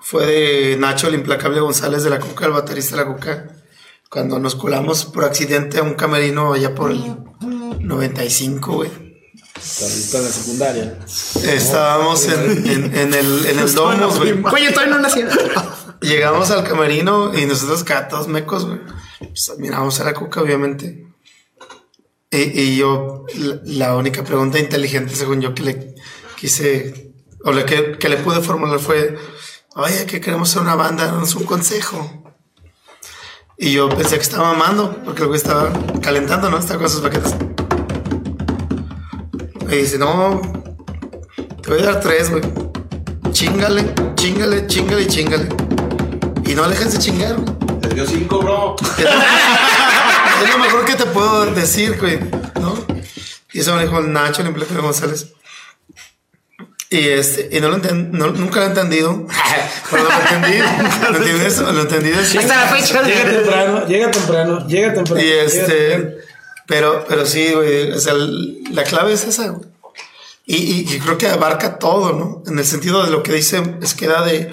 fue 0.00 0.26
de 0.26 0.76
Nacho, 0.78 1.08
el 1.08 1.14
implacable 1.14 1.60
González 1.60 2.02
de 2.02 2.10
la 2.10 2.18
Cuca, 2.18 2.46
el 2.46 2.52
baterista 2.52 2.96
de 2.96 3.02
la 3.04 3.08
Cuca, 3.12 3.48
cuando 4.10 4.38
nos 4.38 4.54
colamos 4.54 5.04
por 5.04 5.24
accidente 5.24 5.78
a 5.78 5.82
un 5.82 5.94
camerino 5.94 6.54
allá 6.54 6.74
por 6.74 6.90
el 6.90 7.14
95, 7.80 8.72
güey. 8.72 8.90
Está 9.54 10.18
en 10.18 10.24
la 10.24 10.30
secundaria. 10.30 10.98
Estábamos 11.42 12.24
en, 12.26 12.66
en- 12.66 12.96
en 12.96 13.12
el, 13.14 13.44
en 13.46 13.58
el 13.58 13.74
Domus, 13.74 14.16
güey. 14.18 14.32
Güey, 14.40 14.64
yo 14.64 14.72
todavía 14.72 14.94
no 14.94 15.00
nací. 15.02 15.20
Llegamos 16.00 16.50
al 16.50 16.64
camerino 16.64 17.36
y 17.36 17.44
nosotros 17.46 17.84
gatos 17.84 18.28
mecos, 18.28 18.66
güey. 18.66 18.80
Pues 19.18 19.50
admiramos 19.50 20.00
a 20.00 20.04
la 20.04 20.14
cuca, 20.14 20.40
obviamente. 20.40 21.06
Y, 22.30 22.60
y 22.60 22.76
yo, 22.76 23.24
la, 23.34 23.60
la 23.64 23.96
única 23.96 24.22
pregunta 24.22 24.58
inteligente, 24.58 25.14
según 25.14 25.40
yo, 25.40 25.54
que 25.54 25.62
le 25.62 25.94
quise, 26.36 27.12
o 27.42 27.52
le, 27.52 27.64
que, 27.64 27.98
que 27.98 28.08
le 28.08 28.18
pude 28.18 28.40
formular 28.40 28.78
fue, 28.78 29.16
oye, 29.74 30.06
que 30.06 30.20
queremos 30.20 30.50
ser 30.50 30.62
una 30.62 30.76
banda, 30.76 31.06
danos 31.06 31.34
un 31.34 31.44
consejo. 31.44 32.24
Y 33.56 33.72
yo 33.72 33.88
pensé 33.88 34.16
que 34.16 34.22
estaba 34.22 34.52
mamando, 34.52 35.02
porque 35.04 35.24
güey 35.24 35.36
estaba 35.36 35.72
calentando, 36.00 36.48
¿no? 36.48 36.58
Estaba 36.58 36.78
con 36.80 36.90
sus 36.90 37.00
paquetes. 37.00 37.34
Y 39.68 39.76
dice, 39.76 39.98
no, 39.98 40.40
te 41.60 41.70
voy 41.70 41.80
a 41.80 41.86
dar 41.86 42.00
tres, 42.00 42.30
güey. 42.30 42.42
Chingale, 43.32 43.94
chingale, 44.14 44.66
chingale, 44.68 45.06
chingale. 45.08 45.48
Y 46.48 46.54
no 46.54 46.68
dejes 46.68 46.92
de 46.92 46.98
chingar, 46.98 47.36
güey. 47.36 47.80
Te 47.80 47.88
dio 47.94 48.06
cinco, 48.06 48.38
bro. 48.40 48.76
Es 50.42 50.50
lo 50.50 50.58
mejor 50.58 50.84
que 50.84 50.94
te 50.94 51.04
puedo 51.06 51.46
decir, 51.46 51.98
güey, 51.98 52.20
¿no? 52.60 52.78
Y 53.52 53.58
eso 53.60 53.74
me 53.74 53.82
dijo 53.82 53.98
el 53.98 54.12
Nacho, 54.12 54.42
el 54.42 54.48
empleado 54.48 54.72
de 54.72 54.80
González. 54.80 55.32
Y 56.90 57.08
este, 57.08 57.48
y 57.50 57.60
no 57.60 57.68
lo 57.70 57.76
enten- 57.78 58.10
no- 58.12 58.28
nunca 58.30 58.60
lo 58.60 58.66
he 58.66 58.68
entendido. 58.68 59.26
Pero 59.90 60.04
lo 60.04 60.10
entendí. 60.12 60.58
¿Lo 61.10 61.16
entiendes? 61.18 61.58
Lo 61.74 61.80
entendí 61.80 62.10
de 62.10 62.18
Hasta 62.20 62.56
la 62.56 62.68
fecha. 62.68 63.02
Llega 63.02 63.24
temprano, 63.30 63.86
llega 63.88 64.10
temprano, 64.12 64.66
llega 64.68 64.94
temprano. 64.94 65.20
Y 65.20 65.24
temprano. 65.28 65.46
este, 65.46 66.16
pero, 66.68 67.04
pero 67.08 67.26
sí, 67.26 67.50
güey, 67.52 67.90
o 67.92 67.98
sea, 67.98 68.14
la 68.14 68.84
clave 68.84 69.12
es 69.14 69.24
esa, 69.24 69.48
güey. 69.48 69.68
Y, 70.46 70.56
y- 70.56 70.94
y 70.94 70.98
creo 71.00 71.18
que 71.18 71.26
abarca 71.28 71.78
todo, 71.78 72.12
¿no? 72.12 72.42
En 72.50 72.58
el 72.58 72.64
sentido 72.64 73.04
de 73.04 73.10
lo 73.10 73.22
que 73.24 73.32
dice, 73.32 73.60
es 73.82 73.94
que 73.94 74.06
da 74.06 74.22
de, 74.24 74.50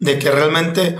de 0.00 0.18
que 0.18 0.30
realmente 0.30 0.96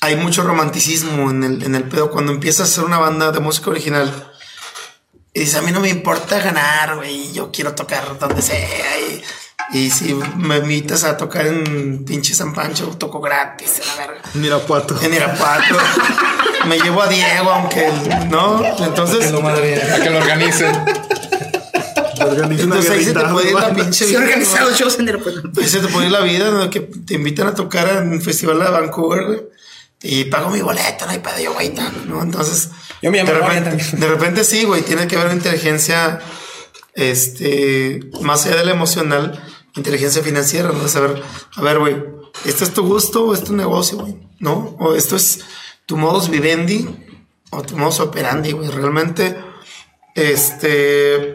hay 0.00 0.16
mucho 0.16 0.42
romanticismo 0.42 1.30
en 1.30 1.42
el, 1.44 1.62
en 1.62 1.74
el 1.74 1.84
pedo. 1.84 2.10
Cuando 2.10 2.32
empiezas 2.32 2.60
a 2.68 2.72
hacer 2.72 2.84
una 2.84 2.98
banda 2.98 3.32
de 3.32 3.40
música 3.40 3.70
original 3.70 4.32
y 5.34 5.40
dices, 5.40 5.56
a 5.56 5.62
mí 5.62 5.72
no 5.72 5.80
me 5.80 5.88
importa 5.88 6.38
ganar, 6.40 6.96
güey, 6.96 7.32
yo 7.32 7.50
quiero 7.52 7.74
tocar 7.74 8.18
donde 8.18 8.42
sea. 8.42 8.58
Y, 9.00 9.22
y 9.78 9.90
si 9.90 10.14
me 10.36 10.58
invitas 10.58 11.04
a 11.04 11.16
tocar 11.16 11.46
en 11.46 12.04
pinche 12.04 12.34
San 12.34 12.54
Pancho, 12.54 12.86
toco 12.98 13.20
gratis, 13.20 13.80
a 13.82 13.86
la 14.00 14.06
verga 14.06 14.22
Mira, 14.34 14.58
Puato. 14.60 14.96
en 15.02 15.12
Irapuato. 15.14 15.76
Me 16.66 16.78
llevo 16.80 17.02
a 17.02 17.08
Diego, 17.08 17.50
aunque 17.50 17.86
él- 17.86 18.28
no. 18.30 18.62
Entonces, 18.78 19.26
Que 19.26 19.30
lo 19.32 19.40
madre. 19.42 19.82
A 19.92 20.00
que 20.02 20.10
lo 20.10 20.18
organicen. 20.18 20.74
Organiza 22.20 22.62
entonces 22.64 22.90
ahí 22.90 23.04
se 23.04 23.12
te 23.14 23.24
puede 23.26 23.50
ir 23.50 23.54
la 23.54 23.72
pinche 23.72 24.04
Sí, 24.04 24.10
vida. 24.10 24.18
organizado 24.20 24.70
¿no? 24.70 24.76
shows 24.76 24.98
en 24.98 25.08
Irapuato. 25.08 25.42
Ahí 25.60 25.68
se 25.68 25.78
te 25.80 25.86
puede 25.88 26.06
ir 26.06 26.12
la 26.12 26.20
vida, 26.20 26.50
¿no? 26.50 26.68
Que 26.68 26.80
te 26.80 27.14
invitan 27.14 27.46
a 27.46 27.54
tocar 27.54 27.88
en 27.88 28.08
un 28.10 28.20
festival 28.20 28.58
de 28.58 28.64
Vancouver, 28.70 29.24
güey. 29.26 29.40
Y 30.02 30.24
pago 30.26 30.50
mi 30.50 30.60
boleto, 30.60 31.06
no 31.06 31.12
hay 31.12 31.18
pedo, 31.18 31.40
yo, 31.40 31.54
güey, 31.54 31.74
¿no? 32.06 32.22
Entonces, 32.22 32.70
Yo 33.02 33.10
me 33.10 33.18
llamo 33.18 33.32
de 33.32 33.38
repente, 33.38 33.70
también. 33.70 34.00
de 34.00 34.08
repente 34.08 34.44
sí, 34.44 34.64
güey, 34.64 34.82
tiene 34.82 35.08
que 35.08 35.16
haber 35.16 35.32
inteligencia, 35.32 36.20
este, 36.94 38.00
más 38.20 38.46
allá 38.46 38.56
de 38.56 38.64
la 38.64 38.70
emocional, 38.72 39.42
inteligencia 39.74 40.22
financiera, 40.22 40.70
¿no? 40.70 40.86
Saber, 40.86 41.20
a 41.56 41.62
ver, 41.62 41.78
güey, 41.80 41.96
¿esto 42.44 42.64
es 42.64 42.72
tu 42.72 42.86
gusto 42.86 43.26
o 43.26 43.34
es 43.34 43.42
tu 43.42 43.54
negocio, 43.56 43.98
güey? 43.98 44.16
¿No? 44.38 44.76
O 44.78 44.94
esto 44.94 45.16
es 45.16 45.40
tu 45.86 45.96
modus 45.96 46.28
vivendi 46.28 46.88
o 47.50 47.62
tu 47.62 47.76
modus 47.76 47.98
operandi, 48.00 48.52
güey. 48.52 48.68
Realmente, 48.68 49.36
este, 50.14 51.34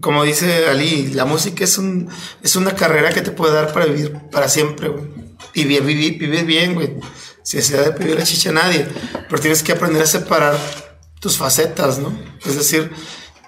como 0.00 0.24
dice 0.24 0.66
Ali, 0.68 1.08
la 1.08 1.24
música 1.24 1.64
es 1.64 1.78
un 1.78 2.10
es 2.42 2.56
una 2.56 2.74
carrera 2.74 3.10
que 3.10 3.22
te 3.22 3.30
puede 3.30 3.54
dar 3.54 3.72
para 3.72 3.86
vivir 3.86 4.18
para 4.30 4.48
siempre, 4.48 4.88
güey. 4.88 5.29
Y 5.54 5.64
vi- 5.64 5.80
vivir, 5.80 6.18
vivir 6.18 6.44
bien, 6.44 6.74
güey. 6.74 6.96
Sin 7.42 7.58
necesidad 7.58 7.84
de 7.84 7.92
pedir 7.92 8.16
la 8.18 8.24
chicha 8.24 8.50
a 8.50 8.52
nadie. 8.52 8.86
Pero 9.28 9.40
tienes 9.40 9.62
que 9.62 9.72
aprender 9.72 10.02
a 10.02 10.06
separar 10.06 10.56
tus 11.20 11.36
facetas, 11.36 11.98
¿no? 11.98 12.16
Es 12.44 12.56
decir, 12.56 12.90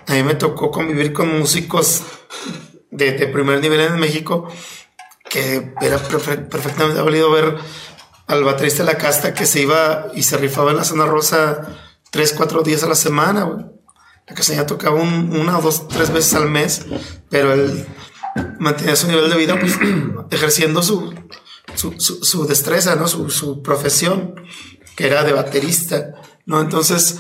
a 0.09 0.13
mí 0.15 0.23
me 0.23 0.35
tocó 0.35 0.71
convivir 0.71 1.13
con 1.13 1.39
músicos 1.39 2.03
de, 2.91 3.13
de 3.13 3.27
primer 3.29 3.61
nivel 3.61 3.81
en 3.81 3.99
México 3.99 4.49
que 5.31 5.73
era 5.81 5.99
perfe- 5.99 6.47
perfectamente 6.49 7.01
valido 7.01 7.31
ver 7.31 7.57
al 8.27 8.45
baterista 8.45 8.85
de 8.85 8.93
la 8.93 8.99
casta 8.99 9.33
que 9.33 9.47
se 9.47 9.63
iba 9.63 10.09
y 10.15 10.23
se 10.25 10.37
rifaba 10.37 10.73
en 10.73 10.77
la 10.77 10.85
zona 10.85 11.07
rosa 11.07 11.67
tres, 12.11 12.35
cuatro 12.37 12.63
días 12.63 12.83
a 12.83 12.89
la 12.89 12.95
semana, 12.95 13.45
güey. 13.45 13.65
La 14.27 14.35
castaña 14.35 14.67
tocaba 14.67 15.01
un- 15.01 15.35
una 15.35 15.59
dos, 15.61 15.89
tres 15.89 16.13
veces 16.13 16.35
al 16.35 16.51
mes, 16.51 16.83
pero 17.31 17.55
él 17.55 17.87
mantenía 18.59 18.95
su 18.97 19.07
nivel 19.09 19.31
de 19.31 19.37
vida 19.37 19.59
pues, 19.59 19.79
ejerciendo 20.31 20.83
su, 20.83 21.15
su, 21.83 22.01
su- 22.01 22.25
su 22.25 22.47
destreza, 22.47 22.95
¿no? 22.97 23.09
Su, 23.09 23.29
su 23.31 23.61
profesión, 23.63 24.35
que 24.97 25.07
era 25.07 25.25
de 25.25 25.33
baterista, 25.33 26.15
¿no? 26.47 26.61
Entonces, 26.61 27.17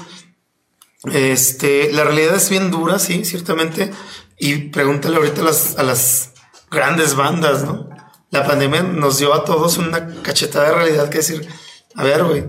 este, 1.13 1.93
la 1.93 2.05
realidad 2.05 2.37
es 2.37 2.49
bien 2.49 2.71
dura, 2.71 2.99
sí, 2.99 3.25
ciertamente. 3.25 3.91
Y 4.39 4.55
pregúntale 4.71 5.17
ahorita 5.17 5.41
a 5.41 5.45
las, 5.45 5.79
a 5.79 5.83
las 5.83 6.31
grandes 6.71 7.15
bandas, 7.15 7.65
¿no? 7.65 7.89
La 8.31 8.47
pandemia 8.47 8.83
nos 8.83 9.19
dio 9.19 9.35
a 9.35 9.45
todos 9.45 9.79
una 9.79 10.23
cachetada 10.23 10.69
de 10.69 10.75
realidad 10.75 11.09
que 11.11 11.19
decir, 11.19 11.47
a 11.95 12.03
ver, 12.05 12.25
güey, 12.25 12.45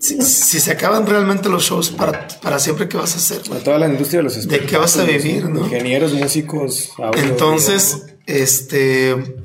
si, 0.00 0.20
si 0.22 0.60
se 0.60 0.70
acaban 0.72 1.06
realmente 1.06 1.48
los 1.48 1.64
shows 1.64 1.90
para, 1.90 2.26
para 2.42 2.58
siempre, 2.58 2.88
¿qué 2.88 2.96
vas 2.96 3.14
a 3.14 3.18
hacer? 3.18 3.42
güey? 3.46 3.60
A 3.60 3.64
toda 3.64 3.78
la 3.78 3.86
industria 3.88 4.20
de 4.20 4.24
los 4.24 4.48
¿De 4.48 4.60
qué 4.66 4.76
vas 4.78 4.96
a 4.96 5.04
vivir, 5.04 5.48
no? 5.50 5.60
Ingenieros, 5.60 6.12
músicos, 6.14 6.90
audio, 6.98 7.22
Entonces, 7.22 8.06
este, 8.26 9.43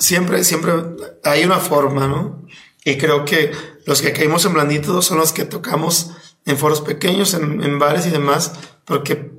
siempre, 0.00 0.42
siempre 0.42 0.72
hay 1.22 1.44
una 1.44 1.58
forma, 1.58 2.08
¿no? 2.08 2.44
Y 2.84 2.96
creo 2.96 3.24
que 3.24 3.52
los 3.86 4.02
que 4.02 4.12
caímos 4.12 4.44
en 4.44 4.54
blandito 4.54 5.02
son 5.02 5.18
los 5.18 5.32
que 5.32 5.44
tocamos 5.44 6.10
en 6.46 6.58
foros 6.58 6.80
pequeños, 6.80 7.34
en, 7.34 7.62
en 7.62 7.78
bares 7.78 8.06
y 8.06 8.10
demás, 8.10 8.52
porque 8.84 9.30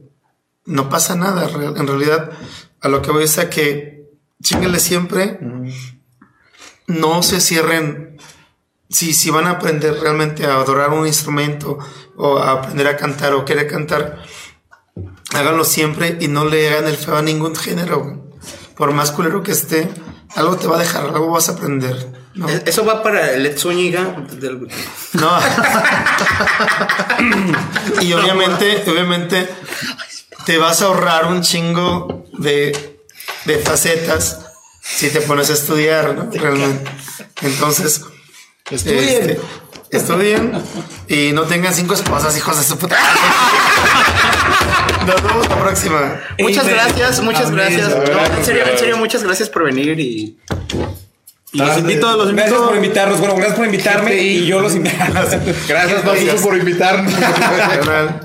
no 0.65 0.89
pasa 0.89 1.15
nada. 1.15 1.49
En 1.49 1.87
realidad, 1.87 2.31
a 2.79 2.87
lo 2.87 3.01
que 3.01 3.11
voy 3.11 3.23
es 3.23 3.37
a 3.37 3.49
que 3.49 4.09
chinguenle 4.41 4.79
siempre, 4.79 5.39
no 6.87 7.23
se 7.23 7.41
cierren. 7.41 8.17
Si, 8.89 9.13
si 9.13 9.29
van 9.29 9.47
a 9.47 9.51
aprender 9.51 9.99
realmente 10.01 10.45
a 10.45 10.55
adorar 10.55 10.89
un 10.89 11.07
instrumento 11.07 11.79
o 12.17 12.37
a 12.37 12.51
aprender 12.51 12.87
a 12.87 12.97
cantar 12.97 13.33
o 13.33 13.45
querer 13.45 13.67
cantar, 13.67 14.21
háganlo 15.33 15.63
siempre 15.63 16.17
y 16.19 16.27
no 16.27 16.45
le 16.45 16.69
hagan 16.69 16.87
el 16.87 16.97
feo 16.97 17.15
a 17.15 17.21
ningún 17.21 17.55
género. 17.55 18.29
Por 18.75 18.91
más 18.91 19.11
culero 19.11 19.43
que 19.43 19.53
esté, 19.53 19.89
algo 20.35 20.55
te 20.57 20.67
va 20.67 20.77
a 20.77 20.79
dejar, 20.79 21.05
algo 21.05 21.29
vas 21.31 21.49
a 21.49 21.53
aprender. 21.53 22.07
¿no? 22.35 22.47
E- 22.49 22.63
Eso 22.65 22.85
va 22.85 23.03
para 23.03 23.31
el 23.33 23.57
Zúñiga. 23.59 24.15
del- 24.31 24.67
No. 25.13 25.39
y 28.01 28.13
obviamente, 28.13 28.83
obviamente, 28.89 29.47
te 30.45 30.57
vas 30.57 30.81
a 30.81 30.85
ahorrar 30.85 31.25
un 31.27 31.41
chingo 31.41 32.25
de, 32.37 32.99
de 33.45 33.57
facetas 33.59 34.39
si 34.81 35.09
te 35.09 35.21
pones 35.21 35.49
a 35.49 35.53
estudiar, 35.53 36.15
¿no? 36.15 36.29
Realmente. 36.31 36.89
Entonces, 37.41 38.01
Estudien. 38.69 39.29
este, 39.31 39.39
estudien 39.91 40.63
y 41.07 41.31
no 41.33 41.43
tengan 41.43 41.73
cinco 41.73 41.93
esposas, 41.93 42.35
hijos 42.37 42.57
de 42.57 42.63
su 42.63 42.77
puta. 42.77 42.97
Nos 45.07 45.23
vemos 45.23 45.49
la 45.49 45.59
próxima. 45.59 46.21
Muchas 46.39 46.63
Amen. 46.65 46.75
gracias, 46.75 47.21
muchas 47.21 47.45
Amén. 47.47 47.55
gracias. 47.55 47.89
No, 47.89 48.37
en 48.37 48.45
serio, 48.45 48.63
en 48.71 48.77
serio, 48.77 48.97
muchas 48.97 49.23
gracias 49.23 49.49
por 49.49 49.63
venir 49.65 49.99
y. 49.99 50.37
Y 51.53 51.57
los 51.57 51.77
invito, 51.79 52.15
los 52.15 52.29
invito. 52.29 52.47
Gracias 52.47 52.61
por 52.61 52.75
invitarnos. 52.77 53.19
Bueno, 53.19 53.35
gracias 53.35 53.55
por 53.57 53.65
invitarme 53.65 54.15
y 54.21 54.45
yo 54.45 54.61
los 54.61 54.73
invito. 54.75 54.95
Gracias, 55.67 56.01
Pazuzu, 56.01 56.41
por 56.43 56.55
invitarnos. 56.55 57.13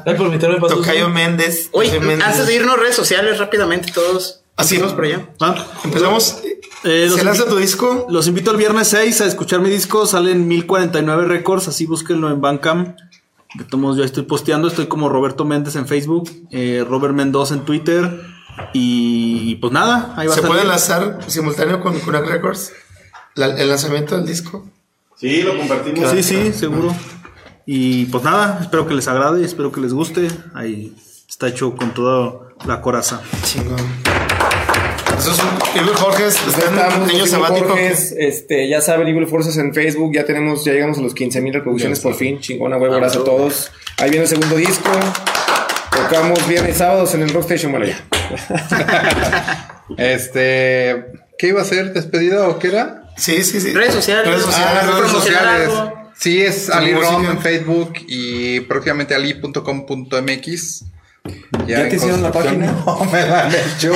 Ay, 0.04 0.14
por 0.14 0.26
invitarme, 0.26 0.56
Pazuzu. 0.60 0.80
Tocayo 0.82 1.08
Méndez. 1.08 1.68
Oye, 1.72 1.98
Méndez. 1.98 2.24
antes 2.26 2.46
de 2.46 2.54
irnos, 2.54 2.78
redes 2.78 2.94
sociales 2.94 3.38
rápidamente, 3.38 3.90
todos. 3.92 4.42
Así. 4.56 4.78
Vamos 4.78 4.94
por 4.94 5.04
allá. 5.06 5.28
Ah, 5.40 5.66
Empezamos. 5.84 6.38
eh, 6.84 7.06
los 7.10 7.18
¿Se 7.18 7.24
lanza 7.24 7.46
tu 7.46 7.56
disco? 7.56 8.06
Los 8.08 8.26
invito 8.28 8.52
el 8.52 8.56
viernes 8.58 8.88
6 8.88 9.20
a 9.22 9.26
escuchar 9.26 9.60
mi 9.60 9.70
disco. 9.70 10.06
Salen 10.06 10.46
1049 10.46 11.26
Records, 11.26 11.66
así 11.68 11.84
búsquenlo 11.84 12.30
en 12.30 12.40
Bandcamp. 12.40 12.96
De 13.58 13.64
todos 13.64 13.80
modos, 13.80 13.96
yo 13.96 14.04
estoy 14.04 14.24
posteando. 14.24 14.68
Estoy 14.68 14.86
como 14.86 15.08
Roberto 15.08 15.44
Méndez 15.44 15.76
en 15.76 15.86
Facebook, 15.86 16.30
eh, 16.50 16.84
Robert 16.88 17.14
Mendoza 17.14 17.54
en 17.54 17.60
Twitter. 17.64 18.20
Y 18.72 19.56
pues 19.56 19.72
nada, 19.72 20.14
ahí 20.16 20.26
va 20.26 20.34
¿Se 20.34 20.40
a 20.40 20.46
puede 20.46 20.64
lanzar 20.64 21.18
simultáneo 21.26 21.80
con 21.80 21.98
Kunak 22.00 22.26
Records? 22.26 22.72
La- 23.34 23.46
el 23.58 23.68
lanzamiento 23.68 24.16
del 24.16 24.26
disco. 24.26 24.66
Sí, 25.16 25.42
lo 25.42 25.56
compartimos. 25.56 26.10
Sí, 26.10 26.22
sí, 26.22 26.52
seguro. 26.52 26.94
Y 27.66 28.06
pues 28.06 28.22
nada, 28.24 28.58
espero 28.62 28.86
que 28.86 28.94
les 28.94 29.08
agrade, 29.08 29.44
espero 29.44 29.72
que 29.72 29.80
les 29.80 29.92
guste. 29.92 30.28
Ahí 30.54 30.94
está 31.28 31.48
hecho 31.48 31.74
con 31.76 31.92
toda 31.92 32.48
la 32.66 32.80
coraza. 32.80 33.20
Chingón. 33.44 33.76
Eso 35.18 35.32
es 35.32 35.38
un. 35.38 35.55
Evil 35.76 35.94
Jorge 35.94 36.26
está 36.26 36.88
en 36.96 37.10
Evil 37.10 37.28
sabático. 37.28 37.76
Este, 37.76 38.68
ya 38.68 38.80
saben, 38.80 39.08
Evil 39.08 39.26
Forces 39.26 39.56
en 39.58 39.74
Facebook, 39.74 40.12
ya 40.14 40.24
tenemos, 40.24 40.64
ya 40.64 40.72
llegamos 40.72 40.98
a 40.98 41.02
los 41.02 41.14
15 41.14 41.40
mil 41.40 41.52
reproducciones 41.54 42.00
por 42.00 42.14
fin, 42.14 42.40
chingona 42.40 42.76
huevo, 42.76 42.96
gracias 42.96 43.22
a 43.22 43.24
todos. 43.24 43.70
Ahí 43.98 44.10
viene 44.10 44.24
el 44.24 44.28
segundo 44.28 44.56
disco, 44.56 44.90
tocamos 45.90 46.46
viernes 46.48 46.76
y 46.76 46.78
sábados 46.78 47.14
en 47.14 47.22
el 47.22 47.30
Rock 47.30 47.44
Station, 47.44 47.72
bueno 47.72 47.86
ya. 47.86 48.04
Este. 49.98 51.06
¿Qué 51.38 51.48
iba 51.48 51.60
a 51.60 51.64
ser? 51.64 51.92
¿Despedida 51.92 52.48
o 52.48 52.58
qué 52.58 52.68
era? 52.68 53.10
Sí, 53.16 53.42
sí, 53.44 53.60
sí. 53.60 53.72
Redes 53.72 53.94
sociales. 53.94 54.26
Redes 54.26 54.42
sociales. 54.42 54.82
Ah, 54.82 54.86
¿Vas 54.86 54.94
a 54.94 54.98
redes 54.98 55.12
sociales. 55.12 55.68
algo? 55.68 56.10
Sí, 56.18 56.40
es 56.40 56.70
Ali 56.70 56.94
Rom 56.94 57.26
en 57.26 57.40
Facebook 57.40 57.92
y 58.08 58.60
próximamente 58.60 59.14
ali.com.mx. 59.14 60.84
¿Ya 61.66 61.88
te 61.88 61.96
hicieron 61.96 62.22
la 62.22 62.32
página? 62.32 62.72
No 62.86 63.04
me 63.04 63.26
la 63.26 63.42
han 63.44 63.54
hecho. 63.54 63.92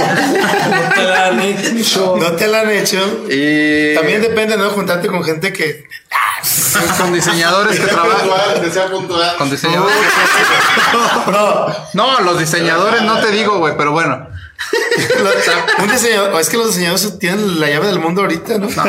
No 2.16 2.32
te 2.32 2.47
la 2.48 2.61
han 2.61 2.70
hecho. 2.70 2.98
Y 3.28 3.94
También 3.94 4.20
depende, 4.20 4.57
¿no? 4.57 4.70
Juntarte 4.70 5.09
con 5.09 5.23
gente 5.24 5.52
que. 5.52 5.85
con 6.98 7.12
diseñadores 7.12 7.78
Que 7.78 7.86
trabajan. 7.86 8.28
Con 9.39 9.51
diseñadores. 9.51 9.97
No, 11.94 12.20
los 12.20 12.39
diseñadores 12.39 13.02
no 13.02 13.20
te 13.20 13.31
digo, 13.31 13.59
güey, 13.59 13.77
pero 13.77 13.93
bueno. 13.93 14.28
Un 15.78 15.90
diseñador. 15.90 16.40
Es 16.40 16.48
que 16.48 16.57
los 16.57 16.69
diseñadores 16.69 17.19
tienen 17.19 17.61
la 17.61 17.69
llave 17.69 17.89
del 17.89 18.01
mundo 18.01 18.23
ahorita, 18.23 18.59
¿no? 18.59 18.69
No, 18.69 18.85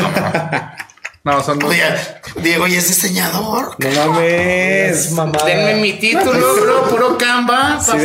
son 1.44 1.64
Oye, 1.64 1.84
Diego 2.38 2.68
ya 2.68 2.80
es 2.80 2.88
diseñador. 2.88 3.76
No 3.78 4.14
mames. 4.14 5.16
Denme 5.46 5.76
mi 5.76 5.94
título, 5.94 6.56
bro, 6.56 6.84
puro 6.90 7.18
Canva. 7.18 7.80
Sí, 7.80 7.92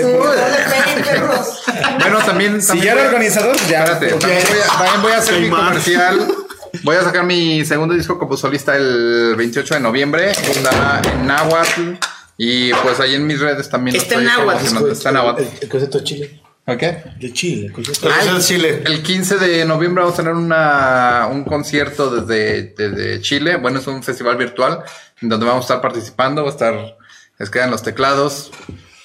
Bueno, 2.00 2.18
también. 2.24 2.62
Si 2.62 2.80
ya 2.80 2.92
era 2.92 3.04
a- 3.04 3.06
organizador, 3.06 3.56
ya. 3.68 3.84
Espérate, 3.84 4.08
también 4.18 4.42
voy 4.48 4.58
a, 4.60 4.66
también 4.66 5.02
voy 5.02 5.12
a 5.12 5.16
hacer 5.18 5.40
mi 5.40 5.50
comercial. 5.50 6.34
Voy 6.82 6.94
a 6.94 7.02
sacar 7.02 7.24
mi 7.24 7.64
segundo 7.64 7.94
disco 7.94 8.18
como 8.18 8.36
solista 8.36 8.76
el 8.76 9.34
28 9.34 9.74
de 9.74 9.80
noviembre. 9.80 10.30
Está 10.32 11.00
en 11.10 11.26
Nahuatl. 11.26 11.92
Y 12.36 12.70
pues 12.74 13.00
ahí 13.00 13.14
en 13.14 13.26
mis 13.26 13.40
redes 13.40 13.70
también. 13.70 13.96
Está 13.96 14.16
en 14.16 14.28
promocionando. 14.28 14.92
Está 14.92 15.08
en 15.08 15.14
Nahuatl. 15.14 15.42
El, 15.62 15.82
el 15.82 16.04
Chile. 16.04 16.42
¿Ok? 16.68 16.82
De 17.20 17.32
Chile. 17.32 17.66
el 17.66 17.72
concierto 17.72 18.08
La 18.08 18.34
de 18.34 18.40
Chile. 18.40 18.82
El 18.84 19.02
15 19.02 19.38
de 19.38 19.64
noviembre 19.64 20.02
vamos 20.02 20.18
a 20.18 20.22
tener 20.22 20.34
una, 20.34 21.28
un 21.30 21.44
concierto 21.44 22.10
desde, 22.10 22.74
desde 22.76 23.20
Chile. 23.20 23.56
Bueno, 23.56 23.78
es 23.78 23.86
un 23.86 24.02
festival 24.02 24.36
virtual 24.36 24.82
en 25.22 25.28
donde 25.28 25.46
vamos 25.46 25.62
a 25.62 25.66
estar 25.66 25.80
participando. 25.80 26.42
Va 26.42 26.48
a 26.48 26.52
estar, 26.52 26.96
es 27.38 27.50
quedan 27.50 27.70
los 27.70 27.84
teclados. 27.84 28.50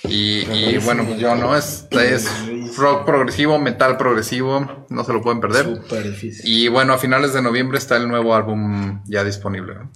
Y, 0.04 0.40
y 0.52 0.78
bueno, 0.80 1.06
pues 1.06 1.20
yo 1.20 1.36
no, 1.36 1.56
es, 1.56 1.86
es 1.92 2.28
rock 2.76 3.06
progresivo, 3.06 3.60
metal 3.60 3.98
progresivo, 3.98 4.88
no 4.90 5.04
se 5.04 5.14
lo 5.14 5.22
pueden 5.22 5.40
perder. 5.40 5.66
Súper 5.66 6.10
difícil. 6.10 6.42
Y 6.44 6.68
bueno, 6.68 6.94
a 6.94 6.98
finales 6.98 7.34
de 7.34 7.44
noviembre 7.44 7.78
está 7.78 7.98
el 7.98 8.08
nuevo 8.08 8.34
álbum 8.34 9.04
ya 9.06 9.24
disponible. 9.24 9.76
¿no? 9.76 9.92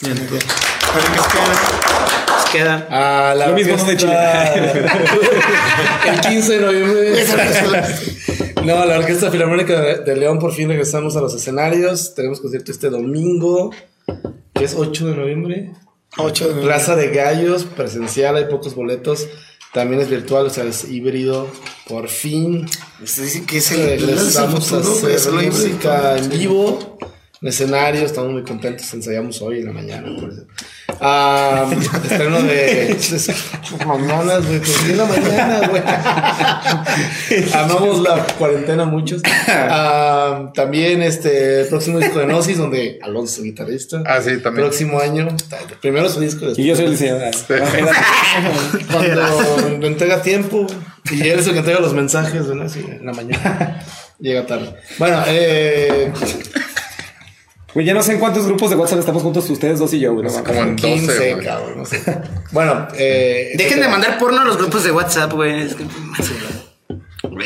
Para 0.00 1.04
que 1.04 2.27
quede. 2.52 2.64
Nos 2.64 2.82
queda. 2.82 2.88
Ah, 2.90 3.34
la 3.36 3.48
Lo 3.48 3.54
mismo 3.54 3.76
no 3.76 3.84
de 3.84 3.92
orquesta- 3.92 4.54
el 6.14 6.20
15 6.20 6.52
de 6.52 6.60
noviembre. 6.60 7.24
no, 8.64 8.84
la 8.84 8.98
Orquesta 8.98 9.30
Filarmónica 9.30 9.80
de, 9.80 10.16
León 10.16 10.38
por 10.38 10.52
fin 10.52 10.68
regresamos 10.68 11.16
a 11.16 11.20
los 11.20 11.34
escenarios. 11.34 12.14
Tenemos 12.14 12.40
concierto 12.40 12.72
este 12.72 12.90
domingo, 12.90 13.72
que 14.54 14.64
es 14.64 14.74
8 14.76 15.06
de 15.06 15.16
noviembre. 15.16 15.72
Ocho 16.16 16.52
de 16.52 16.62
Plaza 16.62 16.96
de 16.96 17.08
Gallos, 17.08 17.64
presencial, 17.64 18.36
hay 18.36 18.46
pocos 18.46 18.74
boletos. 18.74 19.28
También 19.72 20.00
es 20.00 20.08
virtual, 20.08 20.46
o 20.46 20.50
sea, 20.50 20.64
es 20.64 20.88
híbrido. 20.88 21.46
Por 21.86 22.08
fin 22.08 22.66
Se 23.04 23.22
dice 23.22 23.44
que 23.44 23.58
es 23.58 23.70
el, 23.72 23.80
el, 23.80 24.06
regresamos 24.06 24.72
a 24.72 24.80
futuro, 24.80 25.00
güey, 25.00 25.14
es 25.14 25.26
hacer 25.26 25.52
música 25.52 26.16
en 26.18 26.28
vivo, 26.30 26.98
en 27.40 27.48
escenario. 27.48 28.02
Estamos 28.02 28.32
muy 28.32 28.42
contentos. 28.42 28.92
Ensayamos 28.92 29.40
hoy 29.42 29.60
en 29.60 29.66
la 29.66 29.72
mañana. 29.72 30.08
Por 30.20 30.30
eso. 30.30 30.42
Ah, 31.00 31.70
estreno 32.10 32.42
de 32.42 32.90
mañanas, 33.86 34.46
güey. 34.46 34.58
¿por 34.58 34.84
qué 34.84 34.90
en 34.90 34.98
la 34.98 35.04
mañana, 35.04 35.68
güey. 35.68 35.82
Amamos 37.54 38.00
la 38.00 38.26
cuarentena 38.38 38.84
muchos. 38.84 39.22
Ah, 39.46 40.50
también 40.54 41.02
este 41.02 41.62
el 41.62 41.68
próximo 41.68 41.98
disco 41.98 42.18
de 42.18 42.26
Gnosis, 42.26 42.58
donde 42.58 42.98
Alonso 43.02 43.34
es 43.34 43.38
el 43.38 43.44
guitarrista. 43.44 44.02
Ah, 44.06 44.20
sí, 44.20 44.38
también. 44.38 44.66
Próximo 44.66 44.98
año, 45.00 45.28
primero 45.80 46.08
su 46.08 46.20
disco. 46.20 46.46
después 46.46 46.58
Y 46.58 46.68
yo 46.68 46.76
soy 46.76 46.86
el 46.86 46.90
diseñador. 46.92 47.34
cuando 48.90 49.78
me 49.78 49.86
entrega 49.86 50.22
tiempo 50.22 50.66
y 51.10 51.20
él 51.28 51.38
es 51.38 51.46
el 51.46 51.52
que 51.52 51.58
entrega 51.60 51.80
los 51.80 51.94
mensajes 51.94 52.46
¿no? 52.46 52.62
Así, 52.62 52.80
en 52.80 53.06
la 53.06 53.12
mañana. 53.12 53.84
Llega 54.18 54.46
tarde. 54.46 54.74
Bueno, 54.98 55.22
eh, 55.28 56.12
Güey, 57.74 57.84
ya 57.84 57.92
no 57.92 58.02
sé 58.02 58.12
en 58.12 58.18
cuántos 58.18 58.46
grupos 58.46 58.70
de 58.70 58.76
WhatsApp 58.76 59.00
estamos 59.00 59.22
juntos 59.22 59.48
ustedes 59.50 59.78
dos 59.78 59.92
y 59.92 60.00
yo, 60.00 60.14
güey. 60.14 60.26
no. 60.26 60.44
Como 60.44 60.60
en 60.60 60.76
12, 60.76 60.94
15, 60.94 61.32
güey. 61.34 61.44
cabrón, 61.44 61.78
no 61.78 61.84
sé. 61.84 62.02
Bueno, 62.50 62.88
eh, 62.94 63.52
Dejen 63.56 63.80
de 63.80 63.88
mandar 63.88 64.18
porno 64.18 64.40
a 64.40 64.44
los 64.44 64.56
grupos 64.56 64.84
de 64.84 64.90
WhatsApp, 64.90 65.32
güey. 65.32 65.62
Es 65.62 65.74
que, 65.74 65.84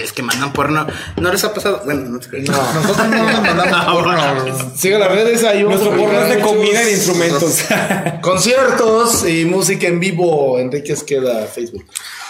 es 0.00 0.12
que 0.12 0.22
mandan 0.22 0.52
porno. 0.52 0.86
¿No 1.16 1.32
les 1.32 1.42
ha 1.42 1.52
pasado? 1.52 1.82
Bueno, 1.84 2.02
no 2.08 2.20
te 2.20 2.28
creo. 2.28 2.44
No. 2.44 2.72
Nosotros 2.72 3.08
no 3.08 3.30
nos 3.30 3.42
mandamos 3.42 3.84
porno. 3.92 4.72
Sigue 4.76 4.98
las 4.98 5.10
redes 5.10 5.42
ahí. 5.42 5.64
vamos 5.64 5.80
Nuestro 5.82 6.00
porno 6.00 6.22
es 6.22 6.36
de 6.36 6.40
comida 6.40 6.82
y 6.82 6.86
de 6.86 6.92
instrumentos. 6.92 7.64
Conciertos 8.22 9.28
y 9.28 9.44
música 9.44 9.88
en 9.88 9.98
vivo. 9.98 10.58
Enrique 10.60 10.92
Esqueda, 10.92 11.46
Facebook. 11.46 11.84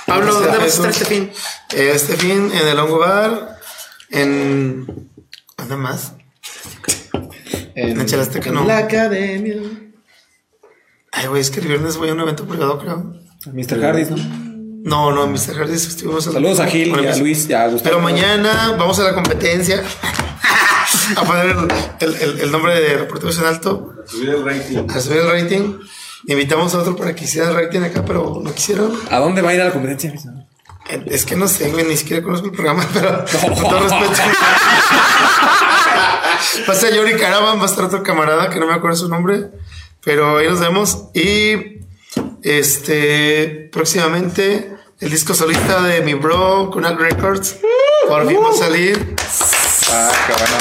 Pablo, 0.06 0.32
¿dónde 0.32 0.48
vas 0.48 0.60
a 0.60 0.66
estar 0.66 0.90
este 0.90 1.04
fin? 1.04 1.30
Este 1.76 2.16
fin 2.16 2.50
en 2.52 2.68
el 2.68 2.78
Hongo 2.78 3.00
Bar. 3.00 3.58
En. 4.08 5.10
¿Dónde 5.58 5.76
más? 5.76 6.14
En, 7.74 8.00
En 8.00 8.06
Chalasteca, 8.06 8.48
en 8.48 8.54
no. 8.54 8.64
La 8.64 8.78
academia. 8.78 9.56
Ay, 11.12 11.26
güey, 11.26 11.40
es 11.40 11.50
que 11.50 11.60
el 11.60 11.68
viernes 11.68 11.96
voy 11.96 12.08
a 12.08 12.12
un 12.14 12.20
evento 12.20 12.46
privado, 12.46 12.78
creo. 12.78 13.14
Mr. 13.52 13.80
Hardys, 13.82 14.10
¿no? 14.10 14.16
No, 14.84 15.12
no, 15.12 15.26
Mr. 15.26 15.54
Hardys 15.56 15.86
estuvimos. 15.86 16.24
Saludos 16.24 16.58
a 16.60 16.66
Gil 16.66 16.88
y 16.88 17.06
a 17.06 17.16
Luis 17.16 17.48
y 17.48 17.52
a 17.52 17.68
Gustavo. 17.68 17.82
Pero 17.84 18.00
mañana 18.00 18.74
vamos 18.78 18.98
a 18.98 19.04
la 19.04 19.14
competencia. 19.14 19.82
a 21.16 21.22
poner 21.24 21.46
el, 21.46 21.58
el- 22.00 22.14
el- 22.22 22.40
el 22.40 22.50
nombre 22.52 22.80
de 22.80 22.96
reporteros 22.98 23.38
en 23.38 23.44
alto. 23.44 23.94
Subir 24.06 24.30
el 24.30 24.44
rating. 24.44 24.78
A 24.88 25.00
subir 25.00 25.18
el 25.18 25.30
rating. 25.30 25.78
Invitamos 26.26 26.74
a 26.74 26.78
otro 26.78 26.96
para 26.96 27.14
que 27.14 27.24
hiciera 27.24 27.48
el 27.50 27.54
rating 27.56 27.80
acá, 27.80 28.04
pero 28.04 28.40
no 28.42 28.52
quisieron. 28.54 28.92
¿A 29.10 29.18
dónde 29.18 29.42
va 29.42 29.50
a 29.50 29.54
ir 29.54 29.60
a 29.60 29.64
la 29.66 29.72
competencia? 29.72 30.12
Es 30.88 31.24
que 31.24 31.36
no 31.36 31.46
sé, 31.48 31.70
güey, 31.70 31.84
ni 31.84 31.96
siquiera 31.96 32.22
conozco 32.22 32.46
el 32.46 32.52
programa, 32.52 32.86
pero 32.92 33.24
con 33.40 33.54
todo 33.54 33.80
respeto. 33.80 34.12
Pasa 36.66 36.90
Yori 36.90 37.16
Caravan, 37.16 37.58
va 37.58 37.62
a 37.62 37.66
estar 37.66 37.84
otro 37.84 38.02
camarada 38.02 38.50
que 38.50 38.58
no 38.58 38.66
me 38.66 38.74
acuerdo 38.74 38.96
su 38.96 39.08
nombre, 39.08 39.50
pero 40.04 40.38
ahí 40.38 40.48
nos 40.48 40.58
vemos. 40.60 41.04
Y 41.14 41.80
este, 42.42 43.70
próximamente, 43.72 44.74
el 45.00 45.10
disco 45.10 45.34
solista 45.34 45.82
de 45.82 46.00
mi 46.02 46.14
bro, 46.14 46.70
Kunal 46.70 46.98
Records, 46.98 47.58
por 48.08 48.26
fin 48.26 48.38
va 48.42 48.50
a 48.50 48.54
salir. 48.54 49.14
Ah, 49.90 50.10
qué 50.26 50.32
bueno. 50.32 50.56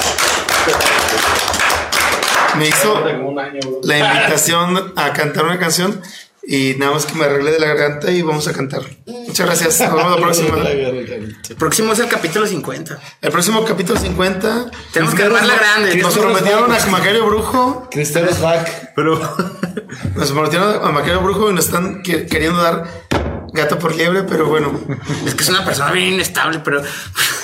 Me 2.57 2.67
hizo 2.67 3.01
la 3.83 3.97
invitación 3.97 4.93
a 4.95 5.13
cantar 5.13 5.45
una 5.45 5.57
canción 5.57 5.99
y 6.43 6.75
nada 6.77 6.93
más 6.93 7.05
que 7.05 7.13
me 7.15 7.25
arreglé 7.25 7.51
de 7.51 7.59
la 7.59 7.67
garganta 7.67 8.11
y 8.11 8.21
vamos 8.21 8.47
a 8.47 8.53
cantar. 8.53 8.81
Muchas 9.05 9.45
gracias. 9.45 9.79
Nos 9.81 9.93
vemos 9.95 10.11
la 10.11 10.17
próxima. 10.25 10.57
El 10.69 11.55
próximo 11.57 11.93
es 11.93 11.99
el 11.99 12.07
capítulo 12.07 12.47
50. 12.47 12.99
El 13.21 13.31
próximo 13.31 13.63
capítulo 13.65 13.99
50. 13.99 14.71
Tenemos 14.93 15.13
que 15.15 15.23
armarla 15.23 15.55
grande. 15.55 15.95
Nos 15.97 16.17
prometieron 16.17 16.71
a 16.71 16.85
Macario 16.87 17.25
Brujo. 17.25 17.87
Cristeros 17.91 18.39
back. 18.41 18.93
Pero 18.95 19.19
Nos 20.15 20.31
prometieron 20.31 20.83
a 20.85 20.91
Macario 20.91 21.21
Brujo 21.21 21.49
y 21.49 21.53
nos 21.53 21.65
están 21.65 22.01
que- 22.01 22.25
queriendo 22.25 22.61
dar 22.61 22.87
gato 23.53 23.77
por 23.77 23.93
liebre, 23.95 24.23
pero 24.23 24.47
bueno. 24.47 24.79
es 25.25 25.35
que 25.35 25.43
es 25.43 25.49
una 25.49 25.63
persona 25.65 25.91
bien 25.91 26.13
inestable, 26.13 26.59
pero. 26.63 26.81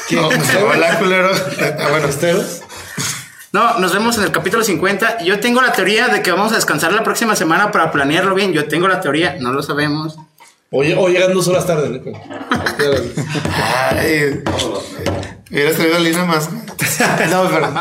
No, 0.10 0.30
Hola, 0.30 1.00
culero. 1.00 1.30
Ah, 1.34 1.88
bueno, 1.90 2.06
Cristeros. 2.06 2.62
No, 3.54 3.80
nos 3.80 3.94
vemos 3.94 4.18
en 4.18 4.24
el 4.26 4.32
capítulo 4.32 4.64
50. 4.64 5.24
Yo 5.24 5.40
tengo 5.40 5.62
la 5.62 5.72
teoría 5.72 6.10
de 6.10 6.22
que 6.22 6.32
vamos 6.32 6.52
a 6.52 6.56
descansar 6.56 6.92
la 6.92 7.04
próxima 7.04 7.36
semana 7.36 7.72
para 7.72 7.92
planearlo 7.92 8.36
bien. 8.36 8.52
Yo 8.54 8.68
tengo 8.68 8.88
la 8.88 9.00
teoría, 9.00 9.38
no 9.40 9.54
lo 9.54 9.64
sabemos. 9.64 10.18
O, 10.70 10.80
o 10.82 11.08
llegan 11.10 11.34
dos 11.34 11.48
horas 11.48 11.66
tarde, 11.66 11.90
Nico. 11.90 12.12
Ay, 13.96 14.44
hubiera 15.50 15.72
traído 15.74 15.96
a 15.96 16.00
Lina 16.00 16.26
más. 16.26 16.50
No, 17.30 17.50
perdón. 17.50 17.76